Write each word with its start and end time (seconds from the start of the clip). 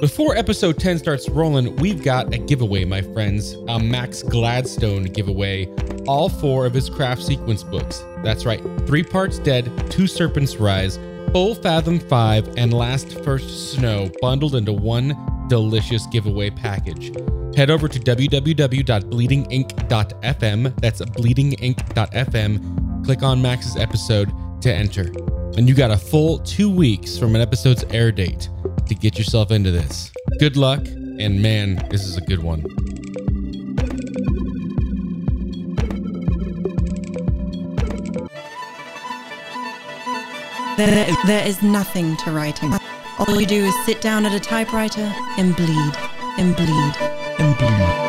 Before 0.00 0.36
episode 0.36 0.78
10 0.78 0.98
starts 0.98 1.26
rolling, 1.30 1.74
we've 1.76 2.04
got 2.04 2.34
a 2.34 2.36
giveaway, 2.36 2.84
my 2.84 3.00
friends. 3.00 3.54
A 3.68 3.78
Max 3.78 4.22
Gladstone 4.22 5.04
giveaway. 5.04 5.74
All 6.06 6.28
four 6.28 6.66
of 6.66 6.74
his 6.74 6.90
craft 6.90 7.22
sequence 7.22 7.62
books. 7.62 8.04
That's 8.22 8.44
right. 8.44 8.60
Three 8.86 9.02
Parts 9.02 9.38
Dead, 9.38 9.90
Two 9.90 10.06
Serpents 10.06 10.56
Rise, 10.56 10.98
Full 11.32 11.54
Fathom 11.54 11.98
5, 11.98 12.58
and 12.58 12.74
Last 12.74 13.24
First 13.24 13.72
Snow 13.72 14.10
bundled 14.20 14.54
into 14.54 14.74
one 14.74 15.16
delicious 15.48 16.06
giveaway 16.08 16.50
package. 16.50 17.06
Head 17.56 17.70
over 17.70 17.88
to 17.88 17.98
www.bleedingink.fm. 17.98 20.80
That's 20.82 21.00
bleedingink.fm. 21.00 23.04
Click 23.06 23.22
on 23.22 23.40
Max's 23.40 23.78
episode 23.78 24.30
to 24.60 24.70
enter. 24.70 25.10
And 25.56 25.66
you 25.66 25.74
got 25.74 25.90
a 25.90 25.96
full 25.96 26.40
two 26.40 26.68
weeks 26.68 27.16
from 27.16 27.34
an 27.34 27.40
episode's 27.40 27.82
air 27.84 28.12
date 28.12 28.50
to 28.88 28.94
get 28.94 29.18
yourself 29.18 29.50
into 29.50 29.70
this. 29.70 30.12
Good 30.38 30.56
luck, 30.56 30.86
and 30.86 31.42
man, 31.42 31.86
this 31.90 32.04
is 32.04 32.16
a 32.16 32.20
good 32.20 32.42
one. 32.42 32.62
There, 40.76 41.06
there 41.26 41.46
is 41.46 41.62
nothing 41.62 42.16
to 42.18 42.30
writing. 42.32 42.74
All 43.18 43.40
you 43.40 43.46
do 43.46 43.64
is 43.64 43.74
sit 43.86 44.02
down 44.02 44.26
at 44.26 44.34
a 44.34 44.40
typewriter 44.40 45.10
and 45.38 45.56
bleed, 45.56 45.96
and 46.36 46.54
bleed, 46.54 46.96
and 47.38 47.56
bleed. 47.56 48.06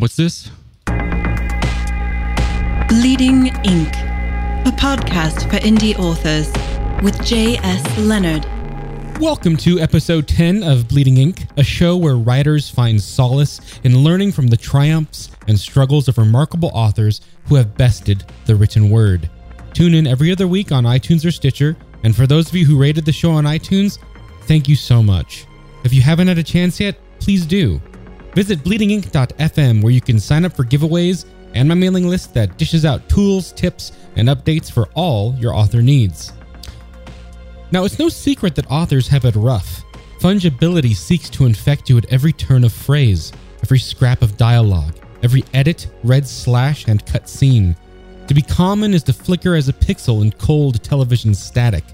What's 0.00 0.14
this? 0.16 0.48
Bleeding 2.88 3.48
Ink, 3.64 3.96
a 4.64 4.72
podcast 4.76 5.50
for 5.50 5.56
indie 5.56 5.98
authors 5.98 6.52
with 7.02 7.20
J.S. 7.24 7.98
Leonard. 7.98 8.46
Welcome 9.20 9.56
to 9.58 9.80
episode 9.80 10.28
10 10.28 10.62
of 10.62 10.88
Bleeding 10.88 11.16
Ink, 11.16 11.46
a 11.56 11.64
show 11.64 11.96
where 11.96 12.18
writers 12.18 12.68
find 12.68 13.00
solace 13.00 13.80
in 13.82 14.04
learning 14.04 14.32
from 14.32 14.48
the 14.48 14.58
triumphs 14.58 15.30
and 15.48 15.58
struggles 15.58 16.06
of 16.06 16.18
remarkable 16.18 16.70
authors 16.74 17.22
who 17.46 17.54
have 17.54 17.78
bested 17.78 18.24
the 18.44 18.54
written 18.54 18.90
word. 18.90 19.30
Tune 19.72 19.94
in 19.94 20.06
every 20.06 20.30
other 20.30 20.46
week 20.46 20.70
on 20.70 20.84
iTunes 20.84 21.24
or 21.24 21.30
Stitcher, 21.30 21.78
and 22.04 22.14
for 22.14 22.26
those 22.26 22.50
of 22.50 22.54
you 22.54 22.66
who 22.66 22.78
rated 22.78 23.06
the 23.06 23.12
show 23.12 23.30
on 23.30 23.44
iTunes, 23.44 23.98
thank 24.42 24.68
you 24.68 24.76
so 24.76 25.02
much. 25.02 25.46
If 25.82 25.94
you 25.94 26.02
haven't 26.02 26.28
had 26.28 26.36
a 26.36 26.42
chance 26.42 26.78
yet, 26.78 26.98
please 27.18 27.46
do. 27.46 27.80
Visit 28.34 28.58
bleedingink.fm 28.58 29.82
where 29.82 29.92
you 29.92 30.02
can 30.02 30.20
sign 30.20 30.44
up 30.44 30.54
for 30.54 30.64
giveaways 30.64 31.24
and 31.54 31.66
my 31.66 31.74
mailing 31.74 32.06
list 32.06 32.34
that 32.34 32.58
dishes 32.58 32.84
out 32.84 33.08
tools, 33.08 33.52
tips, 33.52 33.92
and 34.16 34.28
updates 34.28 34.70
for 34.70 34.90
all 34.94 35.34
your 35.36 35.54
author 35.54 35.80
needs. 35.80 36.34
Now, 37.72 37.84
it's 37.84 37.98
no 37.98 38.08
secret 38.08 38.54
that 38.54 38.70
authors 38.70 39.08
have 39.08 39.24
it 39.24 39.34
rough. 39.34 39.82
Fungibility 40.20 40.94
seeks 40.94 41.28
to 41.30 41.46
infect 41.46 41.90
you 41.90 41.98
at 41.98 42.10
every 42.12 42.32
turn 42.32 42.64
of 42.64 42.72
phrase, 42.72 43.32
every 43.62 43.78
scrap 43.78 44.22
of 44.22 44.36
dialogue, 44.36 44.96
every 45.22 45.44
edit, 45.52 45.88
red 46.04 46.26
slash, 46.26 46.86
and 46.86 47.04
cut 47.04 47.28
scene. 47.28 47.76
To 48.28 48.34
be 48.34 48.42
common 48.42 48.94
is 48.94 49.02
to 49.04 49.12
flicker 49.12 49.54
as 49.54 49.68
a 49.68 49.72
pixel 49.72 50.22
in 50.22 50.32
cold 50.32 50.82
television 50.82 51.34
static. 51.34 51.84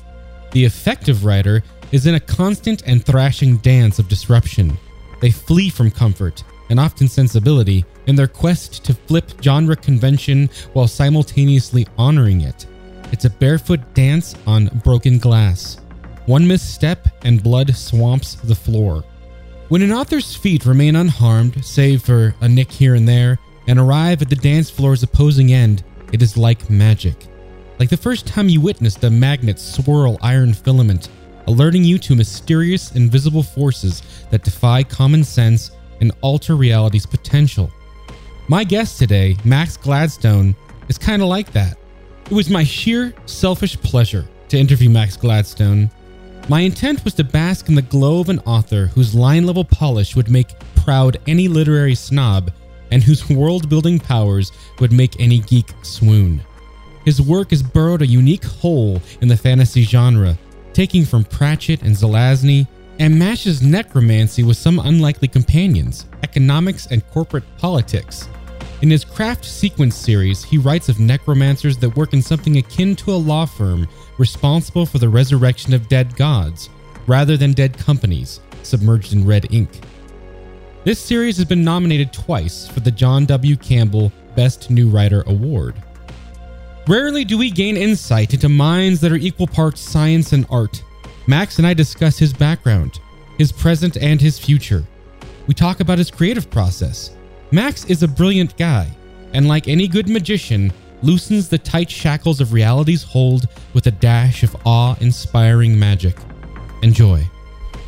The 0.52 0.64
effective 0.64 1.24
writer 1.24 1.62
is 1.90 2.06
in 2.06 2.14
a 2.14 2.20
constant 2.20 2.82
and 2.86 3.04
thrashing 3.04 3.58
dance 3.58 3.98
of 3.98 4.08
disruption. 4.08 4.76
They 5.20 5.30
flee 5.30 5.70
from 5.70 5.90
comfort, 5.90 6.44
and 6.70 6.80
often 6.80 7.08
sensibility, 7.08 7.84
in 8.06 8.16
their 8.16 8.28
quest 8.28 8.84
to 8.84 8.94
flip 8.94 9.30
genre 9.42 9.76
convention 9.76 10.48
while 10.72 10.88
simultaneously 10.88 11.86
honoring 11.98 12.42
it. 12.42 12.66
It's 13.12 13.26
a 13.26 13.30
barefoot 13.30 13.94
dance 13.94 14.34
on 14.46 14.68
broken 14.82 15.18
glass. 15.18 15.78
One 16.26 16.46
misstep 16.46 17.08
and 17.24 17.42
blood 17.42 17.76
swamps 17.76 18.36
the 18.36 18.54
floor. 18.54 19.04
When 19.68 19.82
an 19.82 19.92
author's 19.92 20.34
feet 20.34 20.66
remain 20.66 20.96
unharmed, 20.96 21.64
save 21.64 22.02
for 22.02 22.34
a 22.40 22.48
nick 22.48 22.72
here 22.72 22.94
and 22.94 23.06
there, 23.06 23.38
and 23.66 23.78
arrive 23.78 24.22
at 24.22 24.28
the 24.28 24.36
dance 24.36 24.70
floor's 24.70 25.02
opposing 25.02 25.52
end, 25.52 25.84
it 26.12 26.22
is 26.22 26.36
like 26.36 26.70
magic. 26.70 27.26
Like 27.78 27.90
the 27.90 27.96
first 27.96 28.26
time 28.26 28.48
you 28.48 28.60
witnessed 28.60 29.04
a 29.04 29.10
magnet 29.10 29.58
swirl 29.58 30.18
iron 30.22 30.54
filament, 30.54 31.08
alerting 31.46 31.84
you 31.84 31.98
to 31.98 32.14
mysterious 32.14 32.92
invisible 32.92 33.42
forces 33.42 34.02
that 34.30 34.44
defy 34.44 34.82
common 34.82 35.24
sense 35.24 35.72
and 36.00 36.12
alter 36.20 36.56
reality's 36.56 37.06
potential. 37.06 37.70
My 38.48 38.64
guest 38.64 38.98
today, 38.98 39.36
Max 39.44 39.76
Gladstone, 39.76 40.54
is 40.88 40.98
kind 40.98 41.22
of 41.22 41.28
like 41.28 41.52
that. 41.52 41.78
It 42.32 42.34
was 42.34 42.48
my 42.48 42.64
sheer 42.64 43.12
selfish 43.26 43.78
pleasure 43.78 44.26
to 44.48 44.56
interview 44.56 44.88
Max 44.88 45.18
Gladstone. 45.18 45.90
My 46.48 46.60
intent 46.60 47.04
was 47.04 47.12
to 47.16 47.24
bask 47.24 47.68
in 47.68 47.74
the 47.74 47.82
glow 47.82 48.20
of 48.20 48.30
an 48.30 48.38
author 48.46 48.86
whose 48.86 49.14
line 49.14 49.44
level 49.44 49.66
polish 49.66 50.16
would 50.16 50.30
make 50.30 50.58
proud 50.74 51.18
any 51.26 51.46
literary 51.46 51.94
snob 51.94 52.50
and 52.90 53.02
whose 53.02 53.28
world 53.28 53.68
building 53.68 53.98
powers 53.98 54.50
would 54.80 54.92
make 54.92 55.20
any 55.20 55.40
geek 55.40 55.74
swoon. 55.82 56.40
His 57.04 57.20
work 57.20 57.50
has 57.50 57.62
burrowed 57.62 58.00
a 58.00 58.06
unique 58.06 58.46
hole 58.46 59.02
in 59.20 59.28
the 59.28 59.36
fantasy 59.36 59.82
genre, 59.82 60.38
taking 60.72 61.04
from 61.04 61.24
Pratchett 61.24 61.82
and 61.82 61.94
Zelazny, 61.94 62.66
and 62.98 63.18
mashes 63.18 63.60
necromancy 63.60 64.42
with 64.42 64.56
some 64.56 64.78
unlikely 64.78 65.28
companions, 65.28 66.06
economics 66.22 66.86
and 66.86 67.06
corporate 67.10 67.44
politics. 67.58 68.26
In 68.82 68.90
his 68.90 69.04
Craft 69.04 69.44
Sequence 69.44 69.94
series, 69.94 70.42
he 70.42 70.58
writes 70.58 70.88
of 70.88 70.98
necromancers 70.98 71.76
that 71.76 71.96
work 71.96 72.14
in 72.14 72.20
something 72.20 72.56
akin 72.56 72.96
to 72.96 73.12
a 73.12 73.14
law 73.14 73.46
firm 73.46 73.86
responsible 74.18 74.86
for 74.86 74.98
the 74.98 75.08
resurrection 75.08 75.72
of 75.72 75.88
dead 75.88 76.16
gods, 76.16 76.68
rather 77.06 77.36
than 77.36 77.52
dead 77.52 77.78
companies 77.78 78.40
submerged 78.64 79.12
in 79.12 79.24
red 79.24 79.46
ink. 79.52 79.70
This 80.82 80.98
series 80.98 81.36
has 81.36 81.46
been 81.46 81.62
nominated 81.62 82.12
twice 82.12 82.66
for 82.66 82.80
the 82.80 82.90
John 82.90 83.24
W. 83.26 83.54
Campbell 83.56 84.10
Best 84.34 84.68
New 84.68 84.88
Writer 84.88 85.22
Award. 85.28 85.80
Rarely 86.88 87.24
do 87.24 87.38
we 87.38 87.52
gain 87.52 87.76
insight 87.76 88.34
into 88.34 88.48
minds 88.48 89.00
that 89.00 89.12
are 89.12 89.16
equal 89.16 89.46
parts 89.46 89.80
science 89.80 90.32
and 90.32 90.44
art. 90.50 90.82
Max 91.28 91.58
and 91.58 91.66
I 91.68 91.72
discuss 91.72 92.18
his 92.18 92.32
background, 92.32 92.98
his 93.38 93.52
present, 93.52 93.96
and 93.96 94.20
his 94.20 94.40
future. 94.40 94.82
We 95.46 95.54
talk 95.54 95.78
about 95.78 95.98
his 95.98 96.10
creative 96.10 96.50
process. 96.50 97.12
Max 97.54 97.84
is 97.84 98.02
a 98.02 98.08
brilliant 98.08 98.56
guy, 98.56 98.88
and 99.34 99.46
like 99.46 99.68
any 99.68 99.86
good 99.86 100.08
magician, 100.08 100.72
loosens 101.02 101.50
the 101.50 101.58
tight 101.58 101.90
shackles 101.90 102.40
of 102.40 102.54
reality's 102.54 103.02
hold 103.02 103.46
with 103.74 103.86
a 103.86 103.90
dash 103.90 104.42
of 104.42 104.56
awe 104.64 104.96
inspiring 105.00 105.78
magic. 105.78 106.16
Enjoy. 106.82 107.22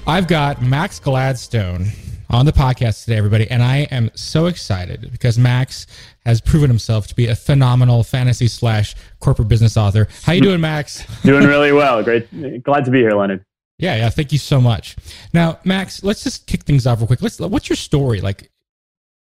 I've 0.07 0.29
got 0.29 0.61
Max 0.61 1.01
Gladstone 1.01 1.87
on 2.29 2.45
the 2.45 2.53
podcast 2.53 3.05
today, 3.05 3.17
everybody, 3.17 3.51
and 3.51 3.63
I 3.63 3.89
am 3.91 4.11
so 4.15 4.47
excited 4.47 5.11
because 5.11 5.39
Max 5.39 5.87
has 6.27 6.43
proven 6.43 6.69
himself 6.69 7.07
to 7.07 7.15
be 7.15 7.29
a 7.29 7.35
phenomenal 7.35 8.03
fantasy 8.03 8.49
slash 8.49 8.95
corporate 9.21 9.49
business 9.49 9.79
author. 9.79 10.09
How 10.25 10.35
you 10.35 10.43
doing, 10.43 10.61
Max? 10.61 11.07
doing 11.23 11.47
really 11.47 11.73
well. 11.73 12.03
Great, 12.03 12.29
glad 12.65 12.85
to 12.85 12.91
be 12.91 12.99
here, 12.99 13.13
Leonard. 13.13 13.43
Yeah, 13.79 13.97
yeah. 13.97 14.11
Thank 14.11 14.31
you 14.31 14.39
so 14.39 14.61
much. 14.61 14.95
Now, 15.33 15.59
Max, 15.65 16.05
let's 16.05 16.23
just 16.23 16.47
kick 16.47 16.65
things 16.65 16.87
off 16.87 16.99
real 16.99 17.07
quick. 17.07 17.23
Let's. 17.23 17.41
What's 17.41 17.71
your 17.71 17.77
story 17.77 18.21
like? 18.21 18.51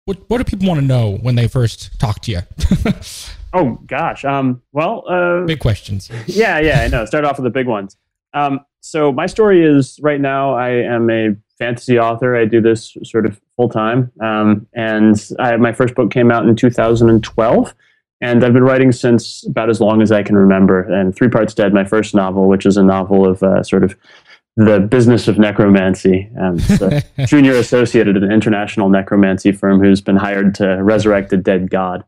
What 0.04 0.18
What 0.28 0.38
do 0.38 0.44
people 0.44 0.68
want 0.68 0.80
to 0.80 0.86
know 0.86 1.16
when 1.22 1.34
they 1.34 1.48
first 1.48 1.98
talk 1.98 2.20
to 2.22 2.30
you? 2.30 2.40
oh 3.52 3.78
gosh. 3.86 4.24
Um. 4.24 4.62
Well. 4.72 5.04
Uh, 5.08 5.44
big 5.46 5.60
questions. 5.60 6.10
Yeah, 6.26 6.58
yeah. 6.58 6.80
I 6.80 6.88
know. 6.88 7.04
Start 7.06 7.24
off 7.24 7.38
with 7.38 7.44
the 7.44 7.50
big 7.50 7.66
ones. 7.66 7.96
Um. 8.34 8.60
So 8.80 9.12
my 9.12 9.26
story 9.26 9.64
is 9.64 9.98
right 10.02 10.20
now. 10.20 10.54
I 10.54 10.70
am 10.70 11.08
a 11.08 11.34
fantasy 11.58 11.98
author. 11.98 12.36
I 12.36 12.44
do 12.44 12.60
this 12.60 12.96
sort 13.04 13.24
of 13.24 13.40
full 13.56 13.68
time. 13.68 14.10
Um, 14.20 14.66
and 14.74 15.30
I, 15.38 15.56
my 15.56 15.72
first 15.72 15.94
book 15.94 16.10
came 16.10 16.30
out 16.30 16.46
in 16.46 16.54
2012. 16.54 17.74
And 18.20 18.44
I've 18.44 18.52
been 18.52 18.64
writing 18.64 18.92
since 18.92 19.46
about 19.46 19.70
as 19.70 19.80
long 19.80 20.00
as 20.00 20.12
I 20.12 20.22
can 20.22 20.36
remember. 20.36 20.82
And 20.82 21.14
Three 21.14 21.28
Parts 21.28 21.54
Dead, 21.54 21.74
my 21.74 21.84
first 21.84 22.14
novel, 22.14 22.48
which 22.48 22.64
is 22.66 22.76
a 22.76 22.82
novel 22.82 23.26
of 23.26 23.42
uh, 23.42 23.62
sort 23.62 23.84
of 23.84 23.96
the 24.56 24.80
business 24.80 25.28
of 25.28 25.38
necromancy. 25.38 26.30
Um, 26.40 26.58
junior 27.26 27.54
associate 27.54 28.08
at 28.08 28.16
an 28.16 28.30
international 28.30 28.88
necromancy 28.88 29.52
firm 29.52 29.80
who's 29.80 30.00
been 30.00 30.16
hired 30.16 30.54
to 30.56 30.82
resurrect 30.82 31.32
a 31.32 31.36
dead 31.36 31.70
god. 31.70 32.04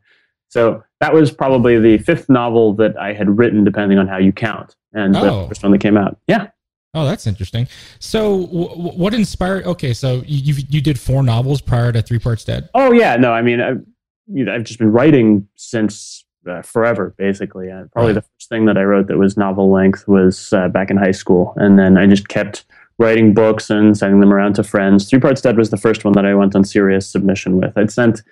So 0.49 0.83
that 1.01 1.13
was 1.13 1.31
probably 1.31 1.77
the 1.77 1.97
fifth 1.97 2.29
novel 2.29 2.73
that 2.75 2.97
I 2.97 3.13
had 3.13 3.37
written, 3.37 3.63
depending 3.63 3.97
on 3.97 4.07
how 4.07 4.17
you 4.17 4.31
count. 4.31 4.75
And 4.93 5.15
oh. 5.15 5.41
the 5.41 5.47
first 5.49 5.63
one 5.63 5.71
that 5.73 5.81
came 5.81 5.97
out. 5.97 6.17
Yeah. 6.27 6.47
Oh, 6.93 7.05
that's 7.05 7.27
interesting. 7.27 7.67
So, 7.99 8.45
w- 8.47 8.91
what 8.97 9.13
inspired? 9.13 9.65
Okay, 9.65 9.93
so 9.93 10.23
you 10.25 10.55
you 10.69 10.81
did 10.81 10.99
four 10.99 11.21
novels 11.21 11.61
prior 11.61 11.91
to 11.91 12.01
Three 12.01 12.17
Parts 12.17 12.43
Dead. 12.43 12.69
Oh 12.73 12.91
yeah, 12.91 13.17
no, 13.17 13.33
I 13.33 13.41
mean, 13.41 13.61
I've, 13.61 13.85
you 14.27 14.45
know, 14.45 14.55
I've 14.55 14.63
just 14.63 14.79
been 14.79 14.91
writing 14.91 15.47
since 15.55 16.25
uh, 16.49 16.61
forever, 16.61 17.13
basically. 17.17 17.71
Uh, 17.71 17.85
probably 17.93 18.13
the 18.13 18.21
first 18.21 18.49
thing 18.49 18.65
that 18.65 18.77
I 18.77 18.83
wrote 18.83 19.07
that 19.07 19.17
was 19.17 19.37
novel 19.37 19.71
length 19.71 20.07
was 20.07 20.53
uh, 20.53 20.67
back 20.67 20.89
in 20.89 20.97
high 20.97 21.11
school, 21.11 21.53
and 21.57 21.77
then 21.77 21.97
I 21.97 22.07
just 22.07 22.27
kept 22.27 22.65
writing 22.99 23.33
books 23.33 23.69
and 23.69 23.97
sending 23.97 24.19
them 24.19 24.33
around 24.33 24.53
to 24.55 24.63
friends. 24.63 25.09
Three 25.09 25.19
Parts 25.19 25.41
Dead 25.41 25.57
was 25.57 25.69
the 25.69 25.77
first 25.77 26.03
one 26.03 26.13
that 26.13 26.25
I 26.25 26.33
went 26.33 26.55
on 26.55 26.63
serious 26.63 27.07
submission 27.07 27.57
with. 27.57 27.77
I'd 27.77 27.91
sent 27.91 28.23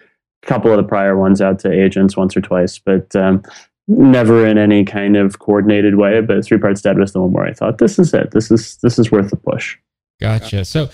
a 0.43 0.47
couple 0.47 0.71
of 0.71 0.77
the 0.77 0.83
prior 0.83 1.17
ones 1.17 1.41
out 1.41 1.59
to 1.59 1.71
agents 1.71 2.17
once 2.17 2.35
or 2.35 2.41
twice, 2.41 2.79
but 2.79 3.15
um, 3.15 3.43
never 3.87 4.45
in 4.45 4.57
any 4.57 4.83
kind 4.83 5.17
of 5.17 5.39
coordinated 5.39 5.95
way. 5.95 6.21
But 6.21 6.43
Three 6.43 6.57
Parts 6.57 6.81
Dead 6.81 6.97
was 6.97 7.13
the 7.13 7.21
one 7.21 7.33
where 7.33 7.45
I 7.45 7.53
thought, 7.53 7.77
this 7.77 7.99
is 7.99 8.13
it. 8.13 8.31
This 8.31 8.49
is 8.49 8.77
this 8.77 8.97
is 8.97 9.11
worth 9.11 9.29
the 9.29 9.37
push. 9.37 9.77
Gotcha. 10.19 10.65
So, 10.65 10.89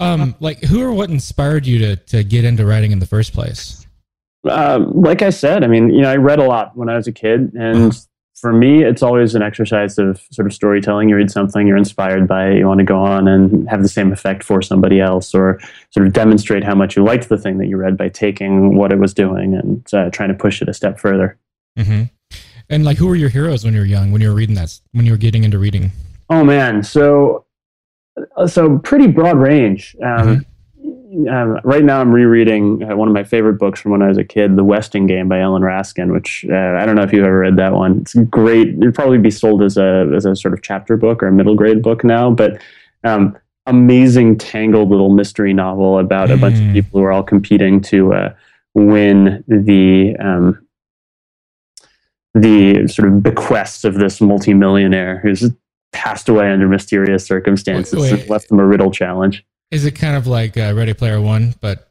um, 0.00 0.34
like, 0.40 0.62
who 0.64 0.82
or 0.82 0.92
what 0.92 1.08
inspired 1.08 1.66
you 1.66 1.78
to 1.78 1.96
to 1.96 2.24
get 2.24 2.44
into 2.44 2.66
writing 2.66 2.92
in 2.92 2.98
the 2.98 3.06
first 3.06 3.32
place? 3.32 3.85
Um, 4.48 5.02
like 5.02 5.22
I 5.22 5.30
said, 5.30 5.64
I 5.64 5.66
mean, 5.66 5.90
you 5.90 6.02
know, 6.02 6.10
I 6.10 6.16
read 6.16 6.38
a 6.38 6.44
lot 6.44 6.76
when 6.76 6.88
I 6.88 6.96
was 6.96 7.06
a 7.06 7.12
kid, 7.12 7.52
and 7.54 7.96
for 8.34 8.52
me, 8.52 8.84
it's 8.84 9.02
always 9.02 9.34
an 9.34 9.42
exercise 9.42 9.98
of 9.98 10.20
sort 10.30 10.46
of 10.46 10.52
storytelling. 10.52 11.08
You 11.08 11.16
read 11.16 11.30
something, 11.30 11.66
you're 11.66 11.76
inspired 11.76 12.28
by 12.28 12.50
it, 12.50 12.58
you 12.58 12.66
want 12.66 12.78
to 12.78 12.84
go 12.84 12.98
on 12.98 13.28
and 13.28 13.68
have 13.68 13.82
the 13.82 13.88
same 13.88 14.12
effect 14.12 14.44
for 14.44 14.60
somebody 14.60 15.00
else, 15.00 15.34
or 15.34 15.58
sort 15.90 16.06
of 16.06 16.12
demonstrate 16.12 16.62
how 16.62 16.74
much 16.74 16.96
you 16.96 17.04
liked 17.04 17.28
the 17.28 17.38
thing 17.38 17.58
that 17.58 17.66
you 17.66 17.76
read 17.76 17.96
by 17.96 18.08
taking 18.08 18.76
what 18.76 18.92
it 18.92 18.98
was 18.98 19.14
doing 19.14 19.54
and 19.54 19.86
uh, 19.94 20.10
trying 20.10 20.28
to 20.28 20.34
push 20.34 20.60
it 20.60 20.68
a 20.68 20.74
step 20.74 20.98
further. 20.98 21.38
Mm-hmm. 21.78 22.04
And 22.68 22.84
like, 22.84 22.98
who 22.98 23.06
were 23.06 23.16
your 23.16 23.28
heroes 23.28 23.64
when 23.64 23.74
you 23.74 23.80
were 23.80 23.86
young? 23.86 24.12
When 24.12 24.20
you 24.20 24.28
were 24.28 24.34
reading 24.34 24.56
that? 24.56 24.78
When 24.92 25.06
you 25.06 25.12
were 25.12 25.18
getting 25.18 25.44
into 25.44 25.58
reading? 25.58 25.92
Oh 26.28 26.44
man, 26.44 26.82
so 26.82 27.44
uh, 28.36 28.46
so 28.46 28.78
pretty 28.78 29.06
broad 29.06 29.38
range. 29.38 29.96
Um, 30.02 30.08
mm-hmm. 30.08 30.40
Um, 31.30 31.60
right 31.64 31.84
now, 31.84 32.00
I'm 32.00 32.12
rereading 32.12 32.82
uh, 32.82 32.96
one 32.96 33.08
of 33.08 33.14
my 33.14 33.24
favorite 33.24 33.54
books 33.54 33.80
from 33.80 33.92
when 33.92 34.02
I 34.02 34.08
was 34.08 34.18
a 34.18 34.24
kid, 34.24 34.56
The 34.56 34.64
Westing 34.64 35.06
Game 35.06 35.28
by 35.28 35.40
Ellen 35.40 35.62
Raskin. 35.62 36.12
Which 36.12 36.44
uh, 36.50 36.54
I 36.54 36.84
don't 36.84 36.96
know 36.96 37.02
if 37.02 37.12
you've 37.12 37.24
ever 37.24 37.38
read 37.38 37.56
that 37.56 37.72
one. 37.72 38.00
It's 38.00 38.14
great. 38.14 38.68
It'd 38.68 38.94
probably 38.94 39.18
be 39.18 39.30
sold 39.30 39.62
as 39.62 39.76
a 39.76 40.10
as 40.14 40.24
a 40.24 40.36
sort 40.36 40.54
of 40.54 40.62
chapter 40.62 40.96
book 40.96 41.22
or 41.22 41.28
a 41.28 41.32
middle 41.32 41.54
grade 41.54 41.82
book 41.82 42.04
now, 42.04 42.30
but. 42.30 42.60
Um, 43.04 43.36
amazing 43.66 44.38
tangled 44.38 44.90
little 44.90 45.10
mystery 45.10 45.52
novel 45.52 45.98
about 45.98 46.30
a 46.30 46.36
bunch 46.36 46.54
of 46.54 46.62
mm. 46.62 46.72
people 46.72 47.00
who 47.00 47.04
are 47.04 47.12
all 47.12 47.22
competing 47.22 47.80
to 47.80 48.12
uh, 48.12 48.34
win 48.74 49.42
the 49.48 50.14
um, 50.20 50.66
the 52.34 52.86
sort 52.86 53.08
of 53.08 53.22
bequests 53.22 53.84
of 53.84 53.94
this 53.94 54.20
multimillionaire 54.20 55.18
who's 55.18 55.50
passed 55.92 56.28
away 56.28 56.50
under 56.50 56.68
mysterious 56.68 57.24
circumstances 57.24 57.94
wait, 57.94 58.12
wait. 58.12 58.20
and 58.20 58.30
left 58.30 58.48
them 58.48 58.60
a 58.60 58.66
riddle 58.66 58.90
challenge. 58.90 59.44
Is 59.70 59.84
it 59.84 59.92
kind 59.92 60.16
of 60.16 60.26
like 60.26 60.56
uh, 60.56 60.72
Ready 60.74 60.94
Player 60.94 61.20
One, 61.20 61.54
but 61.60 61.86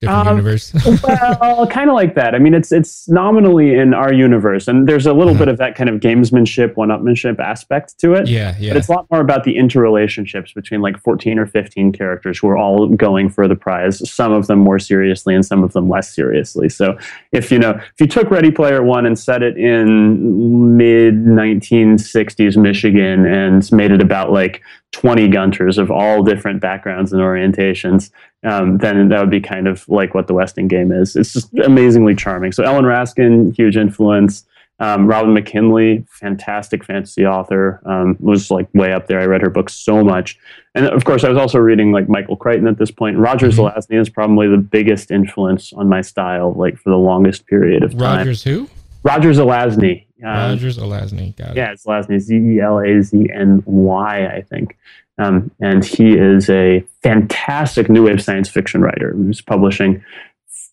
different 0.00 0.28
um, 0.28 0.36
universe. 0.38 0.72
well, 1.02 1.66
kind 1.66 1.90
of 1.90 1.94
like 1.94 2.14
that. 2.14 2.34
I 2.34 2.38
mean, 2.38 2.54
it's 2.54 2.72
it's 2.72 3.08
nominally 3.08 3.74
in 3.74 3.92
our 3.94 4.12
universe, 4.12 4.66
and 4.66 4.88
there's 4.88 5.06
a 5.06 5.12
little 5.12 5.34
uh-huh. 5.34 5.40
bit 5.40 5.48
of 5.48 5.58
that 5.58 5.74
kind 5.74 5.90
of 5.90 6.00
gamesmanship, 6.00 6.76
one-upmanship 6.76 7.38
aspect 7.38 7.98
to 8.00 8.14
it. 8.14 8.28
Yeah, 8.28 8.56
yeah. 8.58 8.70
But 8.70 8.78
it's 8.78 8.88
a 8.88 8.92
lot 8.92 9.06
more 9.10 9.20
about 9.20 9.44
the 9.44 9.56
interrelationships 9.56 10.54
between 10.54 10.80
like 10.80 10.98
14 10.98 11.38
or 11.38 11.46
15 11.46 11.92
characters 11.92 12.38
who 12.38 12.48
are 12.48 12.56
all 12.56 12.88
going 12.88 13.28
for 13.28 13.46
the 13.46 13.56
prize. 13.56 14.08
Some 14.10 14.32
of 14.32 14.46
them 14.46 14.58
more 14.58 14.78
seriously, 14.78 15.34
and 15.34 15.44
some 15.44 15.62
of 15.62 15.72
them 15.72 15.88
less 15.88 16.14
seriously. 16.14 16.68
So, 16.68 16.98
if 17.32 17.52
you 17.52 17.58
know, 17.58 17.72
if 17.72 18.00
you 18.00 18.06
took 18.06 18.30
Ready 18.30 18.50
Player 18.50 18.82
One 18.82 19.06
and 19.06 19.18
set 19.18 19.42
it 19.42 19.56
in 19.56 20.76
mid 20.76 21.14
1960s 21.14 22.56
Michigan 22.56 23.26
and 23.26 23.70
made 23.72 23.90
it 23.92 24.00
about 24.00 24.32
like 24.32 24.62
20 24.92 25.28
gunters 25.28 25.78
of 25.78 25.90
all 25.90 26.22
different 26.22 26.60
backgrounds 26.60 27.12
and 27.12 27.22
orientations, 27.22 28.10
um, 28.42 28.78
then 28.78 29.08
that 29.08 29.20
would 29.20 29.30
be 29.30 29.40
kind 29.40 29.68
of 29.68 29.88
like 29.88 30.14
what 30.14 30.26
the 30.26 30.34
Westing 30.34 30.68
game 30.68 30.92
is. 30.92 31.16
It's 31.16 31.32
just 31.32 31.52
amazingly 31.58 32.14
charming. 32.14 32.52
So 32.52 32.64
Ellen 32.64 32.84
Raskin, 32.84 33.54
huge 33.56 33.76
influence. 33.76 34.44
Um, 34.80 35.06
Robin 35.06 35.34
McKinley, 35.34 36.06
fantastic 36.08 36.84
fantasy 36.84 37.26
author, 37.26 37.82
um, 37.84 38.16
was 38.18 38.50
like 38.50 38.66
way 38.74 38.92
up 38.92 39.08
there. 39.08 39.20
I 39.20 39.26
read 39.26 39.42
her 39.42 39.50
books 39.50 39.74
so 39.74 40.02
much, 40.02 40.38
and 40.74 40.86
of 40.86 41.04
course, 41.04 41.22
I 41.22 41.28
was 41.28 41.36
also 41.36 41.58
reading 41.58 41.92
like 41.92 42.08
Michael 42.08 42.34
Crichton 42.36 42.66
at 42.66 42.78
this 42.78 42.90
point. 42.90 43.18
Roger 43.18 43.48
mm-hmm. 43.48 43.60
Zelazny 43.60 44.00
is 44.00 44.08
probably 44.08 44.48
the 44.48 44.56
biggest 44.56 45.10
influence 45.10 45.74
on 45.74 45.86
my 45.90 46.00
style, 46.00 46.54
like 46.54 46.78
for 46.78 46.88
the 46.88 46.96
longest 46.96 47.46
period 47.46 47.82
of 47.82 47.90
time. 47.92 48.20
Rogers 48.20 48.42
who? 48.42 48.70
Roger 49.02 49.30
Zelazny. 49.32 50.06
Um, 50.22 50.50
Roger 50.50 50.68
Zelazny. 50.68 51.36
Got 51.36 51.50
it. 51.50 51.56
Yeah, 51.56 51.72
Zelazny. 51.74 52.18
Z 52.18 52.36
e 52.36 52.60
l 52.60 52.80
a 52.80 53.02
z 53.02 53.28
n 53.32 53.62
y. 53.66 54.26
I 54.26 54.42
think. 54.42 54.76
Um, 55.20 55.50
and 55.60 55.84
he 55.84 56.16
is 56.16 56.48
a 56.48 56.82
fantastic 57.02 57.90
new 57.90 58.06
wave 58.06 58.22
science 58.22 58.48
fiction 58.48 58.80
writer 58.80 59.12
who's 59.12 59.42
publishing, 59.42 60.02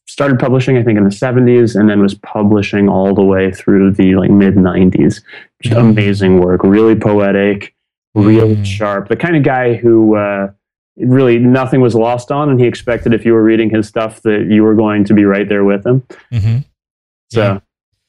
started 0.07 0.39
publishing, 0.39 0.77
I 0.77 0.83
think, 0.83 0.97
in 0.97 1.03
the 1.03 1.09
70s 1.09 1.77
and 1.77 1.89
then 1.89 2.01
was 2.01 2.13
publishing 2.13 2.87
all 2.87 3.13
the 3.13 3.23
way 3.23 3.51
through 3.51 3.91
the 3.93 4.15
like 4.15 4.31
mid 4.31 4.55
90s. 4.55 5.21
Just 5.61 5.75
mm. 5.75 5.79
amazing 5.79 6.39
work, 6.39 6.63
really 6.63 6.95
poetic, 6.95 7.75
really 8.15 8.55
mm. 8.55 8.65
sharp. 8.65 9.09
The 9.09 9.17
kind 9.17 9.35
of 9.35 9.43
guy 9.43 9.75
who 9.75 10.15
uh, 10.15 10.51
really 10.95 11.39
nothing 11.39 11.81
was 11.81 11.93
lost 11.93 12.31
on, 12.31 12.49
and 12.49 12.57
he 12.57 12.67
expected 12.67 13.13
if 13.13 13.25
you 13.25 13.33
were 13.33 13.43
reading 13.43 13.69
his 13.69 13.87
stuff 13.87 14.21
that 14.21 14.47
you 14.49 14.63
were 14.63 14.75
going 14.75 15.03
to 15.05 15.13
be 15.13 15.25
right 15.25 15.49
there 15.49 15.65
with 15.65 15.85
him. 15.85 16.03
Mm-hmm. 16.31 16.57
So. 17.31 17.41
Yeah 17.41 17.59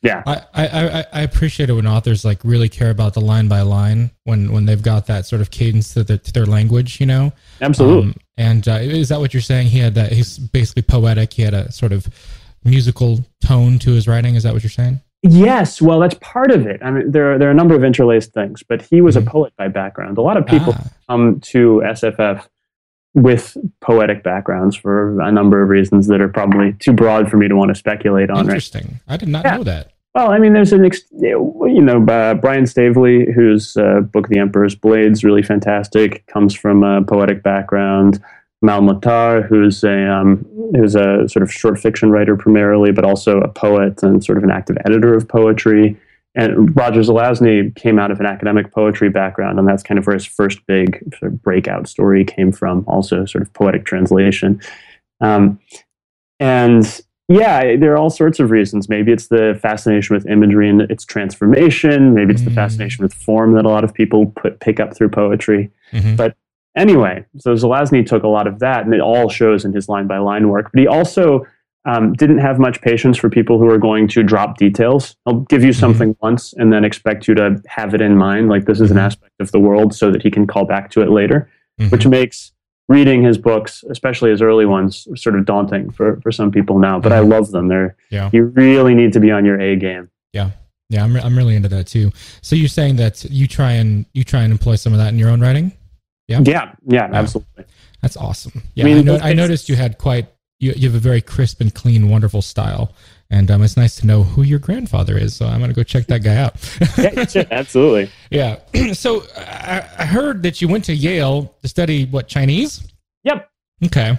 yeah. 0.03 0.23
I, 0.27 0.43
I 0.55 1.05
i 1.13 1.21
appreciate 1.23 1.71
it 1.71 1.73
when 1.73 1.87
authors 1.87 2.25
like 2.25 2.39
really 2.45 2.69
care 2.69 2.91
about 2.91 3.15
the 3.15 3.21
line 3.21 3.49
by 3.49 3.63
line 3.63 4.11
when 4.25 4.53
when 4.53 4.65
they've 4.67 4.83
got 4.83 5.07
that 5.07 5.27
sort 5.27 5.41
of 5.41 5.51
cadence 5.51 5.95
to, 5.95 6.05
the, 6.05 6.19
to 6.19 6.33
their 6.33 6.47
language 6.47 7.01
you 7.01 7.07
know? 7.07 7.33
Absolutely. 7.61 8.11
Um, 8.11 8.15
and 8.37 8.69
uh, 8.69 8.79
is 8.81 9.09
that 9.09 9.19
what 9.19 9.35
you're 9.35 9.41
saying? 9.41 9.69
He 9.69 9.79
had 9.79 9.95
that 9.97 10.13
he's 10.13 10.39
basically 10.39 10.83
poetic. 10.83 11.33
He 11.33 11.43
had 11.43 11.55
a 11.55 11.73
sort 11.73 11.93
of 11.93 12.07
musical 12.65 13.25
tone 13.45 13.81
to 13.81 13.91
his 13.91 14.07
writing. 14.07 14.37
Is 14.37 14.45
that 14.45 14.53
what 14.53 14.63
you're 14.63 14.71
saying? 14.71 15.01
Yes. 15.23 15.83
Well 15.83 15.99
that's 15.99 16.15
part 16.21 16.53
of 16.53 16.67
it. 16.67 16.81
I 16.83 16.93
mean 16.93 17.11
there 17.11 17.33
are, 17.33 17.39
there 17.39 17.49
are 17.49 17.53
a 17.53 17.55
number 17.55 17.75
of 17.75 17.83
interlaced 17.83 18.33
things 18.33 18.63
but 18.63 18.83
he 18.83 19.01
was 19.01 19.17
mm-hmm. 19.17 19.27
a 19.27 19.31
poet 19.31 19.53
by 19.57 19.69
background. 19.69 20.19
A 20.19 20.23
lot 20.23 20.37
of 20.37 20.47
people 20.47 20.75
ah. 20.77 20.91
come 21.09 21.41
to 21.41 21.83
sff 21.87 22.47
with 23.15 23.57
poetic 23.81 24.23
backgrounds 24.23 24.77
for 24.77 25.21
a 25.21 25.33
number 25.33 25.63
of 25.63 25.69
reasons 25.69 26.07
that 26.09 26.21
are 26.21 26.29
probably 26.29 26.75
too 26.75 26.93
broad 26.93 27.31
for 27.31 27.37
me 27.37 27.49
to 27.49 27.55
want 27.55 27.71
to 27.71 27.75
speculate 27.75 28.31
on. 28.31 28.41
Interesting. 28.41 29.01
Right? 29.09 29.15
I 29.15 29.17
did 29.17 29.29
not 29.29 29.45
yeah. 29.45 29.57
know 29.57 29.65
that. 29.65 29.93
Well, 30.15 30.31
I 30.31 30.39
mean, 30.39 30.53
there's 30.53 30.73
an, 30.73 30.85
ex- 30.85 31.03
you 31.13 31.81
know, 31.83 32.05
uh, 32.07 32.35
Brian 32.35 32.67
Staveley, 32.67 33.33
whose 33.33 33.77
uh, 33.77 34.01
book 34.01 34.29
The 34.29 34.39
Emperor's 34.39 34.75
Blades 34.75 35.23
really 35.23 35.43
fantastic, 35.43 36.27
comes 36.27 36.55
from 36.55 36.83
a 36.83 37.03
poetic 37.03 37.43
background. 37.43 38.23
Amal 38.63 38.89
El-Mohtar, 38.89 39.47
who's 39.47 39.85
a 39.85 40.13
um, 40.13 40.45
who's 40.75 40.97
a 40.97 41.29
sort 41.29 41.45
of 41.45 41.53
short 41.53 41.79
fiction 41.79 42.11
writer 42.11 42.37
primarily, 42.37 42.91
but 42.91 43.05
also 43.05 43.41
a 43.41 43.49
poet 43.49 44.03
and 44.03 44.25
sort 44.25 44.39
of 44.39 44.45
an 44.45 44.51
active 44.51 44.77
editor 44.85 45.15
of 45.15 45.29
poetry. 45.29 45.97
And 46.35 46.77
Roger 46.77 47.01
Zelazny 47.01 47.75
came 47.75 47.99
out 47.99 48.11
of 48.11 48.21
an 48.21 48.27
academic 48.27 48.73
poetry 48.73 49.09
background, 49.09 49.59
and 49.59 49.67
that's 49.67 49.83
kind 49.83 49.99
of 49.99 50.07
where 50.07 50.15
his 50.15 50.27
first 50.27 50.65
big 50.67 51.03
sort 51.19 51.33
of 51.33 51.43
breakout 51.43 51.89
story 51.89 52.25
came 52.25 52.53
from, 52.53 52.85
also 52.87 53.25
sort 53.25 53.43
of 53.43 53.53
poetic 53.55 53.85
translation. 53.85 54.61
Um, 55.21 55.59
and 56.39 57.03
yeah, 57.29 57.77
there 57.77 57.93
are 57.93 57.99
all 57.99 58.11
sorts 58.11 58.39
of 58.41 58.51
reasons. 58.51 58.89
Maybe 58.89 59.13
it's 59.13 59.29
the 59.29 59.59
fascination 59.61 60.15
with 60.15 60.27
imagery 60.27 60.71
and 60.71 60.83
its 60.83 61.05
transformation. 61.05 62.15
Maybe 62.15 62.33
it's 62.33 62.43
mm. 62.43 62.47
the 62.47 62.53
fascination 62.53 63.03
with 63.03 63.13
form 63.13 63.53
that 63.55 63.67
a 63.67 63.69
lot 63.69 63.85
of 63.85 63.93
people 63.93 64.27
put, 64.27 64.61
pick 64.61 64.81
up 64.81 64.97
through 64.97 65.11
poetry. 65.11 65.71
Mm-hmm. 65.93 66.17
But 66.17 66.37
anyway, 66.77 67.27
so 67.37 67.55
Zelazny 67.55 68.07
took 68.07 68.23
a 68.23 68.29
lot 68.29 68.47
of 68.47 68.61
that, 68.61 68.85
and 68.85 68.95
it 68.95 69.01
all 69.01 69.29
shows 69.29 69.65
in 69.65 69.73
his 69.73 69.89
line 69.89 70.07
by 70.07 70.19
line 70.19 70.49
work. 70.49 70.71
But 70.73 70.81
he 70.81 70.87
also 70.87 71.47
um, 71.85 72.13
didn't 72.15 72.39
have 72.39 72.59
much 72.59 72.81
patience 72.83 73.17
for 73.17 73.31
people 73.31 73.59
who 73.59 73.69
are 73.69 73.79
going 73.79 74.09
to 74.09 74.23
drop 74.23 74.59
details. 74.59 75.17
I'll 75.27 75.41
give 75.41 75.63
you 75.63 75.71
mm-hmm. 75.71 75.81
something 75.81 76.15
mm-hmm. 76.15 76.27
once 76.27 76.53
and 76.55 76.73
then 76.73 76.85
expect 76.85 77.29
you 77.29 77.35
to 77.35 77.63
have 77.67 77.95
it 77.95 78.01
in 78.01 78.17
mind, 78.17 78.49
like 78.49 78.65
this 78.67 78.81
is 78.81 78.91
an 78.91 78.97
mm-hmm. 78.97 79.07
aspect 79.07 79.33
of 79.41 79.53
the 79.53 79.61
world, 79.61 79.95
so 79.95 80.11
that 80.11 80.23
he 80.23 80.31
can 80.31 80.47
call 80.47 80.65
back 80.65 80.91
to 80.93 81.03
it 81.03 81.11
later, 81.11 81.51
mm-hmm. 81.81 81.91
which 81.91 82.07
makes 82.07 82.53
reading 82.89 83.23
his 83.23 83.39
books, 83.39 83.85
especially 83.91 84.31
his 84.31 84.43
early 84.43 84.67
ones, 84.67 85.07
sort 85.15 85.37
of 85.39 85.45
daunting 85.45 85.91
for, 85.91 86.21
for 86.21 86.33
some 86.33 86.51
people 86.51 86.79
now. 86.79 86.99
But 86.99 87.13
I 87.13 87.21
mm-hmm. 87.21 87.33
love 87.33 87.51
them. 87.51 87.69
They're 87.69 87.97
yeah. 88.11 88.31
you 88.33 88.45
really 88.45 88.95
need 88.95 89.13
to 89.13 89.21
be 89.21 89.31
on 89.31 89.45
your 89.45 89.61
A 89.61 89.77
game. 89.77 90.11
Yeah. 90.33 90.51
Yeah, 90.91 91.05
I'm, 91.05 91.15
re- 91.15 91.21
I'm 91.21 91.37
really 91.37 91.55
into 91.55 91.69
that 91.69 91.87
too. 91.87 92.13
So 92.41 92.57
you're 92.57 92.69
saying 92.69 92.97
that 92.97 93.23
you 93.25 93.47
try 93.47 93.73
and 93.73 94.07
you 94.15 94.25
try 94.25 94.43
and 94.43 94.51
employ 94.51 94.77
some 94.77 94.95
of 94.95 94.99
that 94.99 95.09
in 95.09 95.19
your 95.19 95.29
own 95.29 95.41
writing? 95.41 95.73
Yeah. 96.29 96.41
Yeah, 96.43 96.75
yeah, 96.87 97.11
absolutely. 97.13 97.65
That's 98.01 98.17
awesome. 98.17 98.63
Yeah, 98.75 98.85
I, 98.85 98.87
mean, 98.87 98.99
I, 98.99 99.03
no- 99.03 99.19
I 99.19 99.33
noticed 99.35 99.69
you 99.69 99.77
had 99.77 99.99
quite 99.99 100.29
you, 100.59 100.73
you 100.77 100.89
have 100.89 100.97
a 100.97 101.01
very 101.01 101.21
crisp 101.21 101.61
and 101.61 101.75
clean, 101.75 102.09
wonderful 102.09 102.43
style. 102.43 102.93
And 103.31 103.51
um, 103.51 103.63
it's 103.63 103.77
nice 103.77 103.97
to 103.97 104.07
know 104.07 104.23
who 104.23 104.43
your 104.43 104.59
grandfather 104.59 105.17
is. 105.17 105.37
So 105.37 105.47
I'm 105.47 105.59
going 105.59 105.71
to 105.71 105.77
go 105.77 105.83
check 105.83 106.07
that 106.07 106.23
guy 106.23 106.37
out. 106.37 106.55
yeah, 107.35 107.45
absolutely. 107.51 108.11
Yeah. 108.31 108.59
so 108.95 109.23
I, 109.37 109.85
I 109.99 110.05
heard 110.07 110.43
that 110.45 110.63
you 110.63 110.69
went 110.69 110.85
to 110.87 110.95
Yale 110.95 111.55
to 111.63 111.69
study 111.69 112.07
what 112.07 112.27
Chinese. 112.27 112.91
Yep. 113.25 113.51
Okay. 113.87 114.19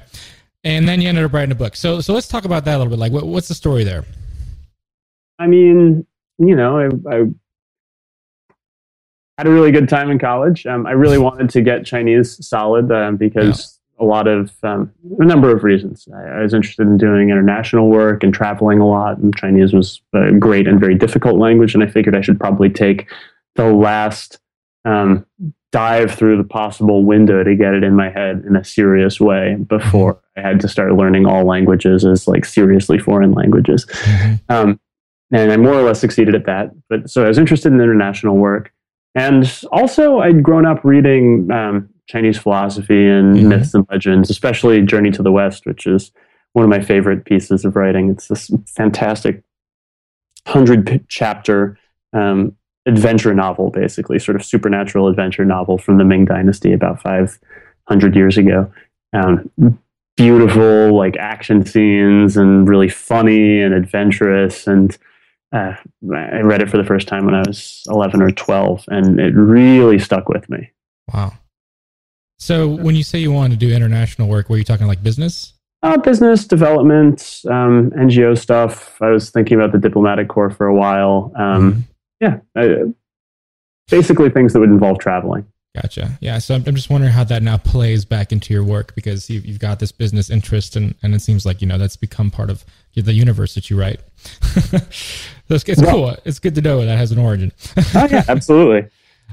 And 0.64 0.88
then 0.88 1.02
you 1.02 1.10
ended 1.10 1.24
up 1.24 1.34
writing 1.34 1.52
a 1.52 1.56
book. 1.56 1.76
So 1.76 2.02
so 2.02 2.14
let's 2.14 2.28
talk 2.28 2.46
about 2.46 2.66
that 2.66 2.76
a 2.76 2.78
little 2.78 2.92
bit. 2.92 3.00
Like, 3.00 3.12
what, 3.12 3.26
what's 3.26 3.48
the 3.48 3.56
story 3.56 3.84
there? 3.84 4.06
I 5.40 5.48
mean, 5.48 6.06
you 6.38 6.56
know, 6.56 6.78
I, 6.78 7.16
I 7.16 7.24
had 9.38 9.48
a 9.48 9.52
really 9.52 9.72
good 9.72 9.88
time 9.90 10.12
in 10.12 10.20
college. 10.20 10.66
Um, 10.68 10.86
I 10.86 10.92
really 10.92 11.18
wanted 11.18 11.50
to 11.52 11.62
get 11.62 11.86
Chinese 11.86 12.46
solid 12.46 12.92
um, 12.92 13.16
because 13.16 13.79
a 14.00 14.06
lot 14.06 14.28
of 14.28 14.52
um, 14.64 14.92
a 15.20 15.26
number 15.26 15.56
of 15.56 15.64
reasons. 15.64 16.08
I, 16.14 16.40
I, 16.40 16.42
was 16.42 16.54
interested 16.54 16.88
in 16.88 16.98
doing 16.98 17.30
international 17.30 17.90
work 17.90 18.24
and 18.24 18.34
traveling 18.34 18.80
a 18.80 18.88
lot, 18.88 19.18
and 19.18 19.36
Chinese 19.36 19.74
was 19.74 20.02
a 20.14 20.32
great 20.32 20.68
and 20.68 20.80
very 20.80 20.96
difficult 20.96 21.38
language. 21.38 21.74
And 21.74 21.84
I 21.84 21.88
figured 21.88 22.16
I 22.16 22.22
should 22.22 22.40
probably 22.40 22.70
take 22.70 23.08
the 23.56 23.66
last 23.66 24.40
um, 24.86 25.26
dive 25.72 26.14
through 26.14 26.38
the 26.38 26.44
possible 26.44 27.04
window 27.04 27.44
to 27.44 27.56
get 27.56 27.74
it 27.74 27.84
in 27.84 27.96
my 27.96 28.10
head 28.10 28.44
in 28.48 28.56
a 28.56 28.64
serious 28.64 29.20
way 29.20 29.56
before. 29.68 30.22
I 30.38 30.42
had 30.42 30.60
to 30.62 30.68
start 30.68 30.94
learning 30.94 31.26
all 31.26 31.46
languages 31.46 32.06
as 32.06 32.28
like 32.28 32.46
seriously 32.46 32.98
foreign 32.98 33.34
languages. 33.34 33.86
Mm-hmm. 33.86 34.36
Um, 34.54 34.80
and 35.32 35.52
I 35.52 35.58
more 35.58 35.74
or 35.74 35.84
less 35.84 36.00
succeeded 36.00 36.34
at 36.34 36.46
that. 36.46 36.72
But 36.90 37.10
so 37.10 37.24
I 37.24 37.28
was 37.28 37.38
interested 37.38 37.72
in 37.72 37.82
international 37.82 38.38
work. 38.38 38.72
and 39.16 39.64
also, 39.72 40.20
I'd 40.20 40.44
grown 40.44 40.66
up 40.66 40.84
reading 40.84 41.52
um, 41.52 41.90
Chinese 42.10 42.40
philosophy 42.40 43.08
and 43.08 43.36
Mhm. 43.38 43.48
myths 43.50 43.74
and 43.76 43.86
legends, 43.92 44.32
especially 44.32 44.82
Journey 44.82 45.12
to 45.12 45.22
the 45.22 45.32
West, 45.32 45.66
which 45.68 45.86
is 45.86 46.12
one 46.54 46.64
of 46.64 46.70
my 46.70 46.80
favorite 46.82 47.24
pieces 47.24 47.64
of 47.66 47.76
writing. 47.76 48.10
It's 48.10 48.28
this 48.28 48.50
fantastic 48.76 49.44
hundred 50.48 51.06
chapter 51.08 51.78
um, 52.14 52.54
adventure 52.88 53.36
novel, 53.36 53.70
basically, 53.70 54.18
sort 54.18 54.36
of 54.36 54.44
supernatural 54.44 55.08
adventure 55.08 55.46
novel 55.46 55.78
from 55.78 56.00
the 56.00 56.04
Ming 56.04 56.26
Dynasty 56.26 56.74
about 56.74 57.00
500 57.04 58.16
years 58.16 58.36
ago. 58.36 58.72
Um, 59.14 59.52
beautiful, 60.18 60.98
like 60.98 61.16
action 61.18 61.64
scenes 61.64 62.36
and 62.36 62.68
really 62.68 62.90
funny 62.90 63.62
and 63.62 63.76
adventurous. 63.76 64.66
And 64.66 64.98
uh, 65.54 65.74
I 66.12 66.42
read 66.42 66.64
it 66.64 66.70
for 66.72 66.78
the 66.78 66.84
first 66.84 67.08
time 67.08 67.26
when 67.26 67.36
I 67.36 67.44
was 67.46 67.84
11 67.90 68.24
or 68.24 68.32
12, 68.32 68.86
and 68.88 69.20
it 69.20 69.36
really 69.36 70.00
stuck 70.00 70.28
with 70.28 70.50
me. 70.50 70.72
Wow. 71.14 71.34
So 72.40 72.68
when 72.70 72.96
you 72.96 73.04
say 73.04 73.20
you 73.20 73.32
want 73.32 73.52
to 73.54 73.58
do 73.60 73.70
international 73.72 74.28
work, 74.30 74.50
were 74.50 74.58
you 74.58 74.64
talking 74.64 74.88
like 74.88 75.04
business? 75.04 75.54
Uh, 75.84 75.98
business 75.98 76.46
development, 76.48 77.42
um, 77.50 77.92
NGO 77.92 78.38
stuff. 78.38 79.02
I 79.02 79.10
was 79.12 79.30
thinking 79.30 79.58
about 79.60 79.72
the 79.72 79.78
diplomatic 79.78 80.28
corps 80.30 80.50
for 80.50 80.68
a 80.68 80.74
while. 80.76 81.32
Um, 81.36 81.74
Mhm. 81.74 81.84
Yeah, 82.22 82.40
uh, 82.62 82.92
basically 83.90 84.30
things 84.30 84.52
that 84.54 84.60
would 84.60 84.70
involve 84.70 85.00
traveling. 85.00 85.46
Gotcha. 85.76 86.18
Yeah. 86.20 86.40
So 86.40 86.56
I'm, 86.56 86.64
I'm 86.68 86.76
just 86.76 86.90
wondering 86.90 87.14
how 87.14 87.24
that 87.26 87.44
now 87.44 87.56
plays 87.58 88.04
back 88.04 88.32
into 88.34 88.54
your 88.54 88.64
work 88.64 88.94
because 88.96 89.30
you've, 89.30 89.46
you've 89.46 89.60
got 89.60 89.80
this 89.80 89.92
business 89.94 90.30
interest 90.30 90.76
and, 90.76 90.96
and 91.04 91.14
it 91.16 91.22
seems 91.22 91.46
like, 91.46 91.62
you 91.62 91.68
know, 91.68 91.78
that's 91.78 91.96
become 91.96 92.30
part 92.32 92.50
of 92.50 92.66
the 92.96 93.14
universe 93.14 93.54
that 93.56 93.70
you 93.70 93.80
write. 93.80 94.02
so 94.42 94.80
it's, 95.50 95.64
it's 95.70 95.82
Well- 95.82 95.92
cool. 95.92 96.16
It's 96.26 96.40
good 96.40 96.56
to 96.56 96.62
know 96.62 96.84
that 96.86 96.98
has 96.98 97.12
an 97.14 97.20
origin. 97.20 97.54
Oh, 97.96 98.08
yeah, 98.12 98.24
absolutely. 98.28 98.90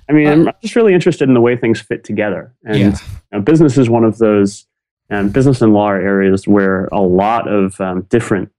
I 0.08 0.12
mean, 0.12 0.28
I'm 0.28 0.50
just 0.62 0.76
really 0.76 0.94
interested 0.94 1.28
in 1.28 1.34
the 1.34 1.40
way 1.40 1.56
things 1.56 1.80
fit 1.80 2.04
together. 2.04 2.52
And 2.64 2.78
Yeah. 2.78 2.86
you 3.32 3.38
know, 3.38 3.40
business 3.40 3.76
is 3.76 3.90
one 3.90 4.04
of 4.04 4.18
those, 4.18 4.66
um, 5.10 5.30
business 5.30 5.60
and 5.62 5.72
law 5.72 5.88
are 5.90 6.00
areas 6.00 6.46
where 6.46 6.86
a 6.92 7.00
lot 7.00 7.48
of 7.48 7.80
um, 7.80 8.02
different 8.08 8.50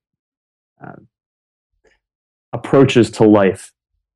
uh, 0.84 0.94
approaches 2.54 3.10
to 3.12 3.24
life 3.24 3.72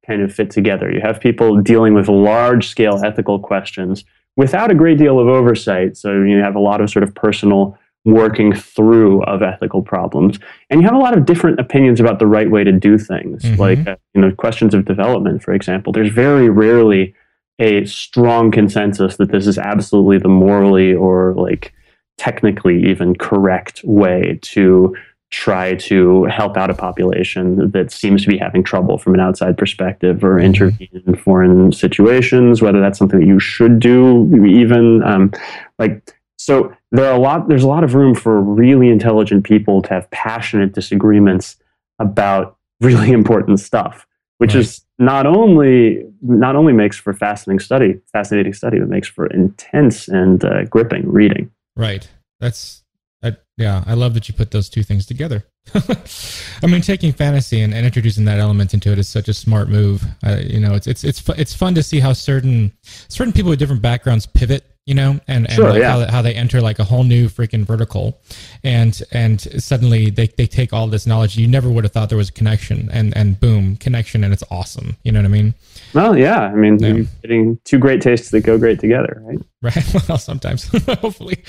kind 0.05 0.21
of 0.21 0.33
fit 0.33 0.50
together. 0.50 0.91
You 0.91 1.01
have 1.01 1.19
people 1.19 1.57
dealing 1.61 1.93
with 1.93 2.07
large 2.09 2.67
scale 2.67 3.00
ethical 3.03 3.39
questions 3.39 4.03
without 4.35 4.71
a 4.71 4.75
great 4.75 4.97
deal 4.97 5.19
of 5.19 5.27
oversight. 5.27 5.97
So 5.97 6.21
you 6.23 6.38
have 6.38 6.55
a 6.55 6.59
lot 6.59 6.81
of 6.81 6.89
sort 6.89 7.03
of 7.03 7.13
personal 7.13 7.77
working 8.03 8.51
through 8.53 9.21
of 9.23 9.43
ethical 9.43 9.81
problems. 9.83 10.39
And 10.71 10.81
you 10.81 10.88
have 10.88 10.95
a 10.95 11.00
lot 11.00 11.15
of 11.15 11.25
different 11.25 11.59
opinions 11.59 12.00
about 12.00 12.17
the 12.17 12.25
right 12.25 12.50
way 12.50 12.63
to 12.63 12.71
do 12.71 12.97
things. 12.97 13.43
Mhm. 13.43 13.57
Like, 13.59 13.88
uh, 13.88 13.95
you 14.15 14.21
know, 14.21 14.31
questions 14.31 14.73
of 14.73 14.85
development, 14.85 15.43
for 15.43 15.53
example. 15.53 15.93
There's 15.93 16.09
very 16.09 16.50
rarely 16.50 17.13
a 17.60 17.86
strong 17.86 18.51
consensus 18.51 19.17
that 19.17 19.31
this 19.31 19.48
is 19.48 19.58
absolutely 19.58 20.17
the 20.17 20.27
morally 20.27 20.93
or 20.93 21.34
like 21.36 21.74
technically 22.17 22.89
even 22.89 23.15
correct 23.15 23.81
way 23.84 24.39
to 24.41 24.96
try 25.31 25.75
to 25.75 26.25
help 26.25 26.58
out 26.58 26.70
a 26.70 26.74
population 26.74 27.72
that 27.72 27.89
seems 27.91 28.22
to 28.22 28.27
be 28.27 28.38
having 28.38 28.63
trouble 28.63 28.98
from 28.98 29.13
an 29.13 29.20
outside 29.22 29.58
perspective 29.58 30.24
or 30.25 30.36
Mhm. 30.38 30.43
intervene 30.43 31.01
in 31.08 31.15
foreign 31.15 31.72
situations 31.72 32.62
whether 32.62 32.81
that's 32.81 33.00
something 33.00 33.20
that 33.22 33.25
you 33.25 33.39
should 33.39 33.79
do 33.79 34.43
even 34.46 35.01
um, 35.03 35.31
like 35.79 36.13
so 36.38 36.74
there 36.91 37.05
are 37.10 37.15
a 37.15 37.20
lot 37.20 37.48
there's 37.48 37.63
a 37.63 37.67
lot 37.67 37.84
of 37.84 37.96
room 37.96 38.13
for 38.13 38.41
really 38.41 38.89
intelligent 38.89 39.46
people 39.46 39.81
to 39.84 39.89
have 39.93 40.10
passionate 40.12 40.74
disagreements 40.74 41.55
about 42.00 42.58
really 42.81 43.12
important 43.22 43.60
stuff 43.60 44.05
which 44.39 44.53
Right. 44.53 44.62
is 44.62 44.81
not 45.01 45.25
only 45.25 46.05
not 46.22 46.55
only 46.55 46.72
makes 46.72 46.98
for 46.98 47.13
fascinating 47.13 47.60
study 47.60 48.00
fascinating 48.13 48.53
study 48.53 48.79
but 48.79 48.88
makes 48.88 49.08
for 49.08 49.25
intense 49.27 50.08
and 50.08 50.46
uh, 50.46 50.63
gripping 50.65 51.08
reading 51.12 51.51
Right. 51.75 52.08
That's 52.39 52.84
I, 53.24 53.38
yeah. 53.58 53.84
I 53.86 53.93
love 53.93 54.15
that 54.15 54.27
you 54.27 54.34
put 54.34 54.51
those 54.51 54.70
two 54.70 54.84
things 54.84 55.05
together. 55.05 55.43
I 55.75 56.67
mean, 56.67 56.81
taking 56.81 57.12
fantasy 57.12 57.62
and, 57.62 57.74
and 57.74 57.86
introducing 57.86 58.25
that 58.25 58.39
element 58.39 58.74
into 58.74 58.91
it 58.91 58.98
is 58.98 59.08
such 59.08 59.27
a 59.27 59.34
smart 59.34 59.70
move. 59.70 60.03
Uh, 60.25 60.38
you 60.43 60.60
know, 60.60 60.74
it's 60.74 60.88
it's 60.88 61.03
it's 61.03 61.27
it's 61.29 61.53
fun 61.53 61.75
to 61.75 61.84
see 61.84 62.00
how 62.00 62.13
certain 62.13 62.72
certain 62.81 63.31
people 63.31 63.50
with 63.50 63.60
different 63.60 63.81
backgrounds 63.81 64.25
pivot. 64.25 64.65
You 64.88 64.95
know, 64.95 65.19
and, 65.27 65.45
and 65.45 65.51
Sure, 65.53 65.69
like 65.69 65.79
yeah. 65.79 66.05
how, 66.05 66.11
how 66.11 66.21
they 66.23 66.33
enter 66.33 66.59
like 66.59 66.79
a 66.79 66.83
whole 66.83 67.03
new 67.03 67.27
freaking 67.29 67.63
vertical, 67.65 68.19
and 68.63 69.00
and 69.11 69.39
suddenly 69.63 70.09
they, 70.09 70.25
they 70.27 70.47
take 70.47 70.73
all 70.73 70.88
this 70.88 71.05
knowledge 71.05 71.38
you 71.38 71.47
never 71.47 71.69
would 71.69 71.83
have 71.83 71.93
thought 71.93 72.09
there 72.09 72.17
was 72.17 72.29
a 72.29 72.33
connection, 72.33 72.89
and 72.91 73.15
and 73.15 73.39
boom, 73.39 73.75
connection, 73.77 74.23
and 74.23 74.33
it's 74.33 74.43
awesome. 74.50 74.97
You 75.03 75.11
know 75.11 75.19
what 75.19 75.25
I 75.25 75.29
mean? 75.29 75.53
well 75.93 76.17
yeah 76.17 76.39
i 76.43 76.55
mean 76.55 76.79
Yeah. 76.79 77.03
getting 77.21 77.59
two 77.65 77.77
great 77.77 78.01
tastes 78.01 78.29
that 78.31 78.41
go 78.41 78.57
great 78.57 78.79
together 78.79 79.21
right 79.25 79.38
Right. 79.61 79.93
Well, 80.09 80.17
sometimes, 80.17 80.63
hopefully. 80.88 81.43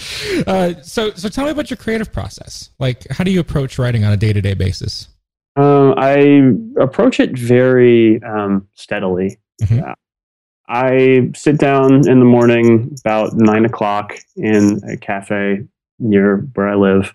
Uh, 0.47 0.75
so, 0.83 1.13
so 1.13 1.29
tell 1.31 1.45
me 1.47 1.51
about 1.53 1.71
your 1.71 1.79
creative 1.79 2.13
process. 2.13 2.69
Like, 2.79 3.07
how 3.11 3.25
do 3.25 3.31
you 3.31 3.41
approach 3.41 3.79
writing 3.79 4.05
on 4.05 4.13
a 4.13 4.17
day 4.19 4.33
to 4.35 4.41
day 4.43 4.53
basis? 4.53 5.09
Um, 5.57 5.95
I 5.97 6.53
approach 6.79 7.21
it 7.21 7.39
very 7.39 8.23
um, 8.23 8.69
steadily. 8.75 9.39
Mhm. 9.63 9.89
Uh, 9.89 9.95
I 10.69 11.31
sit 11.35 11.59
down 11.59 12.09
in 12.09 12.19
the 12.19 12.25
morning 12.25 12.97
about 13.05 13.35
nine 13.35 13.65
o'clock 13.65 14.15
in 14.37 14.81
a 14.89 14.97
cafe 14.97 15.65
near 15.99 16.39
where 16.55 16.69
I 16.69 16.75
live 16.75 17.13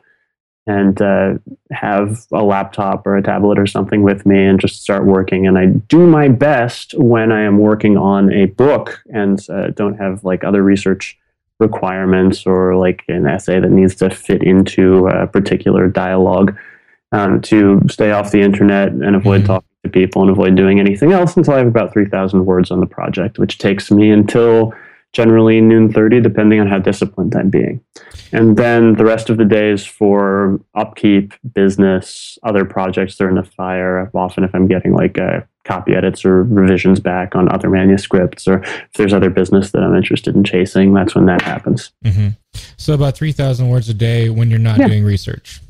and 0.68 1.02
uh, 1.02 1.36
have 1.72 2.26
a 2.34 2.44
laptop 2.44 3.08
or 3.08 3.16
a 3.16 3.24
tablet 3.24 3.58
or 3.58 3.66
something 3.66 4.04
with 4.04 4.26
me 4.26 4.46
and 4.46 4.60
just 4.60 4.82
start 4.82 5.06
working. 5.06 5.48
And 5.48 5.58
I 5.58 5.68
do 5.68 6.06
my 6.06 6.28
best 6.28 6.94
when 6.98 7.32
I 7.32 7.42
am 7.44 7.58
working 7.58 7.98
on 7.98 8.32
a 8.34 8.48
book 8.48 9.02
and 9.14 9.40
uh, 9.50 9.70
don't 9.70 9.98
have 9.98 10.26
like 10.26 10.44
other 10.44 10.62
research 10.62 11.18
requirements 11.60 12.46
or 12.46 12.76
like 12.76 13.04
an 13.08 13.26
essay 13.26 13.60
that 13.60 13.72
needs 13.72 13.96
to 13.96 14.10
fit 14.10 14.44
into 14.44 15.08
a 15.08 15.26
particular 15.26 15.88
dialogue 15.88 16.56
um, 17.14 17.42
to 17.42 17.82
stay 17.90 18.12
off 18.12 18.32
the 18.32 18.42
internet 18.42 18.90
and 18.90 19.16
avoid 19.16 19.42
Mhm. 19.44 19.48
talking 19.48 19.67
to 19.88 19.92
people 20.00 20.22
and 20.22 20.30
avoid 20.32 20.56
doing 20.56 20.80
anything 20.80 21.12
else 21.12 21.36
until 21.38 21.54
I 21.56 21.60
have 21.60 21.68
about 21.68 21.94
3,000 21.94 22.46
words 22.46 22.72
on 22.72 22.80
the 22.80 22.86
project, 22.86 23.40
which 23.40 23.58
takes 23.58 23.90
me 23.92 24.10
until 24.12 24.74
generally 25.14 25.62
noon 25.62 25.92
30, 25.92 26.22
depending 26.22 26.60
on 26.60 26.68
how 26.68 26.80
disciplined 26.80 27.34
I'm 27.36 27.50
being. 27.50 27.82
And 28.34 28.58
then 28.58 28.96
the 28.96 29.06
rest 29.06 29.30
of 29.30 29.38
the 29.38 29.46
days 29.46 29.86
for 29.86 30.60
upkeep, 30.76 31.34
business, 31.54 32.38
other 32.44 32.66
projects 32.66 33.18
that 33.18 33.24
are 33.24 33.30
in 33.30 33.36
the 33.36 33.44
fire. 33.44 34.12
Often, 34.14 34.44
if 34.44 34.54
I'm 34.54 34.68
getting 34.68 34.94
like 34.94 35.18
uh, 35.18 35.42
copy 35.64 35.96
edits 35.96 36.26
or 36.26 36.44
revisions 36.44 37.00
back 37.00 37.36
on 37.36 37.50
other 37.50 37.70
manuscripts, 37.70 38.48
or 38.50 38.62
if 38.64 38.90
there's 38.98 39.14
other 39.14 39.30
business 39.30 39.72
that 39.72 39.82
I'm 39.82 39.96
interested 39.96 40.36
in 40.36 40.44
chasing, 40.44 40.94
that's 40.94 41.16
when 41.16 41.26
that 41.28 41.42
happens. 41.42 41.92
hmm 42.04 42.30
So, 42.76 42.94
about 42.94 43.16
3,000 43.16 43.70
words 43.70 43.88
a 43.88 43.94
day 43.94 44.30
when 44.30 44.50
you're 44.50 44.60
not 44.60 44.78
Yeah. 44.80 44.88
doing 44.90 45.06
research. 45.06 45.62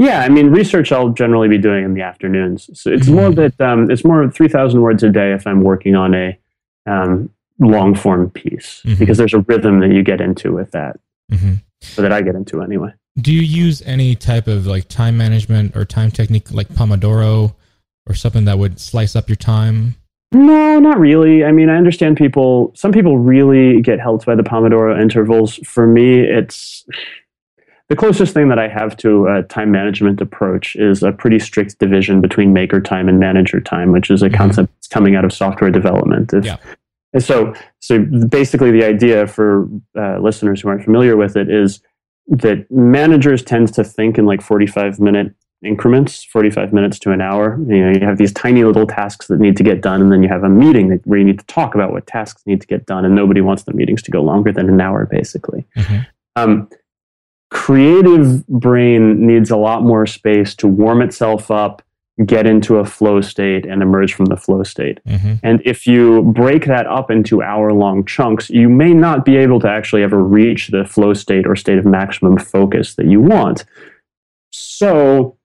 Yeah, 0.00 0.20
I 0.22 0.30
mean, 0.30 0.48
research 0.48 0.92
I'll 0.92 1.10
generally 1.10 1.46
be 1.48 1.58
doing 1.58 1.84
in 1.84 1.92
the 1.92 2.00
afternoons. 2.00 2.70
So 2.72 2.90
it's 2.90 3.06
more 3.06 3.30
that 3.32 3.60
um, 3.60 3.90
it's 3.90 4.02
more 4.04 4.28
three 4.30 4.48
thousand 4.48 4.80
words 4.80 5.02
a 5.02 5.10
day 5.10 5.32
if 5.34 5.46
I'm 5.46 5.62
working 5.62 5.94
on 5.94 6.14
a 6.14 6.38
um, 6.86 7.28
long 7.58 7.94
form 7.94 8.30
piece 8.30 8.80
Mhm. 8.86 8.98
because 8.98 9.18
there's 9.18 9.34
a 9.34 9.40
rhythm 9.40 9.80
that 9.80 9.92
you 9.92 10.02
get 10.02 10.20
into 10.22 10.52
with 10.52 10.70
that, 10.72 10.98
hmm 11.30 11.54
so 11.82 12.02
that 12.02 12.12
I 12.12 12.20
get 12.22 12.34
into 12.34 12.62
anyway. 12.62 12.92
Do 13.18 13.32
you 13.34 13.42
use 13.42 13.82
any 13.86 14.14
type 14.14 14.46
of 14.48 14.66
like 14.66 14.88
time 14.88 15.16
management 15.18 15.76
or 15.76 15.84
time 15.84 16.10
technique 16.10 16.50
like 16.52 16.68
Pomodoro 16.68 17.54
or 18.06 18.14
something 18.14 18.44
that 18.46 18.58
would 18.58 18.78
slice 18.80 19.14
up 19.16 19.28
your 19.28 19.36
time? 19.36 19.96
No, 20.32 20.78
not 20.78 20.98
really. 20.98 21.44
I 21.44 21.52
mean, 21.52 21.68
I 21.68 21.76
understand 21.76 22.16
people. 22.16 22.72
Some 22.74 22.92
people 22.92 23.18
really 23.18 23.82
get 23.82 23.98
helped 24.00 24.24
by 24.26 24.34
the 24.34 24.42
Pomodoro 24.44 24.98
intervals. 25.00 25.56
For 25.64 25.86
me, 25.86 26.20
it's 26.20 26.84
the 27.90 27.96
closest 27.96 28.32
thing 28.32 28.48
that 28.48 28.58
I 28.58 28.68
have 28.68 28.96
to 28.98 29.26
a 29.26 29.42
time 29.42 29.70
management 29.70 30.20
approach 30.20 30.76
is 30.76 31.02
a 31.02 31.10
pretty 31.12 31.38
strict 31.40 31.78
division 31.78 32.20
between 32.20 32.52
maker 32.52 32.80
time 32.80 33.08
and 33.08 33.18
manager 33.18 33.60
time, 33.60 33.90
which 33.92 34.10
is 34.10 34.22
a 34.22 34.30
Mhm. 34.30 34.34
concept 34.34 34.72
that's 34.76 34.86
coming 34.88 35.16
out 35.16 35.24
of 35.24 35.32
software 35.32 35.70
development. 35.70 36.32
If, 36.32 36.44
Yeah. 36.46 36.56
And 37.12 37.22
so, 37.22 37.52
so 37.80 37.98
basically, 38.28 38.70
the 38.70 38.84
idea 38.84 39.26
for 39.26 39.68
uh, 39.98 40.18
listeners 40.20 40.60
who 40.60 40.68
aren't 40.68 40.84
familiar 40.84 41.16
with 41.16 41.36
it 41.36 41.50
is 41.50 41.82
that 42.28 42.70
managers 42.70 43.42
tend 43.42 43.74
to 43.74 43.82
think 43.82 44.16
in 44.16 44.24
like 44.24 44.40
forty-five 44.40 45.00
minute 45.00 45.34
increments, 45.64 46.22
forty-five 46.22 46.72
minutes 46.72 47.00
to 47.00 47.10
an 47.10 47.20
hour. 47.20 47.58
You 47.66 47.84
know, 47.84 47.90
you 47.90 48.06
have 48.06 48.16
these 48.18 48.32
tiny 48.32 48.62
little 48.62 48.86
tasks 48.86 49.26
that 49.26 49.40
need 49.40 49.56
to 49.56 49.64
get 49.64 49.80
done, 49.82 50.00
and 50.00 50.12
then 50.12 50.22
you 50.22 50.28
have 50.28 50.44
a 50.44 50.48
meeting 50.48 50.90
that, 50.90 51.04
where 51.04 51.18
you 51.18 51.24
need 51.24 51.40
to 51.40 51.46
talk 51.46 51.74
about 51.74 51.90
what 51.90 52.06
tasks 52.06 52.42
need 52.46 52.60
to 52.60 52.66
get 52.68 52.86
done, 52.86 53.04
and 53.04 53.16
nobody 53.16 53.40
wants 53.40 53.64
the 53.64 53.72
meetings 53.74 54.02
to 54.02 54.12
go 54.12 54.22
longer 54.22 54.52
than 54.52 54.68
an 54.68 54.80
hour, 54.80 55.06
basically. 55.10 55.66
Mhm. 55.76 56.06
Um, 56.36 56.68
creative 57.50 58.46
brain 58.46 59.26
needs 59.26 59.50
a 59.50 59.56
lot 59.56 59.82
more 59.82 60.06
space 60.06 60.54
to 60.56 60.68
warm 60.68 61.02
itself 61.02 61.50
up, 61.50 61.82
get 62.24 62.46
into 62.46 62.76
a 62.76 62.84
flow 62.84 63.20
state, 63.20 63.66
and 63.66 63.82
emerge 63.82 64.14
from 64.14 64.26
the 64.26 64.36
flow 64.36 64.62
state. 64.62 65.00
hmm 65.06 65.34
And 65.42 65.60
if 65.64 65.86
you 65.86 66.22
break 66.22 66.66
that 66.66 66.86
up 66.86 67.10
into 67.10 67.42
hour 67.42 67.72
long 67.72 68.04
chunks, 68.04 68.50
you 68.50 68.68
may 68.68 68.94
not 68.94 69.24
be 69.24 69.36
able 69.36 69.60
to 69.60 69.68
actually 69.68 70.02
ever 70.02 70.22
reach 70.22 70.68
the 70.68 70.84
flow 70.84 71.12
state 71.12 71.46
or 71.46 71.56
state 71.56 71.78
of 71.78 71.84
maximum 71.84 72.38
focus 72.38 72.94
that 72.94 73.06
you 73.06 73.20
want. 73.20 73.64
So, 74.52 75.36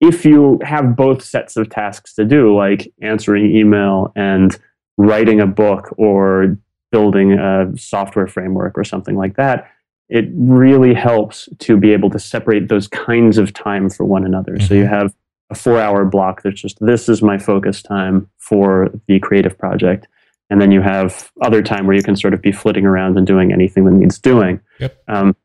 if 0.00 0.24
you 0.24 0.58
have 0.64 0.96
both 0.96 1.22
sets 1.22 1.56
of 1.58 1.68
tasks 1.68 2.14
to 2.14 2.24
do, 2.24 2.56
like 2.56 2.90
answering 3.02 3.54
email 3.54 4.12
and 4.16 4.58
writing 4.96 5.40
a 5.40 5.46
book 5.46 5.94
or 5.98 6.56
building 6.90 7.32
a 7.34 7.70
software 7.76 8.26
framework 8.26 8.78
or 8.78 8.84
something 8.84 9.16
like 9.16 9.36
that, 9.36 9.70
it 10.10 10.28
really 10.34 10.92
helps 10.92 11.48
to 11.60 11.76
be 11.76 11.92
able 11.92 12.10
to 12.10 12.18
separate 12.18 12.68
those 12.68 12.88
kinds 12.88 13.38
of 13.38 13.52
time 13.52 13.88
for 13.88 14.04
one 14.04 14.26
another. 14.26 14.54
Mm-hmm. 14.54 14.66
So 14.66 14.74
you 14.74 14.86
have 14.86 15.14
a 15.50 15.54
four 15.54 15.80
hour 15.80 16.04
block 16.04 16.42
that's 16.42 16.60
just 16.60 16.78
this 16.80 17.08
is 17.08 17.22
my 17.22 17.38
focus 17.38 17.82
time 17.82 18.28
for 18.38 18.90
the 19.06 19.18
creative 19.20 19.56
project. 19.56 20.06
And 20.50 20.60
then 20.60 20.72
you 20.72 20.80
have 20.80 21.30
other 21.40 21.62
time 21.62 21.86
where 21.86 21.94
you 21.94 22.02
can 22.02 22.16
sort 22.16 22.34
of 22.34 22.42
be 22.42 22.50
flitting 22.50 22.84
around 22.84 23.16
and 23.16 23.26
doing 23.26 23.52
anything 23.52 23.84
that 23.84 23.92
needs 23.92 24.18
doing. 24.18 24.60
Yep. 24.80 25.00
Um, 25.06 25.36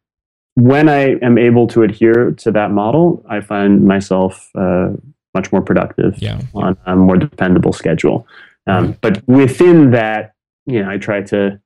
when 0.55 0.89
I 0.89 1.17
am 1.21 1.37
able 1.37 1.67
to 1.67 1.83
adhere 1.83 2.31
to 2.31 2.51
that 2.51 2.71
model, 2.71 3.23
I 3.29 3.41
find 3.41 3.85
myself 3.85 4.49
uh, 4.55 4.93
much 5.35 5.51
more 5.51 5.61
productive 5.61 6.17
yeah. 6.17 6.41
on 6.55 6.75
a 6.87 6.95
more 6.95 7.17
dependable 7.17 7.73
schedule. 7.73 8.25
Um, 8.65 8.93
mm-hmm. 8.93 8.99
But 9.01 9.27
within 9.27 9.91
that, 9.91 10.33
you 10.65 10.81
know, 10.81 10.89
I 10.89 10.97
try 10.97 11.21
to, 11.23 11.61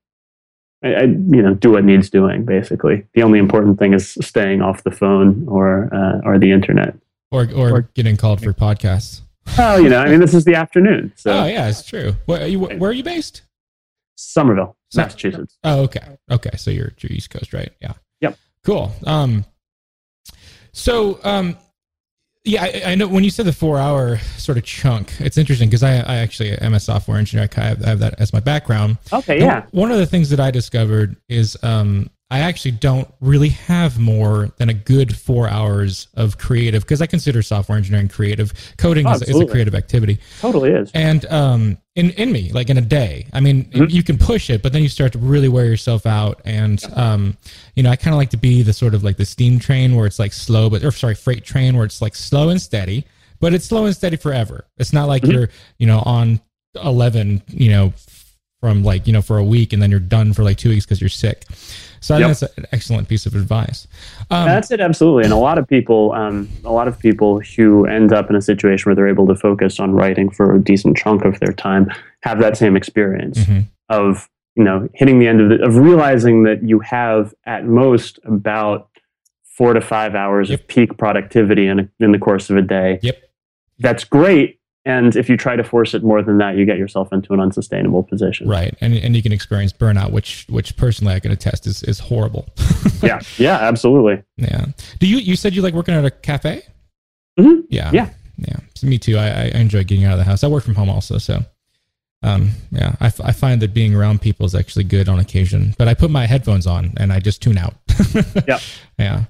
I, 0.83 0.93
I, 0.93 1.01
you 1.01 1.41
know, 1.41 1.53
do 1.53 1.71
what 1.71 1.83
needs 1.83 2.09
doing. 2.09 2.45
Basically, 2.45 3.05
the 3.13 3.24
only 3.24 3.39
important 3.39 3.79
thing 3.79 3.93
is 3.93 4.17
staying 4.21 4.62
off 4.62 4.83
the 4.83 4.91
phone 4.91 5.45
or 5.48 5.93
uh, 5.93 6.21
or 6.24 6.39
the 6.39 6.51
internet, 6.51 6.95
or, 7.31 7.48
or 7.53 7.71
or 7.71 7.81
getting 7.93 8.17
called 8.17 8.41
for 8.41 8.53
podcasts. 8.53 9.21
Oh, 9.57 9.77
you 9.77 9.89
know, 9.89 10.00
I 10.00 10.09
mean, 10.09 10.19
this 10.19 10.33
is 10.33 10.45
the 10.45 10.55
afternoon. 10.55 11.13
So. 11.19 11.31
Oh 11.31 11.45
yeah, 11.45 11.67
it's 11.67 11.83
true. 11.83 12.15
Where 12.25 12.43
are 12.43 12.48
you, 12.48 12.59
where 12.59 12.91
are 12.91 12.93
you 12.93 13.03
based? 13.03 13.41
Somerville, 14.15 14.77
Massachusetts. 14.95 15.57
Oh, 15.63 15.81
okay, 15.83 16.17
okay. 16.31 16.51
So 16.55 16.71
you're, 16.71 16.93
you're 17.00 17.12
East 17.12 17.29
Coast, 17.29 17.53
right? 17.53 17.71
Yeah. 17.81 17.93
Yep. 18.21 18.38
Cool. 18.63 18.93
Um, 19.05 19.45
so 20.71 21.19
um, 21.24 21.57
yeah, 22.49 22.63
I, 22.63 22.91
I, 22.91 22.95
know 22.95 23.07
when 23.07 23.23
you 23.23 23.29
said 23.29 23.45
the 23.45 23.53
four 23.53 23.77
hour 23.77 24.17
sort 24.37 24.57
of 24.57 24.63
chunk, 24.63 25.13
it's 25.19 25.37
interesting 25.37 25.69
because 25.69 25.83
I, 25.83 25.97
I 25.97 26.15
actually 26.17 26.51
am 26.53 26.73
a 26.73 26.79
software 26.79 27.17
engineer. 27.17 27.47
I 27.55 27.61
have, 27.61 27.83
I 27.83 27.89
have 27.89 27.99
that 27.99 28.19
as 28.19 28.33
my 28.33 28.39
background. 28.39 28.97
Okay, 29.13 29.39
yeah. 29.39 29.63
And 29.63 29.71
one 29.71 29.91
of 29.91 29.99
the 29.99 30.05
things 30.05 30.29
that 30.31 30.39
I 30.39 30.49
discovered 30.49 31.15
is 31.29 31.57
um, 31.63 32.09
I 32.31 32.41
actually 32.41 32.71
don't 32.71 33.12
really 33.21 33.50
have 33.50 33.98
more 33.98 34.51
than 34.57 34.69
a 34.69 34.74
good 34.74 35.15
four 35.17 35.50
hours 35.50 36.07
of 36.13 36.38
creative 36.38 36.83
because 36.83 37.01
I 37.01 37.07
consider 37.07 37.41
software 37.41 37.75
engineering 37.75 38.07
creative. 38.07 38.53
Coding 38.77 39.07
oh, 39.07 39.13
is, 39.13 39.24
is, 39.24 39.39
a 39.39 39.48
creative 39.48 39.74
activity. 39.74 40.19
Totally 40.39 40.69
is. 40.69 40.91
And 40.93 41.25
um, 41.25 41.77
in 41.95 42.12
in 42.12 42.31
me, 42.31 42.51
like 42.51 42.69
in 42.69 42.77
a 42.77 42.81
day, 42.81 43.25
I 43.33 43.39
mean, 43.39 43.65
mm-hmm. 43.65 43.86
you 43.89 44.03
can 44.03 44.19
push 44.19 44.51
it, 44.51 44.62
but 44.62 44.74
then 44.74 44.83
you 44.83 44.89
start 44.89 45.13
to 45.13 45.17
really 45.17 45.50
wear 45.50 45.65
yourself 45.65 46.05
out. 46.05 46.39
And 46.45 46.83
um, 46.95 47.36
you 47.75 47.81
know, 47.81 47.89
I 47.89 47.95
kind 47.95 48.13
of 48.13 48.19
like 48.19 48.29
to 48.29 48.38
be 48.38 48.62
the 48.62 48.74
sort 48.74 48.93
of 48.93 49.03
like 49.03 49.17
the 49.17 49.25
steam 49.25 49.57
train 49.57 49.95
where 49.95 50.05
it's 50.05 50.19
like 50.19 50.33
slow, 50.33 50.69
but 50.69 50.83
or 50.83 50.91
sorry, 50.91 51.15
freight 51.15 51.43
train 51.43 51.75
where 51.75 51.86
it's 51.86 52.00
like 52.00 52.15
slow 52.15 52.50
and 52.50 52.62
steady, 52.62 53.05
but 53.39 53.55
it's 53.55 53.65
slow 53.65 53.86
and 53.86 53.95
steady 53.95 54.17
forever. 54.17 54.67
It's 54.77 54.93
not 54.93 55.07
like 55.07 55.24
mm-hmm. 55.24 55.31
you're 55.31 55.50
you 55.79 55.88
know 55.88 56.03
on 56.05 56.41
eleven, 56.75 57.41
you 57.48 57.71
know, 57.71 57.93
from 58.59 58.83
like 58.83 59.07
you 59.07 59.13
know 59.13 59.21
for 59.21 59.37
a 59.37 59.43
week 59.43 59.73
and 59.73 59.81
then 59.81 59.89
you're 59.89 59.99
done 59.99 60.33
for 60.33 60.43
like 60.43 60.57
two 60.57 60.69
weeks 60.69 60.85
because 60.85 61.01
you're 61.01 61.09
sick. 61.09 61.45
So 62.01 62.17
yep. 62.17 62.27
that's 62.27 62.41
an 62.57 62.65
excellent 62.71 63.09
piece 63.09 63.25
of 63.25 63.35
advice. 63.35 63.87
Um, 64.29 64.45
that's 64.45 64.71
it, 64.71 64.79
absolutely. 64.79 65.25
And 65.25 65.33
a 65.33 65.37
lot 65.37 65.57
of 65.57 65.67
people, 65.67 66.13
um, 66.13 66.47
a 66.63 66.71
lot 66.71 66.87
of 66.87 66.97
people 66.97 67.41
who 67.41 67.85
end 67.85 68.13
up 68.13 68.29
in 68.29 68.37
a 68.37 68.41
situation 68.41 68.89
where 68.89 68.95
they're 68.95 69.09
able 69.09 69.27
to 69.27 69.35
focus 69.35 69.79
on 69.79 69.91
writing 69.91 70.29
for 70.29 70.55
a 70.55 70.59
decent 70.59 70.97
chunk 70.97 71.25
of 71.25 71.39
their 71.39 71.51
time 71.51 71.91
have 72.21 72.39
that 72.39 72.55
same 72.55 72.77
experience 72.77 73.39
mm-hmm. 73.39 73.61
of 73.89 74.29
you 74.55 74.63
know 74.63 74.87
hitting 74.93 75.19
the 75.19 75.27
end 75.27 75.41
of 75.41 75.49
the, 75.49 75.65
of 75.65 75.75
realizing 75.77 76.43
that 76.43 76.63
you 76.63 76.79
have 76.79 77.33
at 77.45 77.65
most 77.65 78.19
about 78.23 78.89
four 79.43 79.73
to 79.73 79.81
five 79.81 80.15
hours 80.15 80.49
yep. 80.49 80.61
of 80.61 80.67
peak 80.67 80.97
productivity 80.97 81.67
in 81.67 81.79
a, 81.79 81.89
in 81.99 82.11
the 82.11 82.19
course 82.19 82.49
of 82.49 82.55
a 82.55 82.61
day. 82.61 82.99
Yep. 83.01 83.21
That's 83.79 84.03
great 84.03 84.58
and 84.89 85.15
if 85.15 85.29
you 85.29 85.38
try 85.38 85.55
to 85.55 85.63
force 85.63 85.93
it 85.93 86.03
more 86.03 86.24
than 86.24 86.39
that, 86.39 86.55
you 86.58 86.65
get 86.65 86.79
yourself 86.79 87.13
into 87.13 87.31
an 87.31 87.39
unsustainable 87.39 88.01
position. 88.01 88.50
Right, 88.50 88.75
and 88.81 88.96
and 88.96 89.15
you 89.15 89.22
can 89.22 89.31
experience 89.31 89.72
burnout, 89.72 90.12
which 90.12 90.48
which 90.50 90.75
personally 90.77 91.13
I 91.13 91.19
can 91.19 91.31
attest 91.31 91.67
is 91.67 91.84
is 91.84 92.00
horrible. 92.00 92.50
yeah, 93.03 93.19
yeah, 93.38 93.58
absolutely. 93.60 94.24
Yeah. 94.38 94.65
Do 95.00 95.08
you 95.08 95.17
you 95.17 95.36
said 95.36 95.55
you 95.55 95.62
like 95.62 95.75
working 95.75 95.93
at 95.93 96.06
a 96.06 96.10
cafe? 96.10 96.63
Mm-hmm. 97.39 97.62
Yeah, 97.69 97.91
yeah, 97.93 98.10
yeah. 98.38 98.58
So 98.73 98.88
me 98.88 98.97
too. 98.97 99.17
I, 99.17 99.28
I 99.28 99.43
enjoy 99.54 99.84
getting 99.84 100.06
out 100.06 100.13
of 100.13 100.17
the 100.17 100.25
house. 100.25 100.43
I 100.43 100.47
work 100.47 100.63
from 100.63 100.73
home 100.73 100.89
also, 100.89 101.19
so 101.19 101.45
um, 102.23 102.49
yeah, 102.71 102.95
I, 102.99 103.06
f- 103.06 103.21
I 103.21 103.32
find 103.32 103.62
that 103.62 103.75
being 103.75 103.93
around 103.93 104.21
people 104.21 104.47
is 104.47 104.56
actually 104.56 104.86
good 104.86 105.08
on 105.08 105.19
occasion. 105.19 105.75
But 105.78 105.88
I 105.88 105.93
put 105.93 106.10
my 106.10 106.25
headphones 106.25 106.65
on 106.65 106.93
and 106.97 107.13
I 107.13 107.19
just 107.19 107.43
tune 107.43 107.60
out. 107.60 107.75
yeah, 108.47 108.60
yeah. 108.97 109.25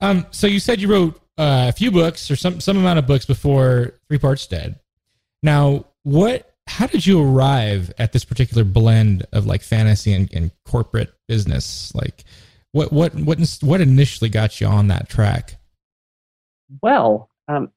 Um, 0.00 0.26
so 0.30 0.46
you 0.46 0.60
said 0.60 0.80
you 0.80 0.88
wrote 0.88 1.20
uh, 1.38 1.66
a 1.68 1.72
few 1.72 1.90
books 1.90 2.30
or 2.30 2.36
some 2.36 2.60
some 2.60 2.76
amount 2.76 2.98
of 2.98 3.06
books 3.06 3.26
before 3.26 3.94
Three 4.08 4.18
Parts 4.18 4.46
Dead. 4.46 4.78
Now, 5.42 5.86
what? 6.02 6.48
How 6.68 6.86
did 6.86 7.06
you 7.06 7.20
arrive 7.20 7.92
at 7.98 8.12
this 8.12 8.24
particular 8.24 8.64
blend 8.64 9.26
of 9.32 9.46
like 9.46 9.62
fantasy 9.62 10.12
and, 10.12 10.32
and 10.32 10.52
corporate 10.64 11.12
business? 11.28 11.92
Like, 11.94 12.24
what 12.72 12.92
what 12.92 13.14
what 13.14 13.38
what 13.60 13.80
initially 13.80 14.30
got 14.30 14.60
you 14.60 14.66
on 14.66 14.88
that 14.88 15.08
track? 15.08 15.58
Well, 16.82 17.28
um, 17.48 17.70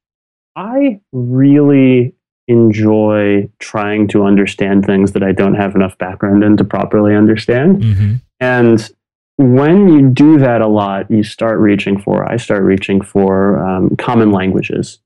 I 0.55 1.01
really 1.11 2.13
enjoy 2.47 3.49
trying 3.59 4.07
to 4.09 4.23
understand 4.23 4.85
things 4.85 5.13
that 5.13 5.23
I 5.23 5.31
don't 5.31 5.55
have 5.55 5.75
enough 5.75 5.97
background 5.97 6.43
in 6.43 6.57
to 6.57 6.63
properly 6.63 7.15
understand. 7.15 7.81
Mm-hmm. 7.81 8.13
And 8.39 8.91
when 9.37 9.89
you 9.89 10.09
do 10.09 10.37
that 10.37 10.61
a 10.61 10.67
lot, 10.67 11.09
you 11.09 11.23
start 11.23 11.59
reaching 11.59 11.99
for, 11.99 12.29
I 12.31 12.37
start 12.37 12.63
reaching 12.63 13.01
for 13.01 13.65
um, 13.65 13.95
common 13.97 14.31
languages. 14.31 14.99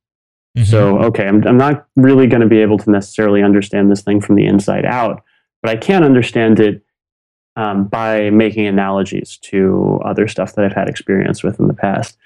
Mm-hmm. 0.60 0.72
So, 0.72 1.00
okay, 1.00 1.26
I'm, 1.26 1.46
I'm 1.48 1.58
not 1.58 1.88
really 1.96 2.28
going 2.28 2.42
to 2.42 2.48
be 2.48 2.60
able 2.60 2.78
to 2.80 2.92
necessarily 2.92 3.42
understand 3.42 3.90
this 3.90 4.02
thing 4.02 4.20
from 4.20 4.36
the 4.36 4.46
inside 4.46 4.86
out, 4.86 5.24
but 5.62 5.72
I 5.72 5.78
can 5.78 6.04
understand 6.04 6.60
it 6.60 6.84
um, 7.56 7.86
by 7.86 8.30
making 8.30 8.68
analogies 8.68 9.38
to 9.44 10.00
other 10.04 10.28
stuff 10.28 10.56
that 10.56 10.66
I've 10.66 10.74
had 10.74 10.90
experience 10.90 11.44
with 11.44 11.60
in 11.60 11.68
the 11.68 11.74
past. 11.74 12.18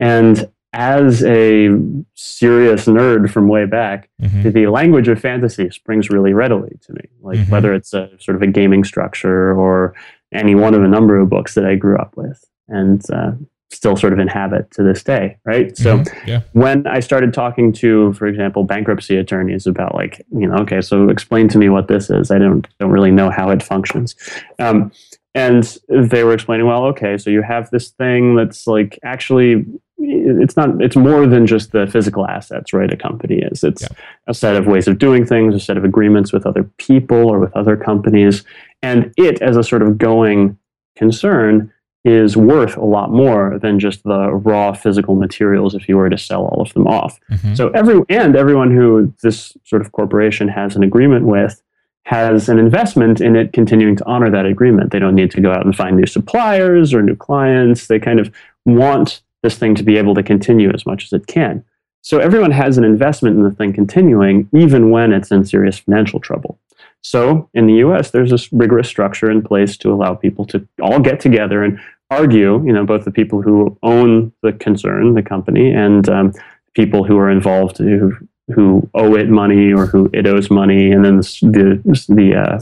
And 0.00 0.50
as 0.74 1.24
a 1.24 1.70
serious 2.14 2.86
nerd 2.86 3.30
from 3.30 3.48
way 3.48 3.64
back, 3.64 4.10
mm-hmm. 4.20 4.50
the 4.50 4.66
language 4.66 5.08
of 5.08 5.18
fantasy 5.20 5.70
springs 5.70 6.10
really 6.10 6.34
readily 6.34 6.78
to 6.82 6.92
me. 6.92 7.00
Like 7.22 7.38
mm-hmm. 7.38 7.50
whether 7.50 7.72
it's 7.72 7.94
a 7.94 8.10
sort 8.20 8.36
of 8.36 8.42
a 8.42 8.46
gaming 8.46 8.84
structure 8.84 9.58
or 9.58 9.94
any 10.32 10.54
one 10.54 10.74
of 10.74 10.82
a 10.82 10.88
number 10.88 11.18
of 11.18 11.30
books 11.30 11.54
that 11.54 11.64
I 11.64 11.74
grew 11.74 11.96
up 11.96 12.16
with. 12.16 12.44
And 12.68 13.02
uh, 13.10 13.32
still 13.70 13.96
sort 13.96 14.12
of 14.12 14.18
inhabit 14.18 14.70
to 14.72 14.82
this 14.82 15.02
day, 15.02 15.36
right? 15.44 15.76
So 15.76 15.98
mm-hmm. 15.98 16.28
yeah. 16.28 16.40
when 16.52 16.86
I 16.86 17.00
started 17.00 17.34
talking 17.34 17.72
to, 17.74 18.12
for 18.14 18.26
example, 18.26 18.64
bankruptcy 18.64 19.16
attorneys 19.16 19.66
about 19.66 19.94
like, 19.94 20.24
you 20.32 20.46
know, 20.46 20.56
okay, 20.58 20.80
so 20.80 21.10
explain 21.10 21.48
to 21.48 21.58
me 21.58 21.68
what 21.68 21.88
this 21.88 22.08
is. 22.08 22.30
I 22.30 22.38
don't 22.38 22.66
don't 22.80 22.90
really 22.90 23.10
know 23.10 23.30
how 23.30 23.50
it 23.50 23.62
functions. 23.62 24.16
Um, 24.58 24.90
and 25.34 25.78
they 25.88 26.24
were 26.24 26.32
explaining, 26.32 26.66
well, 26.66 26.84
okay, 26.86 27.18
so 27.18 27.30
you 27.30 27.42
have 27.42 27.70
this 27.70 27.90
thing 27.90 28.34
that's 28.34 28.66
like 28.66 28.98
actually 29.04 29.66
it's 30.00 30.56
not 30.56 30.80
it's 30.80 30.96
more 30.96 31.26
than 31.26 31.46
just 31.46 31.72
the 31.72 31.86
physical 31.86 32.26
assets, 32.26 32.72
right? 32.72 32.92
A 32.92 32.96
company 32.96 33.40
is. 33.40 33.62
It's 33.62 33.82
yeah. 33.82 33.88
a 34.26 34.34
set 34.34 34.56
of 34.56 34.66
ways 34.66 34.88
of 34.88 34.98
doing 34.98 35.26
things, 35.26 35.54
a 35.54 35.60
set 35.60 35.76
of 35.76 35.84
agreements 35.84 36.32
with 36.32 36.46
other 36.46 36.64
people 36.78 37.28
or 37.28 37.38
with 37.38 37.54
other 37.54 37.76
companies. 37.76 38.44
And 38.82 39.12
it 39.16 39.42
as 39.42 39.56
a 39.56 39.62
sort 39.62 39.82
of 39.82 39.98
going 39.98 40.56
concern 40.96 41.72
is 42.08 42.36
worth 42.36 42.76
a 42.76 42.84
lot 42.84 43.10
more 43.10 43.58
than 43.58 43.78
just 43.78 44.02
the 44.02 44.32
raw 44.32 44.72
physical 44.72 45.14
materials 45.14 45.74
if 45.74 45.88
you 45.88 45.96
were 45.96 46.08
to 46.08 46.18
sell 46.18 46.46
all 46.46 46.62
of 46.62 46.72
them 46.72 46.86
off. 46.86 47.20
Mm-hmm. 47.30 47.54
So 47.54 47.68
every 47.70 48.00
and 48.08 48.34
everyone 48.34 48.74
who 48.74 49.12
this 49.22 49.56
sort 49.64 49.82
of 49.82 49.92
corporation 49.92 50.48
has 50.48 50.74
an 50.74 50.82
agreement 50.82 51.26
with 51.26 51.62
has 52.04 52.48
an 52.48 52.58
investment 52.58 53.20
in 53.20 53.36
it 53.36 53.52
continuing 53.52 53.94
to 53.94 54.06
honor 54.06 54.30
that 54.30 54.46
agreement. 54.46 54.90
They 54.90 54.98
don't 54.98 55.14
need 55.14 55.30
to 55.32 55.42
go 55.42 55.52
out 55.52 55.66
and 55.66 55.76
find 55.76 55.96
new 55.96 56.06
suppliers 56.06 56.94
or 56.94 57.02
new 57.02 57.16
clients. 57.16 57.86
They 57.86 57.98
kind 57.98 58.18
of 58.18 58.34
want 58.64 59.20
this 59.42 59.58
thing 59.58 59.74
to 59.74 59.82
be 59.82 59.98
able 59.98 60.14
to 60.14 60.22
continue 60.22 60.70
as 60.72 60.86
much 60.86 61.04
as 61.04 61.12
it 61.12 61.26
can. 61.26 61.62
So 62.00 62.18
everyone 62.18 62.52
has 62.52 62.78
an 62.78 62.84
investment 62.84 63.36
in 63.36 63.42
the 63.42 63.50
thing 63.50 63.74
continuing 63.74 64.48
even 64.54 64.90
when 64.90 65.12
it's 65.12 65.30
in 65.30 65.44
serious 65.44 65.78
financial 65.78 66.20
trouble. 66.20 66.58
So 67.02 67.48
in 67.54 67.66
the 67.66 67.74
US, 67.74 68.10
there's 68.10 68.30
this 68.30 68.52
rigorous 68.52 68.88
structure 68.88 69.30
in 69.30 69.42
place 69.42 69.76
to 69.78 69.92
allow 69.92 70.14
people 70.14 70.44
to 70.46 70.66
all 70.80 71.00
get 71.00 71.20
together 71.20 71.62
and 71.62 71.78
argue, 72.10 72.64
you 72.64 72.72
know, 72.72 72.84
both 72.84 73.04
the 73.04 73.10
people 73.10 73.42
who 73.42 73.76
own 73.82 74.32
the 74.42 74.52
concern, 74.52 75.14
the 75.14 75.22
company, 75.22 75.72
and 75.72 76.08
um, 76.08 76.32
people 76.74 77.04
who 77.04 77.18
are 77.18 77.30
involved 77.30 77.78
who, 77.78 78.16
who 78.54 78.88
owe 78.94 79.14
it 79.14 79.28
money 79.28 79.72
or 79.72 79.86
who 79.86 80.08
it 80.12 80.26
owes 80.26 80.50
money. 80.50 80.90
And 80.90 81.04
then 81.04 81.16
the, 81.18 81.80
the 82.08 82.34
uh, 82.34 82.60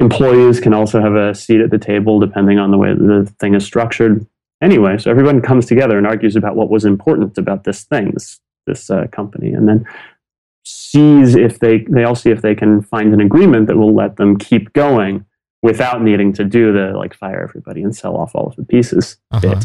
employees 0.00 0.60
can 0.60 0.74
also 0.74 1.00
have 1.00 1.14
a 1.14 1.34
seat 1.34 1.60
at 1.60 1.70
the 1.70 1.78
table 1.78 2.18
depending 2.18 2.58
on 2.58 2.70
the 2.70 2.78
way 2.78 2.92
the 2.94 3.32
thing 3.38 3.54
is 3.54 3.64
structured. 3.64 4.26
Anyway, 4.60 4.98
so 4.98 5.10
everyone 5.10 5.40
comes 5.40 5.66
together 5.66 5.98
and 5.98 6.06
argues 6.06 6.36
about 6.36 6.56
what 6.56 6.70
was 6.70 6.84
important 6.84 7.36
about 7.38 7.64
this 7.64 7.84
thing, 7.84 8.12
this, 8.12 8.40
this 8.66 8.90
uh, 8.90 9.06
company. 9.08 9.52
And 9.52 9.68
then 9.68 9.84
sees 10.64 11.34
if 11.34 11.58
they 11.58 11.78
they 11.88 12.04
all 12.04 12.14
see 12.14 12.30
if 12.30 12.42
they 12.42 12.54
can 12.54 12.82
find 12.82 13.12
an 13.12 13.20
agreement 13.20 13.66
that 13.66 13.76
will 13.76 13.94
let 13.94 14.16
them 14.16 14.36
keep 14.36 14.72
going 14.72 15.24
without 15.62 16.02
needing 16.02 16.32
to 16.32 16.44
do 16.44 16.72
the 16.72 16.92
like 16.96 17.14
fire 17.14 17.42
everybody 17.42 17.82
and 17.82 17.94
sell 17.94 18.16
off 18.16 18.34
all 18.34 18.46
of 18.46 18.56
the 18.56 18.64
pieces 18.64 19.18
uh-huh. 19.30 19.60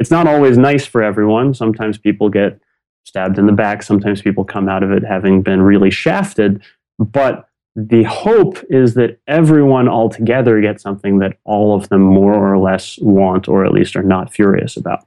It's 0.00 0.10
not 0.10 0.26
always 0.26 0.56
nice 0.56 0.86
for 0.86 1.02
everyone. 1.02 1.52
Sometimes 1.52 1.98
people 1.98 2.30
get 2.30 2.58
stabbed 3.04 3.38
in 3.38 3.46
the 3.46 3.52
back. 3.52 3.82
Sometimes 3.82 4.22
people 4.22 4.44
come 4.44 4.68
out 4.68 4.82
of 4.82 4.90
it 4.90 5.04
having 5.04 5.42
been 5.42 5.60
really 5.60 5.90
shafted. 5.90 6.62
But 6.98 7.46
the 7.76 8.02
hope 8.04 8.58
is 8.70 8.94
that 8.94 9.20
everyone 9.28 9.88
altogether 9.88 10.60
gets 10.60 10.82
something 10.82 11.18
that 11.18 11.36
all 11.44 11.74
of 11.74 11.90
them 11.90 12.00
more 12.00 12.34
or 12.34 12.58
less 12.58 12.98
want, 13.00 13.46
or 13.46 13.64
at 13.64 13.72
least 13.72 13.94
are 13.94 14.02
not 14.02 14.32
furious 14.32 14.76
about. 14.76 15.06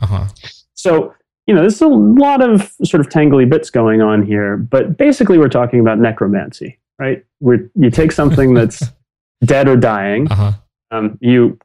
Uh-huh. 0.00 0.26
So, 0.74 1.14
you 1.46 1.54
know, 1.54 1.60
there's 1.60 1.82
a 1.82 1.86
lot 1.86 2.40
of 2.42 2.72
sort 2.82 3.02
of 3.02 3.08
tangly 3.08 3.48
bits 3.48 3.68
going 3.68 4.00
on 4.00 4.24
here, 4.24 4.56
but 4.56 4.96
basically 4.96 5.36
we're 5.36 5.48
talking 5.48 5.78
about 5.78 5.98
necromancy, 5.98 6.78
right? 6.98 7.24
Where 7.40 7.70
you 7.74 7.90
take 7.90 8.12
something 8.12 8.54
that's 8.54 8.82
dead 9.44 9.68
or 9.68 9.76
dying, 9.76 10.28
Uh-huh. 10.30 10.52
um, 10.90 11.18
you 11.20 11.58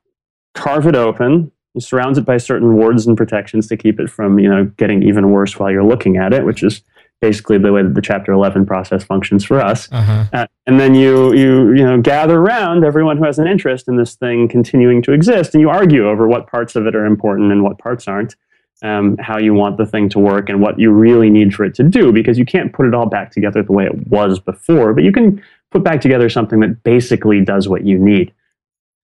carve 0.54 0.88
it 0.88 0.96
open, 0.96 1.52
you 1.74 1.82
surround 1.82 2.18
it 2.18 2.26
by 2.26 2.38
certain 2.38 2.76
wards 2.76 3.06
and 3.08 3.16
protections 3.16 3.68
to 3.68 3.78
keep 3.78 4.00
it 4.00 4.10
from, 4.10 4.40
you 4.40 4.50
know, 4.50 4.66
getting 4.78 5.04
even 5.04 5.30
worse 5.32 5.60
while 5.60 5.70
you're 5.72 5.84
looking 5.84 6.18
at 6.18 6.34
it, 6.34 6.44
which 6.46 6.64
is 6.64 6.82
basically 7.22 7.58
the 7.58 7.72
way 7.72 7.82
that 7.82 7.96
the 7.96 8.02
Chapter 8.02 8.32
11 8.32 8.66
process 8.66 9.04
functions 9.04 9.44
for 9.44 9.60
us. 9.60 9.88
Uh-huh. 9.92 10.26
Uh, 10.34 10.46
and 10.68 10.80
then 10.80 10.94
you 10.94 11.34
you 11.34 11.74
you 11.74 11.84
know 11.84 12.00
gather 12.00 12.40
around 12.40 12.84
everyone 12.84 13.18
who 13.18 13.24
has 13.26 13.40
an 13.40 13.48
interest 13.48 13.88
in 13.88 13.98
this 13.98 14.16
thing 14.16 14.48
continuing 14.48 15.02
to 15.04 15.12
exist, 15.14 15.54
and 15.56 15.62
you 15.62 15.70
argue 15.70 16.08
over 16.08 16.28
what 16.28 16.48
parts 16.48 16.76
of 16.76 16.86
it 16.86 16.96
are 16.96 17.06
important 17.06 17.52
and 17.52 17.64
what 17.64 17.78
parts 17.80 18.08
aren't, 18.08 18.36
um, 18.84 19.18
how 19.18 19.38
you 19.40 19.54
want 19.56 19.78
the 19.78 19.86
thing 19.86 20.10
to 20.10 20.20
work, 20.20 20.48
and 20.50 20.62
what 20.62 20.80
you 20.80 20.92
really 20.92 21.30
need 21.32 21.54
for 21.56 21.64
it 21.66 21.74
to 21.76 21.84
do, 21.84 22.12
because 22.12 22.38
you 22.38 22.46
can't 22.46 22.72
put 22.74 22.86
it 22.86 22.94
all 22.94 23.08
back 23.08 23.32
together 23.32 23.64
the 23.64 23.72
way 23.72 23.86
it 23.86 24.08
was 24.08 24.40
before, 24.40 24.94
but 24.94 25.04
you 25.04 25.12
can 25.12 25.42
put 25.72 25.84
back 25.84 26.02
together 26.02 26.30
something 26.30 26.60
that 26.62 26.84
basically 26.84 27.44
does 27.44 27.68
what 27.68 27.86
you 27.86 27.98
need. 27.98 28.34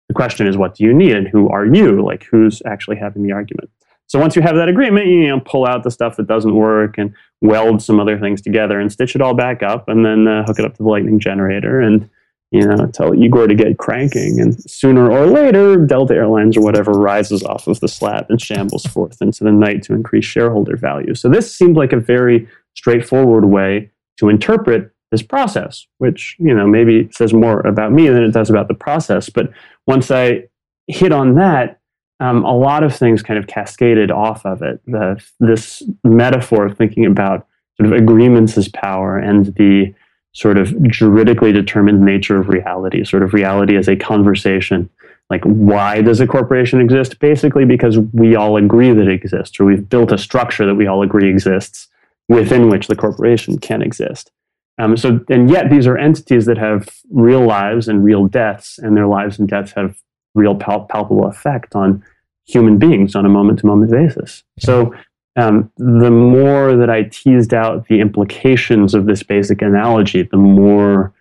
The 0.08 0.14
question 0.14 0.46
is, 0.46 0.56
what 0.56 0.76
do 0.76 0.84
you 0.84 0.94
need, 0.94 1.16
and 1.16 1.26
who 1.26 1.48
are 1.48 1.66
you? 1.66 2.02
Like, 2.04 2.24
who's 2.24 2.62
actually 2.64 2.96
having 2.96 3.22
the 3.22 3.32
argument? 3.32 3.70
So 4.08 4.20
once 4.20 4.36
you 4.36 4.42
have 4.42 4.54
that 4.54 4.68
agreement, 4.68 5.06
you 5.06 5.28
know, 5.28 5.40
pull 5.40 5.66
out 5.66 5.82
the 5.82 5.90
stuff 5.90 6.16
that 6.16 6.28
doesn't 6.28 6.54
work 6.54 6.96
and 6.96 7.12
weld 7.40 7.82
some 7.82 7.98
other 7.98 8.18
things 8.18 8.40
together 8.40 8.78
and 8.78 8.90
stitch 8.90 9.16
it 9.16 9.20
all 9.20 9.34
back 9.34 9.62
up, 9.62 9.88
and 9.88 10.04
then 10.04 10.28
uh, 10.28 10.44
hook 10.44 10.58
it 10.58 10.64
up 10.64 10.76
to 10.76 10.82
the 10.82 10.88
lightning 10.88 11.18
generator 11.18 11.80
and 11.80 12.08
you 12.52 12.64
know 12.64 12.86
tell 12.86 13.14
Igor 13.14 13.48
to 13.48 13.54
get 13.54 13.78
cranking. 13.78 14.40
And 14.40 14.58
sooner 14.70 15.10
or 15.10 15.26
later, 15.26 15.76
Delta 15.76 16.14
Airlines 16.14 16.56
or 16.56 16.62
whatever 16.62 16.92
rises 16.92 17.42
off 17.42 17.66
of 17.66 17.80
the 17.80 17.88
slab 17.88 18.26
and 18.28 18.40
shambles 18.40 18.86
forth 18.86 19.20
into 19.20 19.42
the 19.42 19.52
night 19.52 19.82
to 19.84 19.92
increase 19.92 20.24
shareholder 20.24 20.76
value. 20.76 21.14
So 21.16 21.28
this 21.28 21.52
seemed 21.52 21.76
like 21.76 21.92
a 21.92 21.98
very 21.98 22.48
straightforward 22.74 23.46
way 23.46 23.90
to 24.18 24.28
interpret 24.28 24.92
this 25.10 25.22
process, 25.22 25.86
which 25.98 26.36
you 26.38 26.54
know 26.54 26.66
maybe 26.66 27.08
says 27.12 27.32
more 27.32 27.60
about 27.60 27.92
me 27.92 28.08
than 28.08 28.22
it 28.22 28.32
does 28.32 28.50
about 28.50 28.68
the 28.68 28.74
process. 28.74 29.28
But 29.28 29.50
once 29.86 30.10
I 30.10 30.44
hit 30.88 31.12
on 31.12 31.34
that, 31.36 31.80
um, 32.20 32.44
a 32.44 32.56
lot 32.56 32.82
of 32.82 32.94
things 32.94 33.22
kind 33.22 33.38
of 33.38 33.46
cascaded 33.46 34.10
off 34.10 34.44
of 34.46 34.62
it. 34.62 34.80
The, 34.86 35.22
this 35.40 35.82
metaphor 36.02 36.66
of 36.66 36.76
thinking 36.76 37.06
about 37.06 37.46
sort 37.76 37.92
of 37.92 37.98
agreements 37.98 38.56
as 38.56 38.68
power 38.68 39.18
and 39.18 39.46
the 39.56 39.94
sort 40.32 40.58
of 40.58 40.82
juridically 40.88 41.52
determined 41.52 42.00
nature 42.00 42.38
of 42.38 42.48
reality, 42.48 43.04
sort 43.04 43.22
of 43.22 43.32
reality 43.32 43.76
as 43.76 43.88
a 43.88 43.96
conversation. 43.96 44.88
Like, 45.28 45.42
why 45.44 46.02
does 46.02 46.20
a 46.20 46.26
corporation 46.26 46.80
exist? 46.80 47.18
Basically, 47.18 47.64
because 47.64 47.98
we 47.98 48.36
all 48.36 48.56
agree 48.56 48.92
that 48.92 49.08
it 49.08 49.12
exists, 49.12 49.58
or 49.58 49.64
we've 49.64 49.88
built 49.88 50.12
a 50.12 50.18
structure 50.18 50.66
that 50.66 50.74
we 50.74 50.86
all 50.86 51.02
agree 51.02 51.28
exists 51.28 51.88
within 52.28 52.68
which 52.68 52.86
the 52.86 52.96
corporation 52.96 53.58
can 53.58 53.82
exist. 53.82 54.30
Um, 54.78 54.96
so, 54.96 55.20
and 55.28 55.48
yet 55.50 55.70
these 55.70 55.86
are 55.86 55.96
entities 55.96 56.46
that 56.46 56.58
have 56.58 56.88
real 57.10 57.44
lives 57.46 57.88
and 57.88 58.04
real 58.04 58.26
deaths, 58.26 58.78
and 58.78 58.96
their 58.96 59.06
lives 59.06 59.38
and 59.38 59.48
deaths 59.48 59.72
have 59.72 59.98
real 60.34 60.54
pal- 60.54 60.84
palpable 60.84 61.26
effect 61.26 61.74
on 61.74 62.04
human 62.46 62.78
beings 62.78 63.14
on 63.14 63.24
a 63.24 63.28
moment 63.28 63.60
to 63.60 63.66
moment 63.66 63.90
basis. 63.90 64.44
So, 64.58 64.94
um, 65.36 65.70
the 65.76 66.10
more 66.10 66.76
that 66.76 66.88
I 66.88 67.04
teased 67.04 67.52
out 67.52 67.88
the 67.88 68.00
implications 68.00 68.94
of 68.94 69.06
this 69.06 69.22
basic 69.22 69.60
analogy, 69.60 70.22
the 70.22 70.36
more 70.36 71.12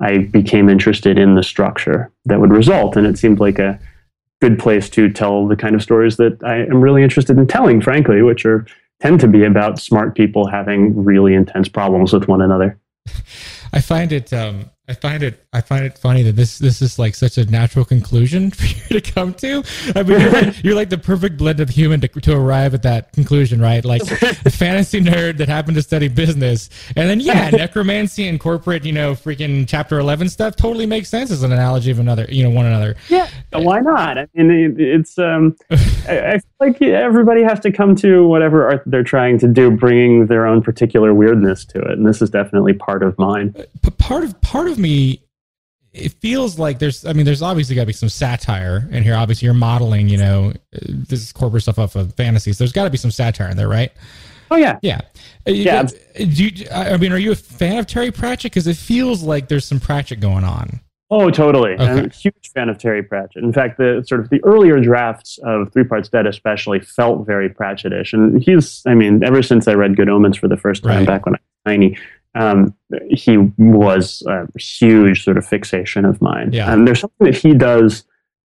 I 0.00 0.18
became 0.18 0.68
interested 0.68 1.18
in 1.18 1.34
the 1.34 1.42
structure 1.42 2.10
that 2.26 2.40
would 2.40 2.50
result. 2.50 2.96
And 2.96 3.06
it 3.06 3.18
seemed 3.18 3.40
like 3.40 3.58
a 3.58 3.78
good 4.40 4.58
place 4.58 4.88
to 4.90 5.10
tell 5.10 5.46
the 5.46 5.56
kind 5.56 5.74
of 5.74 5.82
stories 5.82 6.16
that 6.18 6.38
I 6.44 6.58
am 6.58 6.80
really 6.80 7.02
interested 7.02 7.36
in 7.38 7.46
telling, 7.46 7.80
frankly, 7.80 8.22
which 8.22 8.44
are 8.44 8.66
tend 9.00 9.20
to 9.20 9.28
be 9.28 9.44
about 9.44 9.78
smart 9.78 10.14
people 10.14 10.46
having 10.46 11.04
really 11.04 11.34
intense 11.34 11.68
problems 11.68 12.12
with 12.12 12.28
one 12.28 12.40
another. 12.40 12.78
I 13.72 13.80
find 13.80 14.12
it 14.12 14.32
um 14.32 14.70
I 14.86 14.92
find 14.92 15.22
it 15.22 15.46
I 15.52 15.62
find 15.62 15.84
it 15.86 15.96
funny 15.96 16.22
that 16.24 16.36
this 16.36 16.58
this 16.58 16.82
is 16.82 16.98
like 16.98 17.14
such 17.14 17.38
a 17.38 17.46
natural 17.46 17.86
conclusion 17.86 18.50
for 18.52 18.66
you 18.66 19.00
to 19.00 19.12
come 19.12 19.32
to. 19.34 19.64
I 19.96 20.02
mean, 20.02 20.20
you're 20.20 20.30
like, 20.30 20.64
you're 20.64 20.74
like 20.74 20.90
the 20.90 20.98
perfect 20.98 21.38
blend 21.38 21.60
of 21.60 21.70
human 21.70 22.00
to, 22.02 22.08
to 22.08 22.36
arrive 22.36 22.74
at 22.74 22.82
that 22.82 23.12
conclusion, 23.12 23.62
right? 23.62 23.82
Like 23.82 24.02
a 24.02 24.50
fantasy 24.50 25.00
nerd 25.00 25.38
that 25.38 25.48
happened 25.48 25.76
to 25.76 25.82
study 25.82 26.08
business, 26.08 26.68
and 26.96 27.08
then 27.08 27.20
yeah, 27.20 27.48
necromancy 27.52 28.28
and 28.28 28.38
corporate, 28.38 28.84
you 28.84 28.92
know, 28.92 29.12
freaking 29.12 29.66
chapter 29.66 29.98
eleven 29.98 30.28
stuff 30.28 30.54
totally 30.54 30.86
makes 30.86 31.08
sense 31.08 31.30
as 31.30 31.42
an 31.42 31.52
analogy 31.52 31.90
of 31.90 31.98
another, 31.98 32.26
you 32.28 32.42
know, 32.42 32.50
one 32.50 32.66
another. 32.66 32.94
Yeah, 33.08 33.30
why 33.52 33.80
not? 33.80 34.18
I 34.18 34.26
mean, 34.34 34.76
it's 34.78 35.18
um, 35.18 35.56
I, 35.70 36.34
I 36.34 36.40
like 36.64 36.82
everybody 36.82 37.42
has 37.42 37.60
to 37.60 37.72
come 37.72 37.94
to 37.96 38.26
whatever 38.26 38.68
art 38.68 38.82
they're 38.86 39.02
trying 39.02 39.38
to 39.38 39.48
do, 39.48 39.70
bringing 39.70 40.26
their 40.26 40.46
own 40.46 40.62
particular 40.62 41.14
weirdness 41.14 41.64
to 41.66 41.80
it, 41.80 41.92
and 41.92 42.06
this 42.06 42.22
is 42.22 42.30
definitely 42.30 42.72
part 42.72 43.02
of 43.02 43.18
mine. 43.18 43.54
Uh, 43.58 43.62
but 43.82 43.96
part 43.98 44.24
of 44.24 44.40
part 44.40 44.68
of 44.68 44.78
me 44.78 45.20
it 45.92 46.12
feels 46.14 46.58
like 46.58 46.80
there's 46.80 47.06
i 47.06 47.12
mean 47.12 47.24
there's 47.24 47.40
obviously 47.40 47.76
got 47.76 47.82
to 47.82 47.86
be 47.86 47.92
some 47.92 48.08
satire 48.08 48.88
in 48.90 49.02
here. 49.02 49.14
Obviously 49.14 49.46
you're 49.46 49.54
modeling 49.54 50.08
you 50.08 50.18
know 50.18 50.52
uh, 50.74 50.78
this 50.88 51.32
corporate 51.32 51.62
stuff 51.62 51.78
off 51.78 51.94
of 51.96 52.14
fantasies. 52.14 52.58
There's 52.58 52.72
got 52.72 52.84
to 52.84 52.90
be 52.90 52.96
some 52.96 53.10
satire 53.10 53.48
in 53.48 53.56
there 53.56 53.68
right? 53.68 53.92
Oh 54.50 54.56
yeah, 54.56 54.78
yeah. 54.82 55.00
Uh, 55.46 55.52
yeah. 55.52 55.84
do 56.16 56.24
you, 56.46 56.66
i 56.72 56.96
mean 56.96 57.12
are 57.12 57.18
you 57.18 57.32
a 57.32 57.36
fan 57.36 57.78
of 57.78 57.86
terry 57.86 58.10
pratchett? 58.10 58.52
Because 58.52 58.66
it 58.66 58.76
feels 58.76 59.22
like 59.22 59.48
there's 59.48 59.64
some 59.64 59.80
pratchett 59.80 60.20
going 60.20 60.44
on 60.44 60.80
Oh, 61.10 61.30
totally. 61.30 61.78
I'm 61.78 62.06
a 62.06 62.08
huge 62.08 62.50
fan 62.54 62.68
of 62.68 62.78
Terry 62.78 63.02
Pratchett. 63.02 63.44
In 63.44 63.52
fact, 63.52 63.76
the 63.78 64.02
sort 64.06 64.22
of 64.22 64.30
the 64.30 64.42
earlier 64.42 64.80
drafts 64.80 65.38
of 65.44 65.70
Three 65.72 65.84
Parts 65.84 66.08
Dead, 66.08 66.26
especially, 66.26 66.80
felt 66.80 67.26
very 67.26 67.48
Pratchettish. 67.50 68.12
And 68.14 68.42
he's, 68.42 68.82
I 68.86 68.94
mean, 68.94 69.22
ever 69.22 69.42
since 69.42 69.68
I 69.68 69.74
read 69.74 69.96
Good 69.96 70.08
Omens 70.08 70.38
for 70.38 70.48
the 70.48 70.56
first 70.56 70.82
time 70.82 70.98
Right. 70.98 71.06
back 71.06 71.26
when 71.26 71.34
I 71.34 71.38
was 71.38 71.72
tiny, 71.74 71.98
um, 72.34 72.74
he 73.10 73.36
was 73.58 74.22
a 74.26 74.46
huge 74.58 75.24
sort 75.24 75.36
of 75.36 75.46
fixation 75.46 76.04
of 76.04 76.20
mine. 76.22 76.52
Yeah. 76.52 76.72
And 76.72 76.86
there's 76.88 77.00
something 77.00 77.26
that 77.26 77.36
he 77.36 77.52
does. 77.54 78.04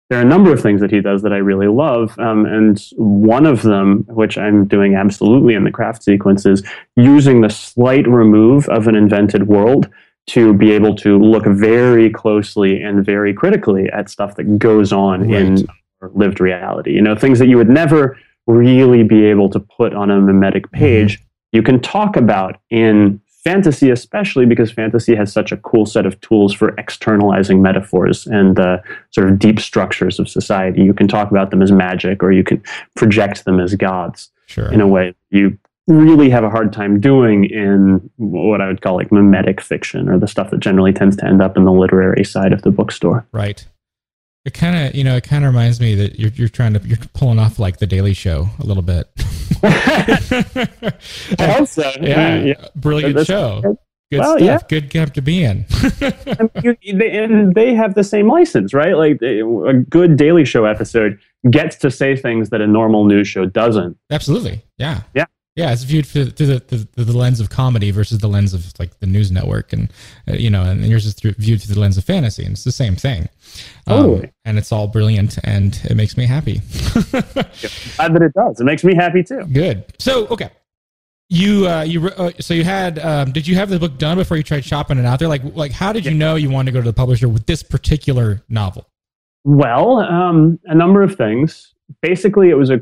There 0.09 0.19
are 0.19 0.23
a 0.23 0.25
number 0.25 0.51
of 0.51 0.61
things 0.61 0.81
that 0.81 0.89
he 0.91 0.99
does 0.99 1.21
that 1.21 1.33
I 1.33 1.37
really 1.37 1.67
love. 1.67 2.17
Um, 2.17 2.45
and 2.45 2.81
one 2.95 3.45
of 3.45 3.61
them, 3.61 4.03
which 4.09 4.37
I'm 4.37 4.65
doing 4.65 4.95
absolutely 4.95 5.53
in 5.53 5.63
the 5.63 5.71
craft 5.71 6.01
sequence, 6.03 6.45
is 6.45 6.63
using 6.95 7.41
the 7.41 7.49
slight 7.49 8.07
remove 8.07 8.67
of 8.69 8.87
an 8.87 8.95
invented 8.95 9.47
world 9.47 9.89
to 10.27 10.53
be 10.53 10.71
able 10.71 10.93
to 10.95 11.17
look 11.17 11.45
very 11.45 12.09
closely 12.09 12.81
and 12.81 13.05
very 13.05 13.33
critically 13.33 13.89
at 13.91 14.09
stuff 14.09 14.35
that 14.35 14.59
goes 14.59 14.91
on 14.91 15.21
Right. 15.21 15.41
in 15.41 15.67
our 16.01 16.09
lived 16.13 16.39
reality. 16.39 16.91
You 16.93 17.01
know, 17.01 17.15
things 17.15 17.39
that 17.39 17.47
you 17.47 17.57
would 17.57 17.69
never 17.69 18.17
really 18.45 19.03
be 19.03 19.25
able 19.25 19.49
to 19.49 19.59
put 19.59 19.93
on 19.93 20.11
a 20.11 20.19
mimetic 20.19 20.71
page, 20.71 21.19
you 21.51 21.61
can 21.63 21.79
talk 21.81 22.15
about 22.15 22.59
in 22.69 23.19
fantasy, 23.43 23.89
especially 23.89 24.45
because 24.45 24.69
fantasy 24.71 25.15
has 25.15 25.31
such 25.31 25.53
a 25.53 25.57
cool 25.57 25.85
set 25.85 26.05
of 26.05 26.19
tools 26.19 26.53
for 26.53 26.69
externalizing 26.77 27.61
metaphors 27.61 28.27
and 28.27 28.59
uh, 28.59 28.77
sort 29.11 29.29
of 29.29 29.39
deep 29.39 29.59
structures 29.59 30.19
of 30.19 30.27
society. 30.27 30.81
You 30.83 30.93
can 30.93 31.07
talk 31.07 31.31
about 31.31 31.51
them 31.51 31.61
as 31.61 31.71
magic 31.71 32.21
or 32.21 32.33
you 32.33 32.43
can 32.43 32.61
project 32.95 33.45
them 33.45 33.59
as 33.61 33.73
gods 33.75 34.29
sure 34.47 34.71
in 34.73 34.81
a 34.81 34.87
way 34.87 35.13
you 35.29 35.57
really 35.87 36.29
have 36.29 36.43
a 36.43 36.49
hard 36.49 36.73
time 36.73 36.99
doing 36.99 37.45
in 37.45 38.09
what 38.17 38.61
I 38.61 38.67
would 38.67 38.81
call 38.81 38.95
like 38.95 39.11
mimetic 39.11 39.61
fiction 39.61 40.09
or 40.09 40.19
the 40.19 40.27
stuff 40.27 40.49
that 40.51 40.59
generally 40.59 40.91
tends 40.93 41.15
to 41.17 41.25
end 41.25 41.41
up 41.41 41.55
in 41.57 41.63
the 41.65 41.71
literary 41.71 42.23
side 42.25 42.51
of 42.53 42.61
the 42.63 42.71
bookstore. 42.71 43.25
right 43.31 43.65
it 44.45 44.53
kind 44.53 44.75
of 44.89 44.95
you 44.95 45.03
know 45.03 45.15
it 45.17 45.23
kind 45.25 45.43
of 45.45 45.49
reminds 45.53 45.79
me 45.81 45.93
that 45.95 46.17
you're, 46.19 46.31
you're 46.35 46.47
trying 46.47 46.73
to 46.73 46.79
you're 46.87 46.97
pulling 47.13 47.37
off 47.39 47.59
like 47.59 47.77
the 47.79 47.87
daily 47.87 48.13
show 48.13 48.47
a 48.59 48.65
little 48.65 48.83
bit 48.83 49.09
I 49.63 51.51
hope 51.57 51.67
so. 51.67 51.91
yeah, 52.01 52.37
yeah. 52.43 52.67
brilliant 52.75 53.25
show 53.25 53.61
good 54.09 54.19
Well, 54.19 54.37
stuff 54.37 54.41
yeah. 54.41 54.59
good 54.69 54.89
camp 54.89 55.13
to 55.15 55.21
be 55.21 55.43
in 55.43 55.65
mean, 56.01 56.49
you, 56.81 56.97
they, 56.97 57.11
and 57.17 57.55
they 57.55 57.73
have 57.73 57.95
the 57.95 58.03
same 58.03 58.29
license, 58.29 58.73
right? 58.73 58.95
Like 58.95 59.19
they- 59.19 59.39
a 59.41 59.73
good 59.73 60.15
Daily 60.15 60.45
Show 60.45 60.63
episode 60.65 61.19
gets 61.49 61.75
to 61.77 61.91
say 61.91 62.15
things 62.15 62.49
that 62.51 62.61
a 62.61 62.67
normal 62.67 63.03
news 63.05 63.27
show 63.27 63.45
doesn't. 63.45 63.97
Absolutely. 64.11 64.63
Yeah. 64.77 65.01
Yeah. 65.13 65.25
Yeah. 65.57 65.73
It's 65.73 65.83
viewed 65.83 66.05
through, 66.05 66.29
through 66.29 66.59
the, 66.59 66.87
the 66.95 67.17
lens 67.17 67.39
of 67.39 67.49
comedy 67.49 67.91
versus 67.91 68.19
the 68.19 68.29
lens 68.29 68.53
of 68.53 68.71
like 68.79 68.97
the 68.99 69.07
news 69.07 69.31
network. 69.31 69.73
And, 69.73 69.91
uh, 70.29 70.33
you 70.33 70.49
know, 70.49 70.61
and 70.63 70.85
yours 70.85 71.05
is 71.05 71.15
through, 71.15 71.33
viewed 71.33 71.61
through 71.61 71.73
the 71.73 71.81
lens 71.81 71.97
of 71.97 72.05
fantasy. 72.05 72.43
And 72.43 72.53
it's 72.53 72.63
the 72.63 72.71
same 72.71 72.95
thing. 72.95 73.27
Um, 73.87 74.03
Totally. 74.03 74.31
and 74.45 74.57
it's 74.57 74.71
all 74.71 74.87
brilliant 74.87 75.37
and 75.43 75.79
it 75.83 75.95
makes 75.95 76.15
me 76.15 76.25
happy. 76.25 76.61
Glad 77.11 78.13
that 78.13 78.21
it 78.21 78.33
does. 78.33 78.61
It 78.61 78.65
makes 78.65 78.83
me 78.83 78.95
happy 78.95 79.23
too. 79.23 79.43
Good. 79.51 79.83
So, 79.99 80.27
okay. 80.27 80.51
You, 81.29 81.67
uh, 81.67 81.81
you, 81.81 82.07
uh, 82.07 82.31
so 82.39 82.53
you 82.53 82.63
had, 82.63 82.99
um, 82.99 83.33
did 83.33 83.47
you 83.47 83.55
have 83.55 83.69
the 83.69 83.79
book 83.79 83.97
done 83.97 84.17
before 84.17 84.37
you 84.37 84.43
tried 84.43 84.63
shopping 84.63 84.97
it 84.97 85.05
out 85.05 85.19
there? 85.19 85.27
Like, 85.27 85.41
like, 85.55 85.73
how 85.73 85.91
did 85.91 86.05
you 86.05 86.13
know 86.13 86.35
you 86.35 86.49
wanted 86.49 86.71
to 86.71 86.77
go 86.77 86.81
to 86.81 86.89
the 86.89 86.93
publisher 86.93 87.27
with 87.27 87.47
this 87.47 87.63
particular 87.63 88.43
novel? 88.47 88.87
Well, 89.43 89.99
um, 89.99 90.59
a 90.65 90.75
number 90.75 91.01
of 91.01 91.15
things. 91.15 91.73
Basically, 92.01 92.49
it 92.49 92.55
was 92.55 92.69
a 92.69 92.81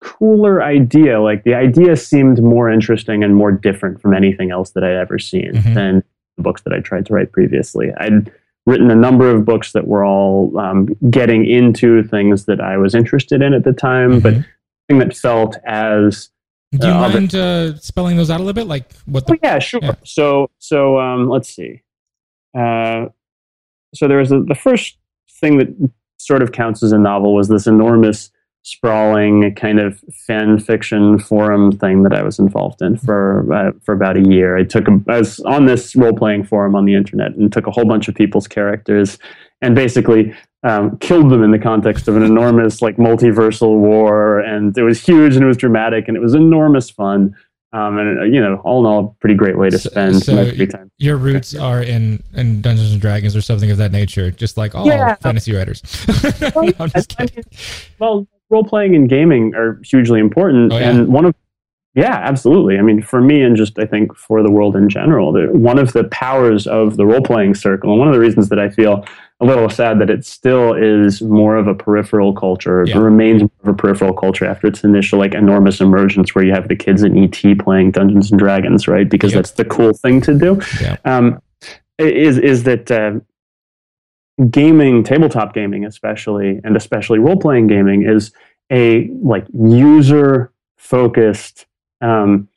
cooler 0.00 0.62
idea. 0.62 1.20
Like 1.20 1.44
the 1.44 1.54
idea 1.54 1.96
seemed 1.96 2.42
more 2.42 2.70
interesting 2.70 3.22
and 3.22 3.34
more 3.36 3.52
different 3.52 4.00
from 4.00 4.14
anything 4.14 4.50
else 4.50 4.70
that 4.70 4.82
I'd 4.84 4.96
ever 4.96 5.18
seen 5.18 5.52
Mhm. 5.54 5.74
than 5.74 6.04
the 6.36 6.42
books 6.42 6.62
that 6.62 6.72
I 6.72 6.80
tried 6.80 7.06
to 7.06 7.14
write 7.14 7.32
previously. 7.32 7.92
I'd 7.98 8.30
written 8.66 8.90
a 8.90 8.94
number 8.94 9.30
of 9.30 9.44
books 9.44 9.72
that 9.72 9.86
were 9.86 10.04
all 10.04 10.58
um, 10.58 10.86
getting 11.10 11.44
into 11.46 12.02
things 12.04 12.44
that 12.46 12.60
I 12.60 12.76
was 12.76 12.94
interested 12.94 13.42
in 13.42 13.52
at 13.54 13.64
the 13.64 13.72
time, 13.72 14.20
but 14.20 14.34
thing 14.88 14.98
that 14.98 15.16
felt 15.16 15.56
as 15.66 16.30
Do 16.78 16.86
you 16.86 16.92
Uh, 16.92 17.08
mind 17.08 17.34
uh, 17.34 17.76
spelling 17.76 18.16
those 18.16 18.30
out 18.30 18.36
a 18.40 18.42
little 18.44 18.54
bit? 18.54 18.68
Like 18.68 18.84
what 19.06 19.24
Oh 19.28 19.34
the? 19.34 19.38
yeah, 19.42 19.58
sure. 19.58 19.80
Yeah. 19.82 19.94
So 20.04 20.50
so 20.58 20.98
um, 21.00 21.28
let's 21.28 21.48
see. 21.48 21.82
Uh, 22.56 23.06
so 23.94 24.08
there 24.08 24.18
was 24.18 24.30
a, 24.32 24.40
the 24.42 24.54
first 24.54 24.96
thing 25.40 25.58
that 25.58 25.68
sort 26.18 26.42
of 26.42 26.52
counts 26.52 26.82
as 26.82 26.92
a 26.92 26.98
novel 26.98 27.34
was 27.34 27.48
this 27.48 27.66
enormous 27.66 28.30
sprawling 28.62 29.54
kind 29.54 29.80
of 29.80 29.98
fan 30.26 30.58
fiction 30.58 31.18
forum 31.18 31.72
thing 31.72 32.02
that 32.02 32.12
I 32.12 32.22
was 32.22 32.38
involved 32.38 32.82
in 32.82 32.96
for 32.96 33.50
uh, 33.52 33.72
for 33.84 33.94
about 33.94 34.16
a 34.16 34.22
year. 34.28 34.56
I 34.56 34.64
took 34.64 34.86
a, 34.88 35.00
I 35.08 35.18
was 35.18 35.40
on 35.40 35.66
this 35.66 35.96
role 35.96 36.12
playing 36.14 36.44
forum 36.44 36.74
on 36.74 36.84
the 36.84 36.94
internet 36.94 37.34
and 37.36 37.52
took 37.52 37.66
a 37.66 37.70
whole 37.70 37.84
bunch 37.84 38.08
of 38.08 38.14
people's 38.14 38.46
characters 38.46 39.18
and 39.62 39.74
basically 39.74 40.34
um, 40.62 40.98
killed 40.98 41.30
them 41.30 41.42
in 41.42 41.50
the 41.50 41.58
context 41.58 42.06
of 42.08 42.16
an 42.16 42.22
enormous 42.22 42.82
like 42.82 42.96
multiversal 42.96 43.78
war. 43.78 44.40
And 44.40 44.76
it 44.76 44.82
was 44.82 45.02
huge 45.02 45.34
and 45.36 45.44
it 45.44 45.48
was 45.48 45.56
dramatic 45.56 46.06
and 46.08 46.16
it 46.16 46.20
was 46.20 46.34
enormous 46.34 46.90
fun. 46.90 47.34
Um, 47.72 47.98
and 47.98 48.18
uh, 48.20 48.24
you 48.24 48.40
know, 48.40 48.56
all 48.64 48.80
in 48.80 48.86
all, 48.92 49.04
a 49.16 49.20
pretty 49.20 49.36
great 49.36 49.56
way 49.56 49.70
to 49.70 49.78
spend 49.78 50.22
so 50.22 50.34
my 50.34 50.50
free 50.50 50.66
time. 50.66 50.90
Your 50.98 51.16
roots 51.16 51.54
are 51.54 51.82
in, 51.82 52.20
in 52.34 52.60
Dungeons 52.60 52.90
and 52.92 53.00
Dragons 53.00 53.36
or 53.36 53.40
something 53.40 53.70
of 53.70 53.78
that 53.78 53.92
nature, 53.92 54.30
just 54.32 54.56
like 54.56 54.74
all 54.74 54.86
Yeah. 54.86 55.14
fantasy 55.16 55.54
writers. 55.54 55.80
No, 56.40 56.72
I'm 56.80 56.90
just 56.90 57.18
I- 57.18 57.22
I 57.22 57.26
kidding. 57.28 57.44
well, 58.00 58.26
role 58.50 58.64
playing 58.64 58.94
and 58.96 59.08
gaming 59.08 59.54
are 59.54 59.80
hugely 59.84 60.20
important, 60.20 60.72
Oh, 60.72 60.78
yeah. 60.78 60.90
and 60.90 61.08
one 61.08 61.24
of 61.24 61.34
yeah, 61.96 62.20
absolutely. 62.22 62.78
I 62.78 62.82
mean, 62.82 63.02
for 63.02 63.20
me, 63.20 63.42
and 63.42 63.56
just 63.56 63.76
I 63.76 63.84
think 63.84 64.14
for 64.16 64.44
the 64.44 64.50
world 64.50 64.76
in 64.76 64.88
general, 64.88 65.32
the, 65.32 65.48
one 65.52 65.76
of 65.76 65.92
the 65.92 66.04
powers 66.04 66.68
of 66.68 66.96
the 66.96 67.04
role 67.04 67.20
playing 67.20 67.54
circle, 67.56 67.90
and 67.90 67.98
one 67.98 68.06
of 68.06 68.14
the 68.14 68.20
reasons 68.20 68.48
that 68.50 68.60
I 68.60 68.68
feel 68.68 69.04
a 69.40 69.44
little 69.44 69.68
sad 69.68 69.98
that 70.00 70.08
it 70.08 70.24
still 70.24 70.72
is 70.74 71.20
more 71.20 71.56
of 71.56 71.66
a 71.66 71.74
peripheral 71.74 72.32
culture, 72.32 72.84
Yeah. 72.86 72.96
it 72.96 73.00
remains 73.00 73.42
more 73.42 73.50
of 73.64 73.68
a 73.70 73.74
peripheral 73.74 74.12
culture 74.12 74.44
after 74.46 74.68
its 74.68 74.84
initial 74.84 75.18
like 75.18 75.34
enormous 75.34 75.80
emergence, 75.80 76.32
where 76.32 76.44
you 76.44 76.52
have 76.52 76.68
the 76.68 76.76
kids 76.76 77.02
in 77.02 77.18
ET 77.18 77.58
playing 77.58 77.90
Dungeons 77.90 78.30
and 78.30 78.38
Dragons, 78.38 78.86
right? 78.86 79.08
Because 79.10 79.32
Yep. 79.32 79.38
that's 79.38 79.50
the 79.52 79.64
cool 79.64 79.92
thing 79.92 80.20
to 80.20 80.34
do. 80.38 80.60
Yeah. 80.80 80.96
Um, 81.04 81.40
is 81.98 82.38
is 82.38 82.62
that 82.64 82.88
uh, 82.88 83.14
gaming, 84.50 85.02
tabletop 85.04 85.52
gaming, 85.54 85.84
especially, 85.84 86.60
and 86.64 86.76
especially 86.76 87.18
role 87.18 87.36
playing 87.36 87.66
gaming, 87.66 88.02
is 88.08 88.32
a 88.72 89.08
like 89.22 89.44
user 89.52 90.52
focused 90.76 91.66
um, 92.00 92.48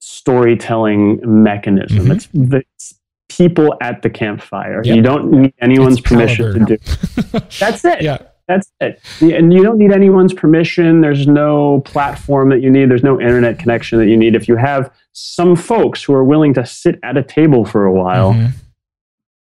storytelling 0.00 1.20
mechanism. 1.24 2.06
Mhm. 2.06 2.14
It's, 2.16 2.28
the, 2.32 2.62
it's 2.74 2.94
people 3.28 3.76
at 3.80 4.02
the 4.02 4.10
campfire. 4.10 4.82
Yep. 4.84 4.96
You 4.96 5.02
don't 5.02 5.30
need 5.30 5.54
anyone's 5.60 5.98
It's 5.98 6.08
permission 6.08 6.66
to 6.66 6.76
do. 6.76 7.38
That's 7.58 7.84
it. 7.84 8.02
yeah. 8.02 8.18
That's 8.48 8.72
it. 8.80 9.00
And 9.22 9.52
you 9.52 9.62
don't 9.62 9.78
need 9.78 9.92
anyone's 9.92 10.34
permission. 10.34 11.02
There's 11.02 11.28
no 11.28 11.82
platform 11.82 12.48
that 12.48 12.60
you 12.60 12.68
need. 12.68 12.90
There's 12.90 13.04
no 13.04 13.20
internet 13.20 13.60
connection 13.60 14.00
that 14.00 14.08
you 14.08 14.16
need. 14.16 14.34
If 14.34 14.48
you 14.48 14.56
have 14.56 14.92
some 15.12 15.54
folks 15.54 16.02
who 16.02 16.14
are 16.14 16.24
willing 16.24 16.52
to 16.54 16.66
sit 16.66 16.98
at 17.04 17.16
a 17.16 17.22
table 17.22 17.64
for 17.64 17.84
a 17.86 17.92
while, 17.92 18.34
Mhm. 18.34 18.50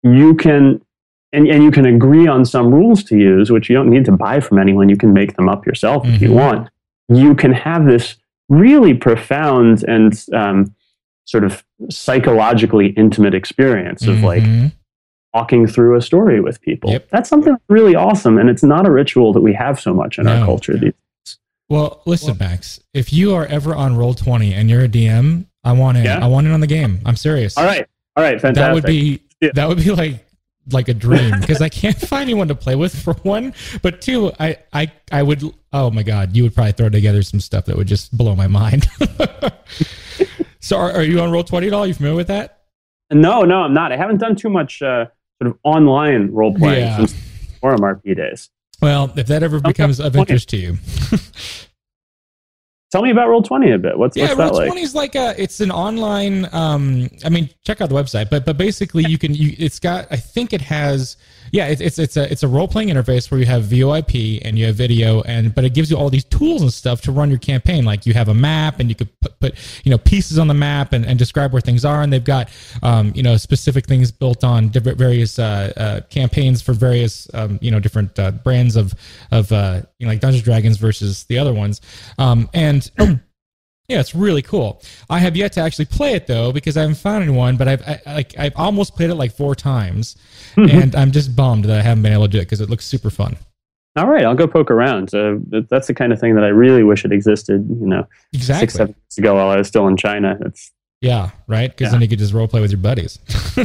You 0.04 0.34
can 0.34 0.80
and, 1.32 1.48
and 1.48 1.64
you 1.64 1.72
can 1.72 1.84
agree 1.84 2.28
on 2.28 2.44
some 2.44 2.72
rules 2.72 3.02
to 3.04 3.16
use, 3.18 3.50
which 3.50 3.68
you 3.68 3.74
don't 3.74 3.90
need 3.90 4.04
to 4.04 4.12
buy 4.12 4.38
from 4.38 4.56
anyone. 4.60 4.88
You 4.88 4.96
can 4.96 5.12
make 5.12 5.34
them 5.34 5.48
up 5.48 5.66
yourself 5.66 6.06
if 6.06 6.22
you 6.22 6.28
Mhm. 6.28 6.34
want. 6.34 6.68
You 7.08 7.34
can 7.34 7.52
have 7.52 7.86
this 7.86 8.14
really 8.48 8.94
profound 8.94 9.82
and 9.88 10.12
um, 10.32 10.72
sort 11.24 11.42
of 11.42 11.64
psychologically 11.90 12.88
intimate 12.90 13.34
experience 13.34 14.06
of 14.06 14.22
like 14.22 14.44
Mhm. 14.44 14.72
walking 15.34 15.66
through 15.66 15.96
a 15.96 16.00
story 16.02 16.38
with 16.40 16.60
people. 16.60 16.90
Yep. 16.90 17.08
That's 17.10 17.28
something 17.28 17.56
really 17.68 17.96
awesome, 17.96 18.38
and 18.38 18.48
it's 18.48 18.62
not 18.62 18.86
a 18.86 18.90
ritual 18.92 19.32
that 19.32 19.40
we 19.40 19.54
have 19.54 19.80
so 19.80 19.92
much 19.92 20.18
in 20.18 20.26
No. 20.26 20.36
our 20.36 20.44
culture. 20.44 20.76
these- 20.76 20.92
Well, 21.68 22.00
listen, 22.06 22.36
Max. 22.38 22.78
If 22.92 23.12
you 23.12 23.34
are 23.34 23.46
ever 23.46 23.74
on 23.74 23.96
Roll 23.96 24.14
Twenty 24.14 24.52
and 24.54 24.70
you're 24.70 24.82
a 24.82 24.88
DM, 24.88 25.46
I 25.64 25.72
want 25.72 25.96
in. 25.98 26.04
Yeah? 26.04 26.22
I 26.24 26.28
want 26.28 26.46
in 26.46 26.52
on 26.52 26.60
the 26.60 26.66
game. 26.68 27.00
I'm 27.04 27.16
serious. 27.16 27.56
All 27.58 27.64
right, 27.64 27.86
all 28.16 28.22
right, 28.22 28.40
fantastic. 28.40 28.54
that 28.56 28.74
would 28.74 28.84
be 28.84 29.20
Yeah. 29.44 29.50
that 29.54 29.68
would 29.68 29.78
be 29.78 29.90
like 29.92 30.24
like 30.70 30.88
a 30.88 30.94
dream 30.94 31.38
because 31.40 31.60
I 31.60 31.68
can't 31.68 31.96
find 32.08 32.22
anyone 32.22 32.48
to 32.48 32.54
play 32.54 32.74
with 32.74 32.94
for 32.98 33.14
one, 33.22 33.52
but 33.82 34.00
two, 34.00 34.32
I 34.40 34.56
I 34.72 34.90
I 35.12 35.22
would. 35.22 35.42
Oh 35.72 35.90
my 35.90 36.02
god, 36.02 36.34
you 36.36 36.42
would 36.44 36.54
probably 36.54 36.72
throw 36.72 36.88
together 36.88 37.22
some 37.22 37.40
stuff 37.40 37.64
that 37.66 37.76
would 37.76 37.88
just 37.88 38.16
blow 38.16 38.34
my 38.34 38.46
mind. 38.46 38.86
so, 40.60 40.76
are, 40.78 40.92
are 40.92 41.02
you 41.02 41.20
on 41.20 41.30
Roll 41.30 41.44
Twenty 41.44 41.66
at 41.66 41.72
all? 41.72 41.84
Are 41.84 41.86
you 41.86 41.94
familiar 41.94 42.16
with 42.16 42.28
that? 42.28 42.60
no, 43.12 43.42
no, 43.42 43.62
I'm 43.62 43.74
not. 43.74 43.92
I 43.92 43.96
haven't 43.96 44.18
done 44.18 44.34
too 44.34 44.48
much 44.48 44.80
uh, 44.82 45.06
sort 45.40 45.52
of 45.52 45.58
online 45.62 46.30
role 46.32 46.54
playing 46.54 46.86
Yeah. 46.86 46.96
since 46.96 47.14
forum 47.60 47.80
RP 47.80 48.16
days. 48.16 48.50
Well, 48.80 49.12
if 49.16 49.26
that 49.28 49.42
ever 49.42 49.60
becomes 49.60 50.00
of 50.00 50.16
interest 50.16 50.48
to 50.50 50.56
you, 50.56 50.78
Tell 52.94 53.02
me 53.02 53.10
about 53.10 53.28
Roll 53.28 53.42
Twenty 53.42 53.72
a 53.72 53.78
bit. 53.78 53.98
What's 53.98 54.16
yeah, 54.16 54.26
what's 54.26 54.36
that 54.36 54.44
Roll 54.44 54.54
like? 54.54 54.68
Twenty 54.68 54.82
is 54.82 54.94
like 54.94 55.16
a. 55.16 55.34
It's 55.36 55.60
an 55.60 55.72
online. 55.72 56.48
Um, 56.52 57.10
I 57.24 57.28
mean, 57.28 57.50
check 57.64 57.80
out 57.80 57.88
the 57.88 57.94
website, 57.96 58.30
but 58.30 58.44
but 58.44 58.56
basically, 58.56 59.04
you 59.08 59.18
can. 59.18 59.34
You, 59.34 59.52
it's 59.58 59.80
got. 59.80 60.06
I 60.12 60.16
think 60.16 60.52
it 60.52 60.60
has. 60.60 61.16
Yeah, 61.52 61.66
it's 61.66 61.80
it's 61.80 61.98
it's 61.98 62.16
a 62.16 62.30
it's 62.30 62.42
a 62.42 62.48
role 62.48 62.68
playing 62.68 62.88
interface 62.88 63.30
where 63.30 63.38
you 63.38 63.46
have 63.46 63.64
VoIP 63.64 64.40
and 64.44 64.58
you 64.58 64.66
have 64.66 64.74
video, 64.74 65.22
and 65.22 65.54
but 65.54 65.64
it 65.64 65.74
gives 65.74 65.90
you 65.90 65.96
all 65.96 66.10
these 66.10 66.24
tools 66.24 66.62
and 66.62 66.72
stuff 66.72 67.00
to 67.02 67.12
run 67.12 67.30
your 67.30 67.38
campaign. 67.38 67.84
Like 67.84 68.06
you 68.06 68.14
have 68.14 68.28
a 68.28 68.34
map, 68.34 68.80
and 68.80 68.88
you 68.88 68.94
could 68.94 69.08
put, 69.20 69.38
put 69.40 69.80
you 69.84 69.90
know 69.90 69.98
pieces 69.98 70.38
on 70.38 70.48
the 70.48 70.54
map 70.54 70.92
and, 70.92 71.04
and 71.04 71.18
describe 71.18 71.52
where 71.52 71.60
things 71.60 71.84
are, 71.84 72.02
and 72.02 72.12
they've 72.12 72.24
got 72.24 72.50
um, 72.82 73.12
you 73.14 73.22
know 73.22 73.36
specific 73.36 73.86
things 73.86 74.10
built 74.10 74.44
on 74.44 74.68
different 74.68 74.98
various 74.98 75.38
uh, 75.38 75.72
uh, 75.76 76.00
campaigns 76.10 76.62
for 76.62 76.72
various 76.72 77.28
um, 77.34 77.58
you 77.62 77.70
know 77.70 77.80
different 77.80 78.18
uh, 78.18 78.30
brands 78.30 78.76
of 78.76 78.94
of 79.30 79.50
uh, 79.52 79.82
you 79.98 80.06
know 80.06 80.12
like 80.12 80.20
Dungeons 80.20 80.44
Dragons 80.44 80.76
versus 80.76 81.24
the 81.24 81.38
other 81.38 81.52
ones, 81.52 81.80
um, 82.18 82.48
and. 82.54 82.90
Yeah, 83.88 84.00
it's 84.00 84.14
really 84.14 84.40
cool. 84.42 84.80
I 85.10 85.18
have 85.18 85.36
yet 85.36 85.52
to 85.52 85.60
actually 85.60 85.84
play 85.84 86.14
it 86.14 86.26
though 86.26 86.52
because 86.52 86.76
I 86.76 86.80
haven't 86.80 86.96
found 86.96 87.22
anyone. 87.22 87.56
But 87.58 87.68
I've 87.68 87.82
I, 87.82 88.00
like 88.06 88.34
I've 88.38 88.56
almost 88.56 88.96
played 88.96 89.10
it 89.10 89.14
like 89.16 89.32
four 89.36 89.54
times, 89.54 90.16
and 90.56 90.94
I'm 90.96 91.12
just 91.12 91.36
bummed 91.36 91.66
that 91.66 91.78
I 91.78 91.82
haven't 91.82 92.02
been 92.02 92.12
able 92.12 92.24
to 92.26 92.30
do 92.32 92.38
it 92.38 92.42
because 92.46 92.60
it 92.62 92.70
looks 92.70 92.86
super 92.86 93.10
fun. 93.10 93.36
All 93.96 94.08
right, 94.08 94.24
I'll 94.24 94.34
go 94.34 94.46
poke 94.48 94.70
around. 94.70 95.14
Uh, 95.14 95.36
that's 95.70 95.86
the 95.86 95.94
kind 95.94 96.12
of 96.12 96.18
thing 96.18 96.34
that 96.34 96.42
I 96.44 96.48
really 96.48 96.82
wish 96.82 97.04
it 97.04 97.12
existed. 97.12 97.66
You 97.68 97.86
know, 97.86 98.06
Exactly. 98.32 98.62
six 98.62 98.74
seven 98.74 98.94
years 98.94 99.18
ago 99.18 99.34
while 99.34 99.50
I 99.50 99.56
was 99.58 99.68
still 99.68 99.86
in 99.86 99.96
China. 99.98 100.36
It's 100.46 100.72
Yeah, 101.02 101.30
right. 101.46 101.70
Because 101.70 101.86
Yeah. 101.86 101.90
then 101.92 102.00
you 102.02 102.08
could 102.08 102.18
just 102.18 102.32
role 102.32 102.48
play 102.48 102.60
with 102.62 102.70
your 102.72 102.80
buddies. 102.80 103.18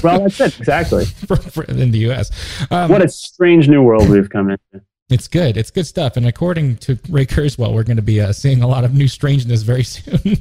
well, 0.03 0.19
that's 0.19 0.39
it 0.41 0.60
exactly. 0.60 1.05
for, 1.27 1.38
for, 1.38 1.63
in 1.63 1.89
the 1.91 1.97
U.S. 1.99 2.29
Um, 2.69 2.91
What 2.91 3.01
a 3.01 3.08
strange 3.10 3.67
new 3.69 3.82
world 3.82 4.08
we've 4.10 4.29
come 4.29 4.49
into. 4.51 4.86
It's 5.10 5.28
good. 5.28 5.58
It's 5.58 5.72
good 5.72 5.88
stuff. 5.88 6.17
And 6.17 6.28
according 6.28 6.78
to 6.78 7.00
Ray 7.10 7.26
Kurzweil, 7.26 7.74
we're 7.74 7.84
going 7.84 7.98
to 7.98 8.04
be 8.04 8.22
uh, 8.22 8.32
seeing 8.32 8.62
a 8.62 8.67
lot 8.67 8.84
of 8.84 8.93
new 8.93 9.08
strangeness 9.08 9.63
very 9.63 9.84
soon. 9.84 10.38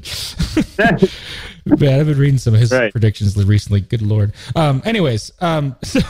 Man, 1.66 2.00
I've 2.00 2.06
been 2.06 2.18
reading 2.18 2.38
some 2.38 2.54
of 2.54 2.60
his 2.60 2.70
Right. 2.72 2.92
predictions 2.92 3.36
recently. 3.44 3.80
Good 3.80 4.02
lord. 4.02 4.32
Um, 4.56 4.82
anyways, 4.84 5.32
um, 5.40 5.74
so 5.84 6.00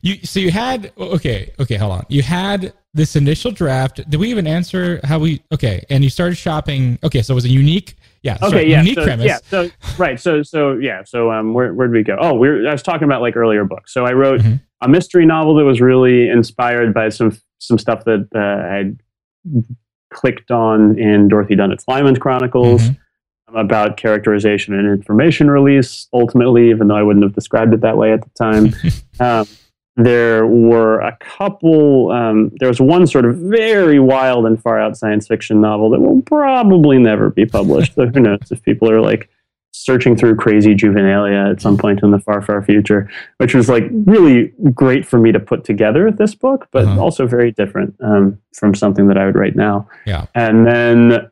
you 0.00 0.16
so 0.24 0.38
you 0.40 0.50
had 0.50 0.92
okay 0.96 1.52
okay 1.60 1.76
hold 1.76 1.92
on. 1.92 2.06
You 2.08 2.22
had 2.22 2.72
this 2.94 3.16
initial 3.16 3.50
draft. 3.50 4.08
Did 4.08 4.20
we 4.20 4.28
even 4.30 4.46
answer 4.46 5.00
how 5.04 5.18
we 5.18 5.42
okay? 5.52 5.84
And 5.90 6.04
you 6.04 6.10
started 6.10 6.36
shopping. 6.36 6.98
Okay, 7.02 7.22
so 7.22 7.32
it 7.32 7.36
was 7.36 7.44
a 7.44 7.48
unique. 7.50 7.96
Yeah. 8.22 8.34
Okay, 8.40 8.48
sorry, 8.50 8.70
yeah, 8.70 8.78
Unique 8.82 8.94
so, 8.94 9.04
premise. 9.04 9.26
yeah. 9.26 9.38
So 9.48 9.68
right, 9.98 10.20
so 10.20 10.42
so 10.44 10.74
yeah, 10.74 11.02
so 11.04 11.32
um, 11.32 11.52
where 11.54 11.74
where 11.74 11.88
did 11.88 11.94
we 11.94 12.02
go? 12.04 12.16
Oh, 12.20 12.34
we 12.34 12.48
were, 12.48 12.68
I 12.68 12.72
was 12.72 12.82
talking 12.82 13.04
about 13.04 13.20
like 13.22 13.36
earlier 13.36 13.64
books. 13.64 13.92
So 13.92 14.04
I 14.04 14.12
wrote 14.12 14.40
Mhm. 14.40 14.60
a 14.82 14.88
mystery 14.88 15.26
novel 15.26 15.56
that 15.56 15.64
was 15.64 15.80
really 15.80 16.28
inspired 16.28 16.94
by 16.94 17.08
some 17.08 17.36
some 17.62 17.78
stuff 17.78 18.04
that 18.04 18.26
uh, 18.34 19.60
clicked 20.12 20.50
on 20.50 20.98
in 20.98 21.28
Dorothy 21.28 21.54
Dunnett's 21.56 21.84
Lymond 21.88 22.20
Chronicles 22.20 22.82
Mhm. 22.82 22.96
about 23.54 23.96
characterization 23.96 24.74
and 24.74 24.86
information 24.88 25.50
release. 25.50 26.08
Ultimately, 26.12 26.70
even 26.70 26.88
though 26.88 26.96
I 26.96 27.02
wouldn't 27.02 27.24
have 27.24 27.34
described 27.34 27.72
it 27.74 27.80
that 27.82 27.96
way 27.96 28.12
at 28.12 28.22
the 28.22 28.30
time. 28.30 28.74
um, 29.20 29.46
there 29.96 30.46
were 30.46 31.00
a 31.00 31.14
couple 31.20 32.10
um, 32.12 32.50
there 32.60 32.68
was 32.68 32.80
one 32.80 33.06
sort 33.06 33.26
of 33.26 33.36
very 33.36 33.98
wild 33.98 34.46
and 34.46 34.60
far 34.60 34.80
out 34.80 34.96
science 34.96 35.26
fiction 35.28 35.60
novel 35.60 35.90
that 35.90 36.00
will 36.00 36.22
probably 36.22 36.98
never 36.98 37.28
be 37.28 37.44
published 37.44 37.94
so 37.94 38.06
who 38.06 38.20
knows 38.20 38.38
if 38.50 38.62
people 38.62 38.90
are 38.90 39.02
like 39.02 39.28
searching 39.72 40.14
through 40.16 40.36
crazy 40.36 40.74
juvenilia 40.74 41.50
at 41.50 41.60
some 41.60 41.76
point 41.78 42.02
in 42.02 42.10
the 42.10 42.18
far 42.18 42.40
far 42.42 42.62
future 42.62 43.10
which 43.38 43.54
was 43.54 43.68
like 43.68 43.84
really 44.06 44.52
great 44.74 45.06
for 45.06 45.18
me 45.18 45.32
to 45.32 45.40
put 45.40 45.64
together 45.64 46.10
this 46.10 46.34
book 46.34 46.68
but 46.72 46.84
Uh-huh. 46.84 47.00
also 47.02 47.26
very 47.26 47.50
different 47.52 47.94
um, 48.00 48.38
from 48.54 48.74
something 48.74 49.08
that 49.08 49.16
i 49.18 49.24
would 49.26 49.34
write 49.34 49.56
now 49.56 49.88
Yeah. 50.06 50.26
and 50.34 50.66
then 50.66 51.28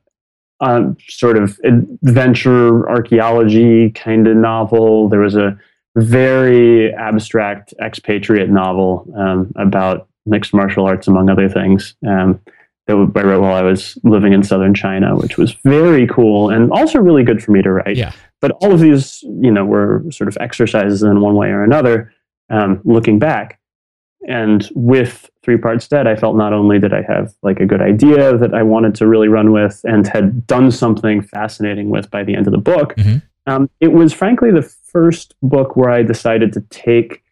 um, 0.62 0.96
sort 1.08 1.36
of 1.38 1.58
adventure 1.64 2.88
archaeology 2.88 3.90
kind 3.90 4.26
of 4.26 4.36
novel 4.36 5.08
there 5.08 5.20
was 5.20 5.36
a 5.36 5.58
very 5.96 6.92
abstract 6.94 7.74
expatriate 7.80 8.48
novel 8.50 9.06
um, 9.16 9.52
about 9.56 10.08
mixed 10.26 10.54
martial 10.54 10.86
arts, 10.86 11.08
among 11.08 11.28
other 11.28 11.48
things. 11.48 11.94
Um, 12.06 12.40
that 12.86 12.94
I 13.16 13.22
wrote 13.22 13.40
while 13.42 13.54
I 13.54 13.62
was 13.62 13.98
living 14.04 14.32
in 14.32 14.42
southern 14.42 14.74
China, 14.74 15.16
which 15.16 15.36
was 15.36 15.52
very 15.64 16.06
cool 16.06 16.50
and 16.50 16.70
also 16.72 16.98
really 16.98 17.22
good 17.24 17.42
for 17.42 17.52
me 17.52 17.62
to 17.62 17.72
write. 17.72 17.96
Yeah. 17.96 18.12
But 18.40 18.52
all 18.60 18.72
of 18.72 18.80
these, 18.80 19.22
you 19.22 19.50
know, 19.50 19.64
were 19.64 20.04
sort 20.10 20.28
of 20.28 20.36
exercises 20.40 21.02
in 21.02 21.20
one 21.20 21.34
way 21.34 21.48
or 21.48 21.62
another. 21.64 22.12
Um, 22.48 22.80
looking 22.84 23.18
back, 23.20 23.60
and 24.28 24.68
with 24.74 25.30
three 25.44 25.56
parts 25.56 25.86
dead, 25.86 26.06
I 26.06 26.16
felt 26.16 26.36
not 26.36 26.52
only 26.52 26.78
did 26.80 26.92
I 26.92 27.02
have 27.02 27.32
like 27.42 27.60
a 27.60 27.66
good 27.66 27.80
idea 27.80 28.36
that 28.38 28.52
I 28.54 28.62
wanted 28.64 28.94
to 28.96 29.06
really 29.06 29.28
run 29.28 29.52
with, 29.52 29.80
and 29.84 30.06
had 30.06 30.46
done 30.46 30.70
something 30.72 31.22
fascinating 31.22 31.90
with 31.90 32.10
by 32.10 32.24
the 32.24 32.34
end 32.34 32.46
of 32.48 32.52
the 32.52 32.58
book. 32.58 32.94
Mm-hmm. 32.96 33.18
Um, 33.46 33.70
it 33.80 33.92
was 33.92 34.12
frankly 34.12 34.50
the 34.50 34.62
first 34.62 35.34
book 35.42 35.76
where 35.76 35.90
I 35.90 36.02
decided 36.02 36.52
to 36.54 36.60
take 36.70 37.22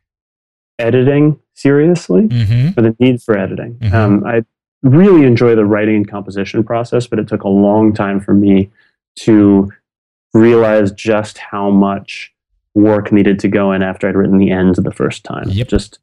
editing 0.79 1.39
seriously, 1.55 2.29
Mm-hmm. 2.29 2.79
or 2.79 2.83
the 2.83 2.97
need 3.01 3.21
for 3.23 3.37
editing. 3.37 3.75
Mhm. 3.81 3.93
Um, 3.93 4.25
I 4.25 4.45
really 4.83 5.25
enjoy 5.27 5.57
the 5.57 5.65
writing 5.65 5.97
and 5.97 6.09
composition 6.09 6.63
process, 6.63 7.07
but 7.09 7.19
it 7.19 7.27
took 7.27 7.43
a 7.43 7.49
long 7.49 7.93
time 7.93 8.21
for 8.21 8.33
me 8.33 8.71
to 9.17 9.73
realize 10.35 10.93
just 10.93 11.39
how 11.39 11.71
much 11.71 12.33
work 12.75 13.11
needed 13.13 13.39
to 13.41 13.49
go 13.49 13.73
in 13.73 13.83
after 13.83 14.09
I'd 14.09 14.17
written 14.17 14.39
the 14.39 14.51
ends 14.51 14.79
the 14.79 14.93
first 14.93 15.25
time. 15.25 15.49
Yep. 15.49 15.69
Just 15.69 15.99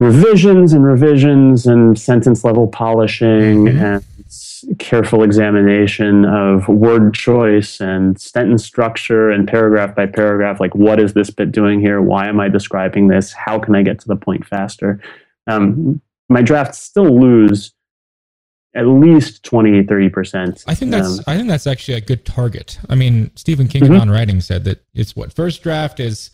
revisions 0.00 0.72
and 0.72 0.84
revisions 0.84 1.66
and 1.66 1.98
sentence 1.98 2.44
level 2.44 2.66
polishing 2.68 3.64
Mhm. 3.66 3.80
and 3.80 4.78
careful 4.78 5.22
examination 5.22 6.24
of 6.26 6.68
word 6.68 7.14
choice 7.14 7.80
and 7.80 8.20
sentence 8.20 8.64
structure 8.64 9.30
and 9.30 9.48
paragraph 9.48 9.94
by 9.94 10.04
paragraph 10.04 10.60
like 10.60 10.74
what 10.74 11.00
is 11.00 11.14
this 11.14 11.30
bit 11.30 11.50
doing 11.52 11.80
here 11.80 12.02
why 12.02 12.26
am 12.28 12.40
i 12.40 12.48
describing 12.48 13.06
this 13.08 13.32
how 13.32 13.58
can 13.58 13.74
i 13.74 13.82
get 13.82 13.98
to 13.98 14.08
the 14.08 14.16
point 14.16 14.44
faster 14.44 15.00
um, 15.46 16.00
my 16.28 16.42
drafts 16.42 16.78
still 16.82 17.18
lose 17.18 17.72
at 18.76 18.86
least 18.86 19.42
20 19.44 19.82
30% 19.84 20.64
I 20.66 20.74
think 20.74 20.90
that's 20.90 21.18
Um, 21.18 21.24
I 21.26 21.36
think 21.36 21.48
that's 21.48 21.66
actually 21.66 21.94
a 21.94 22.00
good 22.00 22.24
target. 22.24 22.78
I 22.88 22.94
mean, 22.94 23.30
Stephen 23.34 23.68
King 23.68 23.82
Mhm. 23.84 23.86
in 23.86 24.00
on 24.02 24.10
writing 24.10 24.40
said 24.40 24.64
that 24.64 24.84
it's 24.94 25.16
what 25.16 25.32
first 25.32 25.62
draft 25.62 25.98
is 26.00 26.30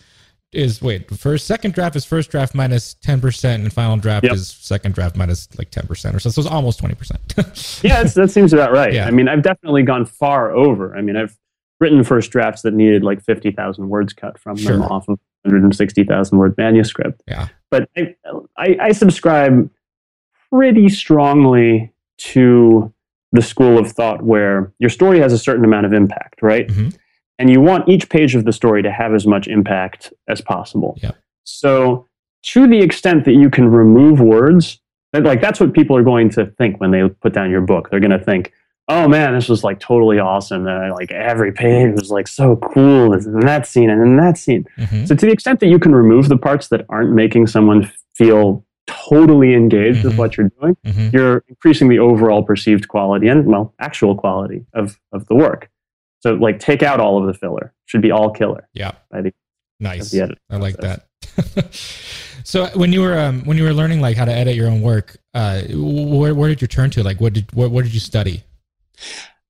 is 0.53 0.83
wait 0.83 1.09
first 1.17 1.47
second 1.47 1.73
draft 1.73 1.97
is 1.97 2.05
first 2.05 2.31
draft 2.31 2.55
minus 2.55 2.95
minus 2.95 2.95
ten 3.03 3.21
percent 3.23 3.63
and 3.63 3.73
final 3.73 3.97
draft 3.97 4.25
Yep. 4.25 4.35
is 4.35 4.49
second 4.49 4.95
draft 4.95 5.17
minus 5.17 5.49
like 5.59 5.71
ten 5.71 5.87
percent 5.87 6.15
or 6.15 6.19
so. 6.21 6.29
So 6.29 6.43
it's 6.43 6.51
almost 6.51 6.79
twenty 6.79 6.95
percent. 6.95 7.21
yeah 7.83 8.03
that's, 8.03 8.13
that 8.15 8.31
seems 8.31 8.53
about 8.53 8.71
right 8.73 8.93
Yeah. 8.93 9.07
i 9.07 9.11
mean 9.11 9.29
i've 9.29 9.43
definitely 9.43 9.83
gone 9.83 10.05
far 10.05 10.51
over 10.51 10.95
i 10.95 11.01
mean 11.01 11.17
i've 11.17 11.35
written 11.81 12.05
first 12.05 12.31
drafts 12.31 12.61
that 12.63 12.75
needed 12.75 13.03
like 13.03 13.23
50000 13.25 13.89
words 13.89 14.13
cut 14.13 14.39
from 14.39 14.57
them 14.57 14.83
off 14.83 15.09
of 15.09 15.19
160000 15.45 16.37
word 16.39 16.55
manuscript 16.59 17.23
Yeah. 17.27 17.49
but 17.71 17.89
I, 17.97 18.15
I, 18.59 18.77
I 18.81 18.93
subscribe 18.93 19.71
pretty 20.51 20.89
strongly 20.91 21.92
to 22.31 22.93
the 23.33 23.43
school 23.43 23.79
of 23.79 23.91
thought 23.91 24.23
where 24.23 24.73
your 24.79 24.91
story 24.91 25.19
has 25.21 25.33
a 25.33 25.39
certain 25.39 25.65
amount 25.65 25.87
of 25.87 25.93
impact, 25.93 26.43
right? 26.43 26.69
Mhm. 26.69 26.95
And 27.39 27.49
you 27.51 27.61
want 27.61 27.89
each 27.89 28.09
page 28.11 28.35
of 28.35 28.45
the 28.45 28.53
story 28.53 28.83
to 28.83 28.91
have 28.93 29.15
as 29.15 29.27
much 29.27 29.49
impact 29.49 30.13
as 30.29 30.41
possible. 30.41 30.99
Yeah. 31.03 31.13
So, 31.45 32.07
to 32.45 32.67
the 32.67 32.79
extent 32.81 33.25
that 33.25 33.33
you 33.33 33.49
can 33.51 33.69
remove 33.69 34.21
words, 34.21 34.81
like 35.15 35.41
that's 35.41 35.61
what 35.61 35.73
people 35.73 35.97
are 35.97 36.03
going 36.03 36.29
to 36.31 36.47
think 36.59 36.81
when 36.81 36.91
they 36.91 37.09
put 37.09 37.33
down 37.33 37.51
your 37.51 37.61
book. 37.63 37.91
They're 37.91 38.01
going 38.01 38.11
to 38.19 38.19
think, 38.25 38.53
"Oh 38.89 39.09
man, 39.09 39.35
this 39.35 39.49
was 39.49 39.63
like 39.65 39.79
totally 39.81 40.19
awesome. 40.19 40.67
Uh, 40.67 40.91
like 40.93 41.11
every 41.13 41.53
page 41.53 41.93
was 41.95 42.11
like 42.11 42.29
so 42.29 42.57
cool. 42.57 43.13
And 43.13 43.43
that 43.43 43.67
scene 43.67 43.91
and 43.91 44.01
then 44.01 44.17
that 44.19 44.37
scene." 44.39 44.67
Mhm. 44.79 45.07
So 45.09 45.15
to 45.15 45.27
the 45.27 45.33
extent 45.33 45.61
that 45.61 45.69
you 45.69 45.79
can 45.79 45.95
remove 45.95 46.29
the 46.29 46.37
parts 46.39 46.69
that 46.69 46.85
aren't 46.89 47.13
making 47.13 47.47
someone 47.47 47.91
feel 48.15 48.65
totally 48.87 49.55
engaged 49.55 50.05
with 50.05 50.15
Mhm. 50.15 50.19
what 50.19 50.37
you're 50.37 50.51
doing, 50.61 50.77
Mhm. 50.85 51.13
you're 51.13 51.45
increasing 51.49 51.89
the 51.89 51.99
overall 51.99 52.43
perceived 52.43 52.89
quality 52.89 53.29
and 53.29 53.47
well, 53.47 53.75
actual 53.79 54.17
quality 54.17 54.65
of 54.75 54.99
of 55.13 55.27
the 55.29 55.35
work. 55.35 55.71
So 56.21 56.35
like 56.35 56.59
take 56.59 56.83
out 56.83 57.01
all 57.01 57.19
of 57.21 57.27
the 57.27 57.35
filler. 57.35 57.75
Should 57.87 58.03
be 58.03 58.11
all 58.11 58.31
killer 58.31 58.69
Yeah. 58.75 58.93
the, 59.11 59.33
Nice. 59.81 60.15
I 60.15 60.57
like 60.57 60.79
process. 60.79 61.01
that. 61.27 61.75
so 62.45 62.67
when 62.75 62.93
you 62.93 63.01
were 63.01 63.19
um, 63.19 63.43
when 63.45 63.57
you 63.57 63.65
were 63.65 63.73
learning 63.75 64.01
like 64.01 64.17
how 64.17 64.25
to 64.25 64.33
edit 64.33 64.55
your 64.55 64.69
own 64.69 64.83
work, 64.83 65.17
uh, 65.35 65.63
where 65.73 66.35
where 66.35 66.49
did 66.49 66.61
you 66.63 66.69
turn 66.69 66.91
to? 66.91 67.03
Like 67.03 67.21
what 67.21 67.33
did 67.33 67.53
what, 67.53 67.71
what 67.71 67.85
did 67.85 67.95
you 67.95 68.01
study? 68.01 68.43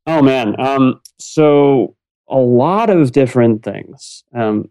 Oh 0.06 0.22
man. 0.22 0.58
Um, 0.60 1.00
so 1.18 1.94
a 2.28 2.36
lot 2.38 2.88
of 2.90 3.12
different 3.12 3.62
things. 3.62 4.24
Um, 4.34 4.70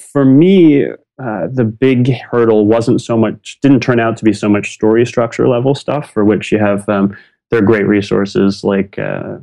for 0.00 0.24
me, 0.24 0.86
uh, 1.22 1.46
the 1.52 1.64
big 1.64 2.08
hurdle 2.08 2.66
wasn't 2.66 3.00
so 3.00 3.16
much, 3.16 3.58
didn't 3.62 3.80
turn 3.80 4.00
out 4.00 4.16
to 4.16 4.24
be 4.24 4.32
so 4.32 4.48
much 4.48 4.72
story 4.72 5.06
structure 5.06 5.48
level 5.48 5.74
stuff, 5.74 6.10
for 6.10 6.24
which 6.24 6.50
you 6.50 6.58
have, 6.58 6.88
um, 6.88 7.16
there 7.50 7.60
are 7.60 7.66
great 7.66 7.86
resources 7.86 8.64
like, 8.64 8.98
uh, 8.98 9.36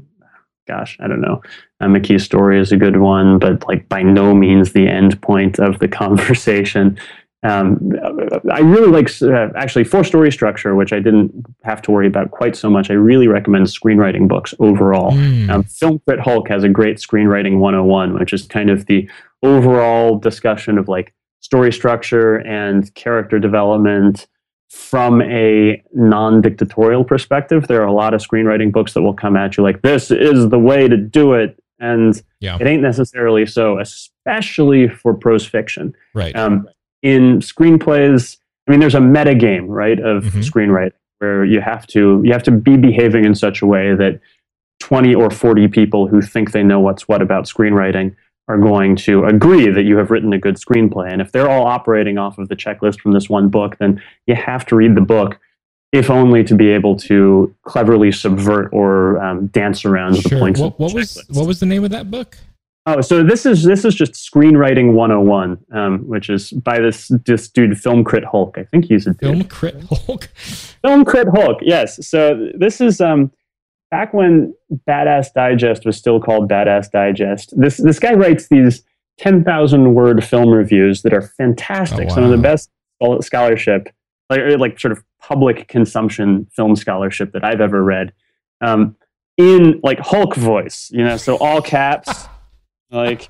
gosh, 0.67 0.97
I 0.99 1.07
don't 1.07 1.21
know. 1.21 1.41
Uh, 1.79 1.87
McKee's 1.87 2.23
story 2.23 2.59
is 2.59 2.71
a 2.71 2.77
good 2.77 2.97
one, 2.97 3.39
but 3.39 3.65
like 3.67 3.87
by 3.87 4.03
no 4.03 4.33
means 4.33 4.73
the 4.73 4.87
end 4.87 5.21
point 5.21 5.59
of 5.59 5.79
the 5.79 5.87
conversation. 6.01 6.99
Um, 7.43 7.93
I 8.51 8.59
really 8.59 8.91
like 8.91 9.09
uh, 9.21 9.49
actually 9.55 9.85
for 9.85 10.03
story 10.03 10.31
structure, 10.31 10.75
which 10.75 10.93
I 10.93 10.99
didn't 10.99 11.33
have 11.63 11.81
to 11.83 11.91
worry 11.91 12.05
about 12.05 12.29
quite 12.29 12.55
so 12.55 12.69
much. 12.69 12.91
I 12.91 12.93
really 12.93 13.27
recommend 13.27 13.65
screenwriting 13.65 14.27
books 14.27 14.53
overall. 14.59 15.11
Mm. 15.11 15.49
Um, 15.49 15.63
Film 15.63 15.99
Crit 16.05 16.19
Hulk 16.19 16.47
has 16.49 16.63
a 16.63 16.69
great 16.69 16.97
screenwriting 16.97 17.57
101, 17.57 18.13
which 18.13 18.31
is 18.31 18.45
kind 18.45 18.69
of 18.69 18.85
the 18.85 19.09
overall 19.41 20.19
discussion 20.19 20.77
of 20.77 20.87
like 20.87 21.15
story 21.41 21.71
structure 21.73 22.37
and 22.37 22.93
character 22.95 23.37
development 23.39 24.27
from 24.69 25.21
a 25.23 25.83
non 25.93 26.41
dictatorial 26.41 27.03
perspective. 27.03 27.67
There 27.67 27.81
are 27.81 27.87
a 27.87 27.91
lot 27.93 28.13
of 28.13 28.21
screenwriting 28.21 28.71
books 28.71 28.93
that 28.93 29.01
will 29.01 29.13
come 29.13 29.35
at 29.35 29.57
you 29.57 29.63
like, 29.63 29.81
this 29.81 30.11
is 30.11 30.49
the 30.49 30.59
way 30.59 30.87
to 30.87 30.95
do 30.97 31.33
it. 31.33 31.57
And 31.79 32.21
Yeah. 32.39 32.57
it 32.59 32.67
ain't 32.67 32.81
necessarily 32.83 33.45
so, 33.45 33.79
especially 33.79 34.87
for 34.87 35.13
prose 35.13 35.45
fiction. 35.45 35.93
right. 36.13 36.35
Um, 36.35 36.67
in 37.01 37.39
screenplays, 37.39 38.37
I 38.67 38.71
mean, 38.71 38.79
there's 38.79 38.93
a 38.95 39.01
meta 39.01 39.33
game, 39.33 39.65
right, 39.67 39.99
of 39.99 40.23
Mhm. 40.25 40.43
screenwriting 40.49 40.91
where 41.19 41.43
you 41.43 41.59
have 41.61 41.85
to 41.87 42.21
you 42.23 42.31
have 42.31 42.43
to 42.43 42.51
be 42.51 42.77
behaving 42.77 43.25
in 43.25 43.33
such 43.35 43.61
a 43.61 43.65
way 43.65 43.93
that 43.95 44.19
20 44.79 45.13
or 45.15 45.29
40 45.31 45.67
people 45.67 46.07
who 46.07 46.21
think 46.21 46.51
they 46.51 46.63
know 46.63 46.79
what's 46.79 47.07
what 47.07 47.21
about 47.21 47.45
screenwriting 47.45 48.15
are 48.51 48.57
going 48.57 48.97
to 48.97 49.23
agree 49.23 49.69
that 49.69 49.83
you 49.83 49.95
have 49.97 50.11
written 50.11 50.33
a 50.33 50.37
good 50.37 50.55
screenplay. 50.55 51.11
And 51.11 51.21
if 51.21 51.31
they're 51.31 51.49
all 51.49 51.65
operating 51.65 52.17
off 52.17 52.37
of 52.37 52.49
the 52.49 52.55
checklist 52.55 52.99
from 52.99 53.13
this 53.13 53.29
one 53.29 53.47
book, 53.47 53.77
then 53.77 54.01
you 54.27 54.35
have 54.35 54.65
to 54.67 54.75
read 54.75 54.95
the 54.95 55.01
book, 55.01 55.39
if 55.93 56.09
only 56.09 56.43
to 56.43 56.55
be 56.55 56.69
able 56.69 56.97
to 56.97 57.55
cleverly 57.63 58.11
subvert 58.11 58.69
or 58.73 59.23
um, 59.23 59.47
dance 59.47 59.85
around 59.85 60.15
the 60.15 60.21
sure. 60.21 60.39
points. 60.39 60.59
What, 60.59 60.73
of 60.73 60.77
the 60.77 60.83
what 60.83 60.93
was 60.93 61.23
what 61.29 61.47
was 61.47 61.61
the 61.61 61.65
name 61.65 61.85
of 61.85 61.91
that 61.91 62.11
book? 62.11 62.37
Oh, 62.87 62.99
so 62.99 63.23
this 63.23 63.45
is 63.45 63.63
this 63.63 63.85
is 63.85 63.95
just 63.95 64.13
screenwriting 64.13 64.93
101, 64.93 65.57
um, 65.71 65.99
which 66.07 66.29
is 66.29 66.51
by 66.51 66.79
this 66.79 67.09
this 67.25 67.47
dude 67.47 67.79
Film 67.79 68.03
Crit 68.03 68.25
Hulk. 68.25 68.57
I 68.57 68.65
think 68.65 68.85
he's 68.85 69.07
a 69.07 69.11
dude. 69.11 69.19
Film 69.19 69.43
Crit 69.45 69.83
Hulk. 69.89 70.25
Film 70.35 71.05
Crit 71.05 71.27
Hulk. 71.33 71.59
Yes. 71.61 72.05
So 72.05 72.49
this 72.55 72.81
is 72.81 72.99
um 72.99 73.31
back 73.91 74.13
when 74.13 74.55
Badass 74.87 75.33
Digest 75.35 75.85
was 75.85 75.97
still 75.97 76.19
called 76.19 76.49
Badass 76.49 76.89
Digest. 76.91 77.53
This 77.59 77.77
this 77.77 77.99
guy 77.99 78.13
writes 78.13 78.47
these 78.47 78.83
10,000 79.19 79.93
word 79.93 80.23
film 80.23 80.49
reviews 80.49 81.03
that 81.03 81.13
are 81.13 81.21
fantastic. 81.21 82.07
Oh, 82.09 82.15
Some 82.15 82.23
of 82.23 82.31
the 82.31 82.37
best 82.37 82.69
scholarship, 83.21 83.89
like 84.29 84.39
like 84.57 84.79
sort 84.79 84.91
of 84.93 85.03
public 85.19 85.67
consumption 85.67 86.47
film 86.55 86.75
scholarship 86.75 87.31
that 87.33 87.43
I've 87.43 87.61
ever 87.61 87.83
read. 87.83 88.13
Um, 88.61 88.95
in 89.37 89.79
like 89.83 89.99
Hulk 89.99 90.35
voice, 90.35 90.89
you 90.91 91.03
know, 91.03 91.17
so 91.17 91.35
all 91.37 91.61
caps, 91.61 92.25
like 92.91 93.29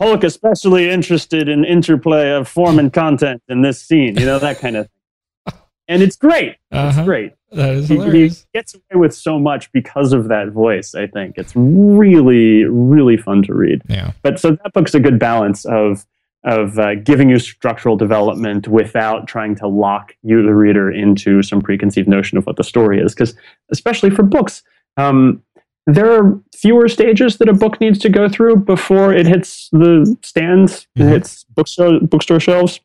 Hulk 0.00 0.24
especially 0.24 0.88
interested 0.90 1.48
in 1.48 1.64
interplay 1.64 2.30
of 2.30 2.48
form 2.48 2.78
and 2.78 2.92
content 2.92 3.42
in 3.48 3.62
this 3.62 3.80
scene, 3.82 4.18
you 4.18 4.24
know, 4.26 4.38
that 4.38 4.58
kind 4.60 4.76
of 4.76 4.86
thing. 4.86 5.58
And 5.88 6.02
it's 6.02 6.16
great. 6.16 6.50
It's 6.50 6.58
Uh-huh. 6.72 7.04
great. 7.04 7.32
That 7.52 7.74
is 7.74 7.88
He, 7.88 7.96
he 7.96 8.30
gets 8.54 8.74
away 8.74 9.00
with 9.00 9.14
so 9.14 9.38
much 9.38 9.70
because 9.72 10.12
of 10.12 10.28
that 10.28 10.48
voice, 10.50 10.94
I 10.94 11.06
think. 11.06 11.34
It's 11.36 11.52
really, 11.54 12.64
really 12.64 13.16
fun 13.16 13.42
to 13.44 13.54
read. 13.54 13.82
Yeah. 13.88 14.12
But 14.22 14.38
so 14.40 14.52
that 14.52 14.72
book's 14.72 14.94
a 14.94 15.00
good 15.00 15.18
balance 15.18 15.64
of 15.64 16.06
of 16.44 16.76
uh, 16.76 16.96
giving 16.96 17.30
you 17.30 17.38
structural 17.38 17.96
development 17.96 18.66
without 18.66 19.28
trying 19.28 19.54
to 19.54 19.68
lock 19.68 20.16
you, 20.24 20.42
the 20.42 20.52
reader, 20.52 20.90
into 20.90 21.40
some 21.40 21.60
preconceived 21.60 22.08
notion 22.08 22.36
of 22.36 22.44
what 22.46 22.56
the 22.56 22.64
story 22.64 22.98
is. 23.00 23.14
Because 23.14 23.36
especially 23.70 24.10
for 24.10 24.24
books, 24.24 24.64
um, 24.96 25.40
there 25.86 26.10
are 26.10 26.40
fewer 26.52 26.88
stages 26.88 27.36
that 27.38 27.48
a 27.48 27.52
book 27.52 27.80
needs 27.80 27.96
to 28.00 28.08
go 28.08 28.28
through 28.28 28.56
before 28.56 29.12
it 29.14 29.24
hits 29.24 29.68
the 29.70 30.16
stands, 30.24 30.88
Mhm. 30.98 31.04
it 31.04 31.08
hits 31.10 31.44
bookstore 31.44 32.00
bookstore 32.00 32.40
shelves, 32.40 32.80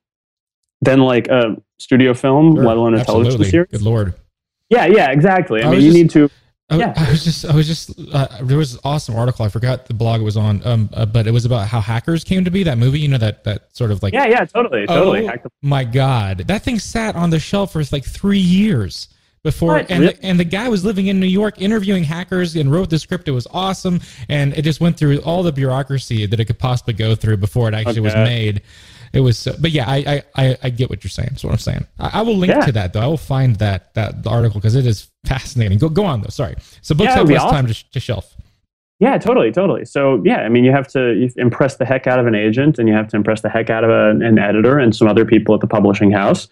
than 0.84 1.00
like 1.00 1.28
a 1.28 1.56
studio 1.80 2.14
film, 2.14 2.56
Sure. 2.56 2.64
let 2.64 2.78
alone 2.78 2.94
a 2.94 3.04
television 3.04 3.44
series. 3.44 3.72
Good 3.72 3.82
lord. 3.82 4.14
Yeah, 4.70 4.86
yeah, 4.86 5.12
exactly. 5.12 5.62
I, 5.64 5.68
I 5.68 5.70
mean, 5.70 5.76
was 5.78 5.86
you 5.86 5.92
just- 5.92 6.04
need 6.04 6.10
to. 6.12 6.30
I, 6.70 6.76
Yeah. 6.80 6.94
I 6.98 7.10
was 7.12 7.24
just, 7.24 7.46
I 7.46 7.56
was 7.56 7.66
just, 7.66 7.92
uh, 8.14 8.28
there 8.42 8.58
was 8.58 8.74
an 8.74 8.82
awesome 8.84 9.16
article. 9.16 9.46
I 9.46 9.48
forgot 9.50 9.86
the 9.86 9.94
blog 9.94 10.20
it 10.20 10.26
was 10.26 10.36
on, 10.36 10.62
um, 10.68 10.90
uh, 10.94 11.06
but 11.06 11.26
it 11.26 11.32
was 11.32 11.46
about 11.46 11.66
how 11.70 11.80
hackers 11.80 12.26
came 12.26 12.44
to 12.44 12.52
be. 12.52 12.64
That 12.64 12.78
movie, 12.78 13.00
you 13.00 13.08
know, 13.08 13.18
that 13.20 13.46
that 13.46 13.74
sort 13.74 13.90
of 13.90 14.04
like, 14.04 14.14
Yeah, 14.14 14.26
yeah, 14.28 14.44
totally, 14.44 14.86
totally. 14.86 15.30
Oh, 15.30 15.38
my 15.62 15.86
God, 15.86 16.40
that 16.48 16.64
thing 16.64 16.78
sat 16.78 17.16
on 17.16 17.30
the 17.30 17.40
shelf 17.40 17.72
for 17.72 17.82
like 17.94 18.04
three 18.04 18.38
years 18.38 19.08
before 19.44 19.76
What? 19.76 19.90
and 19.90 20.02
Really? 20.02 20.14
the, 20.16 20.26
and 20.26 20.38
the 20.38 20.44
guy 20.44 20.68
was 20.68 20.84
living 20.84 21.08
in 21.08 21.22
New 21.22 21.28
York 21.28 21.62
interviewing 21.62 22.04
hackers 22.04 22.54
and 22.58 22.70
wrote 22.70 22.90
the 22.90 23.00
script 23.00 23.30
it 23.30 23.32
was 23.32 23.48
awesome 23.54 24.02
and 24.28 24.54
it 24.58 24.64
just 24.64 24.82
went 24.82 24.98
through 24.98 25.20
all 25.20 25.44
the 25.44 25.54
bureaucracy 25.54 26.26
that 26.26 26.38
it 26.38 26.46
could 26.46 26.60
possibly 26.60 26.94
go 26.94 27.16
through 27.16 27.38
before 27.38 27.70
it 27.70 27.74
actually 27.76 28.02
was 28.02 28.16
made 28.16 28.62
it 29.18 29.22
was 29.22 29.38
so, 29.38 29.52
but 29.60 29.72
yeah 29.72 29.86
I, 29.88 30.24
I 30.36 30.58
I 30.64 30.70
get 30.70 30.90
what 30.92 31.04
you're 31.04 31.10
saying. 31.20 31.30
That's 31.32 31.44
what 31.44 31.54
I'm 31.54 31.60
saying. 31.70 31.86
I, 32.00 32.08
I 32.20 32.22
will 32.22 32.38
link 32.38 32.54
Yeah. 32.54 32.66
to 32.66 32.72
that 32.74 32.94
though. 32.94 33.02
I 33.02 33.08
will 33.08 33.18
find 33.36 33.56
that 33.58 33.94
that 33.96 34.26
article 34.28 34.60
because 34.60 34.76
it 34.76 34.86
is 34.86 35.10
fascinating. 35.26 35.78
Go 35.80 35.90
go 35.90 36.06
on 36.06 36.22
though. 36.22 36.30
Sorry. 36.30 36.56
So 36.82 36.94
books 36.96 37.10
Yeah, 37.10 37.16
have 37.18 37.30
less 37.30 37.42
awesome. 37.42 37.56
time 37.56 37.68
to, 37.68 37.92
to 37.92 38.00
shelf. 38.00 38.36
Yeah, 39.00 39.18
totally, 39.20 39.52
totally. 39.52 39.86
So 39.86 40.22
yeah, 40.26 40.38
I 40.38 40.50
mean, 40.50 40.64
you 40.64 40.72
have 40.72 40.88
to 40.90 41.30
impress 41.38 41.76
the 41.78 41.86
heck 41.86 42.08
out 42.08 42.20
of 42.20 42.26
an 42.26 42.34
agent, 42.36 42.80
and 42.80 42.88
you 42.90 42.96
have 42.96 43.08
to 43.10 43.16
impress 43.16 43.42
the 43.42 43.50
heck 43.50 43.70
out 43.70 43.84
of 43.84 43.90
a, 43.92 44.10
an 44.26 44.40
editor 44.40 44.80
and 44.80 44.96
some 44.96 45.08
other 45.08 45.24
people 45.26 45.54
at 45.54 45.62
the 45.62 45.68
publishing 45.68 46.10
house, 46.12 46.48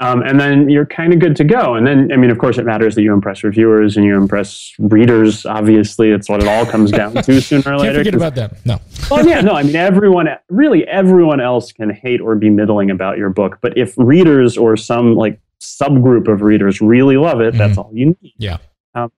um, 0.00 0.22
and 0.22 0.40
then 0.40 0.68
you're 0.70 0.86
kind 0.86 1.12
of 1.12 1.18
good 1.18 1.36
to 1.36 1.44
go. 1.44 1.74
And 1.74 1.86
then, 1.86 2.10
I 2.10 2.16
mean, 2.16 2.30
of 2.30 2.38
course, 2.38 2.56
it 2.58 2.64
matters 2.64 2.94
that 2.94 3.02
you 3.02 3.12
impress 3.12 3.44
reviewers 3.44 3.96
and 3.96 4.04
you 4.06 4.16
impress 4.16 4.72
readers. 4.78 5.44
Obviously, 5.44 6.10
it's 6.10 6.28
what 6.28 6.42
it 6.42 6.48
all 6.48 6.64
comes 6.64 6.90
down 6.90 7.14
to 7.14 7.40
sooner 7.42 7.60
or 7.60 7.62
can't 7.62 7.80
later. 7.80 7.98
forget 7.98 8.12
'cause- 8.14 8.22
about 8.22 8.34
them 8.34 8.56
no 8.64 8.78
well, 9.10 9.26
yeah, 9.26 9.40
no, 9.42 9.52
I 9.52 9.62
mean, 9.62 9.76
everyone, 9.76 10.28
really, 10.48 10.86
everyone 10.88 11.40
else 11.40 11.70
can 11.72 11.90
hate 11.90 12.20
or 12.20 12.34
be 12.34 12.48
middling 12.50 12.90
about 12.90 13.18
your 13.18 13.28
book, 13.30 13.58
but 13.60 13.76
if 13.76 13.94
readers 13.98 14.56
or 14.56 14.76
some 14.76 15.14
like 15.14 15.38
subgroup 15.60 16.26
of 16.32 16.40
readers 16.42 16.80
really 16.80 17.16
love 17.18 17.40
it, 17.42 17.54
that's 17.54 17.76
all 17.76 17.90
you 17.92 18.16
need. 18.22 18.32
yeah 18.38 18.56
Um, 18.94 19.12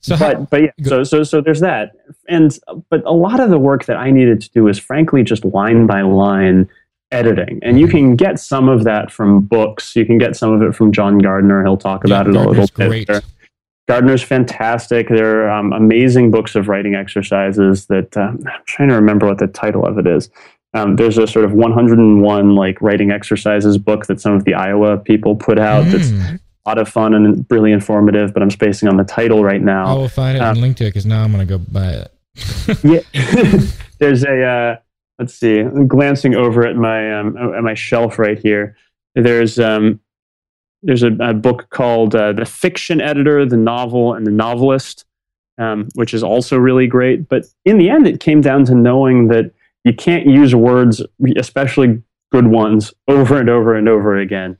so 0.00 0.16
but 0.16 0.36
how, 0.36 0.40
but 0.44 0.62
yeah, 0.62 0.70
go- 0.82 0.88
so 0.88 1.02
so 1.02 1.22
so 1.24 1.40
there's 1.40 1.58
that, 1.60 1.92
and 2.28 2.56
but 2.90 3.02
a 3.04 3.12
lot 3.12 3.40
of 3.40 3.50
the 3.50 3.58
work 3.58 3.86
that 3.86 3.96
I 3.96 4.12
needed 4.12 4.40
to 4.42 4.50
do 4.50 4.62
was 4.64 4.78
frankly 4.78 5.24
just 5.24 5.44
line 5.44 5.86
by 5.88 6.02
line 6.02 6.68
editing, 7.10 7.60
and 7.62 7.78
you 7.78 7.86
can 7.88 8.16
get 8.16 8.38
some 8.38 8.68
of 8.68 8.84
that 8.84 9.10
from 9.10 9.40
books. 9.42 9.94
You 9.96 10.04
can 10.04 10.18
get 10.18 10.36
some 10.36 10.52
of 10.52 10.62
it 10.62 10.74
from 10.74 10.92
John 10.92 11.18
Gardner. 11.18 11.62
He'll 11.64 11.76
talk 11.76 12.04
about 12.04 12.26
yeah, 12.26 12.32
it 12.32 12.36
a 12.36 12.40
little 12.48 12.54
bit. 12.66 12.74
great 12.74 13.06
There- 13.06 13.22
Gardner's 13.88 14.22
fantastic. 14.22 15.08
There 15.08 15.46
are 15.46 15.50
um, 15.50 15.72
amazing 15.72 16.32
books 16.32 16.56
of 16.56 16.66
writing 16.66 16.96
exercises. 16.96 17.86
That 17.86 18.16
um, 18.16 18.42
I'm 18.52 18.60
trying 18.66 18.88
to 18.88 18.96
remember 18.96 19.26
what 19.26 19.38
the 19.38 19.46
title 19.46 19.86
of 19.86 19.96
it 19.98 20.06
is. 20.08 20.28
Um, 20.74 20.96
there's 20.96 21.16
a 21.18 21.26
sort 21.26 21.44
of 21.44 21.52
101 21.52 22.54
like 22.56 22.82
writing 22.82 23.12
exercises 23.12 23.78
book 23.78 24.06
that 24.06 24.20
some 24.20 24.32
of 24.34 24.44
the 24.44 24.54
Iowa 24.54 24.98
people 24.98 25.36
put 25.36 25.58
out. 25.60 25.84
That's 25.86 26.08
Mm. 26.10 26.34
a 26.34 26.68
lot 26.68 26.78
of 26.78 26.88
fun 26.88 27.14
and 27.14 27.46
really 27.48 27.70
informative. 27.70 28.34
But 28.34 28.42
I'm 28.42 28.50
spacing 28.50 28.88
on 28.88 28.96
the 28.96 29.04
title 29.04 29.44
right 29.44 29.62
now. 29.62 29.86
I 29.86 29.94
will 29.94 30.08
find 30.08 30.36
it 30.36 30.40
Um, 30.40 30.50
and 30.50 30.60
link 30.60 30.76
to 30.78 30.84
it 30.84 30.88
because 30.88 31.06
now 31.06 31.22
I'm 31.22 31.30
gonna 31.30 31.46
go 31.46 31.58
buy 31.58 31.90
it 31.92 32.12
Yeah, 32.82 33.00
there's 34.00 34.24
a. 34.24 34.42
Uh, 34.42 34.76
let's 35.18 35.34
see. 35.34 35.58
I'm 35.60 35.88
glancing 35.88 36.34
over 36.34 36.66
at 36.66 36.76
my 36.76 37.18
um, 37.18 37.36
at 37.54 37.62
my 37.62 37.74
shelf 37.74 38.18
right 38.18 38.38
here. 38.38 38.76
There's 39.14 39.58
um, 39.58 40.00
there's 40.82 41.02
a, 41.02 41.12
a 41.20 41.34
book 41.34 41.68
called 41.70 42.14
uh, 42.14 42.32
"The 42.32 42.44
Fiction 42.44 43.00
Editor, 43.00 43.44
the 43.46 43.56
Novel, 43.56 44.14
and 44.14 44.26
the 44.26 44.30
Novelist," 44.30 45.04
um, 45.58 45.88
which 45.94 46.14
is 46.14 46.22
also 46.22 46.56
really 46.58 46.86
great. 46.86 47.28
But 47.28 47.46
in 47.64 47.78
the 47.78 47.88
end, 47.90 48.06
it 48.06 48.20
came 48.20 48.40
down 48.40 48.64
to 48.66 48.74
knowing 48.74 49.28
that 49.28 49.52
you 49.84 49.94
can't 49.94 50.26
use 50.26 50.54
words, 50.54 51.02
especially 51.36 52.02
good 52.32 52.48
ones, 52.48 52.92
over 53.08 53.38
and 53.40 53.48
over 53.48 53.74
and 53.74 53.88
over 53.88 54.18
again. 54.18 54.58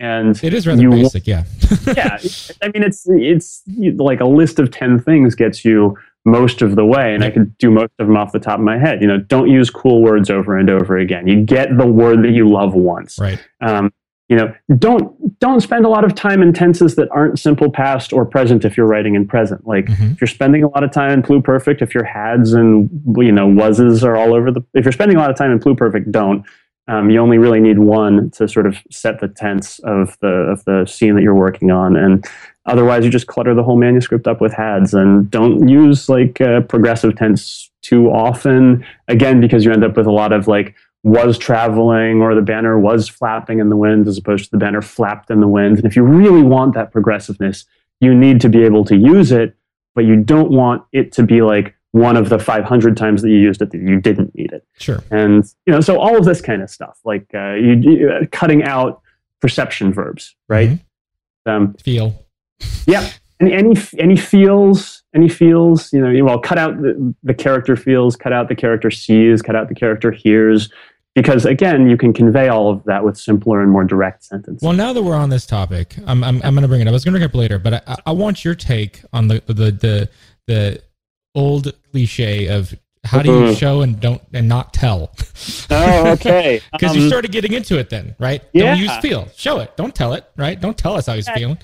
And 0.00 0.42
it 0.44 0.54
is 0.54 0.66
rather 0.66 0.80
You- 0.80 0.90
basic 0.90 1.26
yeah 1.26 1.42
yeah, 1.96 2.18
I 2.62 2.68
mean, 2.68 2.84
it's 2.84 3.04
it's 3.08 3.62
like 3.96 4.20
a 4.20 4.24
list 4.26 4.58
of 4.60 4.70
ten 4.70 4.98
things 5.00 5.34
gets 5.34 5.64
you 5.64 5.98
most 6.30 6.62
of 6.62 6.76
the 6.76 6.84
way, 6.84 7.14
and 7.14 7.24
I 7.24 7.30
could 7.30 7.56
do 7.58 7.70
most 7.70 7.90
of 7.98 8.06
them 8.06 8.16
off 8.16 8.32
the 8.32 8.38
top 8.38 8.58
of 8.58 8.64
my 8.64 8.78
head. 8.78 9.00
You 9.02 9.08
know, 9.08 9.18
don't 9.18 9.48
use 9.50 9.70
cool 9.70 10.02
words 10.02 10.30
over 10.30 10.56
and 10.56 10.68
over 10.70 10.96
again. 10.98 11.26
You 11.26 11.42
get 11.42 11.76
the 11.76 11.86
word 11.86 12.22
that 12.24 12.30
you 12.30 12.48
love 12.48 12.74
once. 12.74 13.18
right 13.18 13.38
Um, 13.60 13.92
you 14.28 14.36
know, 14.36 14.52
don't 14.78 15.38
don't 15.40 15.60
spend 15.62 15.86
a 15.86 15.88
lot 15.88 16.04
of 16.04 16.14
time 16.14 16.42
in 16.42 16.52
tenses 16.52 16.96
that 16.96 17.08
aren't 17.10 17.38
simple 17.38 17.70
past 17.72 18.12
or 18.12 18.26
present 18.26 18.64
if 18.66 18.76
you're 18.76 18.86
writing 18.86 19.14
in 19.14 19.26
present. 19.26 19.66
Like 19.66 19.86
Mhm. 19.86 20.12
if 20.12 20.20
you're 20.20 20.28
spending 20.28 20.62
a 20.62 20.68
lot 20.68 20.84
of 20.84 20.90
time 20.90 21.12
in 21.12 21.22
pluperfect, 21.22 21.80
if 21.80 21.94
your 21.94 22.04
hads 22.04 22.52
and 22.52 22.90
you 23.16 23.32
know 23.32 23.48
wases 23.48 24.04
are 24.04 24.16
all 24.16 24.34
over 24.34 24.50
the. 24.50 24.60
If 24.74 24.84
you're 24.84 24.92
spending 24.92 25.16
a 25.16 25.20
lot 25.20 25.30
of 25.30 25.36
time 25.36 25.50
in 25.50 25.58
pluperfect, 25.58 26.10
don't. 26.10 26.44
Um, 26.88 27.10
you 27.10 27.20
only 27.20 27.38
really 27.38 27.60
need 27.60 27.78
one 27.78 28.30
to 28.30 28.48
sort 28.48 28.66
of 28.66 28.76
set 28.90 29.20
the 29.20 29.28
tense 29.28 29.78
of 29.80 30.16
the 30.20 30.28
of 30.28 30.64
the 30.64 30.86
scene 30.86 31.14
that 31.14 31.22
you're 31.22 31.34
working 31.34 31.70
on, 31.70 31.96
and 31.96 32.26
otherwise 32.66 33.04
you 33.04 33.10
just 33.10 33.26
clutter 33.26 33.54
the 33.54 33.62
whole 33.62 33.76
manuscript 33.76 34.26
up 34.26 34.40
with 34.40 34.52
hads 34.52 34.94
and 34.94 35.30
don't 35.30 35.68
use 35.68 36.08
like 36.08 36.40
uh, 36.40 36.62
progressive 36.62 37.16
tense 37.16 37.70
too 37.82 38.10
often. 38.10 38.84
Again, 39.06 39.40
because 39.40 39.64
you 39.64 39.72
end 39.72 39.84
up 39.84 39.96
with 39.96 40.06
a 40.06 40.12
lot 40.12 40.32
of 40.32 40.48
like 40.48 40.74
was 41.04 41.38
traveling 41.38 42.20
or 42.20 42.34
the 42.34 42.42
banner 42.42 42.78
was 42.78 43.08
flapping 43.08 43.60
in 43.60 43.68
the 43.68 43.76
wind 43.76 44.08
as 44.08 44.18
opposed 44.18 44.46
to 44.46 44.50
the 44.50 44.58
banner 44.58 44.82
flapped 44.82 45.30
in 45.30 45.40
the 45.40 45.48
wind. 45.48 45.76
And 45.76 45.86
if 45.86 45.94
you 45.94 46.02
really 46.02 46.42
want 46.42 46.74
that 46.74 46.90
progressiveness, 46.90 47.64
you 48.00 48.14
need 48.14 48.40
to 48.40 48.48
be 48.48 48.64
able 48.64 48.84
to 48.86 48.96
use 48.96 49.30
it, 49.30 49.56
but 49.94 50.04
you 50.04 50.16
don't 50.16 50.50
want 50.50 50.82
it 50.92 51.12
to 51.12 51.22
be 51.22 51.42
like 51.42 51.74
one 51.92 52.16
of 52.16 52.28
the 52.28 52.38
500 52.38 52.96
times 52.96 53.22
that 53.22 53.30
you 53.30 53.38
used 53.38 53.62
it 53.62 53.70
that 53.70 53.78
you 53.78 54.00
didn't 54.00 54.34
need 54.34 54.52
it. 54.52 54.66
sure 54.78 55.02
And 55.10 55.44
you 55.66 55.72
know, 55.72 55.80
so 55.80 55.98
all 55.98 56.16
of 56.18 56.24
this 56.24 56.40
kind 56.40 56.62
of 56.62 56.68
stuff, 56.70 56.98
like 57.04 57.26
uh, 57.34 57.54
you, 57.54 57.72
you 57.76 58.10
uh, 58.10 58.26
cutting 58.30 58.62
out 58.62 59.00
perception 59.40 59.92
verbs, 59.92 60.34
right? 60.48 60.70
Mhm. 60.70 60.80
Um, 61.46 61.74
feel 61.74 62.24
yeah. 62.86 63.08
Any 63.40 63.52
any 63.54 63.74
any 63.98 64.16
feels, 64.16 65.02
any 65.14 65.28
feels, 65.28 65.92
you 65.92 66.00
know, 66.00 66.10
you- 66.10 66.24
well, 66.24 66.40
cut 66.40 66.58
out 66.58 66.82
the, 66.82 67.14
the 67.22 67.32
character 67.34 67.76
feels, 67.76 68.16
cut 68.16 68.32
out 68.32 68.48
the 68.48 68.56
character 68.56 68.90
sees, 68.90 69.42
cut 69.42 69.54
out 69.54 69.68
the 69.68 69.76
character 69.76 70.10
hears, 70.10 70.70
because 71.14 71.46
again, 71.46 71.88
you 71.88 71.96
can 71.96 72.12
convey 72.12 72.48
all 72.48 72.68
of 72.68 72.82
that 72.84 73.04
with 73.04 73.16
simpler 73.16 73.62
and 73.62 73.70
more 73.70 73.84
direct 73.84 74.24
sentences. 74.24 74.60
Well, 74.66 74.72
now 74.76 74.92
that 74.92 75.02
we're 75.02 75.14
on 75.14 75.30
this 75.30 75.46
topic, 75.46 75.94
I'm 76.06 76.24
I'm, 76.24 76.42
I'm 76.42 76.52
going 76.54 76.62
to 76.62 76.68
bring 76.68 76.80
it 76.80 76.88
up. 76.88 76.90
I 76.90 76.92
was 76.92 77.04
going 77.04 77.12
to 77.14 77.18
bring 77.20 77.22
it 77.22 77.30
up 77.30 77.34
later, 77.36 77.58
but 77.60 77.74
I, 77.88 77.96
I 78.06 78.12
want 78.12 78.44
your 78.44 78.56
take 78.56 79.02
on 79.12 79.28
the 79.28 79.40
the 79.46 79.70
the 79.70 80.08
the 80.48 80.82
old 81.38 81.72
cliche 81.92 82.46
of 82.48 82.74
how 83.04 83.22
do 83.22 83.30
you 83.30 83.40
Mhm. 83.52 83.56
show 83.58 83.80
and 83.82 83.98
don't 84.00 84.20
and 84.34 84.48
not 84.48 84.74
tell? 84.74 85.12
oh, 85.70 86.10
okay. 86.12 86.60
Because 86.72 86.96
you 86.96 87.02
Um, 87.02 87.08
started 87.08 87.30
getting 87.32 87.52
into 87.52 87.78
it 87.78 87.88
then, 87.90 88.14
right? 88.18 88.42
yeah. 88.52 88.70
Don't 88.72 88.78
use 88.78 88.96
feel. 88.98 89.28
Show 89.36 89.60
it. 89.60 89.76
Don't 89.76 89.94
tell 89.94 90.12
it, 90.14 90.24
right? 90.36 90.60
Don't 90.60 90.76
tell 90.76 90.94
us 90.94 91.06
how 91.06 91.14
he's 91.14 91.28
feeling. 91.30 91.58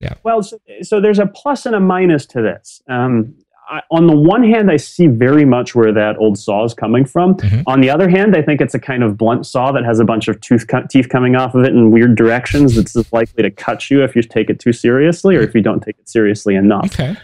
Yeah. 0.00 0.14
Well, 0.24 0.42
so, 0.42 0.58
so 0.82 1.00
there's 1.00 1.18
a 1.18 1.26
plus 1.26 1.64
and 1.66 1.74
a 1.74 1.80
minus 1.80 2.26
to 2.26 2.42
this. 2.42 2.82
Um, 2.88 3.34
I, 3.70 3.82
on 3.90 4.06
the 4.06 4.16
one 4.16 4.42
hand, 4.44 4.70
I 4.70 4.76
see 4.78 5.06
very 5.08 5.44
much 5.44 5.74
where 5.74 5.92
that 5.92 6.16
old 6.18 6.38
saw 6.38 6.64
is 6.64 6.72
coming 6.72 7.04
from. 7.04 7.34
Mhm. 7.36 7.64
On 7.66 7.80
the 7.82 7.90
other 7.90 8.08
hand, 8.08 8.34
I 8.34 8.40
think 8.42 8.60
it's 8.62 8.74
a 8.74 8.78
kind 8.78 9.02
of 9.02 9.18
blunt 9.18 9.44
saw 9.44 9.72
that 9.72 9.84
has 9.84 10.00
a 10.00 10.04
bunch 10.06 10.26
of 10.28 10.40
tooth 10.40 10.66
co- 10.68 10.84
teeth 10.88 11.08
coming 11.10 11.36
off 11.36 11.54
of 11.54 11.64
it 11.64 11.72
in 11.74 11.90
weird 11.90 12.16
directions. 12.16 12.76
That's 12.76 13.12
likely 13.12 13.42
to 13.42 13.50
cut 13.50 13.90
you 13.90 14.02
if 14.04 14.16
you 14.16 14.22
take 14.22 14.48
it 14.50 14.58
too 14.58 14.72
seriously 14.72 15.36
or 15.36 15.40
if 15.42 15.54
you 15.54 15.60
don't 15.60 15.82
take 15.82 15.98
it 15.98 16.08
seriously 16.08 16.54
enough. 16.54 16.86
Okay. 16.86 17.16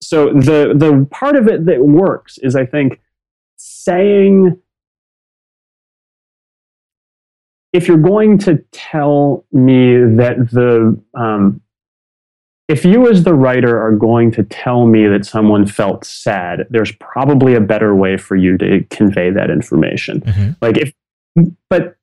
So 0.00 0.26
the 0.32 0.72
the 0.74 1.06
part 1.10 1.36
of 1.36 1.48
it 1.48 1.66
that 1.66 1.80
works 1.80 2.38
is, 2.38 2.54
I 2.54 2.66
think, 2.66 3.00
saying 3.56 4.60
if 7.72 7.88
you're 7.88 7.98
going 7.98 8.38
to 8.38 8.56
tell 8.72 9.44
me 9.52 9.98
that 9.98 10.48
the 10.50 11.00
um, 11.14 11.60
if 12.68 12.84
you 12.84 13.08
as 13.08 13.22
the 13.22 13.34
writer 13.34 13.80
are 13.80 13.92
going 13.92 14.32
to 14.32 14.42
tell 14.42 14.86
me 14.86 15.06
that 15.06 15.24
someone 15.24 15.66
felt 15.66 16.04
sad, 16.04 16.66
there's 16.70 16.92
probably 16.92 17.54
a 17.54 17.60
better 17.60 17.94
way 17.94 18.16
for 18.16 18.34
you 18.34 18.58
to 18.58 18.82
convey 18.90 19.30
that 19.30 19.50
information. 19.50 20.20
Mhm. 20.22 20.56
Like 20.60 20.76
if, 20.78 20.92
but 21.70 21.96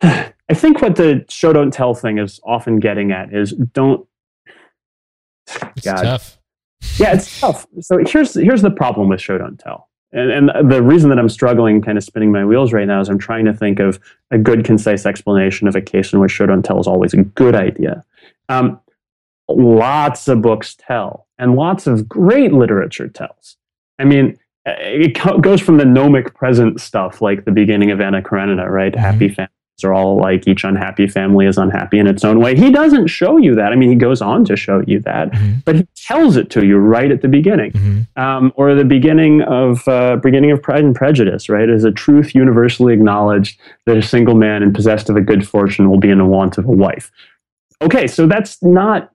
I 0.02 0.54
think 0.54 0.82
what 0.82 0.96
the 0.96 1.24
show 1.28 1.52
don't 1.52 1.72
tell 1.72 1.94
thing 1.94 2.18
is 2.18 2.40
often 2.44 2.78
getting 2.78 3.12
at 3.12 3.32
is 3.32 3.52
don't. 3.52 4.06
It's 5.76 5.84
God. 5.84 6.02
tough. 6.02 6.38
Yeah, 6.98 7.12
it's 7.14 7.40
tough. 7.40 7.66
So 7.80 7.98
here's 8.06 8.34
here's 8.34 8.62
the 8.62 8.70
problem 8.70 9.08
with 9.08 9.20
show 9.20 9.38
don't 9.38 9.58
tell. 9.58 9.88
And, 10.12 10.50
and 10.50 10.70
the 10.70 10.82
reason 10.82 11.10
that 11.10 11.18
I'm 11.18 11.28
struggling, 11.28 11.82
kind 11.82 11.98
of 11.98 12.04
spinning 12.04 12.32
my 12.32 12.44
wheels 12.44 12.72
right 12.72 12.86
now, 12.86 13.00
is 13.00 13.08
I'm 13.08 13.18
trying 13.18 13.44
to 13.46 13.52
think 13.52 13.80
of 13.80 13.98
a 14.30 14.38
good, 14.38 14.64
concise 14.64 15.04
explanation 15.04 15.68
of 15.68 15.74
a 15.76 15.80
case 15.82 16.12
in 16.12 16.20
which 16.20 16.30
show 16.30 16.46
don't 16.46 16.62
tell 16.62 16.80
is 16.80 16.86
always 16.86 17.12
a 17.12 17.18
good 17.18 17.54
idea. 17.54 18.02
Um, 18.48 18.80
lots 19.48 20.28
of 20.28 20.40
books 20.42 20.74
tell, 20.78 21.26
and 21.38 21.56
lots 21.56 21.86
of 21.86 22.08
great 22.08 22.52
literature 22.52 23.08
tells. 23.08 23.56
I 23.98 24.04
mean, 24.04 24.38
it 24.64 25.14
co- 25.16 25.38
goes 25.38 25.60
from 25.60 25.76
the 25.76 25.84
gnomic 25.84 26.34
present 26.34 26.80
stuff, 26.80 27.20
like 27.20 27.44
the 27.44 27.52
beginning 27.52 27.90
of 27.90 28.00
Anna 28.00 28.22
Karenina, 28.22 28.70
right? 28.70 28.92
Mhm. 28.92 28.98
Happy 28.98 29.28
families 29.28 29.50
are 29.84 29.92
all 29.92 30.16
like 30.16 30.46
each 30.48 30.64
unhappy 30.64 31.06
family 31.06 31.46
is 31.46 31.58
unhappy 31.58 31.98
in 31.98 32.06
its 32.06 32.24
own 32.24 32.40
way. 32.40 32.56
He 32.56 32.70
doesn't 32.70 33.08
show 33.08 33.36
you 33.36 33.54
that. 33.56 33.72
I 33.72 33.76
mean, 33.76 33.90
he 33.90 33.94
goes 33.94 34.22
on 34.22 34.44
to 34.46 34.56
show 34.56 34.82
you 34.86 35.00
that, 35.00 35.32
Mhm. 35.32 35.64
but 35.64 35.76
he 35.76 35.86
tells 35.96 36.36
it 36.36 36.48
to 36.50 36.64
you 36.66 36.78
right 36.78 37.10
at 37.10 37.20
the 37.22 37.28
beginning 37.28 37.72
Mhm. 37.72 38.06
um, 38.22 38.52
or 38.56 38.74
the 38.74 38.84
beginning 38.84 39.42
of 39.42 39.86
uh, 39.88 40.16
beginning 40.16 40.50
of 40.50 40.62
Pride 40.62 40.84
and 40.84 40.94
Prejudice, 40.94 41.48
right? 41.48 41.68
Is 41.68 41.84
a 41.84 41.92
truth 41.92 42.34
universally 42.34 42.94
acknowledged 42.94 43.60
that 43.84 43.96
a 43.96 44.02
single 44.02 44.34
man 44.34 44.62
and 44.62 44.74
possessed 44.74 45.10
of 45.10 45.16
a 45.16 45.20
good 45.20 45.46
fortune 45.46 45.90
will 45.90 45.98
be 46.00 46.10
in 46.10 46.18
the 46.18 46.24
want 46.24 46.56
of 46.58 46.64
a 46.66 46.72
wife. 46.72 47.10
Okay, 47.82 48.06
so 48.06 48.26
that's 48.26 48.62
not. 48.62 49.10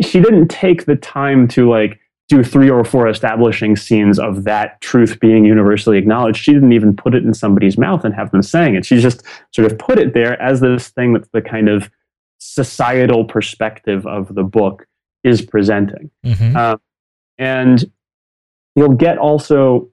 She 0.00 0.20
didn't 0.20 0.48
take 0.48 0.86
the 0.86 0.96
time 0.96 1.48
to 1.48 1.68
like 1.68 1.98
do 2.36 2.42
three 2.44 2.70
or 2.70 2.84
four 2.84 3.08
establishing 3.08 3.76
scenes 3.76 4.18
of 4.18 4.44
that 4.44 4.80
truth 4.80 5.20
being 5.20 5.44
universally 5.44 5.98
acknowledged. 5.98 6.42
She 6.42 6.52
didn't 6.52 6.72
even 6.72 6.94
put 6.96 7.14
it 7.14 7.24
in 7.24 7.34
somebody's 7.34 7.78
mouth 7.78 8.04
and 8.04 8.14
have 8.14 8.30
them 8.30 8.42
saying 8.42 8.74
it. 8.74 8.84
She 8.86 8.98
just 9.00 9.22
sort 9.54 9.70
of 9.70 9.78
put 9.78 9.98
it 9.98 10.14
there 10.14 10.40
as 10.40 10.60
this 10.60 10.88
thing 10.88 11.12
that 11.14 11.30
the 11.32 11.42
kind 11.42 11.68
of 11.68 11.90
societal 12.38 13.24
perspective 13.24 14.06
of 14.06 14.34
the 14.34 14.42
book 14.42 14.86
is 15.24 15.40
presenting. 15.42 16.10
Mhm. 16.24 16.56
Um, 16.56 16.80
and 17.38 17.84
you'll 18.74 18.94
get 18.96 19.18
also 19.18 19.88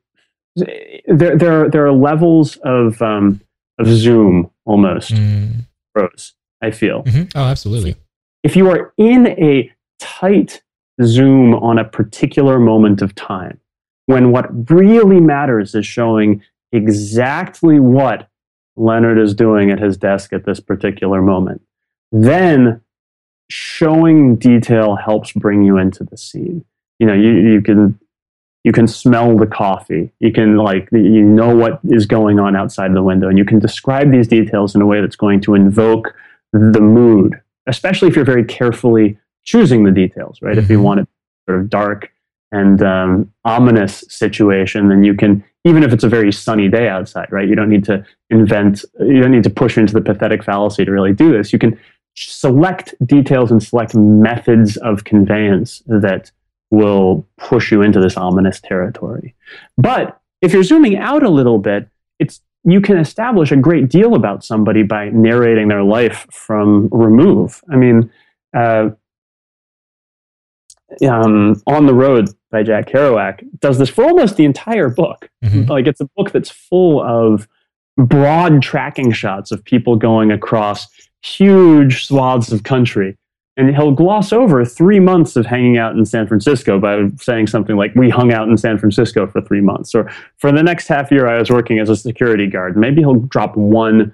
there 0.55 1.37
there 1.37 1.65
are, 1.65 1.69
there 1.69 1.85
are 1.85 1.91
levels 1.91 2.57
of 2.63 3.01
um, 3.01 3.39
of 3.77 3.87
zoom 3.87 4.49
almost 4.65 5.13
Mm. 5.13 5.65
prose. 5.95 6.33
I 6.61 6.71
feel 6.71 7.03
Mhm. 7.03 7.31
Oh, 7.35 7.43
absolutely. 7.45 7.95
if 8.43 8.55
you 8.55 8.69
are 8.69 8.93
in 8.97 9.27
a 9.27 9.71
tight 9.99 10.61
zoom 11.03 11.53
on 11.53 11.77
a 11.77 11.85
particular 11.85 12.59
moment 12.59 13.01
of 13.01 13.15
time, 13.15 13.59
when 14.05 14.31
what 14.31 14.69
really 14.69 15.19
matters 15.19 15.75
is 15.75 15.85
showing 15.85 16.41
exactly 16.71 17.79
what 17.79 18.27
Leonard 18.75 19.19
is 19.19 19.33
doing 19.33 19.71
at 19.71 19.79
his 19.79 19.97
desk 19.97 20.33
at 20.33 20.45
this 20.45 20.59
particular 20.59 21.21
moment, 21.21 21.61
then 22.11 22.81
showing 23.49 24.35
detail 24.35 24.95
helps 24.95 25.31
bring 25.31 25.63
you 25.63 25.77
into 25.77 26.03
the 26.03 26.17
scene. 26.17 26.63
You 26.99 27.07
know, 27.07 27.13
you, 27.13 27.31
you 27.31 27.61
can 27.61 27.99
you 28.63 28.73
can 28.73 28.87
smell 28.87 29.37
the 29.37 29.47
coffee. 29.47 30.11
You 30.19 30.33
can 30.33 30.57
like 30.57 30.89
you 30.91 31.23
know 31.23 31.55
what 31.55 31.79
is 31.89 32.05
going 32.05 32.39
on 32.39 32.55
outside 32.55 32.93
the 32.93 33.03
window, 33.03 33.29
and 33.29 33.37
you 33.37 33.45
can 33.45 33.59
describe 33.59 34.11
these 34.11 34.27
details 34.27 34.75
in 34.75 34.81
a 34.81 34.85
way 34.85 35.01
that's 35.01 35.15
going 35.15 35.41
to 35.41 35.55
invoke 35.55 36.13
the 36.51 36.81
mood 36.81 37.39
especially 37.69 38.07
if 38.07 38.15
you're 38.15 38.25
very 38.25 38.43
carefully 38.43 39.17
choosing 39.51 39.81
the 39.83 39.91
details, 40.03 40.35
right? 40.45 40.57
If 40.63 40.69
you 40.69 40.79
Mhm. 40.79 40.83
want 40.87 40.99
it 41.01 41.07
sort 41.47 41.59
of 41.59 41.69
dark 41.69 42.11
and 42.51 42.77
um, 42.83 43.11
ominous 43.57 43.93
situation, 44.23 44.89
then 44.89 45.03
you 45.03 45.13
can, 45.21 45.43
even 45.69 45.81
if 45.83 45.91
it's 45.93 46.03
a 46.03 46.09
very 46.17 46.31
sunny 46.31 46.67
day 46.77 46.87
outside, 46.87 47.27
right? 47.31 47.47
You 47.49 47.55
don't 47.59 47.69
need 47.75 47.85
to 47.91 48.03
invent, 48.29 48.75
you 48.99 49.19
don't 49.21 49.31
need 49.37 49.43
to 49.51 49.55
push 49.63 49.75
into 49.77 49.93
the 49.93 50.01
pathetic 50.01 50.43
fallacy 50.43 50.85
to 50.85 50.91
really 50.91 51.13
do 51.13 51.31
this. 51.35 51.51
You 51.53 51.59
can 51.59 51.77
select 52.15 52.93
details 53.17 53.51
and 53.51 53.61
select 53.61 53.95
methods 53.95 54.77
of 54.77 55.03
conveyance 55.03 55.81
that 56.03 56.31
will 56.71 57.25
push 57.49 57.71
you 57.71 57.81
into 57.81 57.99
this 57.99 58.15
ominous 58.17 58.59
territory. 58.61 59.33
But 59.77 60.19
if 60.41 60.53
you're 60.53 60.63
zooming 60.71 60.95
out 60.97 61.23
a 61.23 61.29
little 61.39 61.57
bit, 61.57 61.87
it's 62.19 62.41
you 62.63 62.81
can 62.81 62.97
establish 62.97 63.51
a 63.51 63.55
great 63.67 63.89
deal 63.89 64.13
about 64.15 64.43
somebody 64.43 64.83
by 64.83 65.09
narrating 65.09 65.67
their 65.69 65.81
life 65.97 66.27
from 66.31 66.89
remove. 66.91 67.61
I 67.73 67.75
mean, 67.77 68.11
uh, 68.55 68.89
um, 71.09 71.61
On 71.67 71.85
the 71.85 71.93
Road 71.93 72.29
by 72.51 72.63
Jack 72.63 72.87
Kerouac 72.89 73.43
does 73.59 73.77
this 73.77 73.89
for 73.89 74.03
almost 74.05 74.35
the 74.35 74.45
entire 74.45 74.89
book. 74.89 75.29
Mhm. 75.43 75.69
Like, 75.69 75.87
it's 75.87 76.01
a 76.01 76.09
book 76.17 76.31
that's 76.31 76.49
full 76.49 77.01
of 77.01 77.47
broad 77.97 78.61
tracking 78.61 79.11
shots 79.11 79.51
of 79.51 79.63
people 79.63 79.95
going 79.95 80.31
across 80.31 80.87
huge 81.21 82.05
swaths 82.05 82.51
of 82.51 82.63
country. 82.63 83.17
And 83.57 83.75
he'll 83.75 83.91
gloss 83.91 84.31
over 84.31 84.63
three 84.63 85.01
months 85.01 85.35
of 85.35 85.45
hanging 85.45 85.77
out 85.77 85.93
in 85.93 86.05
San 86.05 86.27
Francisco 86.27 86.79
by 86.79 87.09
saying 87.17 87.47
something 87.47 87.75
like, 87.75 87.93
We 87.93 88.09
hung 88.09 88.31
out 88.31 88.47
in 88.47 88.55
San 88.57 88.77
Francisco 88.77 89.27
for 89.27 89.41
three 89.41 89.59
months. 89.59 89.93
Or 89.93 90.09
for 90.37 90.51
the 90.53 90.63
next 90.63 90.87
half 90.87 91.11
year, 91.11 91.27
I 91.27 91.37
was 91.37 91.49
working 91.49 91.77
as 91.77 91.89
a 91.89 91.95
security 91.97 92.47
guard. 92.47 92.77
Maybe 92.77 93.01
he'll 93.01 93.15
drop 93.15 93.57
one 93.57 94.13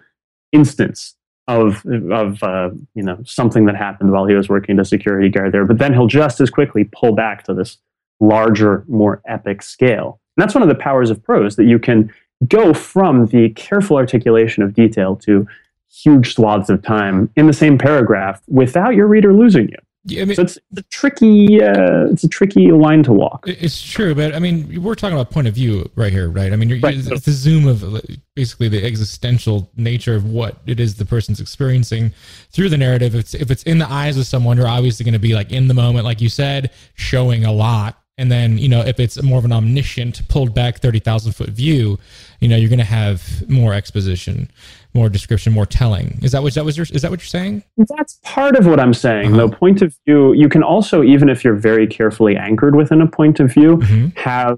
instance 0.51 1.15
of, 1.47 1.85
of 2.11 2.41
uh, 2.41 2.71
you 2.95 3.03
know, 3.03 3.19
something 3.25 3.65
that 3.65 3.75
happened 3.75 4.11
while 4.11 4.25
he 4.25 4.33
was 4.33 4.49
working 4.49 4.79
as 4.79 4.87
a 4.87 4.89
security 4.89 5.29
guard 5.29 5.51
there. 5.51 5.65
But 5.65 5.77
then 5.77 5.93
he'll 5.93 6.07
just 6.07 6.41
as 6.41 6.49
quickly 6.49 6.85
pull 6.85 7.13
back 7.13 7.43
to 7.43 7.53
this 7.53 7.77
larger, 8.19 8.83
more 8.87 9.21
epic 9.27 9.61
scale. 9.61 10.19
And 10.35 10.43
that's 10.43 10.55
one 10.55 10.63
of 10.63 10.69
the 10.69 10.75
powers 10.75 11.09
of 11.09 11.23
prose 11.23 11.55
that 11.55 11.65
you 11.65 11.79
can 11.79 12.11
go 12.47 12.73
from 12.73 13.27
the 13.27 13.49
careful 13.49 13.97
articulation 13.97 14.63
of 14.63 14.73
detail 14.73 15.15
to 15.17 15.47
huge 15.89 16.33
swaths 16.35 16.69
of 16.69 16.81
time 16.81 17.29
in 17.35 17.47
the 17.47 17.53
same 17.53 17.77
paragraph 17.77 18.41
without 18.47 18.95
your 18.95 19.07
reader 19.07 19.33
losing 19.33 19.69
you. 19.69 19.77
Yeah, 20.07 20.21
I 20.21 20.25
mean, 20.25 20.35
So 20.35 20.43
it's 20.43 20.59
a 20.77 20.83
tricky, 20.83 21.63
uh, 21.63 22.05
it's 22.11 22.23
a 22.23 22.27
tricky 22.29 22.71
line 22.71 23.01
to 23.03 23.11
walk. 23.11 23.45
It's 23.47 23.81
true, 23.81 24.13
but 24.13 24.35
I 24.35 24.39
mean, 24.39 24.83
we're 24.83 24.93
talking 24.93 25.17
about 25.17 25.31
point 25.31 25.47
of 25.47 25.55
view 25.55 25.89
right 25.95 26.13
here, 26.13 26.29
right? 26.29 26.53
I 26.53 26.55
mean, 26.55 26.69
you're, 26.69 26.79
Right. 26.79 26.95
it's 26.95 27.25
the 27.25 27.31
zoom 27.31 27.67
of 27.67 27.83
uh, 27.83 28.01
basically 28.35 28.69
the 28.69 28.85
existential 28.85 29.71
nature 29.75 30.13
of 30.13 30.25
what 30.25 30.57
it 30.67 30.79
is 30.79 30.95
the 30.95 31.05
person's 31.05 31.39
experiencing 31.41 32.11
through 32.51 32.69
the 32.69 32.77
narrative. 32.77 33.15
If 33.15 33.21
it's, 33.21 33.33
if 33.33 33.49
it's 33.49 33.63
in 33.63 33.79
the 33.79 33.91
eyes 33.91 34.15
of 34.17 34.27
someone, 34.27 34.57
you're 34.57 34.67
obviously 34.67 35.03
going 35.05 35.13
to 35.13 35.19
be 35.19 35.33
like 35.33 35.51
in 35.51 35.67
the 35.67 35.73
moment, 35.73 36.05
like 36.05 36.21
you 36.21 36.29
said, 36.29 36.69
showing 36.93 37.43
a 37.43 37.51
lot. 37.51 37.97
And 38.17 38.31
then, 38.31 38.57
you 38.57 38.69
know, 38.69 38.79
if 38.81 38.99
it's 38.99 39.21
more 39.23 39.39
of 39.39 39.43
an 39.45 39.51
omniscient, 39.51 40.25
pulled 40.29 40.53
back 40.53 40.77
30,000 40.79 41.33
foot 41.33 41.49
view, 41.49 41.99
you 42.39 42.47
know, 42.47 42.55
you're 42.55 42.69
going 42.69 42.79
to 42.79 42.85
have 42.85 43.43
more 43.49 43.73
exposition, 43.73 44.49
more 44.95 45.09
description, 45.09 45.53
more 45.53 45.65
telling. 45.65 46.17
Is 46.23 46.31
that 46.31 46.41
what, 46.41 46.53
that 46.55 46.63
was 46.65 46.77
your, 46.77 46.87
is 46.91 47.01
that 47.01 47.11
what 47.11 47.19
you're 47.19 47.27
saying? 47.27 47.63
That's 47.97 48.17
part 48.23 48.55
of 48.55 48.65
what 48.65 48.79
I'm 48.79 48.93
saying. 48.93 49.27
Uh-huh. 49.33 49.37
Though 49.47 49.49
point 49.49 49.81
of 49.81 49.95
view, 50.07 50.33
you 50.33 50.47
can 50.49 50.63
also, 50.63 51.03
even 51.03 51.27
if 51.29 51.43
you're 51.43 51.55
very 51.55 51.85
carefully 51.85 52.37
anchored 52.37 52.75
within 52.75 53.01
a 53.01 53.07
point 53.07 53.39
of 53.41 53.53
view, 53.53 53.77
Mhm. 53.77 54.17
have 54.17 54.57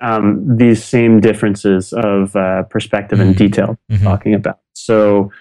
um, 0.00 0.56
these 0.56 0.84
same 0.84 1.18
differences 1.18 1.92
of 1.92 2.36
uh, 2.36 2.62
perspective 2.64 3.18
and 3.18 3.34
Mhm. 3.34 3.38
detail 3.38 3.78
Mhm. 3.90 4.02
talking 4.04 4.32
about. 4.32 4.58
So, 4.74 5.32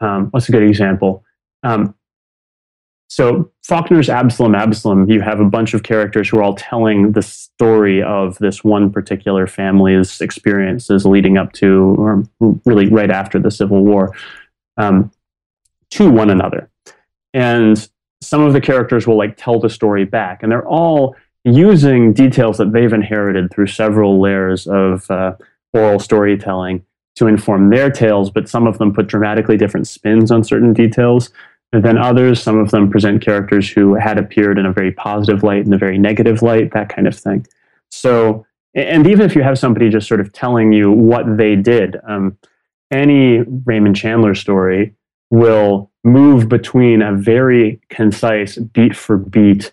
um, 0.00 0.28
what's 0.30 0.48
a 0.48 0.52
good 0.52 0.62
example? 0.62 1.24
Um, 1.64 1.96
so, 3.08 3.50
Faulkner's 3.62 4.08
Absalom, 4.08 4.54
Absalom, 4.54 5.10
you 5.10 5.20
have 5.20 5.38
a 5.38 5.44
bunch 5.44 5.74
of 5.74 5.82
characters 5.82 6.28
who 6.28 6.38
are 6.38 6.42
all 6.42 6.54
telling 6.54 7.12
the 7.12 7.22
story 7.22 8.02
of 8.02 8.38
this 8.38 8.64
one 8.64 8.90
particular 8.90 9.46
family's 9.46 10.20
experiences 10.20 11.04
leading 11.04 11.36
up 11.36 11.52
to, 11.52 11.94
or 11.98 12.24
really 12.64 12.88
right 12.88 13.10
after 13.10 13.38
the 13.38 13.50
Civil 13.50 13.84
War, 13.84 14.14
um, 14.78 15.10
to 15.90 16.10
one 16.10 16.30
another. 16.30 16.70
And 17.34 17.88
some 18.22 18.40
of 18.40 18.52
the 18.52 18.60
characters 18.60 19.06
will 19.06 19.18
like 19.18 19.36
tell 19.36 19.60
the 19.60 19.70
story 19.70 20.04
back, 20.04 20.42
and 20.42 20.50
they're 20.50 20.66
all 20.66 21.14
using 21.44 22.14
details 22.14 22.56
that 22.56 22.72
they've 22.72 22.92
inherited 22.92 23.50
through 23.52 23.66
several 23.66 24.18
layers 24.18 24.66
of 24.66 25.10
uh, 25.10 25.36
oral 25.74 25.98
storytelling 25.98 26.84
to 27.16 27.26
inform 27.26 27.68
their 27.68 27.90
tales, 27.90 28.30
but 28.30 28.48
some 28.48 28.66
of 28.66 28.78
them 28.78 28.92
put 28.92 29.06
dramatically 29.06 29.56
different 29.56 29.86
spins 29.86 30.30
on 30.30 30.42
certain 30.42 30.72
details 30.72 31.30
than 31.80 31.98
others. 31.98 32.42
Some 32.42 32.58
of 32.58 32.70
them 32.70 32.90
present 32.90 33.22
characters 33.22 33.68
who 33.68 33.94
had 33.94 34.18
appeared 34.18 34.58
in 34.58 34.66
a 34.66 34.72
very 34.72 34.92
positive 34.92 35.42
light 35.42 35.64
and 35.64 35.74
a 35.74 35.78
very 35.78 35.98
negative 35.98 36.42
light, 36.42 36.72
that 36.72 36.88
kind 36.88 37.06
of 37.06 37.16
thing. 37.16 37.46
So, 37.90 38.46
and 38.74 39.06
even 39.06 39.26
if 39.26 39.36
you 39.36 39.42
have 39.42 39.58
somebody 39.58 39.88
just 39.88 40.08
sort 40.08 40.20
of 40.20 40.32
telling 40.32 40.72
you 40.72 40.90
what 40.90 41.36
they 41.36 41.56
did, 41.56 41.96
um, 42.08 42.36
any 42.90 43.40
Raymond 43.64 43.96
Chandler 43.96 44.34
story 44.34 44.94
will 45.30 45.90
move 46.04 46.48
between 46.48 47.02
a 47.02 47.14
very 47.14 47.80
concise 47.88 48.56
beat 48.56 48.94
for 48.96 49.16
beat 49.16 49.72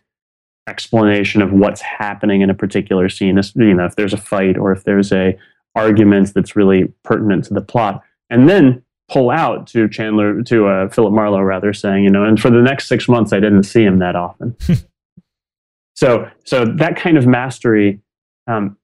explanation 0.68 1.42
of 1.42 1.52
what's 1.52 1.82
happening 1.82 2.42
in 2.42 2.50
a 2.50 2.54
particular 2.54 3.10
scene. 3.10 3.40
You 3.56 3.74
know, 3.74 3.86
if 3.86 3.96
there's 3.96 4.14
a 4.14 4.18
fight 4.18 4.58
or 4.58 4.72
if 4.72 4.84
there's 4.84 5.12
a 5.12 5.38
argument 5.76 6.34
that's 6.34 6.56
really 6.56 6.92
pertinent 7.04 7.46
to 7.46 7.54
the 7.54 7.62
plot, 7.62 8.04
and 8.30 8.48
then 8.50 8.84
pull 9.12 9.30
out 9.30 9.68
to 9.68 9.90
Chandler 9.90 10.42
to 10.44 10.68
uh, 10.68 10.90
Philip 10.90 11.14
Marlowe 11.14 11.42
rather, 11.42 11.74
saying, 11.74 12.04
you 12.04 12.10
know, 12.10 12.24
and 12.24 12.40
for 12.40 12.50
the 12.50 12.62
next 12.62 12.88
six 12.88 13.08
months 13.08 13.34
I 13.34 13.40
didn't 13.40 13.64
see 13.64 13.84
him 13.84 14.00
that 14.00 14.16
often. 14.16 14.56
so, 15.96 16.30
so 16.46 16.66
that 16.66 16.96
kind 16.96 17.18
of 17.18 17.28
mastery 17.28 18.00
um, 18.48 18.78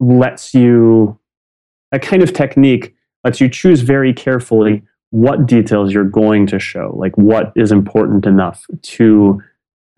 lets 0.00 0.54
you 0.54 1.18
a 1.92 1.98
kind 1.98 2.22
of 2.22 2.32
technique 2.32 2.94
lets 3.24 3.40
you 3.40 3.48
choose 3.48 3.80
very 3.80 4.12
carefully 4.12 4.82
what 5.10 5.46
details 5.46 5.92
you're 5.92 6.04
going 6.04 6.46
to 6.46 6.58
show, 6.58 6.94
like 6.96 7.16
what 7.16 7.52
is 7.56 7.72
important 7.72 8.26
enough 8.26 8.64
to 8.82 9.42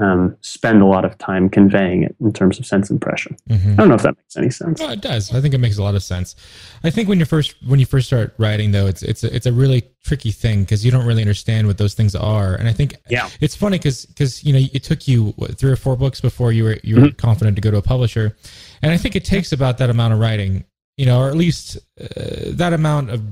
um, 0.01 0.37
spend 0.43 0.81
a 0.81 0.85
lot 0.87 1.05
of 1.05 1.19
time 1.19 1.49
conveying 1.49 2.05
it 2.05 2.15
in 2.21 2.33
terms 2.33 2.59
of 2.59 2.65
sense 2.67 2.89
impression. 2.89 3.37
Mhm. 3.51 3.73
I 3.73 3.77
don't 3.77 3.89
know 3.89 3.95
if 3.97 4.03
that 4.03 4.17
makes 4.17 4.37
any 4.37 4.51
sense. 4.51 4.79
No, 4.81 4.91
it 4.91 5.01
does. 5.01 5.35
I 5.35 5.41
think 5.41 5.55
it 5.55 5.59
makes 5.59 5.77
a 5.79 5.83
lot 5.83 5.97
of 5.97 6.03
sense. 6.05 6.37
I 6.85 6.91
think 6.91 7.09
when 7.09 7.19
you 7.19 7.25
first 7.25 7.55
when 7.67 7.81
you 7.81 7.87
first 7.87 8.07
start 8.07 8.33
writing 8.39 8.71
though, 8.71 8.87
it's 8.87 9.03
it's 9.03 9.25
a, 9.25 9.35
it's 9.35 9.47
a 9.47 9.53
really 9.53 9.83
tricky 10.05 10.31
thing 10.31 10.61
because 10.63 10.85
you 10.85 10.91
don't 10.93 11.05
really 11.05 11.23
understand 11.23 11.67
what 11.67 11.79
those 11.79 11.95
things 11.95 12.15
are. 12.15 12.55
And 12.55 12.69
I 12.69 12.73
think 12.73 12.95
Yeah. 13.11 13.29
it's 13.41 13.57
funny 13.57 13.79
because 13.79 14.07
because 14.07 14.45
you 14.45 14.53
know 14.53 14.61
it 14.73 14.85
took 14.85 15.09
you 15.09 15.33
what, 15.37 15.59
three 15.59 15.73
or 15.73 15.77
four 15.77 15.97
books 15.97 16.21
before 16.21 16.53
you 16.53 16.65
were 16.65 16.79
you 16.85 16.95
were 16.97 17.03
Mm-hmm. 17.09 17.17
confident 17.17 17.57
to 17.57 17.61
go 17.61 17.71
to 17.73 17.79
a 17.79 17.83
publisher, 17.83 18.37
and 18.83 18.93
I 18.93 18.97
think 18.99 19.17
it 19.17 19.25
takes 19.25 19.53
about 19.53 19.79
that 19.79 19.91
amount 19.91 20.15
of 20.15 20.21
writing, 20.21 20.65
you 20.97 21.07
know, 21.07 21.21
or 21.21 21.29
at 21.29 21.37
least 21.37 21.77
uh, 22.01 22.07
that 22.53 22.73
amount 22.73 23.11
of 23.11 23.23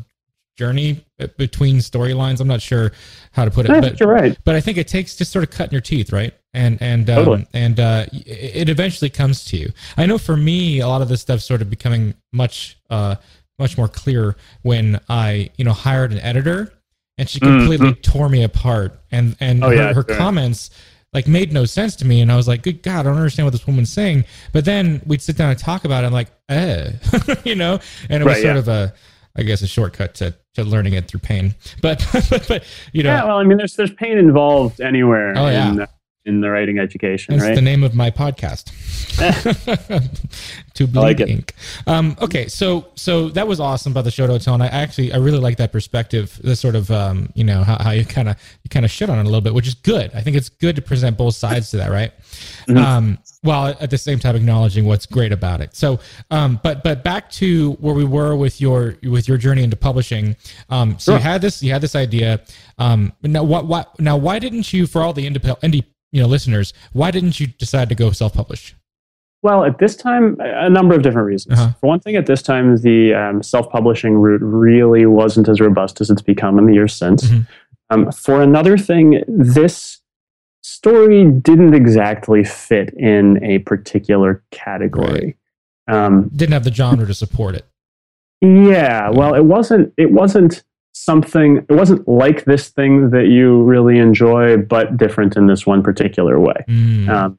journey 0.59 1.05
between 1.37 1.77
storylines. 1.79 2.41
I'm 2.41 2.49
not 2.49 2.62
sure 2.62 2.91
how 3.33 3.45
to 3.45 3.51
put 3.51 3.67
it, 3.67 3.73
I 3.73 3.81
but 3.81 4.01
you're 4.01 4.09
right. 4.09 4.37
but 4.45 4.55
I 4.55 4.61
think 4.61 4.79
it 4.79 4.89
takes 4.89 5.14
just 5.14 5.31
sort 5.31 5.43
of 5.45 5.51
cutting 5.51 5.73
your 5.73 5.83
teeth, 5.83 6.12
right? 6.12 6.33
And 6.55 6.78
and 6.80 7.09
um, 7.11 7.16
Totally. 7.16 7.47
and 7.53 7.78
uh, 7.78 8.07
it 8.12 8.68
eventually 8.70 9.11
comes 9.11 9.44
to 9.47 9.57
you. 9.59 9.72
I 9.97 10.07
know 10.07 10.16
for 10.16 10.36
me, 10.36 10.80
a 10.80 10.88
lot 10.88 11.03
of 11.03 11.09
this 11.09 11.20
stuff 11.20 11.40
started 11.40 11.68
becoming 11.68 12.14
much 12.32 12.78
uh, 12.88 13.16
much 13.59 13.76
more 13.76 13.88
clear 13.88 14.36
when 14.62 14.99
I 15.09 15.51
you 15.57 15.64
know 15.66 15.72
hired 15.72 16.12
an 16.12 16.18
editor, 16.20 16.72
and 17.18 17.28
she 17.28 17.40
completely 17.40 17.94
tore 17.97 18.28
me 18.30 18.42
apart. 18.42 18.99
And 19.11 19.36
and 19.38 19.61
Mm-hmm. 19.61 19.64
Oh, 19.64 19.68
her, 19.68 19.74
yeah, 19.74 19.92
her 19.92 20.05
sure. 20.09 20.16
comments 20.16 20.70
like 21.12 21.26
made 21.28 21.53
no 21.53 21.66
sense 21.66 21.94
to 21.97 22.07
me, 22.07 22.22
and 22.22 22.32
I 22.32 22.36
was 22.36 22.49
like, 22.49 22.62
"Good 22.62 22.82
God, 22.82 23.01
I 23.01 23.03
don't 23.05 23.16
understand 23.16 23.44
what 23.47 23.53
this 23.53 23.66
woman's 23.66 23.92
saying." 23.92 24.24
But 24.53 24.64
then 24.64 25.03
we'd 25.07 25.20
sit 25.20 25.36
down 25.36 25.51
and 25.51 25.59
talk 25.59 25.84
about 25.84 26.05
it. 26.05 26.07
I'm 26.07 26.12
like, 26.14 26.28
"Eh," 26.49 26.92
you 27.44 27.55
know, 27.55 27.78
and 28.09 28.22
it 28.22 28.24
was 28.26 28.34
Right, 28.36 28.42
sort 28.42 28.55
yeah. 28.55 28.59
of 28.61 28.68
a 28.68 28.94
I 29.36 29.42
guess 29.42 29.61
a 29.61 29.66
shortcut 29.66 30.14
to 30.16 30.34
to 30.55 30.64
learning 30.64 30.94
it 30.94 31.07
through 31.07 31.20
pain. 31.20 31.55
But 31.82 32.07
but, 32.30 32.47
but 32.49 32.64
you 32.94 33.03
know, 33.03 33.11
yeah. 33.11 33.24
Well, 33.24 33.36
I 33.36 33.44
mean, 33.44 33.59
there's 33.59 33.74
there's 33.76 33.92
pain 33.92 34.16
involved 34.16 34.80
anywhere. 34.80 35.34
Oh, 35.36 35.49
yeah. 35.49 35.68
In, 35.72 35.86
in 36.27 36.41
the 36.41 36.51
writing 36.51 36.79
education, 36.79 37.35
that's 37.35 37.47
right? 37.49 37.55
the 37.55 37.62
name 37.62 37.83
of 37.83 37.95
my 37.95 38.11
podcast. 38.11 38.72
to 40.74 40.87
bleed 40.87 41.01
like 41.01 41.20
ink. 41.20 41.55
Um, 41.87 42.16
okay, 42.20 42.49
so 42.49 42.89
so 42.97 43.29
that 43.31 43.47
was 43.47 43.61
awesome 43.61 43.93
about 43.93 44.05
the 44.05 44.11
Shoto 44.11 44.43
tone. 44.43 44.61
I 44.61 44.66
actually 44.66 45.12
I 45.12 45.18
really 45.18 45.39
like 45.39 45.57
that 45.57 45.72
perspective. 45.72 46.39
The 46.43 46.57
sort 46.57 46.74
of 46.74 46.91
um, 46.91 47.31
you 47.35 47.45
know 47.45 47.62
how, 47.62 47.79
how 47.83 47.91
you 47.93 48.05
kind 48.05 48.29
of 48.29 48.37
you 48.62 48.68
kind 48.68 48.85
of 48.85 48.91
shit 48.91 49.09
on 49.09 49.18
it 49.18 49.22
a 49.22 49.24
little 49.24 49.41
bit, 49.41 49.55
which 49.55 49.68
is 49.68 49.74
good. 49.74 50.11
I 50.14 50.20
think 50.20 50.37
it's 50.37 50.49
good 50.49 50.77
to 50.77 50.83
present 50.83 51.16
both 51.16 51.35
sides 51.35 51.70
to 51.70 51.79
that, 51.79 51.91
right? 51.91 52.12
Mm-hmm. 52.68 52.77
Um, 52.77 53.18
while 53.43 53.77
at 53.81 53.91
the 53.91 53.99
same 53.99 54.18
time 54.18 54.35
acknowledging 54.37 54.85
what's 54.85 55.07
great 55.07 55.33
about 55.33 55.61
it. 55.61 55.74
So, 55.74 56.01
um, 56.31 56.61
but 56.62 56.83
but 56.83 57.05
back 57.05 57.31
to 57.33 57.72
where 57.74 57.95
we 57.95 58.05
were 58.05 58.37
with 58.37 58.61
your 58.61 58.97
with 59.05 59.29
your 59.29 59.39
journey 59.39 59.62
into 59.62 59.77
publishing. 59.77 60.37
Um, 60.68 60.99
so 60.99 61.14
you 61.14 61.20
had 61.20 61.41
this 61.41 61.62
you 61.62 61.72
had 61.72 61.81
this 61.81 61.95
idea. 61.95 62.41
Um, 62.79 63.12
now 63.22 63.45
what 63.45 63.66
what 63.66 63.99
now 64.01 64.16
why 64.16 64.39
didn't 64.39 64.72
you 64.72 64.87
for 64.87 65.03
all 65.03 65.12
the 65.12 65.27
indie 65.27 65.41
indie 65.61 65.85
you 66.17 66.23
know 66.23 66.29
listeners 66.29 66.73
why 66.95 67.11
didn't 67.11 67.39
you 67.39 67.47
decide 67.47 67.91
to 67.91 67.95
go 67.95 68.11
self 68.11 68.33
publish? 68.33 68.75
Well, 69.43 69.64
at 69.64 69.79
this 69.79 69.95
time, 69.95 70.39
a 70.41 70.69
number 70.71 70.95
of 70.95 71.03
different 71.03 71.27
reasons. 71.27 71.59
Uh-huh. 71.59 71.73
For 71.81 71.87
one 71.87 72.01
thing, 72.01 72.17
at 72.17 72.27
this 72.27 72.43
time, 72.43 72.79
the 72.79 73.14
um, 73.14 73.43
self-publishing 73.45 74.14
route 74.14 74.41
really 74.43 75.05
wasn't 75.07 75.49
as 75.49 75.61
robust 75.61 76.01
as 76.01 76.11
it's 76.11 76.23
become 76.23 76.59
in 76.59 76.67
the 76.67 76.73
years 76.73 76.95
since. 76.97 77.25
Mhm. 77.25 77.47
Um, 77.91 78.11
for 78.11 78.43
another 78.43 78.77
thing, 78.77 79.23
this 79.29 80.01
story 80.62 81.31
didn't 81.31 81.75
exactly 81.75 82.43
fit 82.43 82.93
in 82.95 83.45
a 83.45 83.59
particular 83.61 84.43
category. 84.51 85.37
Um, 85.87 86.29
Didn't 86.35 86.55
have 86.55 86.64
the 86.64 86.73
genre 86.73 87.07
to 87.07 87.14
support 87.14 87.55
it. 87.55 87.67
yeah, 88.41 89.11
well, 89.11 89.35
it 89.35 89.45
wasn't. 89.45 89.93
It 89.97 90.11
wasn't 90.11 90.64
something. 91.05 91.59
It 91.68 91.72
wasn't 91.72 92.09
like 92.09 92.44
this 92.47 92.68
thing 92.70 93.11
that 93.11 93.26
you 93.26 93.62
really 93.64 93.99
enjoy, 93.99 94.57
but 94.57 94.97
different 94.97 95.36
in 95.36 95.47
this 95.47 95.66
one 95.66 95.82
particular 95.82 96.40
way 96.40 96.64
Mm. 96.68 97.09
um, 97.09 97.38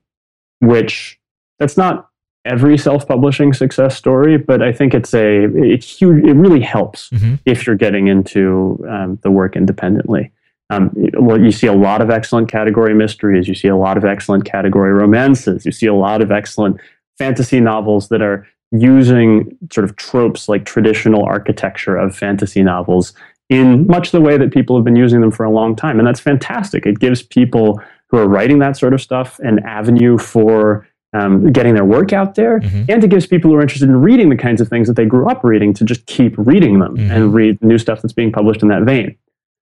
which 0.59 1.19
that's 1.59 1.77
not 1.77 2.07
every 2.45 2.77
self-publishing 2.77 3.51
success 3.53 3.97
story, 3.97 4.37
but 4.37 4.61
I 4.61 4.71
think 4.71 4.93
it's 4.93 5.13
a 5.13 5.45
it's 5.73 5.99
huge. 5.99 6.23
It 6.23 6.33
really 6.33 6.61
helps 6.61 7.09
Mhm. 7.09 7.39
if 7.45 7.65
you're 7.67 7.75
getting 7.75 8.07
into 8.07 8.83
um, 8.89 9.19
the 9.23 9.31
work 9.31 9.55
independently. 9.55 10.31
Um, 10.69 10.91
well, 11.17 11.39
you 11.41 11.51
see 11.51 11.67
a 11.67 11.73
lot 11.73 12.01
of 12.01 12.09
excellent 12.09 12.49
category 12.49 12.93
mysteries. 12.93 13.47
You 13.47 13.55
see 13.55 13.67
a 13.69 13.75
lot 13.75 13.97
of 13.97 14.05
excellent 14.05 14.45
category 14.45 14.93
romances. 14.93 15.65
You 15.65 15.71
see 15.71 15.87
a 15.87 15.93
lot 15.93 16.21
of 16.21 16.31
excellent 16.31 16.77
fantasy 17.17 17.59
novels 17.59 18.09
that 18.09 18.21
are 18.21 18.45
using 18.71 19.57
sort 19.71 19.85
of 19.85 19.95
tropes 19.95 20.47
like 20.49 20.65
traditional 20.65 21.23
architecture 21.23 21.95
of 21.97 22.15
fantasy 22.15 22.61
novels 22.63 23.13
in 23.49 23.87
much 23.87 24.11
the 24.11 24.21
way 24.21 24.37
that 24.37 24.51
people 24.51 24.75
have 24.75 24.83
been 24.83 24.95
using 24.95 25.21
them 25.21 25.31
for 25.31 25.43
a 25.45 25.49
long 25.51 25.75
time. 25.75 25.99
And 25.99 26.07
that's 26.07 26.19
fantastic. 26.19 26.85
It 26.85 26.99
gives 26.99 27.21
people 27.23 27.81
who 28.09 28.17
are 28.17 28.27
writing 28.27 28.59
that 28.59 28.77
sort 28.77 28.93
of 28.93 29.01
stuff 29.01 29.39
an 29.39 29.59
avenue 29.65 30.17
for 30.17 30.87
um, 31.13 31.51
getting 31.53 31.73
their 31.73 31.85
work 31.85 32.11
out 32.11 32.35
there. 32.35 32.59
Mhm. 32.59 32.85
And 32.89 33.03
it 33.03 33.09
gives 33.09 33.25
people 33.25 33.49
who 33.49 33.55
are 33.57 33.61
interested 33.61 33.87
in 33.87 34.01
reading 34.01 34.29
the 34.29 34.35
kinds 34.35 34.59
of 34.59 34.67
things 34.67 34.87
that 34.89 34.95
they 34.97 35.05
grew 35.05 35.27
up 35.29 35.43
reading 35.43 35.73
to 35.75 35.85
just 35.85 36.05
keep 36.05 36.35
reading 36.37 36.79
them 36.79 36.97
Mhm. 36.97 37.09
and 37.09 37.33
read 37.33 37.61
new 37.63 37.77
stuff 37.77 38.01
that's 38.01 38.13
being 38.13 38.31
published 38.31 38.61
in 38.61 38.67
that 38.67 38.83
vein. 38.83 39.15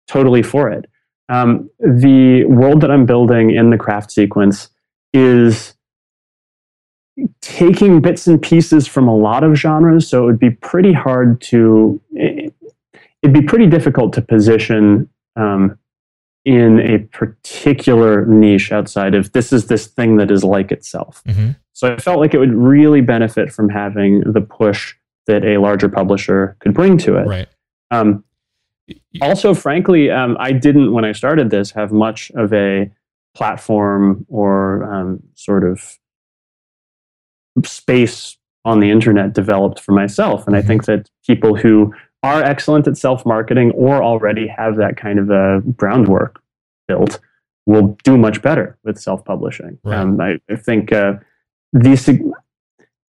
Totally 0.07 0.41
for 0.41 0.69
it. 0.69 0.85
Um, 1.27 1.69
the 1.79 2.45
world 2.45 2.79
that 2.81 2.91
I'm 2.91 3.05
building 3.05 3.51
in 3.51 3.69
the 3.69 3.77
craft 3.77 4.11
sequence 4.11 4.69
is 5.13 5.75
taking 7.41 8.01
bits 8.01 8.27
and 8.27 8.41
pieces 8.41 8.87
from 8.87 9.07
a 9.07 9.15
lot 9.15 9.43
of 9.43 9.55
genres, 9.55 10.07
so 10.07 10.23
it 10.23 10.25
would 10.25 10.39
be 10.39 10.49
pretty 10.51 10.93
hard 10.93 11.39
to. 11.41 11.99
It, 13.25 13.29
it'd 13.29 13.33
be 13.33 13.41
pretty 13.41 13.67
difficult 13.67 14.13
to 14.13 14.21
position 14.21 15.09
um, 15.35 15.77
in 16.45 16.79
a 16.79 16.99
particular 16.99 18.25
niche 18.25 18.71
outside 18.71 19.15
of 19.15 19.31
this 19.31 19.51
is 19.51 19.67
this 19.67 19.87
thing 19.87 20.17
that 20.17 20.29
is 20.31 20.43
like 20.43 20.71
itself. 20.71 21.23
Mhm. 21.27 21.55
So 21.73 21.91
I 21.93 21.97
felt 21.97 22.19
like 22.19 22.33
it 22.33 22.37
would 22.39 22.53
really 22.53 23.01
benefit 23.01 23.51
from 23.51 23.69
having 23.69 24.21
the 24.31 24.41
push 24.41 24.95
that 25.27 25.43
a 25.43 25.57
larger 25.57 25.89
publisher 25.89 26.55
could 26.59 26.73
bring 26.73 26.97
to 26.99 27.17
it. 27.17 27.27
Right. 27.27 27.47
Um, 27.91 28.23
also, 29.21 29.53
frankly, 29.55 30.11
um, 30.11 30.37
I 30.39 30.51
didn't, 30.51 30.93
when 30.93 31.03
I 31.03 31.11
started 31.11 31.49
this, 31.49 31.71
have 31.71 31.91
much 31.91 32.31
of 32.35 32.53
a 32.53 32.91
platform 33.33 34.25
or 34.29 34.83
um, 34.83 35.23
sort 35.33 35.63
of 35.63 35.97
space 37.65 38.37
on 38.63 38.79
the 38.79 38.91
internet 38.91 39.33
developed 39.33 39.79
for 39.79 39.91
myself. 39.93 40.45
And 40.47 40.55
I 40.55 40.61
Mhm. 40.61 40.67
think 40.67 40.85
that 40.85 41.09
people 41.25 41.55
who 41.55 41.93
are 42.25 42.43
excellent 42.43 42.87
at 42.87 42.97
self 42.97 43.25
marketing 43.25 43.71
or 43.71 44.03
already 44.03 44.47
have 44.47 44.75
that 44.77 44.97
kind 44.97 45.19
of 45.19 45.29
a 45.29 45.61
groundwork 45.75 46.41
built 46.87 47.19
will 47.65 47.97
do 48.03 48.17
much 48.17 48.41
better 48.41 48.77
with 48.83 48.99
self 48.99 49.23
publishing. 49.25 49.77
Right. 49.83 49.97
Um, 49.97 50.19
I, 50.21 50.39
I 50.49 50.55
think 50.55 50.91
uh, 50.91 51.13
these. 51.73 52.09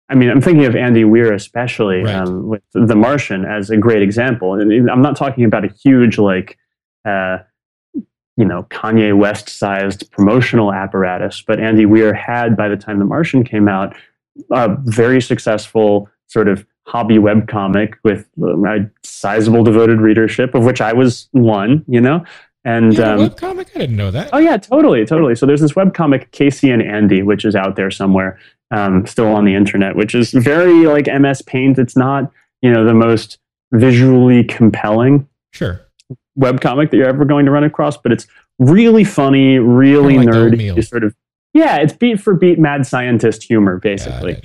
I 0.10 0.16
mean, 0.16 0.30
I'm 0.30 0.40
thinking 0.40 0.64
of 0.66 0.74
Andy 0.76 1.04
Weir 1.04 1.34
especially 1.34 2.04
Right. 2.04 2.16
um, 2.16 2.48
with 2.48 2.62
The 2.74 2.96
Martian 2.96 3.44
as 3.44 3.70
a 3.70 3.76
great 3.78 4.02
example. 4.02 4.54
And 4.54 4.90
I'm 4.90 5.02
not 5.02 5.18
talking 5.18 5.44
about 5.44 5.66
a 5.66 5.68
huge 5.84 6.18
like, 6.18 6.58
uh, 7.04 7.40
you 7.94 8.46
know, 8.46 8.64
Kanye 8.70 9.18
West-sized 9.18 10.10
promotional 10.12 10.72
apparatus, 10.72 11.44
but 11.46 11.60
Andy 11.60 11.86
Weir 11.86 12.14
had 12.14 12.56
by 12.56 12.70
the 12.70 12.78
time 12.78 13.00
The 13.00 13.06
Martian 13.06 13.44
came 13.44 13.68
out 13.68 13.98
a 14.52 14.78
very 14.86 15.22
successful 15.22 16.10
sort 16.28 16.48
of 16.48 16.66
hobby 16.88 17.18
webcomic 17.18 17.94
with 18.04 18.26
uh, 18.42 18.58
a 18.64 18.90
sizable 19.04 19.64
devoted 19.64 20.00
readership, 20.00 20.56
of 20.56 20.64
which 20.66 20.82
I 20.82 20.94
was 20.94 21.28
one. 21.32 21.84
You 21.88 22.02
know, 22.02 22.24
and 22.66 22.94
Yeah, 22.94 23.14
um, 23.14 23.20
webcomic? 23.30 23.68
I 23.76 23.80
didn't 23.80 23.98
know 23.98 24.12
that. 24.12 24.30
Oh 24.34 24.38
yeah, 24.40 24.58
totally, 24.58 25.06
totally. 25.06 25.36
So 25.36 25.46
there's 25.46 25.62
this 25.62 25.74
webcomic 25.74 26.32
Casey 26.32 26.72
and 26.72 26.82
Andy, 26.82 27.22
which 27.24 27.46
is 27.46 27.56
out 27.56 27.76
there 27.76 27.92
somewhere, 27.92 28.40
um, 28.72 29.06
still 29.06 29.28
on 29.28 29.46
the 29.46 29.54
internet, 29.56 29.96
which 29.96 30.16
is 30.16 30.32
very 30.32 30.86
like 30.86 31.08
MS 31.08 31.42
Paint. 31.44 31.78
It's 31.78 31.96
not 31.98 32.32
you 32.62 32.72
know 32.72 32.86
the 32.86 32.94
most 32.94 33.38
visually 33.74 34.44
compelling 34.46 35.28
Sure. 35.52 35.82
webcomic 36.40 36.90
that 36.92 36.98
you're 36.98 37.08
ever 37.08 37.26
going 37.26 37.46
to 37.46 37.52
run 37.52 37.64
across, 37.66 37.98
but 37.98 38.12
it's 38.14 38.28
really 38.60 39.04
funny, 39.04 39.60
really 39.60 40.14
Kinda 40.16 40.32
like 40.40 40.54
nerdy, 40.54 40.88
sort 40.88 41.04
of. 41.04 41.14
Yeah, 41.54 41.78
it's 41.78 41.94
beat 41.94 42.20
for 42.22 42.34
beat 42.34 42.60
mad 42.60 42.86
scientist 42.86 43.44
humor, 43.44 43.78
basically. 43.80 44.42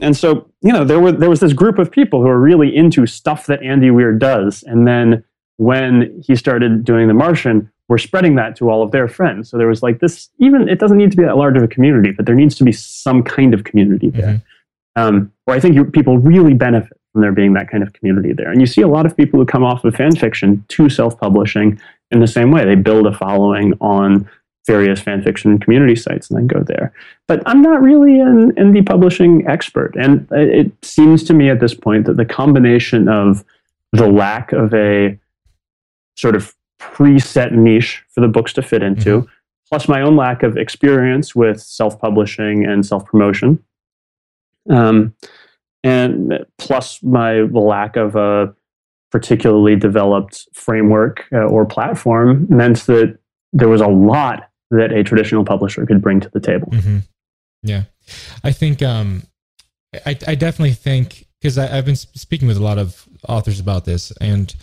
And 0.00 0.16
so, 0.16 0.48
you 0.62 0.72
know, 0.72 0.84
there 0.84 1.00
were 1.00 1.12
there 1.12 1.30
was 1.30 1.40
this 1.40 1.52
group 1.52 1.78
of 1.78 1.90
people 1.90 2.20
who 2.20 2.28
were 2.28 2.40
really 2.40 2.74
into 2.74 3.06
stuff 3.06 3.46
that 3.46 3.62
Andy 3.62 3.90
Weir 3.90 4.12
does, 4.12 4.62
and 4.62 4.86
then 4.86 5.24
when 5.56 6.22
he 6.26 6.34
started 6.36 6.84
doing 6.84 7.06
The 7.08 7.14
Martian, 7.14 7.70
we're 7.88 7.98
spreading 7.98 8.34
that 8.36 8.56
to 8.56 8.70
all 8.70 8.82
of 8.82 8.92
their 8.92 9.08
friends. 9.08 9.50
So 9.50 9.58
there 9.58 9.66
was 9.66 9.82
like 9.82 10.00
this. 10.00 10.30
Even 10.38 10.68
it 10.68 10.78
doesn't 10.78 10.96
need 10.96 11.10
to 11.10 11.16
be 11.16 11.24
that 11.24 11.36
large 11.36 11.56
of 11.56 11.62
a 11.62 11.68
community, 11.68 12.12
but 12.12 12.24
there 12.24 12.34
needs 12.34 12.54
to 12.56 12.64
be 12.64 12.72
some 12.72 13.22
kind 13.22 13.52
of 13.52 13.64
community 13.64 14.10
there. 14.10 14.34
Mhm. 14.34 14.42
Um, 14.96 15.32
where 15.44 15.56
I 15.56 15.60
think 15.60 15.74
you, 15.74 15.84
people 15.84 16.18
really 16.18 16.54
benefit 16.54 16.96
from 17.12 17.22
there 17.22 17.32
being 17.32 17.52
that 17.54 17.68
kind 17.68 17.82
of 17.82 17.92
community 17.92 18.32
there. 18.32 18.50
And 18.50 18.60
you 18.60 18.66
see 18.66 18.82
a 18.82 18.88
lot 18.88 19.06
of 19.06 19.16
people 19.16 19.38
who 19.38 19.46
come 19.46 19.64
off 19.64 19.84
of 19.84 19.94
fan 19.94 20.14
fiction 20.16 20.64
to 20.68 20.88
self-publishing 20.88 21.78
in 22.10 22.20
the 22.20 22.26
same 22.26 22.50
way. 22.50 22.64
They 22.64 22.74
build 22.74 23.06
a 23.06 23.12
following 23.12 23.74
on 23.80 24.28
various 24.66 25.00
fan 25.00 25.22
fiction 25.22 25.58
community 25.58 25.96
sites 25.96 26.30
and 26.30 26.38
then 26.38 26.46
go 26.46 26.62
there. 26.62 26.92
But 27.26 27.42
I'm 27.46 27.62
not 27.62 27.80
really 27.80 28.20
an 28.20 28.52
indie 28.52 28.84
publishing 28.84 29.46
expert. 29.48 29.94
And 29.96 30.28
it 30.30 30.72
seems 30.82 31.24
to 31.24 31.34
me 31.34 31.48
at 31.48 31.60
this 31.60 31.74
point 31.74 32.06
that 32.06 32.16
the 32.16 32.24
combination 32.24 33.08
of 33.08 33.44
the 33.92 34.06
lack 34.06 34.52
of 34.52 34.72
a 34.74 35.18
sort 36.16 36.36
of 36.36 36.54
preset 36.78 37.52
niche 37.52 38.04
for 38.10 38.20
the 38.20 38.28
books 38.28 38.52
to 38.54 38.62
fit 38.62 38.82
into, 38.82 39.28
plus 39.68 39.88
my 39.88 40.02
own 40.02 40.16
lack 40.16 40.42
of 40.42 40.56
experience 40.56 41.34
with 41.34 41.60
self-publishing 41.60 42.64
and 42.64 42.84
self-promotion, 42.84 43.62
um, 44.68 45.14
and 45.82 46.44
plus 46.58 47.02
my 47.02 47.40
lack 47.40 47.96
of 47.96 48.16
a 48.16 48.54
particularly 49.10 49.74
developed 49.74 50.46
framework 50.52 51.24
uh, 51.32 51.38
or 51.38 51.64
platform 51.66 52.46
meant 52.48 52.86
that 52.86 53.18
there 53.52 53.68
was 53.68 53.80
a 53.80 53.88
lot 53.88 54.49
that 54.70 54.92
a 54.92 55.02
traditional 55.02 55.44
publisher 55.44 55.84
could 55.86 56.00
bring 56.00 56.20
to 56.20 56.28
the 56.30 56.40
table. 56.40 56.68
hmm 56.72 56.98
Yeah, 57.62 57.84
I 58.44 58.52
think 58.52 58.82
um, 58.82 59.22
I, 60.06 60.16
I 60.26 60.34
definitely 60.34 60.74
think 60.74 61.26
because 61.40 61.58
I've 61.58 61.86
been 61.86 61.96
speaking 61.96 62.48
with 62.48 62.56
a 62.56 62.62
lot 62.62 62.78
of 62.78 63.08
authors 63.28 63.60
about 63.60 63.84
this, 63.84 64.12
and 64.20 64.54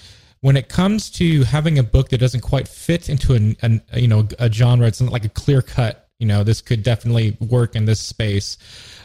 when 0.42 0.56
it 0.56 0.70
comes 0.70 1.10
to 1.12 1.44
having 1.44 1.80
a 1.80 1.84
book 1.84 2.10
that 2.10 2.20
doesn't 2.20 2.42
quite 2.42 2.68
fit 2.68 3.10
into 3.10 3.34
an, 3.34 3.58
an 3.62 3.82
you 3.94 4.08
know 4.08 4.28
a 4.40 4.52
genre, 4.52 4.88
it's 4.88 5.02
not 5.02 5.12
like 5.12 5.26
a 5.26 5.30
clear 5.30 5.62
cut. 5.62 6.10
You 6.20 6.28
know, 6.28 6.44
this 6.44 6.62
could 6.62 6.82
definitely 6.82 7.38
work 7.40 7.76
in 7.76 7.86
this 7.86 8.00
space. 8.00 8.58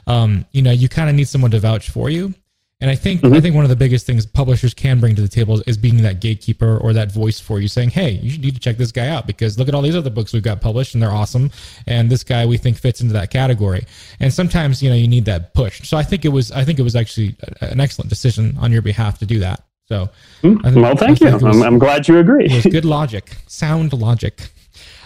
Um, 0.07 0.47
you 0.53 0.63
know, 0.63 0.71
you 0.71 0.89
kind 0.89 1.11
of 1.11 1.15
need 1.15 1.29
someone 1.29 1.51
to 1.51 1.61
vouch 1.61 1.91
for 1.91 2.09
you. 2.09 2.35
And 2.83 2.91
I 2.91 2.97
think 2.97 3.25
I 3.25 3.41
think 3.41 3.55
one 3.55 3.65
of 3.65 3.71
the 3.71 3.77
biggest 3.77 4.05
things 4.07 4.27
publishers 4.27 4.75
can 4.75 4.99
bring 4.99 5.15
to 5.15 5.23
the 5.23 5.29
table 5.29 5.63
is, 5.69 5.79
being 5.79 6.03
that 6.03 6.21
gatekeeper 6.21 6.79
or 6.79 6.93
that 6.93 7.13
voice 7.13 7.39
for 7.39 7.61
you, 7.61 7.69
saying, 7.69 7.91
"Hey, 7.91 8.11
you 8.23 8.29
should 8.31 8.43
need 8.43 8.55
to 8.55 8.61
check 8.61 8.77
this 8.77 8.91
guy 8.91 9.07
out 9.07 9.25
because 9.25 9.57
look 9.57 9.69
at 9.69 9.75
all 9.75 9.83
these 9.83 9.95
other 9.95 10.11
books 10.11 10.33
we've 10.33 10.43
got 10.43 10.61
published 10.61 10.95
and 10.95 11.03
they're 11.03 11.13
awesome, 11.13 11.53
and 11.87 12.11
this 12.11 12.25
guy 12.25 12.45
we 12.45 12.59
think 12.59 12.77
fits 12.77 13.01
into 13.01 13.13
that 13.15 13.31
category." 13.31 13.87
And 14.19 14.35
sometimes 14.35 14.83
you 14.83 14.91
know 14.91 14.97
you 14.97 15.07
need 15.07 15.25
that 15.27 15.55
push. 15.55 15.89
So 15.89 15.97
I 15.97 16.03
think 16.03 16.25
it 16.25 16.31
was 16.31 16.51
I 16.51 16.65
think 16.65 16.81
it 16.81 16.83
was 16.83 16.97
actually 16.97 17.37
an 17.61 17.81
excellent 17.81 18.11
decision 18.11 18.57
on 18.61 18.73
your 18.73 18.83
behalf 18.83 19.19
to 19.21 19.27
do 19.27 19.39
that. 19.39 19.63
So, 19.89 20.09
Hmm? 20.41 20.57
Think- 20.59 20.77
well, 20.77 20.97
thank 20.97 21.21
you. 21.21 21.31
was- 21.31 21.43
I'm, 21.45 21.63
I'm 21.63 21.79
glad 21.79 22.09
you 22.09 22.19
agree. 22.19 22.47
it 22.47 22.53
was 22.53 22.67
good 22.79 22.85
logic, 22.85 23.37
sound 23.47 23.93
logic. 23.93 24.51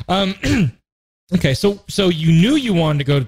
Um, 0.09 0.35
okay, 1.35 1.53
so 1.53 1.83
so 1.89 2.09
you 2.09 2.29
knew 2.41 2.57
you 2.57 2.73
wanted 2.73 2.99
to 3.01 3.05
go, 3.05 3.27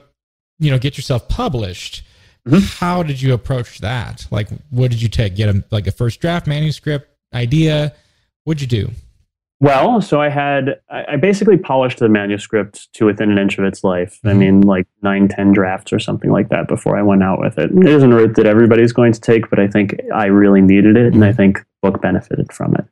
you 0.58 0.70
know, 0.70 0.78
get 0.78 0.96
yourself 0.96 1.28
published. 1.28 2.02
Mhm. 2.46 2.78
How 2.78 3.02
did 3.02 3.20
you 3.22 3.32
approach 3.34 3.78
that? 3.80 4.26
Like, 4.30 4.48
what 4.70 4.90
did 4.90 5.00
you 5.02 5.08
take? 5.08 5.36
Get 5.36 5.48
a 5.54 5.64
like 5.70 5.86
a 5.86 5.90
first 5.92 6.20
draft 6.20 6.46
manuscript 6.46 7.08
idea? 7.34 7.92
What'd 8.44 8.60
you 8.60 8.66
do? 8.66 8.90
Well, 9.60 10.00
so 10.00 10.20
I 10.20 10.28
had 10.28 10.78
I 10.88 11.16
basically 11.16 11.56
polished 11.56 11.98
the 11.98 12.08
manuscript 12.08 12.92
to 12.94 13.06
within 13.06 13.30
an 13.30 13.38
inch 13.38 13.58
of 13.58 13.64
its 13.64 13.82
life. 13.82 14.20
I 14.24 14.28
Mhm. 14.28 14.38
mean, 14.38 14.60
like 14.60 14.86
nine, 15.02 15.26
ten 15.28 15.52
drafts 15.52 15.92
or 15.92 15.98
something 15.98 16.30
like 16.30 16.48
that 16.50 16.68
before 16.68 16.96
I 16.96 17.02
went 17.02 17.24
out 17.24 17.40
with 17.40 17.58
it. 17.58 17.70
It 17.72 17.86
isn't 17.88 18.12
a 18.12 18.16
route 18.16 18.36
that 18.36 18.46
everybody's 18.46 18.92
going 18.92 19.12
to 19.12 19.20
take, 19.20 19.50
but 19.50 19.58
I 19.58 19.66
think 19.66 19.96
I 20.14 20.26
really 20.26 20.62
needed 20.62 20.96
it, 20.96 21.12
and 21.12 21.24
I 21.24 21.32
think 21.32 21.58
the 21.58 21.64
book 21.90 22.00
benefited 22.00 22.52
from 22.52 22.74
it. 22.76 22.84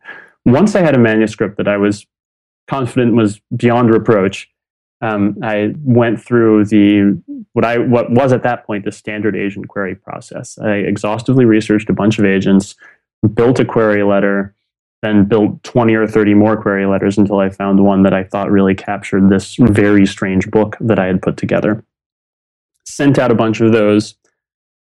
Once 0.44 0.74
I 0.74 0.80
had 0.82 0.94
a 0.96 0.98
manuscript 0.98 1.56
that 1.58 1.68
I 1.68 1.76
was 1.76 2.04
confident 2.68 3.14
was 3.14 3.40
beyond 3.56 3.90
reproach, 3.90 4.48
um, 5.00 5.36
I 5.42 5.74
went 5.82 6.22
through 6.22 6.66
the 6.66 7.20
what 7.52 7.64
I 7.64 7.78
what 7.78 8.10
was 8.10 8.32
at 8.32 8.42
that 8.44 8.66
point 8.66 8.84
the 8.84 8.92
standard 8.92 9.36
agent 9.36 9.68
query 9.68 9.94
process. 9.94 10.58
I 10.58 10.76
exhaustively 10.76 11.44
researched 11.44 11.90
a 11.90 11.94
bunch 11.94 12.18
of 12.18 12.24
agents, 12.24 12.74
built 13.34 13.60
a 13.60 13.64
query 13.64 14.02
letter, 14.02 14.54
then 15.02 15.24
built 15.24 15.62
20 15.64 15.94
or 15.94 16.06
30 16.06 16.34
more 16.34 16.60
query 16.60 16.86
letters 16.86 17.18
until 17.18 17.38
I 17.38 17.50
found 17.50 17.84
one 17.84 18.02
that 18.04 18.14
I 18.14 18.24
thought 18.24 18.50
really 18.50 18.74
captured 18.74 19.28
this 19.28 19.56
very 19.58 20.06
strange 20.06 20.50
book 20.50 20.76
that 20.80 20.98
I 20.98 21.06
had 21.06 21.20
put 21.20 21.36
together. 21.36 21.84
Sent 22.84 23.18
out 23.18 23.30
a 23.30 23.34
bunch 23.34 23.60
of 23.60 23.72
those, 23.72 24.14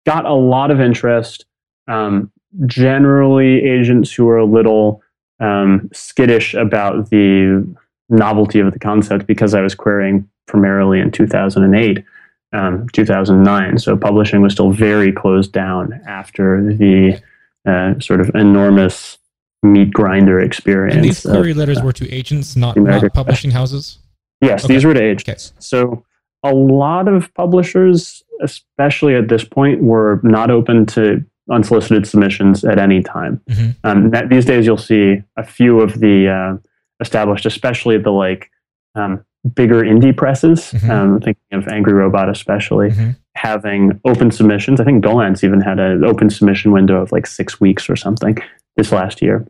got 0.07 0.25
a 0.27 0.35
lot 0.35 0.71
of 0.71 0.81
interest. 0.81 1.47
Um, 1.89 2.31
generally, 2.67 3.65
agents 3.65 4.12
who 4.12 4.29
are 4.29 4.39
a 4.39 4.45
little 4.45 5.03
um, 5.41 5.91
skittish 5.93 6.55
about 6.55 7.11
the 7.11 7.67
novelty 8.09 8.61
of 8.61 8.72
the 8.72 8.78
concept 8.78 9.26
because 9.26 9.55
I 9.55 9.61
was 9.61 9.74
querying 9.74 10.28
primarily 10.46 11.00
in 11.00 11.11
2008, 11.11 12.05
um, 12.52 12.86
2009. 12.92 13.78
So 13.78 13.96
publishing 13.96 14.42
was 14.42 14.52
still 14.52 14.70
very 14.70 15.12
closed 15.12 15.52
down 15.52 16.00
after 16.07 16.62
the 16.74 17.20
uh, 17.66 17.98
sort 18.00 18.20
of 18.20 18.30
enormous 18.34 19.18
meat 19.62 19.90
grinder 19.92 20.38
experience. 20.40 20.96
And 20.96 21.05
these 21.05 21.24
of- 21.24 21.32
query 21.32 21.55
letters 21.55 21.82
were 21.82 21.92
to 21.94 22.11
agents, 22.11 22.57
not, 22.57 22.76
not 22.76 23.12
publishing 23.14 23.50
houses. 23.50 23.98
Yes, 24.42 24.64
Okay. 24.64 24.74
these 24.74 24.84
were 24.84 24.92
to 24.94 25.02
agents. 25.02 25.55
So 25.59 26.05
a 26.42 26.52
lot 26.52 27.09
of 27.09 27.32
publishers, 27.32 28.22
especially 28.42 29.14
at 29.14 29.28
this 29.28 29.42
point, 29.44 29.82
were 29.82 30.20
not 30.22 30.50
open 30.50 30.84
to 30.86 31.24
unsolicited 31.50 32.07
submissions 32.07 32.64
at 32.64 32.78
any 32.78 33.02
time. 33.02 33.40
Mhm. 33.50 33.76
Um, 33.84 34.11
that, 34.11 34.28
these 34.28 34.44
days, 34.44 34.66
you'll 34.66 34.76
see 34.76 35.22
a 35.36 35.42
few 35.44 35.80
of 35.80 36.00
the 36.00 36.28
uh, 36.28 36.57
established, 37.05 37.46
especially 37.46 37.98
the 37.98 38.11
like 38.11 38.50
um, 38.96 39.24
bigger 39.55 39.82
indie 39.82 40.16
presses. 40.16 40.72
Mhm. 40.72 40.88
Um, 40.90 41.20
thinking 41.20 41.52
of 41.52 41.68
Angry 41.68 41.92
Robot, 41.92 42.28
especially 42.30 42.90
Mhm. 42.90 43.16
having 43.36 44.00
open 44.05 44.30
submissions. 44.30 44.80
I 44.80 44.84
think 44.84 45.05
Gollancz 45.05 45.44
even 45.44 45.61
had 45.61 45.78
an 45.78 46.05
open 46.05 46.30
submission 46.30 46.72
window 46.72 47.00
of 47.02 47.12
like 47.12 47.26
six 47.26 47.61
weeks 47.61 47.90
or 47.90 47.96
something 47.96 48.38
this 48.76 48.90
last 48.92 49.20
year. 49.20 49.46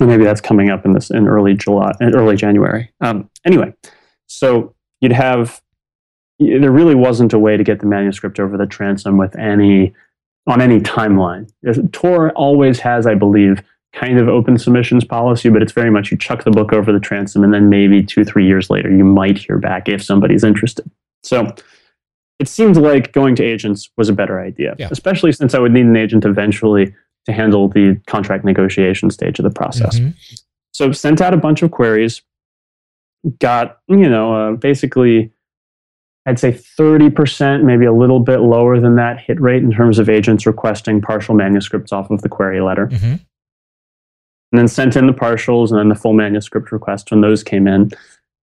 Or 0.00 0.06
maybe 0.06 0.24
that's 0.24 0.40
coming 0.40 0.70
up 0.70 0.84
in 0.84 0.92
this 0.92 1.10
in 1.10 1.28
early 1.28 1.54
July, 1.54 1.92
in 2.00 2.14
early 2.16 2.36
January. 2.36 2.90
Um, 3.00 3.28
anyway, 3.44 3.74
so 4.26 4.74
you'd 5.00 5.12
have 5.12 5.60
there 6.40 6.72
really 6.72 6.96
wasn't 6.96 7.32
a 7.32 7.38
way 7.38 7.56
to 7.56 7.62
get 7.62 7.78
the 7.80 7.86
manuscript 7.86 8.40
over 8.40 8.56
the 8.56 8.66
transom 8.66 9.16
with 9.18 9.36
any 9.38 9.92
on 10.46 10.60
any 10.60 10.80
timeline. 10.80 11.48
Tor 11.92 12.30
always 12.32 12.80
has, 12.80 13.06
I 13.06 13.14
believe, 13.14 13.62
kind 13.94 14.18
of 14.18 14.28
open 14.28 14.58
submissions 14.58 15.04
policy, 15.04 15.48
but 15.48 15.62
it's 15.62 15.72
very 15.72 15.90
much 15.90 16.10
you 16.10 16.16
chuck 16.16 16.44
the 16.44 16.50
book 16.50 16.72
over 16.72 16.92
the 16.92 16.98
transom, 17.00 17.44
and 17.44 17.54
then 17.54 17.68
maybe 17.68 18.02
two, 18.02 18.24
three 18.24 18.46
years 18.46 18.68
later, 18.68 18.90
you 18.90 19.04
might 19.04 19.38
hear 19.38 19.56
back 19.58 19.88
if 19.88 20.02
somebody's 20.02 20.42
interested. 20.44 20.90
So 21.22 21.54
it 22.40 22.48
seemed 22.48 22.76
like 22.76 23.12
going 23.12 23.36
to 23.36 23.44
agents 23.44 23.88
was 23.96 24.08
a 24.08 24.12
better 24.12 24.40
idea, 24.40 24.74
Yeah. 24.78 24.88
especially 24.90 25.30
since 25.32 25.54
I 25.54 25.60
would 25.60 25.72
need 25.72 25.86
an 25.86 25.96
agent 25.96 26.24
eventually 26.24 26.92
to 27.26 27.32
handle 27.32 27.68
the 27.68 27.96
contract 28.06 28.44
negotiation 28.44 29.10
stage 29.10 29.38
of 29.38 29.44
the 29.44 29.50
process. 29.50 29.98
Mhm. 29.98 30.14
So 30.72 30.90
sent 30.92 31.20
out 31.20 31.32
a 31.32 31.36
bunch 31.38 31.62
of 31.62 31.70
queries, 31.70 32.22
got, 33.38 33.78
you 33.88 34.08
know, 34.08 34.34
uh, 34.34 34.52
basically, 34.56 35.30
I'd 36.26 36.38
say 36.38 36.50
30%, 36.52 37.64
maybe 37.64 37.84
a 37.84 37.92
little 37.92 38.18
bit 38.20 38.40
lower 38.40 38.80
than 38.80 38.96
that 38.96 39.20
hit 39.20 39.40
rate 39.40 39.62
in 39.62 39.70
terms 39.70 39.98
of 39.98 40.08
agents 40.08 40.46
requesting 40.46 41.00
partial 41.00 41.34
manuscripts 41.34 41.92
off 41.92 42.10
of 42.10 42.22
the 42.22 42.28
query 42.28 42.60
letter. 42.60 42.88
Mhm. 42.88 43.20
And 44.54 44.58
then 44.60 44.68
sent 44.68 44.94
in 44.94 45.08
the 45.08 45.12
partials 45.12 45.70
and 45.70 45.80
then 45.80 45.88
the 45.88 45.96
full 45.96 46.12
manuscript 46.12 46.70
request 46.70 47.10
when 47.10 47.22
those 47.22 47.42
came 47.42 47.66
in. 47.66 47.90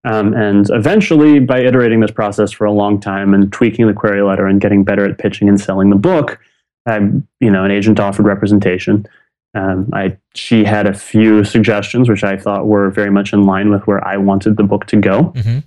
Um, 0.03 0.34
and 0.34 0.70
eventually, 0.72 1.39
by 1.39 1.62
iterating 1.62 2.01
this 2.01 2.12
process 2.12 2.51
for 2.51 2.66
a 2.66 2.72
long 2.74 2.99
time 2.99 3.34
and 3.34 3.49
tweaking 3.49 3.88
the 3.88 3.93
query 3.93 4.22
letter 4.22 4.45
and 4.45 4.59
getting 4.59 4.84
better 4.84 5.05
at 5.05 5.20
pitching 5.20 5.47
and 5.47 5.57
selling 5.57 5.89
the 5.89 5.95
book, 5.95 6.38
I, 6.86 6.97
you 7.39 7.49
know, 7.49 7.64
an 7.64 7.72
agent 7.72 7.97
offered 7.97 8.26
representation. 8.26 9.07
Um, 9.53 9.89
I, 9.93 10.18
she 10.36 10.66
had 10.66 10.86
a 10.86 10.93
few 10.93 11.45
suggestions, 11.45 12.09
which 12.09 12.26
I 12.26 12.36
thought 12.36 12.68
were 12.68 12.89
very 12.89 13.09
much 13.09 13.32
in 13.32 13.45
line 13.45 13.70
with 13.70 13.88
where 13.88 14.05
I 14.05 14.18
wanted 14.18 14.57
the 14.57 14.64
book 14.64 14.88
to 14.88 14.97
go. 14.97 15.32
Mhm. 15.38 15.64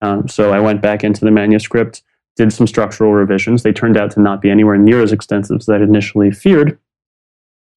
Um, 0.00 0.28
so 0.28 0.52
I 0.52 0.60
went 0.60 0.80
back 0.80 1.02
into 1.02 1.24
the 1.24 1.32
manuscript, 1.32 2.02
did 2.36 2.52
some 2.52 2.68
structural 2.68 3.14
revisions. 3.14 3.64
They 3.64 3.72
turned 3.72 3.96
out 3.96 4.12
to 4.12 4.20
not 4.20 4.42
be 4.42 4.48
anywhere 4.48 4.78
near 4.78 5.02
as 5.02 5.10
extensive 5.10 5.56
as 5.56 5.68
I'd 5.68 5.82
initially 5.82 6.30
feared. 6.30 6.78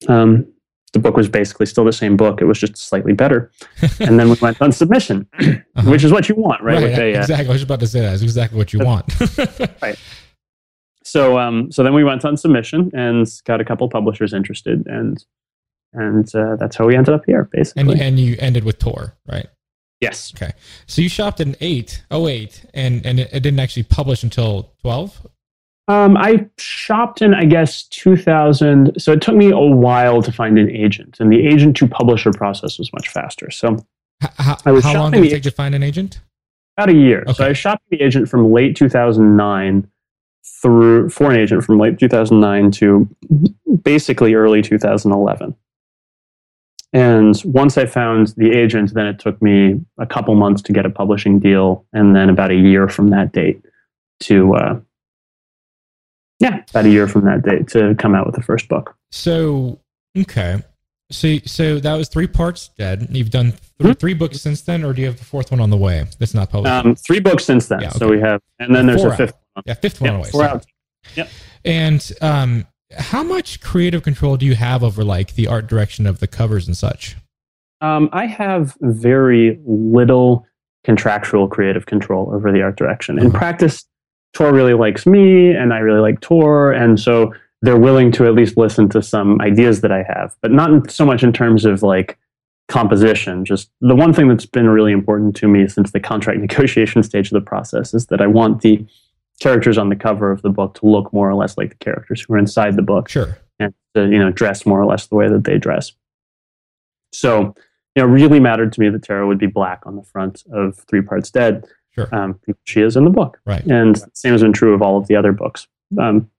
Um, 0.08 0.46
the 0.94 1.00
book 1.00 1.16
was 1.16 1.30
basically 1.30 1.66
still 1.66 1.86
the 1.86 1.94
same 1.94 2.18
book; 2.18 2.42
it 2.42 2.46
was 2.46 2.60
just 2.60 2.76
slightly 2.78 3.14
better. 3.14 3.52
and 4.00 4.20
then 4.20 4.30
we 4.30 4.36
went 4.42 4.62
on 4.62 4.72
submission, 4.72 5.28
Uh-huh. 5.40 5.90
which 5.90 6.04
is 6.04 6.12
what 6.12 6.28
you 6.30 6.36
want, 6.36 6.62
right? 6.62 6.84
Right, 6.84 6.98
a, 6.98 7.16
uh, 7.16 7.20
exactly. 7.22 7.48
I 7.48 7.52
was 7.52 7.62
just 7.62 7.66
about 7.66 7.80
to 7.82 7.88
say 7.88 8.02
that. 8.02 8.12
That's 8.12 8.22
exactly 8.24 8.58
what 8.58 8.74
you 8.74 8.80
want. 8.80 9.06
Right. 9.82 9.98
So 11.04 11.40
um, 11.40 11.72
so 11.72 11.84
then 11.84 11.94
we 11.94 12.04
went 12.04 12.24
on 12.26 12.38
submission 12.38 12.92
and 12.94 13.28
got 13.46 13.60
a 13.60 13.66
couple 13.66 13.90
publishers 13.90 14.34
interested, 14.34 14.86
and 14.86 15.24
and 15.94 16.34
uh, 16.36 16.56
that's 16.58 16.76
how 16.76 16.86
we 16.86 16.96
ended 16.96 17.14
up 17.14 17.24
here, 17.26 17.50
basically. 17.52 17.82
and 17.82 17.92
you, 17.92 17.98
and 18.06 18.20
you 18.20 18.36
ended 18.40 18.64
with 18.64 18.78
Tor, 18.80 19.16
right? 19.28 19.48
yes, 20.00 20.32
Okay. 20.36 20.52
So 20.88 21.02
you 21.02 21.10
shopped 21.10 21.40
in 21.42 21.56
eight, 21.60 22.04
oh 22.12 22.28
eight, 22.28 22.66
and 22.74 23.06
and 23.06 23.20
it, 23.20 23.30
it 23.34 23.42
didn't 23.42 23.60
actually 23.60 23.84
publish 23.84 24.24
until 24.24 24.74
12. 24.82 25.28
Um, 25.88 26.16
I 26.18 26.48
shopped 26.58 27.22
in, 27.22 27.34
I 27.34 27.46
guess, 27.46 27.84
2000. 27.84 28.94
So 29.02 29.12
it 29.12 29.22
took 29.22 29.36
me 29.36 29.52
a 29.52 29.58
while 29.60 30.22
to 30.22 30.32
find 30.32 30.58
an 30.58 30.70
agent, 30.70 31.18
and 31.20 31.32
the 31.32 31.46
agent 31.46 31.76
to 31.78 31.88
publisher 31.88 32.32
process 32.32 32.78
was 32.78 32.92
much 32.94 33.10
faster. 33.10 33.50
So 33.52 33.78
how 34.38 34.58
I 34.66 34.72
was 34.72 34.84
how 34.84 34.94
long 34.94 35.12
did 35.12 35.24
it 35.26 35.30
take 35.30 35.44
to 35.44 35.52
find 35.52 35.74
an 35.76 35.84
agent? 35.84 36.22
about 36.78 36.90
a 36.90 36.94
year. 36.98 37.24
So 37.28 37.32
Okay. 37.44 37.46
I 37.48 37.54
shopped 37.54 37.84
the 37.90 38.02
agent 38.02 38.30
from 38.30 38.52
late 38.52 38.76
2009 38.78 39.88
through 40.62 41.10
for 41.10 41.30
an 41.30 41.36
agent 41.38 41.64
from 41.66 41.78
late 41.78 42.00
2009 42.00 42.72
to 42.72 43.10
basically 43.84 44.34
early 44.36 44.62
2011. 44.62 45.54
And 46.94 47.42
once 47.46 47.78
I 47.78 47.86
found 47.86 48.34
the 48.38 48.52
agent, 48.52 48.94
then 48.94 49.06
it 49.08 49.20
took 49.20 49.42
me 49.42 49.82
a 49.98 50.06
couple 50.06 50.34
months 50.36 50.62
to 50.64 50.74
get 50.74 50.86
a 50.86 50.90
publishing 50.90 51.40
deal, 51.40 51.86
and 51.94 52.16
then 52.16 52.30
about 52.30 52.52
a 52.52 52.56
year 52.56 52.88
from 52.90 53.10
that 53.10 53.32
date 53.34 53.64
to, 54.22 54.56
uh, 54.56 54.80
yeah, 56.42 56.64
about 56.72 56.86
a 56.86 56.90
year 56.90 57.08
from 57.08 57.24
that 57.26 57.44
date 57.44 57.68
to 57.70 57.96
come 57.96 58.16
out 58.16 58.26
with 58.26 58.36
the 58.36 58.42
first 58.42 58.68
book. 58.68 58.96
So 59.12 59.80
okay, 60.18 60.62
so 61.12 61.38
so 61.46 61.80
that 61.80 61.96
was 61.96 62.10
three 62.10 62.28
parts 62.28 62.70
dead. 62.78 63.08
You've 63.12 63.30
done 63.30 63.52
th- 63.80 63.96
Mhm. 63.96 64.00
three 64.00 64.14
books 64.14 64.42
since 64.42 64.62
then, 64.62 64.84
or 64.84 64.94
do 64.94 65.02
you 65.02 65.08
have 65.08 65.18
the 65.18 65.24
fourth 65.26 65.52
one 65.52 65.60
on 65.62 65.70
the 65.70 65.78
way 65.78 66.06
that's 66.20 66.34
not 66.34 66.50
published? 66.50 66.74
Um, 66.86 66.96
three 66.96 67.20
books 67.20 67.46
since 67.46 67.68
then. 67.68 67.82
Yeah, 67.82 67.90
So 67.90 68.08
we 68.10 68.20
have, 68.20 68.42
and 68.60 68.76
then 68.76 68.86
there's 68.88 69.02
Four 69.02 69.14
a 69.14 69.18
fifth 69.18 69.34
one. 69.54 69.64
yeah, 69.66 69.74
fifth 69.76 70.02
one 70.02 70.08
Yeah, 70.10 70.14
on 70.16 70.20
the 70.22 70.26
way. 70.26 70.32
four 70.32 70.42
sorry. 70.44 70.52
out. 71.20 71.28
And 71.66 72.12
um, 72.22 72.66
how 72.98 73.24
much 73.24 73.62
creative 73.62 74.04
control 74.04 74.38
do 74.38 74.46
you 74.46 74.56
have 74.56 74.84
over 74.84 75.04
like 75.04 75.36
the 75.36 75.48
art 75.48 75.68
direction 75.68 76.06
of 76.08 76.20
the 76.20 76.28
covers 76.28 76.68
and 76.68 76.76
such? 76.78 77.16
Um, 77.82 78.10
I 78.14 78.26
have 78.28 78.76
very 78.82 79.60
little 79.66 80.46
contractual 80.84 81.48
creative 81.48 81.86
control 81.86 82.32
over 82.34 82.52
the 82.52 82.62
art 82.62 82.78
direction. 82.78 83.18
In 83.20 83.28
Uh-huh. 83.28 83.38
practice, 83.38 83.86
Tor 84.34 84.54
really 84.54 84.74
likes 84.74 85.06
me, 85.06 85.52
and 85.52 85.74
I 85.74 85.80
really 85.80 86.00
like 86.00 86.22
Tor, 86.22 86.72
and 86.72 87.00
so 87.00 87.34
they're 87.62 87.78
willing 87.78 88.12
to 88.14 88.26
at 88.26 88.34
least 88.34 88.58
listen 88.58 88.90
to 88.90 89.02
some 89.02 89.40
ideas 89.42 89.82
that 89.82 89.92
I 89.92 90.04
have, 90.04 90.36
but 90.42 90.52
not 90.52 90.90
so 90.90 91.06
much 91.06 91.22
in 91.24 91.32
terms 91.32 91.66
of 91.66 91.84
like 91.84 92.18
composition. 92.70 93.46
Just 93.46 93.70
the 93.82 93.96
one 93.96 94.14
thing 94.14 94.28
that's 94.28 94.46
been 94.46 94.70
really 94.70 94.92
important 94.94 95.36
to 95.38 95.48
me 95.48 95.68
since 95.68 95.92
the 95.92 96.00
contract 96.00 96.40
negotiation 96.48 97.04
stage 97.04 97.28
of 97.28 97.34
the 97.34 97.42
process 97.46 97.94
is 97.94 98.08
that 98.08 98.22
I 98.22 98.28
want 98.28 98.62
the 98.62 98.86
characters 99.40 99.78
on 99.78 99.90
the 99.90 99.96
cover 99.96 100.32
of 100.32 100.42
the 100.44 100.50
book 100.50 100.76
to 100.76 100.86
look 100.86 101.12
more 101.12 101.30
or 101.30 101.36
less 101.36 101.58
like 101.58 101.70
the 101.70 101.76
characters 101.84 102.22
who 102.22 102.34
are 102.34 102.38
inside 102.38 102.76
the 102.76 102.82
book 102.82 103.10
Sure. 103.10 103.38
and 103.60 103.74
to 103.96 104.04
you 104.10 104.20
know 104.20 104.32
dress 104.32 104.66
more 104.66 104.80
or 104.80 104.86
less 104.86 105.08
the 105.08 105.16
way 105.16 105.28
that 105.28 105.44
they 105.44 105.58
dress. 105.58 105.92
So 107.12 107.54
you 107.96 108.04
know, 108.04 108.06
it 108.06 108.12
really 108.12 108.40
mattered 108.40 108.72
to 108.74 108.80
me 108.80 108.90
that 108.90 109.04
Tara 109.04 109.28
would 109.28 109.38
be 109.40 109.48
black 109.48 109.82
on 109.86 109.98
the 109.98 110.04
front 110.04 110.44
of 110.52 110.78
Three 110.90 111.02
Parts 111.02 111.30
Dead. 111.30 111.66
Sure. 111.96 112.08
Um, 112.16 112.40
she 112.64 112.82
is 112.82 112.96
in 112.96 113.04
the 113.04 113.10
book, 113.10 113.40
Right. 113.46 113.66
and 113.66 113.96
the 113.98 114.10
same 114.14 114.32
has 114.32 114.42
been 114.42 114.54
true 114.54 114.74
of 114.74 114.82
all 114.82 114.98
of 114.98 115.08
the 115.08 115.16
other 115.16 115.32
books. 115.34 115.68
Um, 116.00 116.30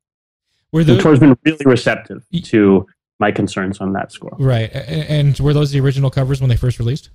Were 0.73 0.83
those 0.85 1.03
Tor's 1.03 1.19
been 1.21 1.37
really 1.45 1.65
receptive 1.67 2.25
to 2.45 2.87
my 3.21 3.31
concerns 3.31 3.81
on 3.81 3.93
that 3.93 4.11
score. 4.13 4.35
Right. 4.39 4.71
And 4.73 5.39
were 5.39 5.53
those 5.53 5.71
the 5.71 5.81
original 5.81 6.11
covers 6.11 6.41
when 6.41 6.49
they 6.49 6.57
first 6.57 6.79
released? 6.79 7.11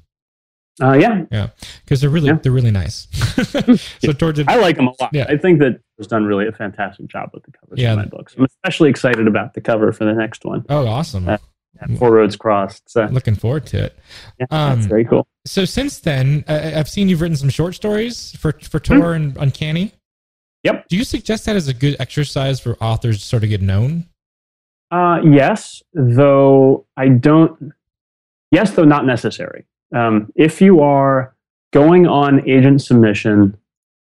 Uh, 0.79 0.93
yeah, 0.93 1.23
Yeah, 1.31 1.49
because 1.83 1.99
they're 2.01 2.09
really 2.11 2.27
Yeah. 2.27 2.37
they're 2.43 2.51
really 2.51 2.69
nice. 2.69 3.07
so 3.99 4.13
towards 4.13 4.39
I 4.47 4.57
like 4.57 4.75
them 4.75 4.87
a 4.87 4.93
lot. 5.01 5.09
Yeah. 5.11 5.25
I 5.27 5.35
think 5.35 5.57
that 5.59 5.79
has 5.97 6.05
done 6.05 6.25
really 6.25 6.47
a 6.47 6.51
fantastic 6.51 7.07
job 7.07 7.31
with 7.33 7.43
the 7.43 7.51
covers 7.51 7.79
Yeah. 7.79 7.93
of 7.93 7.97
my 7.97 8.05
books. 8.05 8.35
I'm 8.37 8.45
especially 8.45 8.91
excited 8.91 9.27
about 9.27 9.55
the 9.55 9.61
cover 9.61 9.91
for 9.91 10.05
the 10.05 10.13
next 10.13 10.45
one. 10.45 10.63
oh, 10.69 10.85
awesome! 10.85 11.27
Uh, 11.27 11.37
Four 11.99 12.11
Roads 12.13 12.35
Crossed. 12.35 12.89
So, 12.89 13.05
Looking 13.11 13.35
forward 13.35 13.65
to 13.67 13.83
it. 13.85 13.99
yeah, 14.39 14.45
Um, 14.49 14.75
that's 14.79 14.87
very 14.87 15.05
cool. 15.05 15.27
So 15.45 15.63
since 15.63 15.99
then, 15.99 16.43
uh, 16.47 16.71
I've 16.75 16.89
seen 16.89 17.07
you've 17.07 17.21
written 17.21 17.37
some 17.37 17.49
short 17.49 17.75
stories 17.75 18.35
for 18.37 18.53
for 18.53 18.79
Tor 18.79 19.13
and 19.13 19.37
Uncanny. 19.37 19.93
Yep. 20.63 20.87
Do 20.89 20.97
you 20.97 21.03
suggest 21.03 21.45
that 21.45 21.55
as 21.55 21.67
a 21.67 21.73
good 21.73 21.95
exercise 21.99 22.59
for 22.59 22.75
authors 22.81 23.19
to 23.19 23.25
sort 23.25 23.43
of 23.43 23.49
get 23.49 23.61
known? 23.61 24.05
Uh, 24.91 25.19
yes, 25.23 25.81
though 25.93 26.85
I 26.97 27.09
don't. 27.09 27.71
Yes, 28.51 28.71
though 28.71 28.83
not 28.85 29.05
necessary. 29.05 29.65
Um, 29.95 30.31
if 30.35 30.59
you 30.61 30.79
are 30.81 31.35
going 31.71 32.07
on 32.07 32.47
agent 32.49 32.81
submission 32.81 33.55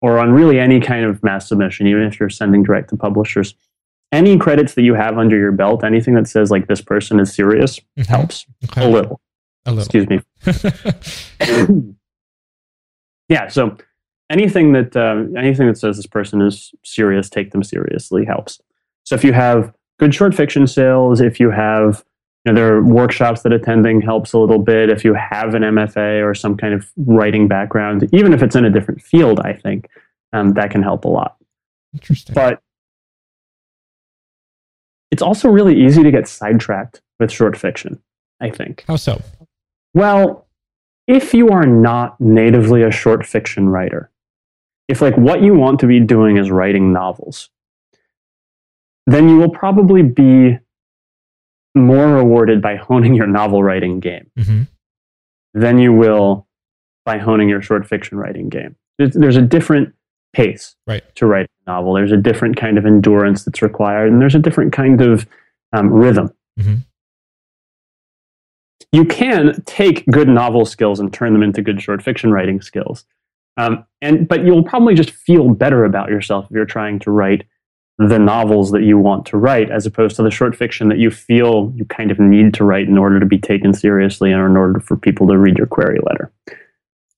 or 0.02 0.20
on 0.20 0.32
really 0.34 0.60
any 0.60 0.80
kind 0.82 1.06
of 1.06 1.24
mass 1.24 1.48
submission, 1.48 1.88
even 1.88 2.04
if 2.04 2.20
you're 2.20 2.30
sending 2.30 2.62
direct 2.64 2.90
to 2.90 2.98
publishers, 2.98 3.56
any 4.14 4.38
credits 4.38 4.76
that 4.76 4.84
you 4.84 4.94
have 4.94 5.18
under 5.18 5.38
your 5.38 5.52
belt, 5.52 5.84
anything 5.84 6.14
that 6.14 6.28
says 6.28 6.52
like 6.52 6.68
this 6.68 6.82
person 6.82 7.20
is 7.20 7.34
serious, 7.34 7.80
Mhm. 7.98 8.06
helps 8.06 8.46
Okay. 8.70 8.86
a 8.86 8.90
little. 8.90 9.20
A 9.66 9.72
little. 9.72 9.84
Excuse 9.84 10.08
me. 10.08 10.22
yeah. 13.30 13.48
So 13.48 13.76
anything 14.30 14.74
that 14.74 14.96
uh, 14.96 15.26
anything 15.38 15.68
that 15.68 15.78
says 15.78 15.98
this 15.98 16.08
person 16.08 16.42
is 16.42 16.74
serious, 16.84 17.30
take 17.30 17.52
them 17.52 17.64
seriously 17.64 18.26
helps. 18.26 18.60
So 19.04 19.16
if 19.16 19.24
you 19.24 19.34
have 19.34 19.74
good 20.00 20.14
short 20.14 20.34
fiction 20.36 20.68
sales, 20.68 21.22
if 21.22 21.40
you 21.40 21.50
have 21.52 22.04
you 22.46 22.52
know, 22.52 22.60
there 22.60 22.74
are 22.76 22.84
workshops 22.84 23.42
that 23.44 23.54
attending 23.54 24.02
helps 24.02 24.34
a 24.34 24.38
little 24.38 24.60
bit. 24.60 24.90
If 24.90 25.06
you 25.06 25.14
have 25.14 25.56
an 25.56 25.64
MFA 25.64 26.22
or 26.26 26.36
some 26.36 26.58
kind 26.58 26.74
of 26.74 26.92
writing 26.98 27.48
background, 27.48 28.10
even 28.12 28.34
if 28.34 28.44
it's 28.44 28.56
in 28.56 28.66
a 28.66 28.70
different 28.70 29.02
field, 29.02 29.40
I 29.40 29.54
think 29.54 29.88
um, 30.34 30.54
that 30.56 30.70
can 30.70 30.84
help 30.84 31.06
a 31.06 31.08
lot. 31.08 31.38
Interesting. 31.94 32.36
But 32.36 32.60
it's 35.14 35.22
also 35.22 35.48
really 35.48 35.80
easy 35.80 36.02
to 36.02 36.10
get 36.10 36.28
sidetracked 36.28 37.00
with 37.20 37.32
short 37.32 37.56
fiction. 37.56 38.02
I 38.42 38.50
think. 38.50 38.84
How 38.88 38.96
so? 38.96 39.22
Well, 39.94 40.48
if 41.08 41.36
you 41.36 41.50
are 41.50 41.68
not 41.68 42.20
natively 42.20 42.82
a 42.82 42.90
short 42.90 43.26
fiction 43.26 43.70
writer, 43.70 44.10
if 44.88 45.02
like 45.02 45.16
what 45.16 45.44
you 45.44 45.54
want 45.54 45.80
to 45.82 45.88
be 45.88 46.00
doing 46.00 46.38
is 46.38 46.50
writing 46.50 46.92
novels, 46.92 47.52
then 49.06 49.30
you 49.30 49.38
will 49.38 49.52
probably 49.52 50.02
be 50.02 50.58
more 51.76 52.08
rewarded 52.08 52.60
by 52.60 52.76
honing 52.76 53.14
your 53.14 53.28
novel 53.28 53.64
writing 53.64 54.00
game 54.00 54.30
hmm 54.38 54.64
than 55.56 55.78
you 55.78 55.94
will 55.94 56.48
by 57.06 57.20
honing 57.20 57.48
your 57.48 57.62
short 57.62 57.86
fiction 57.88 58.18
writing 58.18 58.50
game. 58.50 58.76
There's 58.98 59.36
a 59.36 59.42
different 59.42 59.94
pace 60.34 60.76
Right. 60.88 61.04
to 61.16 61.26
write 61.26 61.46
a 61.66 61.72
novel. 61.72 61.94
There's 61.94 62.12
a 62.12 62.18
different 62.18 62.58
kind 62.58 62.78
of 62.78 62.86
endurance 62.86 63.46
that's 63.46 63.62
required, 63.62 64.12
and 64.12 64.22
there's 64.22 64.36
a 64.36 64.40
different 64.40 64.74
kind 64.74 65.00
of 65.02 65.26
um, 65.74 65.92
rhythm. 65.92 66.30
Mhm. 66.60 66.80
You 68.92 69.06
can 69.06 69.62
take 69.66 70.06
good 70.08 70.28
novel 70.28 70.66
skills 70.66 71.00
and 71.00 71.12
turn 71.12 71.34
them 71.34 71.42
into 71.42 71.62
good 71.64 71.82
short 71.82 72.02
fiction 72.04 72.32
writing 72.32 72.62
skills, 72.62 73.06
um, 73.58 73.86
and 74.02 74.28
but 74.28 74.46
you'll 74.46 74.64
probably 74.64 74.94
just 74.94 75.10
feel 75.12 75.50
better 75.50 75.84
about 75.86 76.10
yourself 76.10 76.46
if 76.46 76.52
you're 76.52 76.66
trying 76.66 77.00
to 77.00 77.12
write 77.12 77.44
the 77.98 78.20
novels 78.20 78.72
that 78.72 78.84
you 78.84 78.98
want 78.98 79.26
to 79.28 79.38
write, 79.38 79.70
as 79.72 79.86
opposed 79.86 80.16
to 80.16 80.24
the 80.24 80.32
short 80.32 80.56
fiction 80.56 80.90
that 80.90 80.98
you 81.00 81.10
feel 81.12 81.72
you 81.76 81.86
kind 81.86 82.12
of 82.12 82.20
need 82.20 82.54
to 82.56 82.64
write 82.64 82.88
in 82.88 82.98
order 82.98 83.20
to 83.20 83.26
be 83.26 83.38
taken 83.40 83.74
seriously 83.74 84.32
and 84.32 84.42
in 84.44 84.58
order 84.58 84.80
for 84.80 84.96
people 84.98 85.28
to 85.28 85.38
read 85.38 85.58
your 85.58 85.68
query 85.68 86.00
letter. 86.04 86.32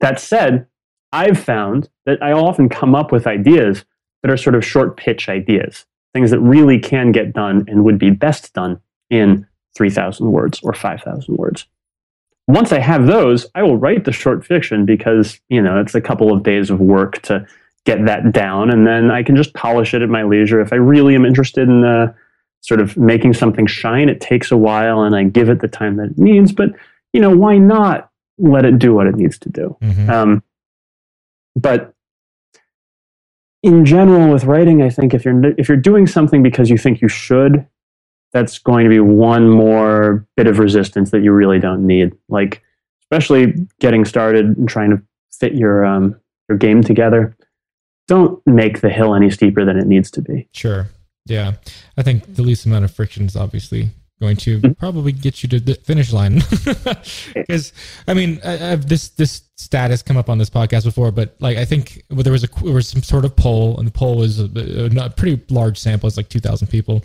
That 0.01 0.19
said, 0.19 0.67
I've 1.15 1.39
found 1.39 1.89
that 2.05 2.21
I 2.21 2.33
often 2.33 2.67
come 2.67 2.93
up 2.93 3.11
with 3.13 3.25
ideas 3.25 3.85
that 4.21 4.29
are 4.29 4.37
sort 4.37 4.55
of 4.55 4.65
short 4.65 4.97
pitch 4.97 5.29
ideas, 5.29 5.85
things 6.13 6.29
that 6.31 6.41
really 6.41 6.77
can 6.77 7.13
get 7.13 7.31
done 7.31 7.63
and 7.69 7.85
would 7.85 7.97
be 7.97 8.09
best 8.09 8.53
done 8.53 8.81
in 9.09 9.47
3,000 9.77 10.29
words 10.29 10.59
or 10.61 10.73
5,000 10.73 11.37
words. 11.37 11.67
Once 12.47 12.73
I 12.73 12.79
have 12.79 13.07
those, 13.07 13.47
I 13.55 13.63
will 13.63 13.77
write 13.77 14.03
the 14.03 14.11
short 14.11 14.45
fiction 14.45 14.85
because, 14.85 15.39
you 15.47 15.61
know, 15.61 15.79
it's 15.79 15.95
a 15.95 16.01
couple 16.01 16.33
of 16.33 16.43
days 16.43 16.69
of 16.69 16.81
work 16.81 17.21
to 17.23 17.47
get 17.85 18.05
that 18.05 18.33
down. 18.33 18.69
And 18.69 18.85
then 18.85 19.09
I 19.09 19.23
can 19.23 19.37
just 19.37 19.53
polish 19.53 19.93
it 19.93 20.01
at 20.01 20.09
my 20.09 20.23
leisure. 20.23 20.59
If 20.59 20.73
I 20.73 20.77
really 20.77 21.15
am 21.15 21.25
interested 21.25 21.69
in 21.69 21.85
uh, 21.85 22.13
sort 22.59 22.81
of 22.81 22.97
making 22.97 23.35
something 23.35 23.67
shine, 23.67 24.09
it 24.09 24.19
takes 24.19 24.51
a 24.51 24.57
while 24.57 25.03
and 25.03 25.15
I 25.15 25.23
give 25.23 25.49
it 25.49 25.61
the 25.61 25.67
time 25.69 25.95
that 25.97 26.11
it 26.11 26.17
needs. 26.17 26.51
But, 26.51 26.71
you 27.13 27.21
know, 27.21 27.35
why 27.35 27.57
not 27.57 28.11
let 28.37 28.65
it 28.65 28.79
do 28.79 28.93
what 28.93 29.07
it 29.07 29.15
needs 29.15 29.39
to 29.39 29.49
do? 29.49 29.77
hmm 29.81 30.09
Um, 30.09 30.43
but 31.55 31.93
in 33.63 33.85
general, 33.85 34.31
with 34.31 34.43
writing, 34.43 34.83
I 34.83 34.89
think 34.89 35.13
if 35.13 35.25
you're 35.25 35.43
if 35.59 35.67
you're 35.67 35.77
doing 35.77 36.05
something 36.05 36.43
because 36.43 36.69
you 36.69 36.77
think 36.77 37.01
you 37.01 37.07
should, 37.07 37.65
that's 38.31 38.59
going 38.59 38.83
to 38.83 38.89
be 38.89 38.99
one 38.99 39.49
more 39.49 40.25
bit 40.37 40.47
of 40.47 40.59
resistance 40.59 41.11
that 41.11 41.23
you 41.23 41.31
really 41.31 41.59
don't 41.59 41.85
need. 41.85 42.13
Like, 42.29 42.61
especially 43.01 43.53
getting 43.79 44.05
started 44.05 44.45
and 44.45 44.69
trying 44.69 44.91
to 44.91 45.01
fit 45.31 45.55
your 45.55 45.85
um, 45.85 46.19
your 46.49 46.57
game 46.57 46.83
together. 46.83 47.35
Don't 48.07 48.39
make 48.45 48.81
the 48.81 48.89
hill 48.89 49.15
any 49.15 49.31
steeper 49.31 49.65
than 49.65 49.79
it 49.79 49.87
needs 49.87 50.11
to 50.11 50.21
be. 50.21 50.47
Sure. 50.53 50.87
Yeah. 51.25 51.53
I 51.97 52.03
think 52.03 52.35
the 52.35 52.43
least 52.43 52.67
amount 52.67 52.85
of 52.85 52.93
friction 52.93 53.25
is 53.25 53.35
obviously 53.35 53.89
going 54.19 54.37
to 54.37 54.59
Mm-hmm. 54.59 54.71
probably 54.73 55.11
get 55.11 55.43
you 55.43 55.49
to 55.49 55.59
the 55.59 55.75
finish 55.75 56.13
line. 56.13 56.41
Because 57.33 57.73
I 58.07 58.13
mean, 58.13 58.39
I, 58.43 58.71
I've, 58.71 58.87
this 58.87 59.09
this 59.09 59.43
stat 59.57 59.91
has 59.91 60.01
come 60.01 60.17
up 60.17 60.29
on 60.29 60.37
this 60.37 60.49
podcast 60.49 60.85
before, 60.85 61.11
but 61.11 61.35
like 61.39 61.57
I 61.57 61.65
think 61.65 62.03
well, 62.09 62.23
there 62.23 62.31
was 62.33 62.43
a 62.43 62.47
there 62.63 62.73
was 62.73 62.87
some 62.87 63.03
sort 63.03 63.25
of 63.25 63.35
poll, 63.35 63.77
and 63.77 63.87
the 63.87 63.91
poll 63.91 64.17
was 64.17 64.39
a, 64.39 64.45
a, 64.55 65.05
a 65.05 65.09
pretty 65.09 65.41
large 65.53 65.77
sample. 65.77 66.07
It's 66.07 66.17
like 66.17 66.29
two 66.29 66.39
thousand 66.39 66.67
people, 66.67 67.03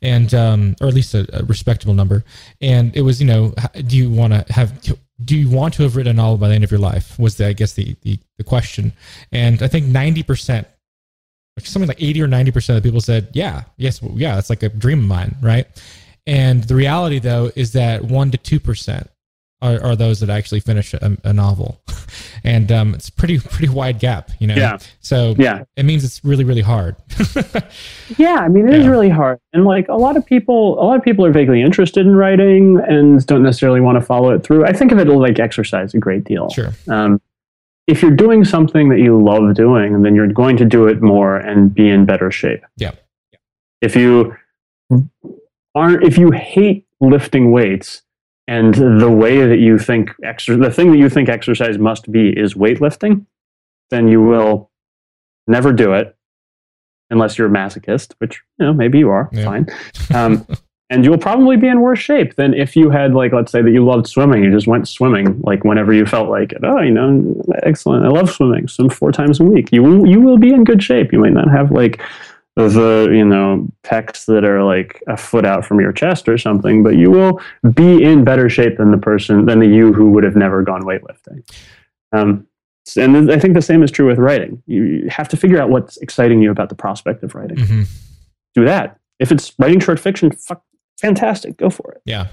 and 0.00 0.32
um, 0.34 0.76
or 0.80 0.88
at 0.88 0.94
least 0.94 1.14
a, 1.14 1.26
a 1.32 1.44
respectable 1.44 1.94
number. 1.94 2.24
And 2.60 2.96
it 2.96 3.02
was, 3.02 3.20
you 3.20 3.26
know, 3.26 3.54
do 3.86 3.96
you 3.96 4.10
want 4.10 4.32
to 4.32 4.52
have 4.52 4.80
do 5.24 5.36
you 5.36 5.48
want 5.50 5.74
to 5.74 5.82
have 5.82 5.96
written 5.96 6.12
a 6.12 6.14
novel 6.14 6.38
by 6.38 6.48
the 6.48 6.54
end 6.54 6.64
of 6.64 6.70
your 6.70 6.80
life? 6.80 7.18
Was 7.18 7.36
the 7.36 7.46
I 7.48 7.52
guess 7.52 7.74
the 7.74 7.96
the, 8.02 8.18
the 8.38 8.44
question, 8.44 8.92
and 9.32 9.62
I 9.62 9.68
think 9.68 9.86
ninety 9.86 10.22
percent 10.22 10.66
something 11.58 11.86
like 11.86 12.02
80 12.02 12.22
or 12.22 12.28
90% 12.28 12.56
of 12.70 12.76
the 12.76 12.80
people 12.80 13.02
said, 13.02 13.28
yeah, 13.34 13.64
yes, 13.76 14.00
well, 14.00 14.14
yeah, 14.16 14.36
that's 14.36 14.48
like 14.48 14.62
a 14.62 14.70
dream 14.70 15.00
of 15.00 15.04
mine, 15.04 15.36
right? 15.42 15.66
And 16.26 16.62
the 16.64 16.74
reality, 16.74 17.18
though, 17.18 17.50
is 17.56 17.72
that 17.72 18.02
1% 18.02 18.40
to 18.40 18.60
2% 18.60 19.08
are, 19.60 19.80
are 19.82 19.96
those 19.96 20.18
that 20.20 20.28
actually 20.30 20.58
finish 20.60 20.92
a, 20.94 21.16
a 21.24 21.32
novel. 21.32 21.80
and 22.44 22.70
um, 22.72 22.94
it's 22.94 23.10
pretty 23.10 23.38
pretty 23.38 23.72
wide 23.72 24.00
gap, 24.00 24.30
you 24.40 24.46
know? 24.48 24.56
Yeah. 24.56 24.78
So 25.00 25.34
Yeah, 25.38 25.62
it 25.76 25.84
means 25.84 26.02
it's 26.04 26.24
really, 26.24 26.42
really 26.44 26.62
hard. 26.62 26.96
Yeah, 28.18 28.34
I 28.36 28.48
mean 28.48 28.68
it 28.68 28.74
is 28.74 28.84
Yeah. 28.84 28.90
really 28.90 29.08
hard, 29.08 29.38
and 29.52 29.64
like 29.64 29.88
a 29.88 29.94
lot 29.96 30.16
of 30.16 30.26
people, 30.26 30.74
a 30.78 30.84
lot 30.84 30.96
of 30.98 31.02
people 31.04 31.24
are 31.24 31.32
vaguely 31.32 31.62
interested 31.62 32.04
in 32.06 32.14
writing 32.14 32.78
and 32.86 33.24
don't 33.26 33.42
necessarily 33.42 33.80
want 33.80 33.96
to 33.98 34.04
follow 34.04 34.30
it 34.30 34.42
through. 34.42 34.64
I 34.66 34.72
think 34.72 34.92
of 34.92 34.98
it 34.98 35.06
like 35.08 35.38
exercise 35.38 35.94
a 35.94 35.98
great 35.98 36.24
deal. 36.24 36.50
sure. 36.50 36.72
Um, 36.88 37.20
if 37.86 38.02
you're 38.02 38.10
doing 38.14 38.44
something 38.44 38.88
that 38.90 38.98
you 38.98 39.20
love 39.22 39.54
doing, 39.54 40.02
then 40.02 40.14
you're 40.14 40.26
going 40.32 40.56
to 40.58 40.64
do 40.64 40.86
it 40.88 41.00
more 41.02 41.36
and 41.38 41.72
be 41.74 41.88
in 41.88 42.04
better 42.04 42.30
shape. 42.30 42.62
Yeah. 42.76 42.92
If 43.80 43.96
you 43.96 44.36
aren't, 45.74 46.04
if 46.04 46.18
you 46.18 46.30
hate 46.30 46.86
lifting 47.00 47.52
weights, 47.52 48.02
and 48.48 48.74
the 49.00 49.10
way 49.10 49.46
that 49.46 49.58
you 49.58 49.78
think 49.78 50.10
exer- 50.24 50.60
the 50.60 50.70
thing 50.70 50.90
that 50.90 50.98
you 50.98 51.08
think 51.08 51.28
exercise 51.28 51.78
must 51.78 52.10
be 52.10 52.28
is 52.30 52.54
weightlifting, 52.54 53.24
then 53.90 54.08
you 54.08 54.20
will 54.22 54.70
never 55.46 55.72
do 55.72 55.92
it 55.92 56.16
unless 57.10 57.38
you're 57.38 57.46
a 57.46 57.50
masochist, 57.50 58.14
which 58.18 58.42
you 58.58 58.66
know 58.66 58.72
maybe 58.72 58.98
you 58.98 59.10
are. 59.10 59.28
Yeah. 59.32 59.44
Fine. 59.44 59.66
Um, 60.14 60.46
and 60.92 61.06
you'll 61.06 61.16
probably 61.16 61.56
be 61.56 61.68
in 61.68 61.80
worse 61.80 61.98
shape 61.98 62.34
than 62.34 62.52
if 62.52 62.76
you 62.76 62.90
had 62.90 63.14
like 63.14 63.32
let's 63.32 63.50
say 63.50 63.62
that 63.62 63.70
you 63.70 63.82
loved 63.82 64.06
swimming 64.06 64.44
you 64.44 64.50
just 64.50 64.66
went 64.66 64.86
swimming 64.86 65.40
like 65.40 65.64
whenever 65.64 65.92
you 65.92 66.04
felt 66.04 66.28
like 66.28 66.52
it 66.52 66.60
oh 66.64 66.80
you 66.80 66.90
know 66.90 67.34
excellent 67.62 68.04
i 68.04 68.08
love 68.08 68.30
swimming 68.30 68.68
swim 68.68 68.90
four 68.90 69.10
times 69.10 69.40
a 69.40 69.44
week 69.44 69.70
you 69.72 69.82
will 69.82 70.06
you 70.06 70.20
will 70.20 70.36
be 70.36 70.52
in 70.52 70.64
good 70.64 70.82
shape 70.82 71.10
you 71.10 71.18
might 71.18 71.32
not 71.32 71.50
have 71.50 71.72
like 71.72 72.02
the 72.56 73.08
you 73.12 73.24
know 73.24 73.66
pecs 73.82 74.26
that 74.26 74.44
are 74.44 74.62
like 74.62 75.02
a 75.06 75.16
foot 75.16 75.46
out 75.46 75.64
from 75.64 75.80
your 75.80 75.92
chest 75.92 76.28
or 76.28 76.36
something 76.36 76.82
but 76.82 76.96
you 76.96 77.10
will 77.10 77.40
be 77.72 78.02
in 78.02 78.24
better 78.24 78.50
shape 78.50 78.76
than 78.76 78.90
the 78.90 78.98
person 78.98 79.46
than 79.46 79.58
the 79.58 79.66
you 79.66 79.92
who 79.92 80.10
would 80.10 80.24
have 80.24 80.36
never 80.36 80.62
gone 80.62 80.82
weightlifting. 80.82 81.42
Um, 82.12 82.46
and 82.96 83.30
i 83.30 83.38
think 83.38 83.54
the 83.54 83.62
same 83.62 83.82
is 83.82 83.90
true 83.90 84.06
with 84.08 84.18
writing. 84.18 84.62
You 84.66 85.08
have 85.08 85.28
to 85.28 85.36
figure 85.36 85.60
out 85.60 85.70
what's 85.70 85.96
exciting 85.98 86.42
you 86.42 86.50
about 86.50 86.68
the 86.68 86.74
prospect 86.74 87.22
of 87.22 87.34
writing. 87.34 87.58
Hmm 87.60 87.82
do 88.54 88.64
that. 88.64 88.98
If 89.18 89.32
it's 89.32 89.52
writing 89.58 89.80
short 89.80 90.00
fiction 90.00 90.30
fuck, 90.30 90.62
fantastic 91.00 91.56
go 91.56 91.70
for 91.70 91.92
it. 91.92 92.02
Yeah. 92.04 92.28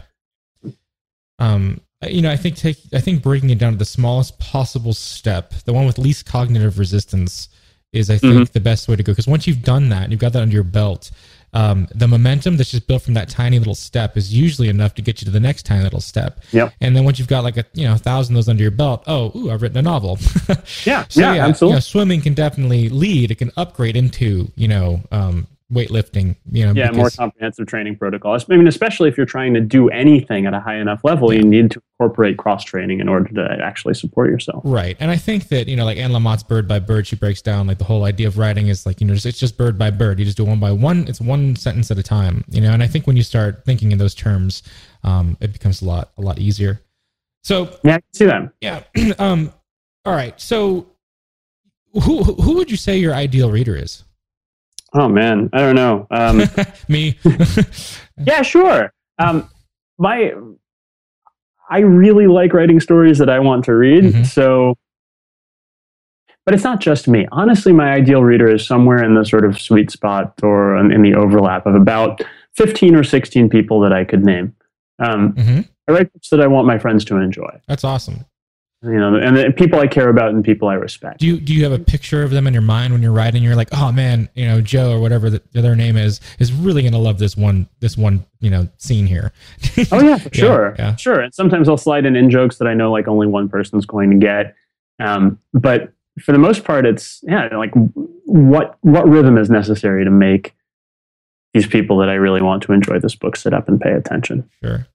Um, 1.37 1.81
you 2.07 2.21
know, 2.21 2.31
I 2.31 2.37
think 2.37 2.55
take 2.55 2.77
I 2.93 2.99
think 2.99 3.21
breaking 3.21 3.49
it 3.49 3.59
down 3.59 3.73
to 3.73 3.77
the 3.77 3.85
smallest 3.85 4.39
possible 4.39 4.93
step, 4.93 5.53
the 5.65 5.73
one 5.73 5.85
with 5.85 5.97
least 5.97 6.25
cognitive 6.25 6.79
resistance, 6.79 7.49
is 7.91 8.09
I 8.09 8.17
think 8.17 8.51
the 8.51 8.59
best 8.59 8.87
way 8.87 8.95
to 8.95 9.03
go. 9.03 9.11
Because 9.11 9.27
once 9.27 9.47
you've 9.47 9.63
done 9.63 9.89
that, 9.89 10.03
and 10.03 10.11
you've 10.11 10.21
got 10.21 10.33
that 10.33 10.41
under 10.41 10.53
your 10.53 10.63
belt, 10.63 11.11
um, 11.53 11.87
the 11.95 12.07
momentum 12.07 12.57
that's 12.57 12.69
just 12.71 12.85
built 12.87 13.01
from 13.01 13.15
that 13.15 13.27
tiny 13.29 13.57
little 13.57 13.73
step 13.73 14.15
is 14.15 14.31
usually 14.33 14.69
enough 14.69 14.93
to 14.95 15.01
get 15.01 15.19
you 15.21 15.25
to 15.25 15.31
the 15.31 15.39
next 15.39 15.65
tiny 15.65 15.83
little 15.83 15.99
step. 16.01 16.41
Yep. 16.51 16.73
And 16.81 16.95
then 16.95 17.03
once 17.05 17.17
you've 17.17 17.27
got 17.27 17.43
like 17.43 17.57
a 17.57 17.65
you 17.73 17.85
know 17.87 17.95
a 17.95 17.97
thousand 17.97 18.35
of 18.35 18.37
those 18.37 18.49
under 18.49 18.61
your 18.61 18.71
belt, 18.71 19.03
oh, 19.07 19.31
ooh, 19.35 19.51
I've 19.51 19.61
written 19.61 19.77
a 19.77 19.81
novel. 19.81 20.19
Yeah, 20.85 21.05
So, 21.09 21.21
yeah, 21.21 21.33
you 21.33 21.41
absolutely. 21.41 21.75
know, 21.75 21.79
swimming 21.79 22.21
can 22.21 22.33
definitely 22.33 22.89
lead. 22.89 23.31
It 23.31 23.35
can 23.39 23.51
upgrade 23.57 23.95
into 23.95 24.51
you 24.55 24.67
know 24.67 25.01
um, 25.11 25.47
weightlifting. 25.71 26.35
You 26.51 26.65
know, 26.65 26.73
yeah, 26.73 26.91
more 26.91 27.09
comprehensive 27.09 27.67
training 27.67 27.97
protocols. 27.97 28.49
I 28.49 28.55
mean, 28.55 28.67
especially 28.67 29.09
if 29.09 29.17
you're 29.17 29.25
trying 29.25 29.53
to 29.53 29.61
do 29.61 29.89
anything 29.89 30.45
at 30.45 30.53
a 30.53 30.59
high 30.59 30.77
enough 30.77 31.01
level, 31.03 31.31
you 31.31 31.43
need 31.43 31.71
to 31.71 31.81
incorporate 31.99 32.37
cross 32.37 32.63
training 32.63 32.99
in 32.99 33.07
order 33.09 33.33
to 33.33 33.63
actually 33.63 33.93
support 33.93 34.29
yourself. 34.29 34.61
Right. 34.65 34.97
And 34.99 35.11
I 35.11 35.17
think 35.17 35.49
that, 35.49 35.67
you 35.67 35.75
know, 35.75 35.85
like 35.85 35.97
Anne 35.97 36.11
Lamott's 36.11 36.43
Bird 36.43 36.67
by 36.67 36.79
Bird, 36.79 37.05
she 37.05 37.15
breaks 37.15 37.41
down 37.41 37.67
like 37.67 37.77
the 37.77 37.83
whole 37.83 38.05
idea 38.05 38.27
of 38.27 38.37
writing 38.37 38.67
is 38.67 38.85
like, 38.85 38.99
you 39.01 39.07
know, 39.07 39.13
it's 39.13 39.23
just 39.23 39.57
bird 39.57 39.77
by 39.77 39.91
bird. 39.91 40.19
You 40.19 40.25
just 40.25 40.37
do 40.37 40.45
one 40.45 40.59
by 40.59 40.71
one. 40.71 41.07
It's 41.07 41.21
one 41.21 41.55
sentence 41.55 41.91
at 41.91 41.97
a 41.97 42.03
time, 42.03 42.43
you 42.49 42.61
know, 42.61 42.71
and 42.71 42.81
I 42.81 42.87
think 42.87 43.05
when 43.05 43.17
you 43.17 43.23
start 43.23 43.63
thinking 43.65 43.91
in 43.91 43.97
those 43.97 44.15
terms, 44.15 44.63
um, 45.03 45.37
it 45.39 45.53
becomes 45.53 45.81
a 45.81 45.85
lot, 45.85 46.11
a 46.17 46.21
lot 46.21 46.39
easier. 46.39 46.81
So, 47.43 47.77
Yeah, 47.83 47.95
I 47.95 47.99
can 47.99 48.13
see 48.13 48.25
that. 48.25 48.53
yeah. 48.61 48.83
um, 49.19 49.53
all 50.05 50.13
right. 50.13 50.39
So 50.39 50.87
who, 51.93 52.23
who 52.23 52.55
would 52.55 52.71
you 52.71 52.77
say 52.77 52.97
your 52.97 53.13
ideal 53.13 53.51
reader 53.51 53.75
is? 53.75 54.03
Oh 54.93 55.07
man, 55.07 55.49
I 55.53 55.59
don't 55.59 55.75
know. 55.75 56.07
Um, 56.11 56.41
Me. 56.87 57.17
yeah, 58.17 58.41
sure. 58.41 58.91
Um, 59.19 59.49
my, 59.97 60.33
I 61.69 61.79
really 61.79 62.27
like 62.27 62.53
writing 62.53 62.79
stories 62.79 63.17
that 63.19 63.29
I 63.29 63.39
want 63.39 63.65
to 63.65 63.73
read. 63.75 64.03
Mhm. 64.05 64.25
So, 64.25 64.75
but 66.45 66.55
it's 66.55 66.63
not 66.63 66.79
just 66.79 67.07
me. 67.07 67.27
Honestly, 67.31 67.71
my 67.71 67.91
ideal 67.91 68.23
reader 68.23 68.49
is 68.53 68.65
somewhere 68.65 69.03
in 69.03 69.13
the 69.13 69.23
sort 69.25 69.45
of 69.45 69.59
sweet 69.61 69.91
spot 69.91 70.33
or 70.41 70.75
in 70.77 71.01
the 71.03 71.13
overlap 71.13 71.65
of 71.67 71.75
about 71.75 72.21
fifteen 72.55 72.95
or 72.95 73.03
sixteen 73.03 73.49
people 73.49 73.79
that 73.81 73.93
I 73.93 74.03
could 74.05 74.23
name. 74.25 74.55
Um, 74.99 75.33
Mhm. 75.33 75.67
I 75.87 75.91
write 75.91 76.13
books 76.13 76.29
that 76.29 76.39
I 76.41 76.47
want 76.47 76.65
my 76.67 76.77
friends 76.79 77.03
to 77.05 77.17
enjoy. 77.17 77.59
That's 77.67 77.83
awesome. 77.83 78.25
You 78.81 78.97
know, 78.97 79.15
and 79.15 79.35
the 79.35 79.51
people 79.51 79.77
I 79.79 79.87
care 79.87 80.07
about 80.07 80.29
and 80.29 80.43
people 80.43 80.69
I 80.69 80.75
respect. 80.75 81.19
Do 81.19 81.27
you, 81.27 81.39
do 81.41 81.53
you 81.53 81.63
have 81.63 81.73
a 81.73 81.79
picture 81.79 82.23
of 82.23 82.31
them 82.31 82.47
in 82.47 82.53
your 82.53 82.61
mind 82.61 82.93
when 82.93 83.01
you're 83.01 83.11
writing? 83.11 83.43
You're 83.43 83.57
like, 83.57 83.67
oh 83.73 83.91
man, 83.91 84.29
you 84.35 84.45
know, 84.45 84.61
Joe 84.61 84.93
or 84.93 85.01
whatever 85.01 85.29
the, 85.29 85.41
their 85.51 85.75
name 85.75 85.97
is, 85.97 86.21
is 86.39 86.53
really 86.53 86.81
going 86.81 86.93
to 86.93 86.99
love 86.99 87.19
this 87.19 87.35
one, 87.35 87.67
this 87.81 87.97
one, 87.97 88.25
you 88.39 88.49
know, 88.49 88.69
scene 88.77 89.05
here. 89.05 89.33
Oh 89.91 90.01
yeah, 90.01 90.17
for 90.17 90.29
sure, 90.33 90.75
yeah. 90.79 90.95
sure. 90.95 91.19
And 91.19 91.33
sometimes 91.33 91.67
I'll 91.67 91.75
slide 91.75 92.05
in 92.05 92.15
in 92.15 92.29
jokes 92.29 92.57
that 92.59 92.69
I 92.69 92.73
know 92.73 92.89
like 92.89 93.09
only 93.09 93.27
one 93.27 93.49
person's 93.49 93.85
going 93.85 94.11
to 94.11 94.17
get. 94.17 94.55
Um, 94.99 95.39
but 95.53 95.91
for 96.21 96.31
the 96.31 96.37
most 96.37 96.63
part, 96.63 96.85
it's 96.85 97.19
yeah, 97.23 97.49
like 97.57 97.71
what 98.23 98.77
what 98.79 99.09
rhythm 99.09 99.37
is 99.37 99.49
necessary 99.49 100.05
to 100.05 100.11
make 100.11 100.55
these 101.53 101.67
people 101.67 101.97
that 101.97 102.09
I 102.09 102.13
really 102.13 102.41
want 102.41 102.63
to 102.63 102.71
enjoy 102.71 102.99
this 102.99 103.15
book 103.15 103.35
sit 103.35 103.53
up 103.53 103.67
and 103.67 103.81
pay 103.81 103.91
attention. 103.91 104.49
Sure. 104.63 104.87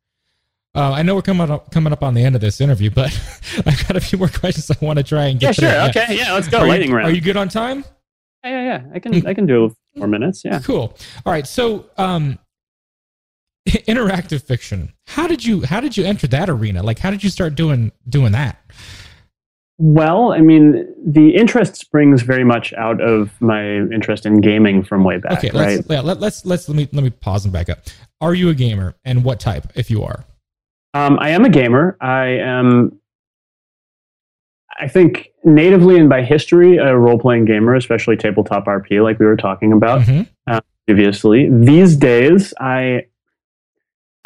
Uh, 0.74 0.90
I 0.92 1.02
know 1.02 1.14
we're 1.14 1.22
coming 1.22 1.50
up, 1.50 1.70
coming 1.70 1.92
up 1.92 2.02
on 2.02 2.14
the 2.14 2.24
end 2.24 2.34
of 2.34 2.40
this 2.40 2.60
interview, 2.60 2.90
but 2.90 3.06
I've 3.66 3.86
got 3.86 3.96
a 3.96 4.00
few 4.00 4.18
more 4.18 4.28
questions 4.28 4.70
I 4.70 4.76
want 4.84 4.98
to 4.98 5.02
try 5.04 5.26
and 5.26 5.38
get 5.38 5.58
Yeah, 5.60 5.70
sure. 5.86 5.90
through. 5.92 6.02
Okay, 6.02 6.18
yeah, 6.18 6.32
let's 6.32 6.48
go. 6.48 6.58
Are 6.58 6.66
Lightning 6.66 6.90
you, 6.90 6.96
round. 6.96 7.08
Are 7.08 7.14
you 7.14 7.20
good 7.20 7.36
on 7.36 7.48
time? 7.48 7.84
yeah, 8.44 8.50
yeah, 8.50 8.62
yeah. 8.64 8.82
I 8.94 8.98
can 8.98 9.26
I 9.26 9.34
can 9.34 9.46
do 9.46 9.74
four 9.96 10.06
minutes. 10.08 10.42
Yeah. 10.44 10.60
Cool. 10.60 10.96
All 11.24 11.32
right. 11.32 11.46
So, 11.46 11.86
um, 11.96 12.38
interactive 13.68 14.42
fiction. 14.42 14.92
How 15.06 15.26
did 15.26 15.44
you 15.44 15.62
how 15.62 15.80
did 15.80 15.96
you 15.96 16.04
enter 16.04 16.26
that 16.28 16.50
arena? 16.50 16.82
Like, 16.82 16.98
how 16.98 17.10
did 17.10 17.22
you 17.24 17.30
start 17.30 17.54
doing 17.54 17.92
doing 18.08 18.32
that? 18.32 18.58
Well, 19.78 20.32
I 20.32 20.40
mean, 20.40 20.86
the 21.04 21.34
interest 21.34 21.74
springs 21.76 22.22
very 22.22 22.44
much 22.44 22.72
out 22.74 23.00
of 23.00 23.30
my 23.40 23.64
interest 23.76 24.24
in 24.24 24.40
gaming 24.40 24.84
from 24.84 25.02
way 25.02 25.18
back, 25.18 25.38
Okay. 25.38 25.50
right? 25.50 25.76
Let's 25.76 25.86
yeah, 25.90 26.00
let, 26.00 26.20
let's 26.20 26.44
let's 26.44 26.68
let 26.68 26.76
me 26.76 26.88
let 26.92 27.02
me 27.02 27.10
pause 27.10 27.44
and 27.44 27.52
back 27.52 27.68
up. 27.68 27.78
Are 28.20 28.34
you 28.34 28.50
a 28.50 28.54
gamer, 28.54 28.94
and 29.04 29.24
what 29.24 29.40
type? 29.40 29.66
If 29.74 29.90
you 29.90 30.02
are. 30.04 30.24
Um, 30.94 31.18
I 31.20 31.30
am 31.30 31.44
a 31.44 31.48
gamer. 31.48 31.96
I 32.00 32.26
am, 32.38 32.98
I 34.78 34.88
think, 34.88 35.30
natively 35.44 35.98
and 35.98 36.08
by 36.08 36.22
history, 36.22 36.76
a 36.78 36.96
role 36.96 37.18
playing 37.18 37.44
gamer, 37.46 37.74
especially 37.74 38.16
tabletop 38.16 38.66
RP, 38.66 39.02
like 39.02 39.18
we 39.18 39.26
were 39.26 39.36
talking 39.36 39.72
about 39.72 40.02
Mhm. 40.02 40.26
previously. 40.86 41.48
These 41.50 41.96
days, 41.96 42.54
I. 42.60 43.06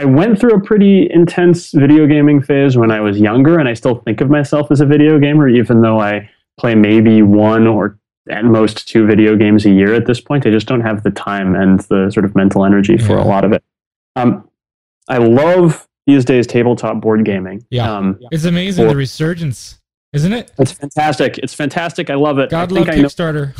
I 0.00 0.04
went 0.04 0.38
through 0.38 0.52
a 0.54 0.60
pretty 0.60 1.10
intense 1.10 1.72
video 1.72 2.06
gaming 2.06 2.40
phase 2.40 2.76
when 2.76 2.92
I 2.92 3.00
was 3.00 3.18
younger, 3.18 3.58
and 3.58 3.68
I 3.68 3.74
still 3.74 3.96
think 3.96 4.20
of 4.20 4.30
myself 4.30 4.70
as 4.70 4.80
a 4.80 4.86
video 4.86 5.18
gamer, 5.18 5.48
even 5.48 5.80
though 5.80 5.98
I 5.98 6.30
play 6.56 6.76
maybe 6.76 7.20
one 7.22 7.66
or 7.66 7.98
at 8.30 8.44
most 8.44 8.86
two 8.86 9.06
video 9.08 9.34
games 9.34 9.66
a 9.66 9.70
year 9.70 9.94
at 9.94 10.06
this 10.06 10.20
point. 10.20 10.46
I 10.46 10.50
just 10.50 10.68
don't 10.68 10.82
have 10.82 11.02
the 11.02 11.10
time 11.10 11.56
and 11.56 11.80
the 11.80 12.10
sort 12.10 12.24
of 12.24 12.36
mental 12.36 12.64
energy 12.64 12.96
for 12.96 13.14
Yeah. 13.14 13.24
a 13.24 13.26
lot 13.26 13.44
of 13.44 13.50
it. 13.52 13.64
Um, 14.14 14.48
I 15.08 15.18
love 15.18 15.87
these 16.08 16.24
days 16.24 16.46
tabletop 16.46 17.00
board 17.00 17.24
gaming. 17.24 17.64
Yeah. 17.70 17.92
Um, 17.92 18.18
It's 18.32 18.44
amazing 18.44 18.86
Or- 18.86 18.88
the 18.88 18.96
resurgence, 18.96 19.78
isn't 20.14 20.32
it? 20.32 20.50
it's 20.58 20.72
fantastic. 20.72 21.38
It's 21.38 21.52
fantastic. 21.54 22.08
I 22.10 22.14
love 22.14 22.38
it. 22.38 22.50
God 22.50 22.72
I 22.72 22.74
love 22.74 22.86
think 22.86 22.98
I 22.98 23.00
know. 23.02 23.08
Kickstarter. 23.08 23.54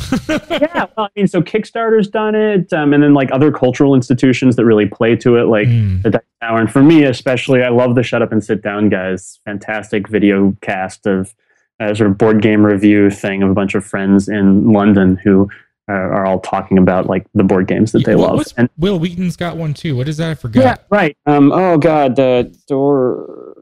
Yeah, 0.59 0.87
well, 0.97 1.05
I 1.05 1.09
mean, 1.15 1.27
so 1.27 1.41
Kickstarter's 1.41 2.07
done 2.09 2.35
it, 2.35 2.73
um, 2.73 2.91
and 2.93 3.01
then 3.03 3.13
like 3.13 3.31
other 3.31 3.51
cultural 3.51 3.95
institutions 3.95 4.55
that 4.57 4.65
really 4.65 4.85
play 4.87 5.15
to 5.17 5.37
it, 5.37 5.43
like 5.43 5.67
Mm. 5.69 6.01
the 6.01 6.09
Dice 6.09 6.21
Tower. 6.41 6.59
And 6.59 6.69
for 6.71 6.83
me, 6.83 7.03
especially, 7.05 7.63
I 7.63 7.69
love 7.69 7.95
the 7.95 8.03
Shut 8.03 8.21
Up 8.21 8.31
and 8.33 8.43
Sit 8.43 8.61
Down 8.61 8.89
guys. 8.89 9.39
Fantastic 9.45 10.09
video 10.09 10.55
cast 10.61 11.05
of 11.07 11.33
uh, 11.79 11.93
sort 11.93 12.09
of 12.11 12.17
board 12.17 12.41
game 12.41 12.65
review 12.65 13.09
thing 13.09 13.41
of 13.43 13.49
a 13.49 13.53
bunch 13.53 13.73
of 13.75 13.85
friends 13.85 14.27
in 14.27 14.73
London 14.73 15.15
who 15.23 15.49
are 15.93 16.25
all 16.25 16.39
talking 16.39 16.77
about 16.77 17.07
like 17.07 17.25
the 17.33 17.43
board 17.43 17.67
games 17.67 17.91
that 17.93 18.05
they 18.05 18.15
What- 18.15 18.35
love. 18.35 18.45
And 18.57 18.69
Wil 18.77 18.99
Wheaton's 18.99 19.35
got 19.35 19.57
one 19.57 19.73
too. 19.73 19.95
What 19.95 20.07
is 20.07 20.17
that? 20.17 20.29
I 20.31 20.35
forgot. 20.35 20.61
yeah, 20.63 20.75
right. 20.89 21.17
Um, 21.25 21.51
oh 21.51 21.77
God, 21.77 22.15
the 22.15 22.55
door. 22.67 23.55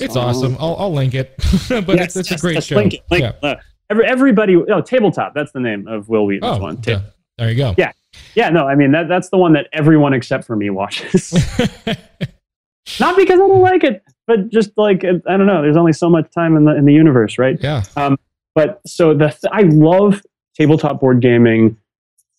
It's 0.00 0.16
awesome. 0.16 0.56
I'll, 0.58 0.76
I'll 0.76 0.92
link 0.92 1.14
it. 1.14 1.34
but 1.68 1.88
Yes, 1.96 2.16
it's, 2.16 2.16
it's 2.16 2.30
yes, 2.32 2.40
a 2.40 2.42
great 2.42 2.54
yes, 2.54 2.64
show. 2.66 2.76
Link 2.76 2.94
it, 2.94 3.02
link 3.10 3.22
yeah. 3.22 3.28
it. 3.30 3.38
Uh, 3.42 3.56
every, 3.88 4.04
everybody, 4.06 4.56
oh, 4.56 4.80
tabletop. 4.80 5.32
That's 5.34 5.52
the 5.52 5.60
name 5.60 5.86
of 5.88 6.08
Wil 6.08 6.26
Wheaton's 6.26 6.58
Oh, 6.58 6.60
one. 6.60 6.80
yeah. 6.86 7.00
There 7.38 7.50
you 7.50 7.56
go. 7.56 7.74
Yeah. 7.78 7.92
Yeah, 8.34 8.48
no, 8.48 8.66
I 8.66 8.74
mean 8.74 8.92
that 8.92 9.08
that's 9.08 9.28
the 9.28 9.36
one 9.36 9.52
that 9.52 9.68
everyone 9.74 10.14
except 10.14 10.44
for 10.44 10.56
me 10.56 10.70
watches. 10.70 11.32
Not 13.00 13.16
because 13.16 13.34
I 13.34 13.46
don't 13.46 13.60
like 13.60 13.84
it, 13.84 14.02
but 14.26 14.48
just 14.48 14.70
like 14.76 15.04
I 15.04 15.36
don't 15.36 15.46
know. 15.46 15.60
There's 15.62 15.76
only 15.76 15.92
so 15.92 16.08
much 16.08 16.30
time 16.32 16.56
in 16.56 16.64
the 16.64 16.74
in 16.76 16.84
the 16.86 16.94
universe, 16.94 17.36
right? 17.38 17.58
yeah. 17.60 17.82
But 18.54 18.80
so 18.86 19.12
the 19.12 19.28
th- 19.28 19.52
I 19.52 19.62
love 19.62 20.22
tabletop 20.56 21.00
board 21.00 21.20
gaming 21.20 21.76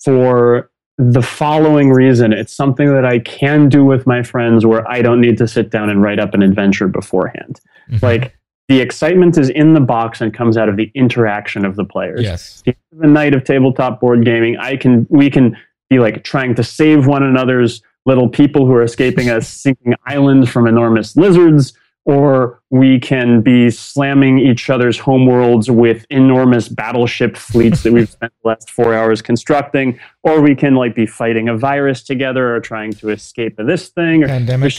for 0.04 0.70
the 0.98 1.22
following 1.22 1.92
reason. 1.92 2.34
It's 2.34 2.54
something 2.54 2.88
that 2.94 3.06
I 3.06 3.20
can 3.20 3.70
do 3.70 3.86
with 3.86 4.08
my 4.08 4.24
friends 4.24 4.66
where 4.66 4.90
I 4.90 5.02
don't 5.02 5.22
need 5.22 5.38
to 5.38 5.48
sit 5.48 5.70
down 5.70 5.90
and 5.90 6.02
write 6.02 6.20
up 6.20 6.34
an 6.34 6.42
adventure 6.42 6.88
beforehand. 6.88 7.60
Mhm. 7.92 8.02
Like 8.02 8.36
the 8.68 8.82
excitement 8.82 9.38
is 9.38 9.50
in 9.50 9.74
the 9.74 9.80
box 9.80 10.22
and 10.22 10.34
comes 10.34 10.58
out 10.58 10.70
of 10.70 10.76
the 10.76 10.92
interaction 10.96 11.66
of 11.66 11.76
the 11.76 11.86
players. 11.86 12.22
yes. 12.24 12.64
the 12.66 12.76
the 13.00 13.08
night 13.08 13.36
of 13.36 13.44
tabletop 13.44 14.00
board 14.02 14.26
gaming, 14.26 14.58
I 14.58 14.76
can 14.76 15.06
we 15.10 15.30
can 15.30 15.56
be 15.90 16.00
like 16.00 16.24
trying 16.24 16.56
to 16.56 16.64
save 16.64 17.06
one 17.06 17.22
another's 17.24 17.82
little 18.08 18.28
people 18.28 18.66
who 18.66 18.74
are 18.74 18.82
escaping 18.84 19.30
a 19.30 19.40
sinking 19.42 19.94
island 20.08 20.50
from 20.50 20.66
enormous 20.68 21.16
lizards, 21.16 21.74
or 22.08 22.62
we 22.70 22.98
can 23.02 23.42
be 23.42 23.70
slamming 23.70 24.40
each 24.40 24.70
other's 24.70 24.98
homeworlds 24.98 25.70
with 25.70 26.06
enormous 26.10 26.70
battleship 26.70 27.36
fleets 27.36 27.84
that 27.84 27.92
we've 27.92 28.10
spent 28.10 28.32
the 28.42 28.48
last 28.48 28.70
four 28.72 28.94
hours 28.94 29.22
constructing, 29.22 30.00
or 30.24 30.40
we 30.42 30.56
can 30.56 30.74
like 30.76 30.96
be 30.96 31.06
fighting 31.06 31.50
a 31.50 31.58
virus 31.58 32.02
together 32.04 32.56
or 32.56 32.62
trying 32.62 32.94
to 32.94 33.10
escape 33.10 33.58
this 33.58 33.90
thing. 33.90 34.24
Or, 34.24 34.28
Pandemic. 34.28 34.74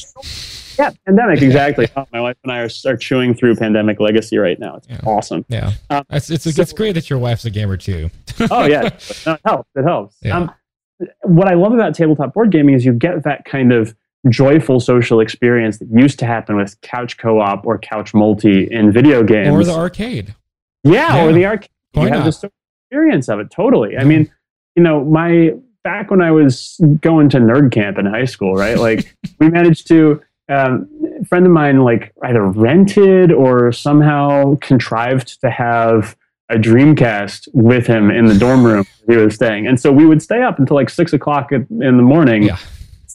yeah, 0.78 0.90
pandemic 1.04 1.42
exactly. 1.42 1.86
Oh, 1.96 2.06
my 2.14 2.20
wife 2.22 2.36
and 2.44 2.50
I 2.52 2.60
are, 2.60 2.70
are 2.86 2.96
chewing 2.96 3.34
through 3.34 3.56
Pandemic 3.56 4.00
Legacy 4.00 4.38
right 4.38 4.58
now. 4.58 4.76
It's 4.76 4.88
Yeah. 4.88 5.00
awesome. 5.04 5.44
Yeah. 5.50 5.72
Um, 5.90 6.04
it's 6.08 6.30
it's, 6.30 6.44
so- 6.54 6.62
it's 6.62 6.72
great 6.72 6.94
that 6.94 7.10
your 7.10 7.18
wife's 7.18 7.44
a 7.44 7.50
gamer 7.50 7.76
too. 7.76 8.08
oh 8.50 8.64
yeah, 8.64 8.88
no, 9.26 9.34
it 9.34 9.40
helps. 9.44 9.68
It 9.76 9.82
helps. 9.84 10.16
Yeah. 10.22 10.36
Um, 10.38 10.50
what 11.24 11.46
I 11.46 11.54
love 11.54 11.74
about 11.74 11.94
tabletop 11.94 12.32
board 12.32 12.50
gaming 12.50 12.74
is 12.74 12.86
you 12.86 12.94
get 12.94 13.22
that 13.24 13.44
kind 13.44 13.70
of 13.72 13.94
joyful 14.28 14.80
social 14.80 15.20
experience 15.20 15.78
that 15.78 15.88
used 15.92 16.18
to 16.18 16.26
happen 16.26 16.56
with 16.56 16.80
couch 16.80 17.16
co-op 17.18 17.64
or 17.66 17.78
couch 17.78 18.12
multi 18.14 18.64
in 18.70 18.90
video 18.92 19.22
games. 19.22 19.48
or 19.48 19.64
the 19.64 19.74
arcade. 19.74 20.34
yeah, 20.84 21.16
Yeah. 21.16 21.24
or 21.24 21.32
the 21.32 21.46
arcade. 21.46 21.70
Why 21.92 22.06
you 22.06 22.12
have 22.12 22.24
the 22.24 22.32
social 22.32 22.52
experience 22.90 23.28
of 23.28 23.40
it. 23.40 23.50
Totally. 23.50 23.96
I 23.96 24.04
mean, 24.04 24.30
you 24.76 24.82
know, 24.82 25.04
my 25.04 25.54
back 25.84 26.10
when 26.10 26.20
I 26.20 26.30
was 26.32 26.78
going 27.00 27.28
to 27.30 27.38
nerd 27.38 27.72
camp 27.72 27.98
in 27.98 28.06
high 28.06 28.24
school, 28.26 28.54
right? 28.54 28.76
Like 28.78 29.14
we 29.40 29.48
managed 29.48 29.86
to. 29.88 30.20
Um, 30.50 30.88
a 31.20 31.24
friend 31.26 31.44
of 31.44 31.52
mine 31.52 31.82
like 31.82 32.10
either 32.24 32.42
rented 32.42 33.30
or 33.32 33.70
somehow 33.70 34.54
contrived 34.62 35.38
to 35.42 35.50
have 35.50 36.16
a 36.48 36.54
Dreamcast 36.54 37.48
with 37.52 37.86
him 37.86 38.10
in 38.10 38.24
the 38.24 38.34
dorm 38.38 38.64
room 38.64 38.86
he 39.06 39.14
was 39.16 39.34
staying, 39.34 39.66
and 39.66 39.78
so 39.78 39.92
we 39.92 40.06
would 40.06 40.22
stay 40.22 40.42
up 40.42 40.58
until 40.58 40.74
like 40.76 40.88
six 40.88 41.12
o'clock 41.12 41.52
in 41.52 41.66
the 41.68 41.92
morning, 41.92 42.44
Yeah. 42.44 42.56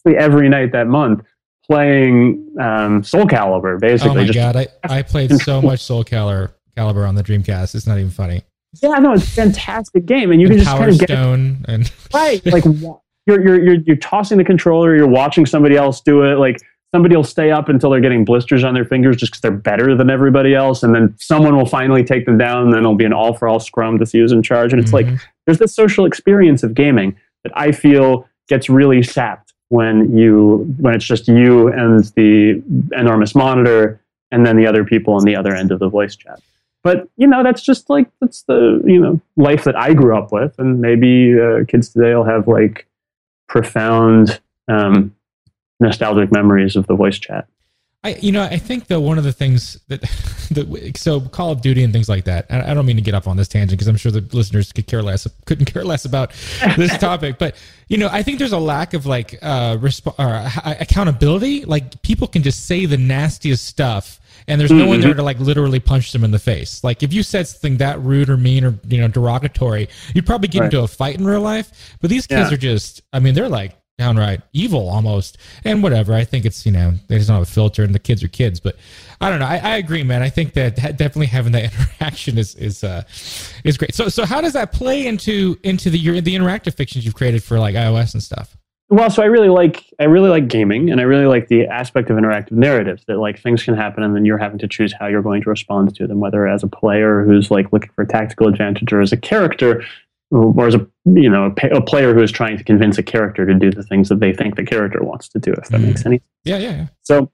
Basically 0.04 0.24
every 0.24 0.49
night 0.49 0.72
that 0.72 0.88
month, 0.88 1.24
playing 1.66 2.47
um, 2.60 3.04
Soul 3.04 3.26
Calibur. 3.26 3.80
Basically, 3.80 4.12
Oh 4.12 4.16
my 4.16 4.26
just 4.26 4.36
god, 4.38 4.56
I, 4.56 4.68
I 4.84 5.01
played 5.01 5.32
so 5.41 5.62
much 5.62 5.82
Soul 5.82 6.04
Calibur 6.04 6.51
Caliber 6.76 7.06
on 7.06 7.16
the 7.16 7.24
Dreamcast. 7.24 7.76
It's 7.76 7.88
not 7.88 7.97
even 7.97 8.12
funny. 8.12 8.43
yeah, 8.82 8.89
no, 8.99 9.14
it's 9.14 9.24
a 9.24 9.32
fantastic 9.32 10.06
game, 10.06 10.32
and 10.32 10.41
you 10.41 10.47
And 10.47 10.56
can 10.58 10.64
just 10.64 10.70
Power 10.70 10.80
kind 10.82 10.91
of 10.91 10.99
get 10.99 11.10
Stone 11.10 11.66
and 11.68 11.91
right, 12.14 12.45
like 12.51 12.66
you're, 12.66 13.41
you're 13.41 13.64
you're 13.64 13.76
you're 13.86 13.95
tossing 13.97 14.38
the 14.38 14.43
controller, 14.43 14.95
you're 14.95 15.08
watching 15.08 15.45
somebody 15.45 15.76
else 15.76 16.01
do 16.01 16.24
it. 16.24 16.36
Like 16.38 16.58
somebody 16.93 17.16
will 17.16 17.24
stay 17.24 17.49
up 17.49 17.70
until 17.70 17.89
they're 17.89 18.01
getting 18.01 18.24
blisters 18.26 18.64
on 18.64 18.74
their 18.76 18.86
fingers 18.86 19.18
just 19.18 19.32
because 19.32 19.41
they're 19.41 19.51
better 19.51 19.95
than 19.95 20.10
everybody 20.10 20.54
else, 20.54 20.84
and 20.84 20.93
then 20.93 21.16
someone 21.20 21.56
will 21.56 21.66
finally 21.66 22.04
take 22.04 22.26
them 22.26 22.38
down, 22.38 22.64
and 22.64 22.74
then 22.74 22.80
it'll 22.80 22.95
be 22.95 23.06
an 23.06 23.14
all 23.14 23.34
for 23.34 23.47
all 23.47 23.60
scrum 23.60 23.97
to 23.99 24.06
see 24.06 24.20
who's 24.20 24.32
in 24.32 24.43
charge. 24.43 24.74
And 24.74 24.82
it's 24.82 24.91
Mhm. 24.91 24.93
like 25.12 25.20
there's 25.45 25.60
this 25.60 25.74
social 25.74 26.06
experience 26.06 26.64
of 26.64 26.74
gaming 26.74 27.16
that 27.43 27.51
I 27.58 27.72
feel 27.72 28.28
gets 28.49 28.70
really 28.70 29.01
sapped 29.04 29.53
when 29.74 30.15
you 30.15 30.71
when 30.78 30.93
it's 30.93 31.03
just 31.03 31.28
you 31.28 31.67
and 31.69 32.03
the 32.15 32.61
enormous 32.91 33.34
monitor 33.34 33.99
and 34.30 34.45
then 34.45 34.55
the 34.55 34.67
other 34.67 34.86
people 34.86 35.15
on 35.15 35.26
the 35.26 35.36
other 35.36 35.55
end 35.55 35.71
of 35.71 35.80
the 35.80 35.89
voice 35.89 36.15
chat. 36.15 36.39
But 36.84 37.09
you 37.17 37.26
know 37.26 37.41
that's 37.41 37.63
just 37.63 37.89
like 37.89 38.07
that's 38.21 38.43
the 38.43 38.84
you 38.86 38.99
know 38.99 39.19
life 39.36 39.63
that 39.63 39.76
I 39.76 39.95
grew 39.95 40.15
up 40.15 40.32
with, 40.32 40.53
and 40.59 40.80
maybe 40.80 41.39
uh, 41.39 41.65
kids 41.67 41.89
today 41.89 42.13
will 42.13 42.24
have 42.24 42.47
like 42.47 42.86
profound 43.47 44.39
um, 44.67 45.15
nostalgic 45.80 46.32
memories 46.32 46.76
of 46.76 46.86
the 46.86 46.95
voice 46.95 47.17
chat. 47.17 47.47
I, 48.06 48.16
you 48.22 48.34
know, 48.34 48.43
I 48.43 48.58
think 48.58 48.88
though 48.88 48.99
one 48.99 49.18
of 49.18 49.24
the 49.24 49.32
things 49.32 49.80
that, 49.88 50.01
that 50.51 50.93
so 50.97 51.22
Call 51.22 51.51
of 51.51 51.62
Duty 51.62 51.84
and 51.84 51.93
things 51.93 52.10
like 52.10 52.26
that. 52.26 52.47
I 52.49 52.72
I 52.72 52.74
don't 52.74 52.86
mean 52.86 52.97
to 52.97 53.01
get 53.01 53.14
off 53.14 53.28
on 53.28 53.38
this 53.38 53.47
tangent 53.47 53.72
because 53.72 53.88
I'm 53.88 53.95
sure 53.95 54.12
the 54.12 54.20
listeners 54.36 54.72
could 54.74 54.88
care 54.88 55.01
less, 55.01 55.26
couldn't 55.45 55.66
care 55.66 55.86
less 55.86 56.04
about 56.06 56.32
this 56.78 56.97
topic. 56.97 57.38
But 57.38 57.56
you 57.88 57.97
know, 57.97 58.10
I 58.12 58.22
think 58.24 58.39
there's 58.39 58.51
a 58.51 58.60
lack 58.60 58.93
of 58.93 59.06
like 59.06 59.39
uh, 59.41 59.78
resp- 59.78 60.14
or 60.20 60.26
uh, 60.34 60.76
accountability. 60.82 61.64
Like 61.66 62.01
people 62.01 62.28
can 62.28 62.43
just 62.43 62.66
say 62.66 62.86
the 62.86 62.97
nastiest 62.97 63.66
stuff, 63.66 64.20
and 64.47 64.60
there's 64.60 64.72
no 64.72 64.86
one 64.88 64.99
there 64.99 65.14
to 65.14 65.24
like 65.24 65.39
literally 65.39 65.80
punch 65.80 66.12
them 66.12 66.24
in 66.26 66.32
the 66.32 66.39
face. 66.39 66.84
Like 66.84 67.04
if 67.04 67.14
you 67.14 67.24
said 67.24 67.47
something 67.47 67.78
that 67.78 68.01
rude 68.01 68.30
or 68.30 68.36
mean 68.38 68.66
or 68.66 68.78
you 68.88 68.99
know 68.99 69.08
derogatory, 69.08 69.88
you'd 70.14 70.26
probably 70.26 70.49
get 70.49 70.60
Right. 70.60 70.66
into 70.74 70.82
a 70.84 70.88
fight 70.88 71.18
in 71.20 71.26
real 71.26 71.41
life. 71.41 71.95
But 72.01 72.10
these 72.10 72.28
kids 72.28 72.49
Yeah. 72.51 72.54
are 72.56 72.58
just, 72.58 73.01
I 73.14 73.20
mean, 73.20 73.34
they're 73.34 73.49
like 73.49 73.78
downright 73.98 74.41
evil 74.54 74.89
almost. 74.89 75.38
And 75.64 75.84
whatever 75.84 76.14
i 76.14 76.24
think 76.24 76.46
it's 76.46 76.66
you 76.66 76.72
know 76.72 76.94
they 77.08 77.18
just 77.18 77.28
don't 77.28 77.38
have 77.38 77.48
a 77.48 77.52
filter 77.52 77.84
and 77.84 77.94
the 77.94 78.00
kids 78.00 78.24
are 78.24 78.28
kids 78.28 78.60
but 78.60 78.76
i 79.22 79.30
don't 79.30 79.39
know. 79.39 79.46
I, 79.46 79.58
I 79.58 79.78
agree 79.78 80.04
man. 80.04 80.22
I 80.22 80.30
think 80.30 80.54
that 80.54 80.78
ha- 80.80 80.91
definitely 80.91 81.28
having 81.28 81.52
that 81.54 81.64
interaction 81.74 82.38
is 82.38 82.56
is 82.56 82.84
uh 82.84 83.04
is 83.64 83.78
great. 83.78 83.94
So 83.94 84.10
so 84.10 84.26
how 84.26 84.41
does 84.41 84.54
that 84.54 84.72
play 84.72 85.06
into 85.06 85.58
into 85.64 85.89
the 85.89 85.98
your 85.98 86.22
the 86.22 86.36
interactive 86.36 86.76
fictions 86.76 87.06
you've 87.06 87.16
created 87.16 87.44
for 87.44 87.60
like 87.60 87.76
ios 87.76 88.14
and 88.14 88.24
stuff? 88.24 88.58
Well, 88.89 89.10
so 89.10 89.24
I 89.24 89.26
really 89.26 89.50
like 89.50 89.86
I 90.00 90.04
really 90.04 90.30
like 90.30 90.48
gaming, 90.48 90.91
and 90.91 91.00
I 91.00 91.04
really 91.04 91.26
like 91.26 91.48
the 91.48 91.66
aspect 91.66 92.12
of 92.12 92.18
interactive 92.18 92.52
narratives 92.52 93.04
that 93.08 93.18
like 93.18 93.39
things 93.41 93.64
can 93.64 93.76
happen, 93.76 94.04
and 94.04 94.16
then 94.16 94.24
you're 94.24 94.38
having 94.38 94.60
to 94.60 94.68
choose 94.68 94.94
how 94.94 95.08
you're 95.08 95.24
going 95.24 95.41
to 95.41 95.50
respond 95.50 95.96
to 95.96 96.06
them, 96.06 96.20
whether 96.20 96.48
as 96.48 96.62
a 96.62 96.68
player 96.68 97.24
who's 97.24 97.50
like 97.50 97.74
looking 97.74 97.89
for 97.96 98.06
tactical 98.06 98.48
advantage, 98.48 98.94
or 98.94 99.02
as 99.02 99.12
a 99.12 99.18
character, 99.18 99.84
or 100.34 100.67
as 100.67 100.75
a 100.75 100.86
you 101.05 101.29
know 101.29 101.53
a, 101.61 101.67
a 101.69 101.81
player 101.81 102.13
who 102.13 102.21
is 102.21 102.31
trying 102.31 102.57
to 102.57 102.63
convince 102.63 102.97
a 102.97 103.03
character 103.03 103.45
to 103.45 103.53
do 103.53 103.69
the 103.71 103.84
things 103.84 104.09
that 104.09 104.19
they 104.19 104.34
think 104.34 104.55
the 104.55 104.65
character 104.65 105.03
wants 105.03 105.27
to 105.29 105.39
do. 105.39 105.51
If 105.53 105.69
that 105.69 105.79
Mhm. 105.81 105.86
makes 105.88 106.05
any 106.05 106.21
yeah 106.43 106.57
yeah, 106.57 106.71
yeah. 106.71 106.88
so 107.03 107.31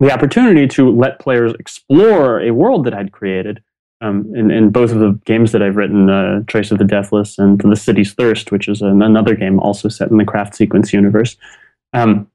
the 0.00 0.12
opportunity 0.12 0.66
to 0.68 0.90
let 0.90 1.18
players 1.18 1.54
explore 1.58 2.40
a 2.40 2.50
world 2.50 2.84
that 2.84 2.94
I'd 2.94 3.12
created 3.12 3.62
um, 4.00 4.30
in, 4.34 4.50
in 4.50 4.68
both 4.70 4.90
of 4.92 4.98
the 4.98 5.18
games 5.24 5.52
that 5.52 5.62
I've 5.62 5.76
written, 5.76 6.10
uh, 6.10 6.42
Trace 6.46 6.70
of 6.72 6.78
the 6.78 6.84
Deathless 6.84 7.38
and 7.38 7.58
The 7.60 7.76
City's 7.76 8.12
Thirst, 8.12 8.52
which 8.52 8.68
is 8.68 8.82
an, 8.82 9.00
another 9.02 9.34
game 9.34 9.58
also 9.60 9.88
set 9.88 10.10
in 10.10 10.18
the 10.18 10.24
Craft 10.26 10.54
Sequence 10.56 10.92
universe, 10.92 11.36
um, 11.94 12.26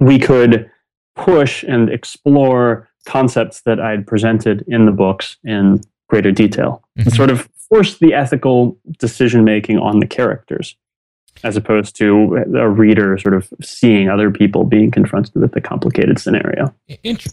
we 0.00 0.18
could 0.18 0.70
push 1.16 1.64
and 1.64 1.90
explore 1.90 2.88
concepts 3.04 3.62
that 3.62 3.80
I'd 3.80 4.06
presented 4.06 4.64
in 4.68 4.86
the 4.86 4.92
books 4.92 5.36
in 5.44 5.80
greater 6.08 6.30
detail 6.32 6.82
Mhm. 6.98 7.14
sort 7.14 7.30
of 7.30 7.48
force 7.68 7.98
the 7.98 8.14
ethical 8.14 8.78
decision 8.98 9.44
making 9.44 9.78
on 9.78 10.00
the 10.00 10.06
characters 10.06 10.76
as 11.44 11.56
opposed 11.56 11.94
to 11.96 12.44
a 12.56 12.68
reader 12.68 13.16
sort 13.18 13.34
of 13.34 13.48
seeing 13.62 14.08
other 14.08 14.30
people 14.30 14.64
being 14.64 14.90
confronted 14.90 15.34
with 15.36 15.52
the 15.52 15.60
complicated 15.60 16.18
scenario. 16.18 16.74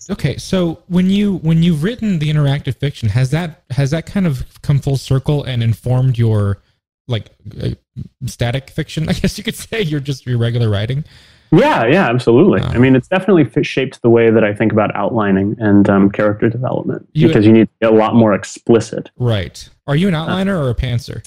Okay 0.09 0.37
so 0.37 0.83
when 0.87 1.09
you 1.09 1.37
when 1.37 1.63
you've 1.63 1.83
written 1.83 2.19
the 2.19 2.29
interactive 2.29 2.75
fiction 2.75 3.09
has 3.09 3.31
that 3.31 3.63
has 3.71 3.91
that 3.91 4.05
kind 4.05 4.27
of 4.27 4.45
come 4.61 4.79
full 4.79 4.97
circle 4.97 5.43
and 5.43 5.63
informed 5.63 6.17
your 6.17 6.61
like 7.07 7.31
uh, 7.61 7.69
static 8.25 8.69
fiction 8.69 9.07
i 9.09 9.13
guess 9.13 9.37
you 9.37 9.43
could 9.43 9.55
say 9.55 9.81
you're 9.81 9.99
just 9.99 10.25
your 10.25 10.37
regular 10.37 10.69
writing 10.69 11.03
Yeah, 11.57 11.85
yeah, 11.85 12.09
absolutely. 12.09 12.61
Wow. 12.61 12.69
I 12.73 12.77
mean, 12.77 12.95
it's 12.95 13.07
definitely 13.07 13.63
shaped 13.63 14.01
the 14.01 14.09
way 14.09 14.29
that 14.31 14.43
I 14.43 14.53
think 14.53 14.71
about 14.71 14.95
outlining 14.95 15.55
and 15.59 15.89
um, 15.89 16.09
character 16.11 16.49
development 16.49 17.07
You- 17.13 17.27
because 17.27 17.45
you 17.45 17.51
need 17.53 17.65
to 17.67 17.73
get 17.81 17.91
a 17.93 17.95
lot 17.95 18.15
more 18.15 18.33
explicit. 18.33 19.11
right 19.17 19.67
are 19.87 19.95
you 19.95 20.07
an 20.07 20.13
outliner 20.15 20.57
or 20.59 20.69
a 20.69 20.75
pantser 20.75 21.23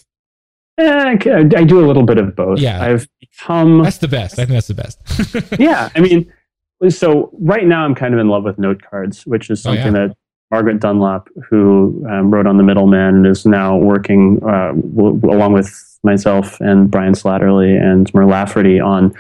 Eh, 0.79 1.16
I 1.26 1.64
do 1.64 1.85
a 1.85 1.87
little 1.87 2.05
bit 2.05 2.18
of 2.18 2.37
both. 2.37 2.61
Yeah. 2.61 2.81
I've 2.81 3.09
become 3.18 3.83
That's 3.83 3.99
the 3.99 4.07
best. 4.09 4.39
I 4.39 4.45
think 4.45 4.51
that's 4.51 4.68
the 4.68 4.74
best. 4.74 5.01
yeah, 5.59 5.89
I 5.97 6.01
mean, 6.01 6.33
so 6.89 7.31
right 7.41 7.66
now 7.66 7.85
I'm 7.85 7.97
kind 7.97 8.14
of 8.14 8.20
in 8.20 8.29
love 8.29 8.45
with 8.45 8.59
note 8.61 8.81
cards, 8.89 9.26
which 9.26 9.51
is 9.51 9.61
Oh, 9.66 9.70
something 9.74 9.95
yeah. 9.95 10.07
that 10.09 10.16
Margaret 10.53 10.79
Dunlop, 10.81 11.29
who 11.51 12.07
um, 12.09 12.31
wrote 12.31 12.47
on 12.47 12.57
The 12.59 12.62
Middleman, 12.62 13.26
is 13.26 13.45
now 13.45 13.76
working 13.76 14.41
uh, 14.45 14.72
w- 14.72 15.20
along 15.31 15.53
with 15.55 15.99
myself 16.05 16.61
and 16.61 16.89
Brian 16.91 17.12
Slattery 17.14 17.76
and 17.81 18.12
Mur 18.14 18.24
Lafferty 18.26 18.79
on 18.79 19.12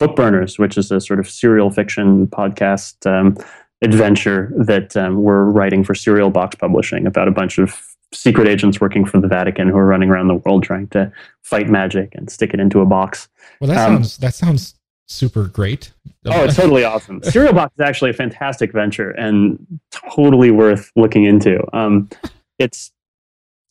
Bookburners, 0.00 0.58
which 0.58 0.76
is 0.76 0.90
a 0.90 1.00
sort 1.00 1.18
of 1.20 1.28
serial 1.28 1.70
fiction 1.70 2.26
podcast 2.26 3.06
um, 3.10 3.36
adventure 3.82 4.52
that 4.56 4.96
um, 4.96 5.22
we're 5.22 5.44
writing 5.44 5.84
for 5.84 5.94
Serial 5.94 6.30
Box 6.30 6.56
Publishing 6.56 7.06
about 7.06 7.28
a 7.28 7.30
bunch 7.30 7.58
of 7.58 7.80
secret 8.12 8.46
agents 8.46 8.80
working 8.80 9.04
for 9.04 9.20
the 9.20 9.28
Vatican 9.28 9.68
who 9.68 9.76
are 9.76 9.86
running 9.86 10.08
around 10.10 10.28
the 10.28 10.34
world 10.36 10.62
trying 10.62 10.86
to 10.88 11.10
fight 11.42 11.68
magic 11.68 12.14
and 12.14 12.30
stick 12.30 12.54
it 12.54 12.60
into 12.60 12.80
a 12.80 12.86
box. 12.86 13.28
well, 13.60 13.68
that 13.68 13.76
Um, 13.88 13.94
sounds 13.96 14.16
that 14.18 14.34
sounds 14.34 14.74
super 15.06 15.46
great. 15.48 15.92
Oh, 16.26 16.44
it's 16.44 16.56
totally 16.56 16.84
awesome. 16.84 17.22
Serial 17.24 17.52
Box 17.52 17.74
is 17.78 17.84
actually 17.84 18.10
a 18.10 18.14
fantastic 18.14 18.72
venture 18.72 19.10
and 19.10 19.58
totally 20.14 20.50
worth 20.50 20.90
looking 20.96 21.24
into. 21.24 21.60
Um, 21.76 22.08
it's 22.58 22.90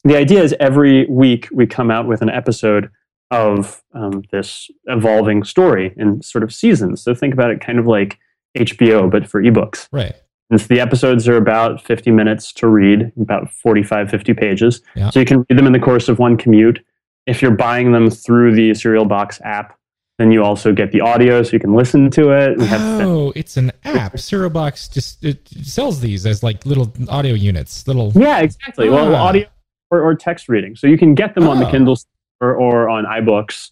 the 0.04 0.18
idea 0.18 0.44
is 0.44 0.54
every 0.60 1.06
week 1.08 1.48
we 1.52 1.66
come 1.66 1.90
out 1.90 2.06
with 2.08 2.22
an 2.22 2.30
episode 2.30 2.90
of 3.34 3.84
um, 3.94 4.24
this 4.32 4.70
evolving 4.86 5.44
story 5.44 5.94
in 5.98 6.22
sort 6.22 6.44
of 6.44 6.54
seasons. 6.54 7.02
So 7.04 7.14
think 7.14 7.34
about 7.34 7.52
it 7.52 7.60
kind 7.62 7.80
of 7.80 7.88
like 7.88 8.18
HBO, 8.58 9.10
but 9.10 9.28
for 9.28 9.42
ebooks. 9.42 9.88
right. 9.92 10.16
And 10.50 10.62
so 10.62 10.68
the 10.68 10.80
episodes 10.80 11.28
are 11.28 11.38
about 11.38 11.82
50 11.82 12.12
minutes 12.12 12.54
to 12.54 12.68
read, 12.68 13.12
about 13.20 13.50
45, 13.50 14.10
50 14.12 14.34
pages. 14.36 14.82
Yeah. 14.96 15.10
So 15.10 15.20
you 15.20 15.26
can 15.26 15.40
read 15.50 15.58
them 15.58 15.66
in 15.66 15.74
the 15.74 15.80
course 15.80 16.10
of 16.10 16.20
one 16.20 16.38
commute. 16.38 16.84
If 17.26 17.42
you're 17.42 17.50
buying 17.56 17.92
them 17.92 18.12
through 18.12 18.54
the 18.54 18.74
Serial 18.76 19.06
Box 19.06 19.42
app, 19.44 19.76
then 20.20 20.32
you 20.32 20.44
also 20.44 20.72
get 20.72 20.92
the 20.92 21.02
audio 21.02 21.42
so 21.42 21.54
you 21.54 21.60
can 21.60 21.74
listen 21.74 22.12
to 22.12 22.30
it. 22.32 22.52
and 22.60 22.62
have 22.64 23.02
Oh, 23.02 23.34
it's 23.36 23.58
an 23.58 23.72
app. 23.84 24.20
Serial 24.20 24.52
Box 24.52 24.88
just 24.90 25.24
it 25.24 25.48
sells 25.64 26.02
these 26.02 26.28
as 26.28 26.44
like 26.44 26.64
little 26.68 26.94
audio 27.10 27.34
units. 27.34 27.88
Little. 27.88 28.12
Yeah, 28.14 28.40
exactly. 28.42 28.90
Well, 28.90 29.16
Ah. 29.16 29.24
audio 29.30 29.48
or, 29.90 30.02
or 30.02 30.14
text 30.14 30.50
reading. 30.50 30.76
So 30.76 30.86
you 30.86 31.00
can 31.00 31.16
get 31.16 31.34
them 31.34 31.48
on 31.48 31.58
the 31.60 31.68
Oh. 31.68 31.72
Kindle 31.72 31.98
or, 32.44 32.56
or 32.56 32.90
on 32.90 33.06
iBooks, 33.06 33.72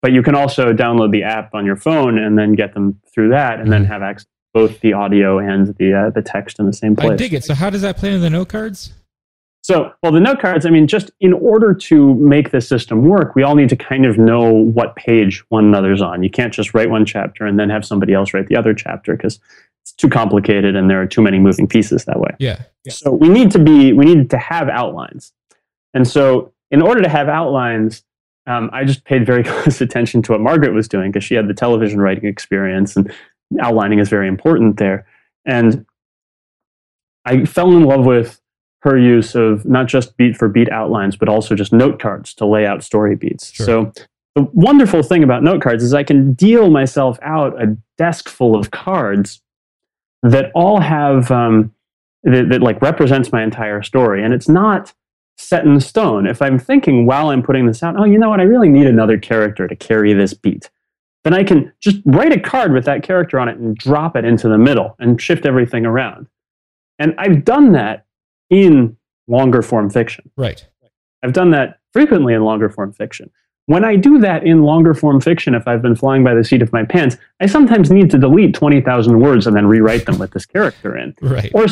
but 0.00 0.12
you 0.12 0.22
can 0.22 0.34
also 0.34 0.72
download 0.72 1.10
the 1.10 1.22
app 1.24 1.54
on 1.54 1.66
your 1.66 1.76
phone 1.76 2.18
and 2.18 2.38
then 2.38 2.52
get 2.54 2.74
them 2.74 3.00
through 3.12 3.30
that, 3.30 3.60
and 3.60 3.70
then 3.72 3.84
Mhm. 3.84 3.88
have 3.88 4.02
access 4.02 4.24
to 4.24 4.28
both 4.54 4.80
the 4.80 4.92
audio 4.92 5.38
and 5.38 5.74
the 5.78 5.92
uh, 5.94 6.10
the 6.10 6.22
text 6.22 6.58
in 6.58 6.66
the 6.66 6.72
same 6.72 6.94
place. 6.96 7.12
I 7.12 7.16
dig 7.16 7.34
it. 7.34 7.44
So 7.44 7.54
how 7.54 7.70
does 7.70 7.82
that 7.82 7.96
play 7.96 8.12
in 8.14 8.20
the 8.20 8.30
note 8.30 8.48
cards? 8.48 8.92
So, 9.64 9.92
well, 10.02 10.10
the 10.10 10.18
note 10.18 10.40
cards, 10.40 10.66
I 10.66 10.70
mean, 10.70 10.88
just 10.88 11.12
in 11.20 11.32
order 11.32 11.72
to 11.72 12.14
make 12.14 12.50
the 12.50 12.60
system 12.60 13.04
work, 13.04 13.36
we 13.36 13.44
all 13.44 13.54
need 13.54 13.68
to 13.68 13.76
kind 13.76 14.04
of 14.06 14.18
know 14.18 14.50
what 14.52 14.96
page 14.96 15.44
one 15.50 15.66
another's 15.66 16.02
on. 16.02 16.24
You 16.24 16.30
can't 16.30 16.52
just 16.52 16.74
write 16.74 16.90
one 16.90 17.06
chapter 17.06 17.46
and 17.46 17.60
then 17.60 17.70
have 17.70 17.84
somebody 17.84 18.12
else 18.12 18.34
write 18.34 18.48
the 18.48 18.56
other 18.56 18.74
chapter 18.74 19.16
because 19.16 19.38
it's 19.82 19.92
too 19.92 20.08
complicated 20.08 20.74
and 20.74 20.90
there 20.90 21.00
are 21.00 21.06
too 21.06 21.22
many 21.22 21.38
moving 21.38 21.68
pieces 21.68 22.04
that 22.06 22.18
way. 22.18 22.34
Yeah. 22.40 22.62
So 22.88 23.12
we 23.12 23.28
need 23.28 23.52
to 23.52 23.60
be, 23.60 23.92
we 23.92 24.04
need 24.04 24.30
to 24.30 24.38
have 24.38 24.68
outlines. 24.68 25.32
And 25.94 26.08
so, 26.08 26.52
in 26.72 26.82
order 26.82 27.00
to 27.00 27.08
have 27.08 27.28
outlines, 27.28 28.02
um, 28.46 28.70
I 28.72 28.84
just 28.84 29.04
paid 29.04 29.26
very 29.26 29.44
close 29.44 29.80
attention 29.80 30.22
to 30.22 30.32
what 30.32 30.40
Margaret 30.40 30.72
was 30.72 30.88
doing 30.88 31.10
because 31.10 31.24
she 31.24 31.34
had 31.34 31.48
the 31.48 31.54
television 31.54 32.00
writing 32.00 32.26
experience 32.26 32.96
and 32.96 33.12
outlining 33.60 33.98
is 33.98 34.08
very 34.08 34.28
important 34.28 34.78
there. 34.78 35.06
And 35.44 35.84
I 37.24 37.44
fell 37.44 37.70
in 37.72 37.84
love 37.84 38.04
with 38.04 38.40
her 38.80 38.98
use 38.98 39.34
of 39.34 39.64
not 39.64 39.86
just 39.86 40.16
beat 40.16 40.36
for 40.36 40.48
beat 40.48 40.70
outlines, 40.70 41.16
but 41.16 41.28
also 41.28 41.54
just 41.54 41.72
note 41.72 42.00
cards 42.00 42.34
to 42.34 42.46
lay 42.46 42.66
out 42.66 42.82
story 42.82 43.14
beats. 43.14 43.52
Sure. 43.52 43.66
So 43.66 43.92
the 44.34 44.48
wonderful 44.52 45.02
thing 45.02 45.22
about 45.22 45.42
note 45.42 45.62
cards 45.62 45.84
is 45.84 45.94
I 45.94 46.02
can 46.02 46.32
deal 46.32 46.70
myself 46.70 47.18
out 47.22 47.60
a 47.62 47.76
desk 47.96 48.28
full 48.28 48.56
of 48.56 48.70
cards 48.70 49.40
that 50.22 50.50
all 50.54 50.80
have 50.80 51.30
um, 51.30 51.72
that, 52.24 52.48
that 52.48 52.62
like 52.62 52.80
represents 52.82 53.30
my 53.30 53.42
entire 53.42 53.82
story, 53.82 54.22
and 54.22 54.32
it's 54.32 54.48
not 54.48 54.92
set 55.36 55.64
in 55.64 55.80
stone. 55.80 56.26
If 56.26 56.40
I'm 56.40 56.58
thinking 56.58 57.06
while 57.06 57.30
I'm 57.30 57.42
putting 57.42 57.66
this 57.66 57.82
out, 57.82 57.98
oh, 57.98 58.04
you 58.04 58.18
know 58.18 58.30
what, 58.30 58.40
I 58.40 58.44
really 58.44 58.68
need 58.68 58.86
another 58.86 59.18
character 59.18 59.66
to 59.66 59.76
carry 59.76 60.12
this 60.12 60.34
beat, 60.34 60.70
then 61.24 61.34
I 61.34 61.44
can 61.44 61.72
just 61.80 61.98
write 62.04 62.32
a 62.32 62.40
card 62.40 62.72
with 62.72 62.84
that 62.84 63.02
character 63.02 63.38
on 63.38 63.48
it 63.48 63.56
and 63.58 63.76
drop 63.76 64.16
it 64.16 64.24
into 64.24 64.48
the 64.48 64.58
middle 64.58 64.96
and 64.98 65.20
shift 65.20 65.46
everything 65.46 65.86
around. 65.86 66.26
And 66.98 67.14
I've 67.18 67.44
done 67.44 67.72
that 67.72 68.06
in 68.50 68.96
longer 69.28 69.62
form 69.62 69.90
fiction. 69.90 70.30
Right. 70.36 70.66
I've 71.22 71.32
done 71.32 71.50
that 71.52 71.78
frequently 71.92 72.34
in 72.34 72.42
longer 72.42 72.68
form 72.68 72.92
fiction. 72.92 73.30
when 73.66 73.84
I 73.84 73.94
do 73.94 74.18
that 74.18 74.44
in 74.44 74.62
longer 74.62 74.92
form 74.92 75.20
fiction, 75.20 75.54
if 75.54 75.68
I've 75.68 75.82
been 75.82 75.94
flying 75.94 76.24
by 76.24 76.34
the 76.34 76.42
seat 76.42 76.62
of 76.62 76.72
my 76.72 76.84
pants, 76.84 77.16
I 77.40 77.46
sometimes 77.46 77.90
need 77.90 78.10
to 78.10 78.18
delete 78.18 78.54
20,000 78.54 79.20
words 79.20 79.46
and 79.46 79.56
then 79.56 79.66
rewrite 79.66 80.06
them 80.06 80.18
with 80.18 80.32
this 80.32 80.44
character 80.44 80.96
in. 80.96 81.14
Right. 81.22 81.52
Or 81.54 81.66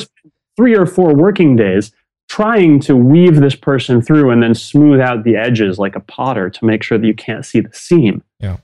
three 0.57 0.77
or 0.77 0.87
four 0.87 1.15
working 1.15 1.57
days 1.57 1.93
trying 2.31 2.79
to 2.79 2.95
weave 2.95 3.41
this 3.41 3.57
person 3.57 4.01
through 4.01 4.31
and 4.31 4.41
then 4.41 4.55
smooth 4.55 5.01
out 5.01 5.25
the 5.25 5.35
edges 5.35 5.81
like 5.81 5.97
a 5.97 6.01
potter 6.01 6.49
to 6.49 6.65
make 6.65 6.81
sure 6.81 6.97
that 6.97 7.05
you 7.07 7.13
can't 7.13 7.45
see 7.45 7.59
the 7.59 7.73
seam. 7.75 8.23
Yeah. 8.39 8.59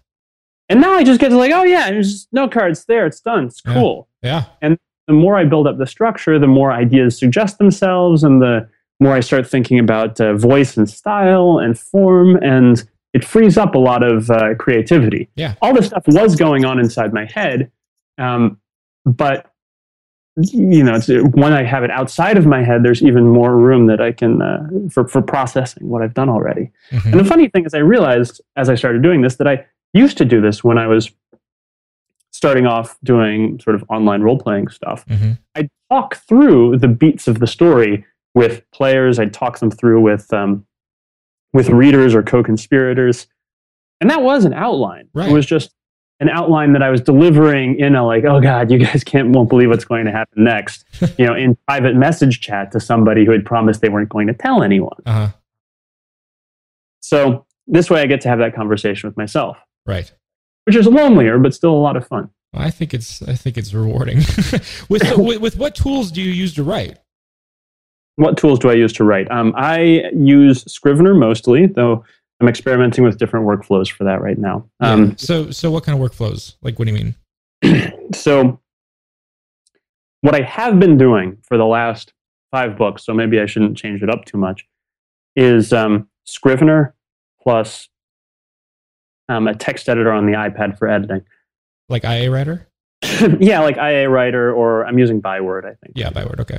And 0.68 0.80
now 0.80 0.92
I 0.94 1.02
just 1.02 1.20
get 1.20 1.30
to 1.30 1.36
like, 1.36 1.50
oh 1.50 1.64
yeah, 1.64 1.90
there's 1.90 2.28
no 2.30 2.48
cards 2.48 2.84
there. 2.86 3.06
It's 3.06 3.20
done. 3.20 3.46
It's 3.46 3.60
Yeah. 3.66 3.74
cool. 3.74 4.08
Yeah. 4.22 4.44
And 4.62 4.78
the 5.08 5.14
more 5.14 5.36
I 5.36 5.44
build 5.44 5.66
up 5.66 5.78
the 5.78 5.86
structure, 5.86 6.38
the 6.38 6.46
more 6.46 6.70
ideas 6.70 7.18
suggest 7.18 7.58
themselves, 7.58 8.22
and 8.22 8.40
the 8.40 8.68
more 9.00 9.14
I 9.14 9.20
start 9.20 9.48
thinking 9.48 9.80
about 9.80 10.20
uh, 10.20 10.34
voice 10.34 10.76
and 10.76 10.88
style 10.88 11.58
and 11.58 11.76
form, 11.76 12.36
and 12.36 12.82
it 13.14 13.24
frees 13.24 13.58
up 13.58 13.74
a 13.74 13.78
lot 13.78 14.04
of 14.04 14.30
uh, 14.30 14.54
creativity. 14.54 15.28
Yeah. 15.34 15.54
All 15.60 15.74
this 15.74 15.86
stuff 15.86 16.04
was 16.06 16.36
going 16.36 16.64
on 16.64 16.78
inside 16.78 17.12
my 17.12 17.24
head, 17.24 17.70
um, 18.16 18.60
but 19.04 19.50
you 20.36 20.84
know, 20.84 20.94
it's, 20.96 21.08
when 21.34 21.52
I 21.54 21.62
have 21.62 21.82
it 21.82 21.90
outside 21.90 22.36
of 22.36 22.44
my 22.46 22.62
head, 22.62 22.82
there's 22.82 23.02
even 23.02 23.26
more 23.28 23.56
room 23.56 23.86
that 23.86 24.00
I 24.00 24.12
can 24.12 24.42
uh, 24.42 24.68
for 24.90 25.08
for 25.08 25.22
processing 25.22 25.88
what 25.88 26.02
I've 26.02 26.14
done 26.14 26.28
already. 26.28 26.70
Mhm. 26.90 27.12
And 27.12 27.20
the 27.20 27.24
funny 27.24 27.48
thing 27.48 27.64
is, 27.64 27.72
I 27.74 27.78
realized 27.78 28.40
as 28.56 28.68
I 28.68 28.74
started 28.74 29.02
doing 29.02 29.22
this 29.22 29.36
that 29.36 29.46
I 29.48 29.64
used 29.94 30.18
to 30.18 30.24
do 30.24 30.40
this 30.40 30.62
when 30.62 30.76
I 30.78 30.86
was 30.86 31.10
starting 32.32 32.66
off 32.66 32.98
doing 33.02 33.58
sort 33.60 33.74
of 33.76 33.84
online 33.88 34.20
role 34.20 34.38
playing 34.38 34.68
stuff. 34.68 35.06
Mhm. 35.06 35.38
I'd 35.54 35.70
talk 35.90 36.16
through 36.16 36.76
the 36.78 36.88
beats 36.88 37.26
of 37.28 37.38
the 37.38 37.46
story 37.46 38.04
with 38.34 38.62
players. 38.72 39.18
I'd 39.18 39.32
talk 39.32 39.58
them 39.58 39.70
through 39.70 40.02
with 40.02 40.30
um, 40.34 40.66
with 41.54 41.70
readers 41.70 42.14
or 42.14 42.22
co-conspirators, 42.22 43.26
and 44.02 44.10
that 44.10 44.20
was 44.22 44.44
an 44.44 44.52
outline. 44.52 45.08
Right. 45.14 45.30
It 45.30 45.32
was 45.32 45.46
just 45.46 45.70
an 46.20 46.28
outline 46.30 46.72
that 46.72 46.82
I 46.82 46.90
was 46.90 47.00
delivering 47.00 47.78
in 47.78 47.94
a 47.94 48.04
like, 48.06 48.24
oh 48.24 48.40
god, 48.40 48.70
you 48.70 48.78
guys 48.78 49.04
can't 49.04 49.30
won't 49.30 49.48
believe 49.48 49.68
what's 49.68 49.84
going 49.84 50.06
to 50.06 50.12
happen 50.12 50.44
next. 50.44 50.84
you 51.18 51.26
know, 51.26 51.34
in 51.34 51.56
private 51.68 51.94
message 51.94 52.40
chat 52.40 52.72
to 52.72 52.80
somebody 52.80 53.24
who 53.24 53.32
had 53.32 53.44
promised 53.44 53.80
they 53.82 53.88
weren't 53.88 54.08
going 54.08 54.26
to 54.26 54.34
tell 54.34 54.62
anyone. 54.62 54.96
Uh-huh. 55.04 55.28
So 57.00 57.46
this 57.66 57.90
way, 57.90 58.00
I 58.00 58.06
get 58.06 58.20
to 58.22 58.28
have 58.28 58.38
that 58.38 58.54
conversation 58.54 59.08
with 59.08 59.16
myself, 59.16 59.56
Right. 59.86 60.12
which 60.64 60.76
is 60.76 60.86
lonelier, 60.86 61.38
but 61.38 61.54
still 61.54 61.72
a 61.72 61.76
lot 61.78 61.96
of 61.96 62.06
fun. 62.06 62.30
I 62.54 62.70
think 62.70 62.94
it's 62.94 63.22
I 63.22 63.34
think 63.34 63.58
it's 63.58 63.74
rewarding. 63.74 64.16
with, 64.88 65.06
so, 65.06 65.20
with 65.22 65.40
with 65.40 65.56
what 65.58 65.74
tools 65.74 66.10
do 66.10 66.22
you 66.22 66.32
use 66.32 66.54
to 66.54 66.62
write? 66.62 66.98
What 68.16 68.38
tools 68.38 68.58
do 68.58 68.70
I 68.70 68.72
use 68.72 68.94
to 68.94 69.04
write? 69.04 69.30
Um, 69.30 69.52
I 69.56 70.04
use 70.14 70.64
Scrivener 70.72 71.12
mostly, 71.12 71.66
though 71.66 72.02
I'm 72.40 72.48
experimenting 72.48 73.02
with 73.04 73.18
different 73.18 73.46
workflows 73.46 73.90
for 73.90 74.04
that 74.04 74.20
right 74.20 74.38
now. 74.38 74.68
Yeah. 74.80 74.90
Um, 74.92 75.16
so 75.16 75.50
so 75.50 75.70
what 75.70 75.84
kind 75.84 76.00
of 76.00 76.10
workflows? 76.10 76.56
Like 76.62 76.78
what 76.78 76.86
do 76.86 76.94
you 76.94 77.14
mean? 77.62 77.92
so, 78.14 78.60
what 80.20 80.34
I 80.34 80.42
have 80.42 80.78
been 80.78 80.98
doing 80.98 81.38
for 81.42 81.56
the 81.56 81.64
last 81.64 82.12
five 82.50 82.76
books, 82.76 83.04
so 83.04 83.14
maybe 83.14 83.40
I 83.40 83.46
shouldn't 83.46 83.76
change 83.76 84.02
it 84.02 84.10
up 84.10 84.24
too 84.24 84.38
much, 84.38 84.66
is 85.34 85.72
um, 85.72 86.08
Scrivener 86.24 86.94
plus 87.42 87.88
um, 89.28 89.48
a 89.48 89.54
text 89.54 89.88
editor 89.88 90.12
on 90.12 90.26
the 90.26 90.32
iPad 90.32 90.78
for 90.78 90.88
editing. 90.88 91.22
Like 91.88 92.04
IA 92.04 92.30
writer? 92.30 92.68
yeah, 93.40 93.60
like 93.60 93.76
IA 93.76 94.08
Writer, 94.08 94.52
or 94.52 94.84
I'm 94.86 94.98
using 94.98 95.20
Byword, 95.20 95.64
I 95.64 95.74
think. 95.74 95.92
Yeah, 95.94 96.10
Byword. 96.10 96.40
Okay. 96.40 96.58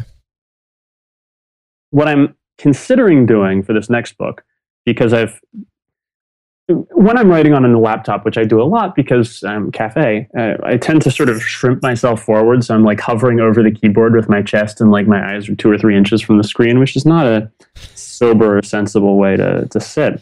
what 1.89 2.07
I'm 2.07 2.35
considering 2.57 3.25
doing 3.25 3.63
for 3.63 3.73
this 3.73 3.89
next 3.89 4.17
book, 4.17 4.43
because 4.87 5.11
I've 5.11 5.37
when 6.69 7.17
I'm 7.17 7.29
writing 7.29 7.53
on 7.53 7.63
a 7.63 7.79
laptop, 7.79 8.25
which 8.25 8.37
I 8.37 8.43
do 8.43 8.61
a 8.61 8.63
lot 8.63 8.95
because 8.95 9.43
I'm 9.43 9.71
cafe, 9.71 10.27
uh, 10.37 10.55
I 10.63 10.77
tend 10.77 11.01
to 11.03 11.11
sort 11.11 11.29
of 11.29 11.41
shrimp 11.41 11.81
myself 11.81 12.23
forward. 12.23 12.63
So 12.63 12.73
I'm 12.73 12.83
like 12.83 12.99
hovering 12.99 13.39
over 13.39 13.63
the 13.63 13.71
keyboard 13.71 14.13
with 14.13 14.27
my 14.27 14.41
chest 14.41 14.81
and 14.81 14.91
like 14.91 15.07
my 15.07 15.33
eyes 15.33 15.47
are 15.47 15.55
two 15.55 15.69
or 15.71 15.77
three 15.77 15.95
inches 15.95 16.21
from 16.21 16.37
the 16.37 16.43
screen, 16.43 16.79
which 16.79 16.97
is 16.97 17.05
not 17.05 17.25
a 17.25 17.49
sober 17.95 18.57
or 18.57 18.61
sensible 18.63 19.17
way 19.17 19.37
to, 19.37 19.65
to 19.67 19.79
sit. 19.79 20.21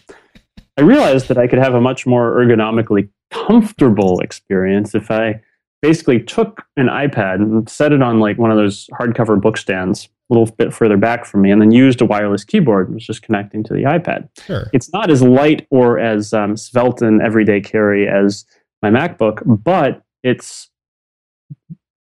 I 0.78 0.82
realized 0.82 1.30
that 1.30 1.38
I 1.40 1.48
could 1.48 1.60
have 1.60 1.74
a 1.74 1.82
much 1.82 2.06
more 2.06 2.36
ergonomically 2.36 3.10
comfortable 3.32 4.20
experience 4.20 4.94
if 4.94 5.10
I 5.10 5.42
basically 5.82 6.20
took 6.20 6.64
an 6.78 6.88
iPad 6.88 7.36
and 7.36 7.70
set 7.70 7.92
it 7.92 8.02
on 8.02 8.20
like 8.20 8.38
one 8.38 8.52
of 8.52 8.58
those 8.58 8.88
hardcover 9.00 9.40
book 9.40 9.58
stands 9.58 10.10
a 10.30 10.34
little 10.34 10.54
bit 10.56 10.74
further 10.74 10.98
back 10.98 11.26
from 11.26 11.42
me 11.42 11.52
and 11.52 11.62
then 11.62 11.72
used 11.72 12.02
a 12.02 12.06
wireless 12.06 12.44
keyboard 12.44 12.88
and 12.88 12.96
was 12.96 13.06
just 13.06 13.22
connecting 13.22 13.64
to 13.64 13.74
the 13.74 13.84
iPad. 13.84 14.28
Sure. 14.46 14.68
It's 14.74 14.92
not 14.92 15.12
as 15.12 15.22
light 15.22 15.68
or 15.70 16.00
as 16.00 16.34
um, 16.34 16.58
svelte 16.58 17.02
and 17.02 17.22
everyday 17.22 17.62
carry 17.62 18.08
as 18.08 18.46
my 18.82 18.90
MacBook, 18.90 19.42
but 19.46 20.02
it's 20.24 20.70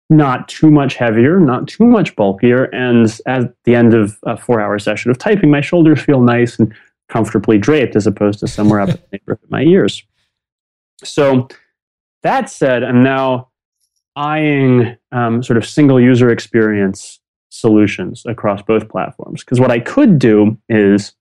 not 0.10 0.48
too 0.48 0.72
much 0.72 0.96
heavier, 0.96 1.40
not 1.40 1.68
too 1.68 1.86
much 1.86 2.16
bulkier. 2.16 2.66
And 2.66 3.20
at 3.26 3.54
the 3.66 3.76
end 3.76 3.94
of 3.94 4.18
a 4.24 4.38
four 4.38 4.62
hour 4.62 4.80
session 4.80 5.12
of 5.12 5.18
typing, 5.18 5.52
my 5.52 5.62
shoulders 5.62 6.02
feel 6.02 6.22
nice 6.22 6.58
and 6.58 6.74
comfortably 7.10 7.58
draped 7.58 7.96
as 7.96 8.08
opposed 8.08 8.40
to 8.40 8.48
somewhere 8.48 8.80
up 8.80 8.90
in 8.90 8.96
the 8.96 9.08
neighborhood 9.12 9.44
of 9.44 9.52
my 9.52 9.62
ears. 9.62 10.04
So, 11.04 11.50
that 12.24 12.50
said, 12.50 12.84
I'm 12.84 13.04
now 13.04 13.50
eyeing 14.16 14.96
um, 15.12 15.44
sort 15.44 15.58
of 15.58 15.66
single 15.66 16.00
user 16.00 16.30
experience 16.30 17.20
solutions 17.50 18.24
across 18.26 18.62
both 18.62 18.90
platforms. 18.90 19.44
Because 19.44 19.60
what 19.60 19.72
I 19.72 19.80
could 19.80 20.20
do 20.20 20.58
is 20.70 21.14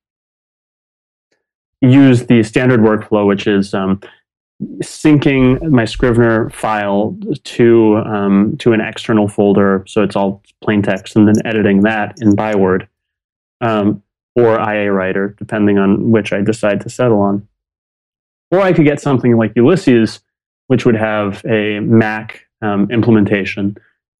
use 1.80 2.26
the 2.26 2.42
standard 2.42 2.80
workflow, 2.80 3.26
which 3.26 3.46
is 3.46 3.74
um, 3.74 4.00
syncing 4.82 5.60
my 5.70 5.84
Scrivener 5.84 6.50
file 6.50 7.16
to 7.44 7.96
um, 7.98 8.56
to 8.58 8.72
an 8.72 8.80
external 8.80 9.28
folder, 9.28 9.84
so 9.86 10.02
it's 10.02 10.16
all 10.16 10.42
plain 10.62 10.82
text, 10.82 11.16
and 11.16 11.28
then 11.28 11.34
editing 11.44 11.82
that 11.82 12.16
in 12.20 12.34
Byword 12.34 12.88
um, 13.60 14.02
or 14.34 14.58
IA 14.58 14.92
Writer, 14.92 15.34
depending 15.38 15.78
on 15.78 16.10
which 16.10 16.32
I 16.32 16.40
decide 16.40 16.80
to 16.82 16.90
settle 16.90 17.20
on. 17.20 17.46
Or 18.50 18.60
I 18.60 18.72
could 18.72 18.84
get 18.84 19.00
something 19.00 19.36
like 19.36 19.52
Ulysses, 19.56 20.20
which 20.68 20.86
would 20.86 20.96
have 20.96 21.44
a 21.44 21.80
Mac 21.80 22.43
um, 22.64 22.90
implementation 22.90 23.76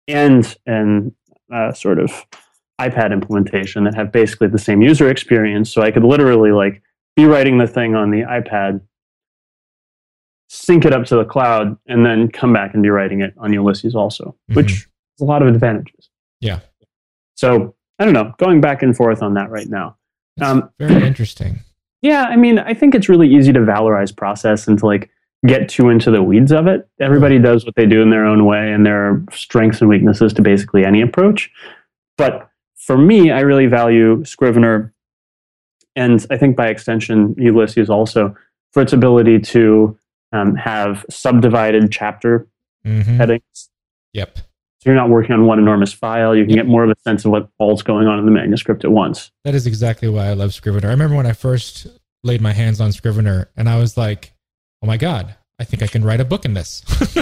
and 0.07 0.57
an 0.67 1.15
uh, 1.53 1.73
sort 1.73 1.99
of 1.99 2.27
iPad 2.81 3.13
implementation 3.13 3.85
that 3.85 3.95
have 3.95 4.13
basically 4.13 4.49
the 4.49 4.59
same 4.59 4.83
user 4.83 5.09
experience. 5.09 5.73
So 5.73 5.83
I 5.83 5.91
could 5.91 6.05
literally 6.05 6.53
like 6.53 6.83
be 7.17 7.25
writing 7.25 7.59
the 7.59 7.67
thing 7.67 7.95
on 7.95 8.11
the 8.11 8.23
iPad, 8.23 8.81
sync 10.49 10.85
it 10.85 10.93
up 10.93 11.07
to 11.07 11.17
the 11.17 11.25
cloud, 11.25 11.77
and 11.87 12.05
then 12.05 12.29
come 12.29 12.53
back 12.53 12.75
and 12.75 12.83
be 12.83 12.91
writing 12.91 13.23
it 13.23 13.33
on 13.39 13.53
Ulysses 13.53 13.95
also, 13.95 14.37
which 14.53 14.73
has 14.73 15.21
a 15.21 15.25
lot 15.25 15.43
of 15.43 15.49
advantages. 15.49 16.11
Yeah. 16.41 16.61
So 17.37 17.75
I 17.99 18.05
don't 18.05 18.15
know, 18.15 18.35
going 18.39 18.61
back 18.61 18.83
and 18.83 18.97
forth 18.97 19.23
on 19.23 19.35
that 19.35 19.51
right 19.51 19.69
now. 19.69 19.97
Um, 20.41 20.71
very 20.79 21.07
interesting. 21.07 21.61
Yeah, 22.03 22.25
I 22.25 22.37
mean, 22.37 22.59
I 22.59 22.75
think 22.75 22.95
it's 22.95 23.09
really 23.09 23.33
easy 23.33 23.53
to 23.53 23.61
valorize 23.61 24.15
process 24.15 24.67
and 24.67 24.79
to 24.81 24.87
like 24.87 25.11
get 25.47 25.69
too 25.69 25.89
into 25.91 26.11
the 26.11 26.23
weeds 26.23 26.53
of 26.53 26.67
it. 26.67 26.89
Everybody 27.01 27.39
does 27.39 27.65
what 27.65 27.75
they 27.75 27.87
do 27.87 28.03
in 28.03 28.11
their 28.11 28.25
own 28.25 28.47
way, 28.47 28.73
and 28.73 28.85
there 28.85 29.09
are 29.09 29.25
strengths 29.33 29.81
and 29.81 29.91
weaknesses 29.91 30.33
to 30.35 30.43
basically 30.43 30.85
any 30.85 31.01
approach. 31.01 31.51
But 32.17 32.49
for 32.77 32.97
me, 32.97 33.31
I 33.31 33.41
really 33.41 33.67
value 33.67 34.25
Scrivener, 34.25 34.95
and 35.97 36.25
I 36.31 36.37
think 36.37 36.57
by 36.57 36.69
extension, 36.69 37.35
Ulysses 37.39 37.91
also, 37.91 38.35
for 38.73 38.83
its 38.83 38.93
ability 38.93 39.41
to 39.41 39.99
um, 40.33 40.55
have 40.57 41.05
subdivided 41.11 41.93
chapter 41.93 42.49
hmm 42.85 43.01
headings. 43.01 43.71
Yep. 44.13 44.37
So 44.37 44.91
you're 44.91 44.95
not 44.95 45.09
working 45.09 45.33
on 45.33 45.47
one 45.47 45.59
enormous 45.59 45.95
file. 45.95 46.37
You 46.37 46.45
can 46.45 46.55
get 46.55 46.67
more 46.67 46.85
of 46.85 46.91
a 46.91 46.95
sense 47.01 47.25
of 47.25 47.31
what 47.31 47.49
all's 47.59 47.83
going 47.83 48.07
on 48.07 48.19
in 48.19 48.27
the 48.27 48.31
manuscript 48.31 48.85
at 48.85 48.93
once. 48.93 49.31
That 49.45 49.55
is 49.55 49.67
exactly 49.67 50.09
why 50.09 50.27
I 50.27 50.35
love 50.35 50.53
Scrivener. 50.53 50.89
I 50.89 50.91
remember 50.91 51.17
when 51.17 51.25
I 51.25 51.33
first 51.33 51.87
laid 52.23 52.43
my 52.43 52.53
hands 52.53 52.83
on 52.83 52.93
Scrivener 52.93 53.49
and 53.57 53.71
I 53.71 53.79
was 53.79 53.97
like, 53.97 54.34
oh 54.85 54.87
my 54.87 54.99
God, 54.99 55.35
I 55.59 55.65
think 55.65 55.83
I 55.83 55.87
can 55.87 56.05
write 56.05 56.21
a 56.21 56.27
book 56.27 56.45
in 56.45 56.53
this. 56.53 56.83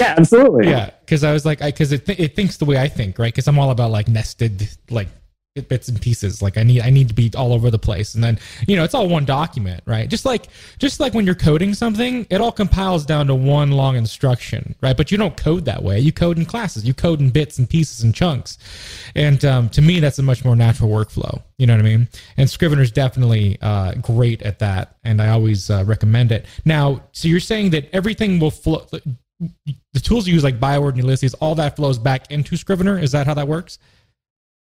Yeah, 0.00 0.14
absolutely. 0.18 0.68
yeah. 0.68 0.90
Cause 1.06 1.22
I 1.22 1.32
was 1.32 1.44
like, 1.46 1.62
I, 1.62 1.70
cause 1.70 1.92
it, 1.92 2.06
th- 2.06 2.18
it 2.18 2.34
thinks 2.34 2.56
the 2.56 2.64
way 2.64 2.76
I 2.76 2.88
think, 2.88 3.18
right? 3.18 3.32
Cause 3.32 3.46
I'm 3.46 3.58
all 3.58 3.70
about 3.70 3.90
like 3.92 4.08
nested, 4.08 4.68
like 4.90 5.08
bits 5.62 5.88
and 5.88 6.00
pieces. 6.00 6.42
Like 6.42 6.58
I 6.58 6.64
need, 6.64 6.82
I 6.82 6.90
need 6.90 7.08
to 7.08 7.14
be 7.14 7.30
all 7.36 7.52
over 7.52 7.70
the 7.70 7.78
place. 7.78 8.14
And 8.14 8.24
then, 8.24 8.38
you 8.66 8.74
know, 8.74 8.82
it's 8.82 8.94
all 8.94 9.08
one 9.08 9.24
document, 9.24 9.82
right? 9.86 10.08
Just 10.08 10.24
like, 10.24 10.48
just 10.78 10.98
like 10.98 11.14
when 11.14 11.24
you're 11.24 11.36
coding 11.36 11.74
something, 11.74 12.26
it 12.28 12.40
all 12.40 12.50
compiles 12.50 13.06
down 13.06 13.28
to 13.28 13.36
one 13.36 13.70
long 13.70 13.96
instruction, 13.96 14.74
right? 14.80 14.96
But 14.96 15.12
you 15.12 15.18
don't 15.18 15.36
code 15.36 15.64
that 15.66 15.82
way. 15.82 16.00
You 16.00 16.12
code 16.12 16.38
in 16.38 16.44
classes, 16.44 16.84
you 16.84 16.92
code 16.92 17.20
in 17.20 17.30
bits 17.30 17.58
and 17.58 17.70
pieces 17.70 18.02
and 18.02 18.12
chunks. 18.12 18.58
And 19.14 19.44
um, 19.44 19.68
to 19.70 19.82
me, 19.82 20.00
that's 20.00 20.18
a 20.18 20.22
much 20.22 20.44
more 20.44 20.56
natural 20.56 20.90
workflow. 20.90 21.40
You 21.56 21.68
know 21.68 21.74
what 21.74 21.80
I 21.80 21.88
mean? 21.88 22.08
And 22.36 22.50
Scrivener's 22.50 22.90
definitely 22.90 23.56
uh, 23.62 23.94
great 23.94 24.42
at 24.42 24.58
that, 24.58 24.96
and 25.04 25.22
I 25.22 25.28
always 25.28 25.70
uh, 25.70 25.84
recommend 25.86 26.32
it. 26.32 26.46
Now, 26.64 27.04
so 27.12 27.28
you're 27.28 27.38
saying 27.38 27.70
that 27.70 27.88
everything 27.92 28.40
will 28.40 28.50
flow. 28.50 28.84
The 29.92 30.00
tools 30.00 30.26
you 30.26 30.34
use, 30.34 30.42
like 30.42 30.58
Byword 30.58 30.94
and 30.94 31.04
Ulysses, 31.04 31.34
all 31.34 31.54
that 31.56 31.76
flows 31.76 31.98
back 31.98 32.30
into 32.32 32.56
Scrivener. 32.56 32.98
Is 32.98 33.12
that 33.12 33.26
how 33.26 33.34
that 33.34 33.46
works? 33.46 33.78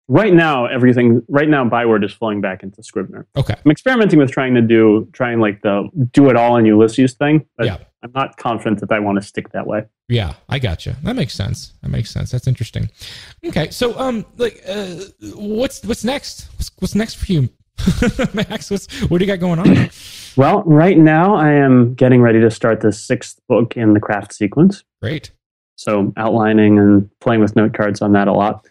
Right 0.07 0.33
now 0.33 0.65
everything 0.65 1.21
right 1.29 1.49
now 1.49 1.63
byword 1.67 2.03
is 2.03 2.13
flowing 2.13 2.39
back 2.41 2.61
into 2.63 2.83
scrivener 2.83 3.25
Okay. 3.35 3.55
i'm 3.65 3.71
experimenting 3.71 4.19
with 4.19 4.31
trying 4.31 4.53
to 4.53 4.61
do 4.61 5.07
trying 5.13 5.39
like 5.39 5.61
the 5.61 5.89
do 6.11 6.29
it 6.29 6.35
all 6.35 6.57
in 6.57 6.65
ulysses 6.65 7.13
thing 7.13 7.45
but 7.57 7.65
Yeah. 7.65 7.77
i'm 8.03 8.11
not 8.13 8.37
confident 8.37 8.79
that 8.81 8.91
i 8.91 8.99
want 8.99 9.17
to 9.19 9.21
stick 9.27 9.51
that 9.53 9.65
way 9.65 9.85
Yeah, 10.07 10.33
I 10.47 10.59
gotcha. 10.59 10.95
That 11.03 11.15
makes 11.15 11.33
sense. 11.33 11.73
That 11.81 11.89
makes 11.89 12.11
sense. 12.11 12.29
That's 12.29 12.45
interesting. 12.47 12.89
Okay, 13.43 13.71
so 13.71 13.97
um, 13.97 14.23
like, 14.37 14.61
uh, 14.69 14.85
what's 15.33 15.83
what's 15.83 16.03
next? 16.03 16.47
What's, 16.57 16.69
what's 16.77 16.93
next 16.93 17.15
for 17.15 17.31
you, 17.31 17.49
Max? 18.35 18.69
What's 18.69 18.85
what 19.09 19.17
do 19.17 19.25
you 19.25 19.31
got 19.35 19.39
going 19.39 19.57
on? 19.59 19.89
well 20.37 20.61
right 20.65 20.97
now 20.97 21.33
i 21.35 21.49
am 21.49 21.93
getting 21.95 22.21
ready 22.21 22.39
to 22.41 22.51
start 22.51 22.81
the 22.81 22.91
sixth 22.91 23.39
book 23.47 23.75
in 23.77 23.93
the 23.93 23.99
craft 24.01 24.33
sequence 24.33 24.83
Great. 25.01 25.31
so 25.75 26.13
outlining 26.17 26.77
and 26.77 27.09
playing 27.21 27.41
with 27.41 27.55
note 27.55 27.73
cards 27.73 28.01
on 28.01 28.11
that 28.13 28.27
a 28.27 28.33
lot 28.33 28.65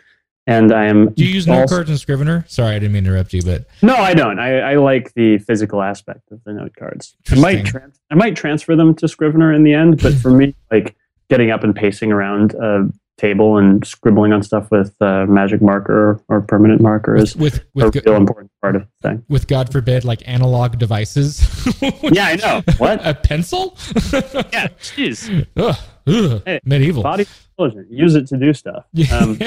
and 0.46 0.72
i 0.72 0.84
am 0.86 1.10
Do 1.14 1.24
you 1.24 1.32
use 1.34 1.46
note 1.46 1.68
cards 1.68 1.88
and 1.90 1.98
Scrivener? 1.98 2.44
Sorry, 2.48 2.74
I 2.74 2.78
didn't 2.78 2.92
mean 2.92 3.04
to 3.04 3.10
interrupt 3.10 3.32
you, 3.32 3.42
but 3.42 3.66
no 3.82 3.94
i 3.94 4.14
don't 4.14 4.38
i, 4.38 4.58
I 4.72 4.76
like 4.76 5.14
the 5.14 5.38
physical 5.38 5.82
aspect 5.82 6.30
of 6.30 6.42
the 6.44 6.52
note 6.52 6.74
cards 6.78 7.16
i 7.30 7.34
might 7.36 7.64
trans- 7.66 8.00
i 8.10 8.14
might 8.14 8.36
transfer 8.36 8.76
them 8.76 8.94
to 8.96 9.08
scrivener 9.08 9.52
in 9.52 9.62
the 9.64 9.72
end 9.74 10.02
but 10.02 10.14
for 10.14 10.30
me 10.30 10.54
like 10.70 10.96
getting 11.30 11.50
up 11.50 11.64
and 11.64 11.74
pacing 11.74 12.12
around 12.12 12.54
a 12.54 12.84
table 13.16 13.58
and 13.58 13.86
scribbling 13.86 14.32
on 14.32 14.42
stuff 14.42 14.68
with 14.72 14.92
uh, 15.00 15.24
magic 15.26 15.62
marker 15.62 16.20
or 16.28 16.40
permanent 16.42 16.80
marker 16.80 17.14
is 17.14 17.36
with 17.36 17.58
a 17.58 17.62
with 17.74 17.94
real 18.04 18.16
important 18.16 18.50
part 18.60 18.74
of 18.74 18.82
the 18.82 19.08
thing 19.08 19.24
with 19.28 19.46
God 19.46 19.70
forbid, 19.70 20.04
like 20.04 20.20
analog 20.26 20.78
devices. 20.78 21.38
yeah 22.02 22.26
i 22.26 22.34
know 22.36 22.62
what 22.78 23.00
A 23.06 23.14
pencil? 23.14 23.76
yeah 24.12 24.66
jeez 24.80 25.46
Ugh, 25.56 25.76
ugh, 26.08 26.42
Hey, 26.44 26.58
medieval. 26.64 27.04
body 27.04 27.26
intelligent 27.58 27.90
use 27.90 28.14
it 28.14 28.26
to 28.28 28.36
do 28.36 28.52
stuff. 28.52 28.86
Um, 29.12 29.38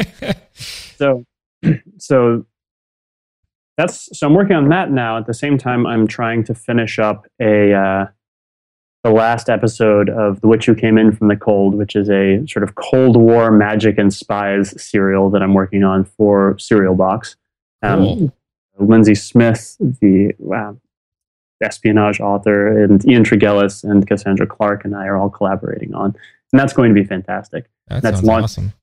so 0.54 1.26
so 1.98 2.46
that's 3.78 4.18
so 4.18 4.28
i'm 4.28 4.34
working 4.34 4.56
on 4.56 4.70
that 4.70 4.92
now. 4.92 5.18
At 5.18 5.26
the 5.28 5.34
same 5.34 5.58
time 5.58 5.86
i'm 5.86 6.08
trying 6.08 6.44
to 6.46 6.56
finish 6.56 7.00
up 7.00 7.26
a 7.42 7.74
uh, 7.74 8.06
the 9.04 9.12
last 9.12 9.50
episode 9.50 10.10
of 10.10 10.42
the 10.42 10.48
witch 10.48 10.66
who 10.66 10.76
came 10.76 10.98
in 10.98 11.12
from 11.16 11.28
the 11.28 11.36
cold 11.36 11.76
which 11.76 11.96
is 11.96 12.10
a 12.10 12.46
sort 12.48 12.64
of 12.64 12.76
cold 12.76 13.16
war 13.16 13.52
magic 13.52 13.98
and 13.98 14.14
spies 14.14 14.80
serial 14.82 15.30
that 15.30 15.42
i'm 15.44 15.54
working 15.54 15.84
on 15.84 16.04
for 16.04 16.58
serial 16.60 16.96
box. 16.96 17.36
Um, 17.84 18.00
Cool. 18.00 18.34
lindsay 18.80 19.16
smith 19.16 19.78
the 19.80 20.34
uh, 20.54 20.74
espionage 21.64 22.20
author 22.20 22.84
and 22.84 23.08
ian 23.08 23.24
tregillis 23.24 23.84
and 23.84 24.08
cassandra 24.08 24.48
clarke 24.48 24.84
and 24.84 24.96
i 24.96 25.06
are 25.06 25.16
all 25.18 25.30
collaborating 25.30 25.94
on 25.94 26.16
and 26.52 26.60
that's 26.60 26.74
going 26.74 26.94
to 26.94 27.00
be 27.00 27.08
fantastic 27.08 27.70
that 27.90 28.04
that's 28.04 28.18
sounds 28.18 28.28
launch- 28.28 28.44
awesome. 28.44 28.74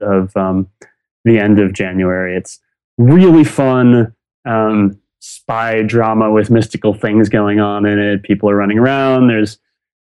of 0.00 0.36
um, 0.36 0.68
the 1.24 1.38
end 1.38 1.58
of 1.58 1.72
January. 1.72 2.36
It's 2.36 2.58
really 2.96 3.44
fun 3.44 4.14
um, 4.44 4.98
spy 5.20 5.82
drama 5.82 6.30
with 6.30 6.50
mystical 6.50 6.94
things 6.94 7.28
going 7.28 7.60
on 7.60 7.86
in 7.86 7.98
it. 7.98 8.22
People 8.22 8.50
are 8.50 8.56
running 8.56 8.78
around. 8.78 9.28
There's 9.28 9.58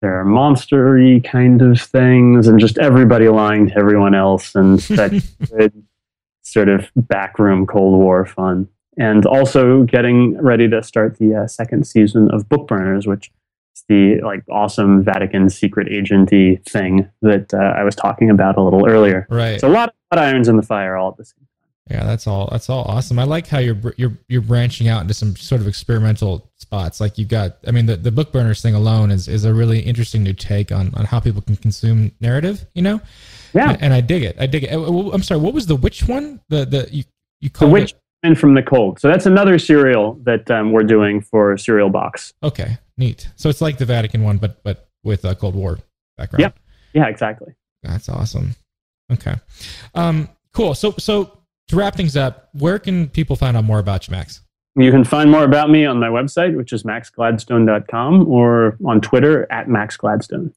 there 0.00 0.20
are 0.20 0.24
monstery 0.24 1.24
kind 1.24 1.60
of 1.60 1.80
things, 1.80 2.46
and 2.46 2.60
just 2.60 2.78
everybody 2.78 3.28
lying 3.28 3.68
to 3.68 3.76
everyone 3.76 4.14
else, 4.14 4.54
and 4.54 4.78
that 4.90 5.10
good 5.50 5.84
sort 6.42 6.68
of 6.68 6.90
backroom 6.94 7.66
Cold 7.66 7.98
War 7.98 8.24
fun. 8.24 8.68
And 8.96 9.26
also 9.26 9.84
getting 9.84 10.40
ready 10.42 10.68
to 10.68 10.82
start 10.82 11.18
the 11.18 11.34
uh, 11.34 11.46
second 11.46 11.86
season 11.86 12.30
of 12.32 12.48
Bookburners, 12.48 13.06
which 13.06 13.30
the 13.88 14.20
like 14.22 14.42
awesome 14.50 15.02
Vatican 15.04 15.48
secret 15.50 15.88
agenty 15.88 16.64
thing 16.68 17.08
that 17.22 17.52
uh, 17.54 17.58
I 17.58 17.84
was 17.84 17.94
talking 17.94 18.30
about 18.30 18.56
a 18.56 18.62
little 18.62 18.86
earlier. 18.88 19.26
Right. 19.30 19.60
So 19.60 19.68
a 19.68 19.70
lot, 19.70 19.94
of 20.10 20.18
irons 20.18 20.48
in 20.48 20.56
the 20.56 20.62
fire 20.62 20.96
all 20.96 21.10
at 21.10 21.16
the 21.18 21.24
same 21.26 21.34
time. 21.40 21.44
Yeah, 21.98 22.04
that's 22.04 22.26
all. 22.26 22.48
That's 22.50 22.68
all 22.70 22.84
awesome. 22.84 23.18
I 23.18 23.24
like 23.24 23.46
how 23.46 23.58
you're 23.58 23.76
you're 23.96 24.16
you're 24.28 24.42
branching 24.42 24.88
out 24.88 25.00
into 25.02 25.14
some 25.14 25.36
sort 25.36 25.60
of 25.60 25.66
experimental 25.68 26.50
spots. 26.56 27.00
Like 27.00 27.16
you've 27.18 27.28
got, 27.28 27.58
I 27.66 27.70
mean, 27.70 27.86
the 27.86 27.96
the 27.96 28.10
Bookburners 28.10 28.60
thing 28.62 28.74
alone 28.74 29.10
is 29.10 29.26
is 29.28 29.44
a 29.44 29.54
really 29.54 29.80
interesting 29.80 30.22
new 30.22 30.34
take 30.34 30.70
on 30.72 30.94
on 30.94 31.04
how 31.06 31.18
people 31.20 31.40
can 31.42 31.56
consume 31.56 32.12
narrative. 32.20 32.66
You 32.74 32.82
know, 32.82 33.00
Yeah. 33.54 33.76
and 33.80 33.94
I 33.94 34.00
dig 34.02 34.22
it. 34.22 34.36
I 34.38 34.46
dig 34.46 34.64
it. 34.64 34.72
Uh, 34.72 35.10
I'm 35.10 35.22
sorry. 35.22 35.40
What 35.40 35.54
was 35.54 35.66
the 35.66 35.76
which 35.76 36.06
one? 36.06 36.40
The 36.48 36.64
the 36.66 36.88
you 36.90 37.04
you 37.40 37.48
The 37.50 37.66
Witch 37.66 37.92
it? 37.92 38.26
in 38.26 38.34
from 38.34 38.52
the 38.54 38.62
Cold. 38.62 39.00
So 39.00 39.08
that's 39.08 39.24
another 39.26 39.58
serial 39.58 40.18
that 40.24 40.50
um, 40.50 40.72
we're 40.72 40.82
doing 40.84 41.20
for 41.22 41.56
Serial 41.56 41.88
Box. 41.88 42.34
Okay, 42.42 42.76
neat. 42.98 43.28
So 43.36 43.48
it's 43.48 43.60
like 43.60 43.78
the 43.78 43.84
Vatican 43.84 44.22
one, 44.22 44.38
but 44.38 44.62
but 44.62 44.88
with 45.02 45.24
a 45.24 45.34
Cold 45.34 45.54
War 45.54 45.78
background. 46.16 46.42
Yep. 46.42 46.58
Yeah, 46.94 47.06
exactly. 47.06 47.54
That's 47.82 48.08
awesome. 48.08 48.56
Okay, 49.12 49.34
um, 49.94 50.28
cool. 50.52 50.74
So 50.74 50.94
so 50.98 51.38
to 51.68 51.76
wrap 51.76 51.96
things 51.96 52.16
up, 52.16 52.48
where 52.52 52.78
can 52.78 53.08
people 53.08 53.36
find 53.36 53.56
out 53.56 53.64
more 53.64 53.78
about 53.78 54.08
you, 54.08 54.12
Max? 54.12 54.42
You 54.74 54.90
can 54.92 55.04
find 55.04 55.30
more 55.30 55.44
about 55.44 55.70
me 55.70 55.84
on 55.86 55.98
my 55.98 56.08
website, 56.08 56.56
which 56.56 56.72
is 56.72 56.84
maxgladstone.com, 56.84 58.28
or 58.28 58.76
on 58.84 59.00
Twitter 59.00 59.50
at 59.50 59.66
maxgladstone. 59.66 60.52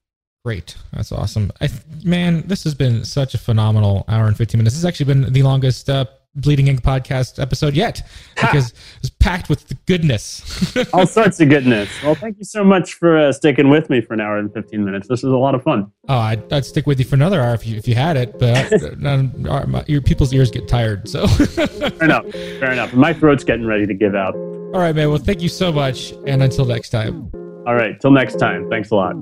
Great. 0.46 0.76
That's 0.94 1.12
awesome. 1.12 1.52
I, 1.62 1.68
th- 1.68 1.82
man, 2.04 2.48
this 2.48 2.64
has 2.64 2.74
been 2.74 3.04
such 3.04 3.34
a 3.34 3.38
phenomenal 3.38 4.06
hour 4.08 4.28
and 4.28 4.36
15 4.36 4.58
minutes. 4.58 4.76
This 4.76 4.84
has 4.84 4.88
actually 4.88 5.06
been 5.06 5.34
the 5.34 5.44
longest 5.44 5.90
uh, 5.90 6.06
Bleeding 6.36 6.68
Ink 6.68 6.82
podcast 6.82 7.42
episode 7.42 7.74
yet 7.76 8.02
because 8.36 8.74
it's 9.00 9.10
packed 9.10 9.50
with 9.50 9.66
goodness. 9.86 10.76
All 10.94 11.06
sorts 11.06 11.42
of 11.42 11.50
goodness. 11.50 11.90
Well, 12.04 12.16
thank 12.16 12.38
you 12.38 12.46
so 12.46 12.64
much 12.64 12.94
for 12.94 13.18
uh, 13.18 13.32
sticking 13.34 13.70
with 13.70 13.90
me 13.90 14.00
for 14.00 14.14
an 14.14 14.22
hour 14.22 14.38
and 14.38 14.52
15 14.54 14.84
minutes. 14.86 15.08
This 15.10 15.24
was 15.24 15.34
a 15.34 15.38
lot 15.38 15.56
of 15.56 15.64
fun. 15.64 15.92
oh, 16.08 16.18
I'd, 16.18 16.54
I'd 16.54 16.66
stick 16.66 16.88
with 16.88 17.00
you 17.00 17.06
for 17.06 17.16
another 17.16 17.42
hour 17.42 17.54
if 17.54 17.68
you, 17.68 17.76
if 17.76 17.86
you 17.88 17.96
had 17.96 18.16
it, 18.16 18.40
but 18.40 18.72
uh, 18.84 18.96
none- 18.98 19.46
our- 19.50 19.68
my- 19.68 19.84
your 19.88 20.02
people's 20.02 20.34
ears 20.34 20.50
get 20.52 20.68
tired. 20.70 21.10
So, 21.10 21.28
Fair 21.28 22.04
enough. 22.04 22.30
Fair 22.32 22.72
enough. 22.72 22.94
My 22.94 23.14
throat's 23.14 23.44
getting 23.44 23.66
ready 23.66 23.86
to 23.86 23.94
give 23.94 24.16
out. 24.16 24.34
all 24.36 24.80
right, 24.80 24.96
man. 24.96 25.10
Well, 25.10 25.18
thank 25.18 25.42
you 25.42 25.50
so 25.50 25.72
much. 25.72 26.14
And 26.28 26.42
until 26.44 26.64
next 26.66 26.92
time. 26.92 27.30
All 27.68 27.76
right. 27.76 28.00
Till 28.00 28.12
next 28.12 28.36
time. 28.38 28.70
Thanks 28.70 28.90
a 28.92 28.96
lot. 28.96 29.16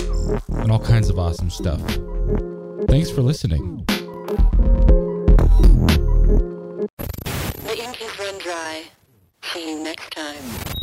and 0.48 0.72
all 0.72 0.80
kinds 0.80 1.10
of 1.10 1.18
awesome 1.18 1.50
stuff. 1.50 1.82
Thanks 2.88 3.10
for 3.10 3.20
listening. 3.20 3.84
The 7.64 7.76
ink 7.82 8.00
is 8.00 8.18
run 8.18 8.38
dry. 8.38 8.84
See 9.42 9.70
you 9.70 9.82
next 9.82 10.10
time. 10.12 10.75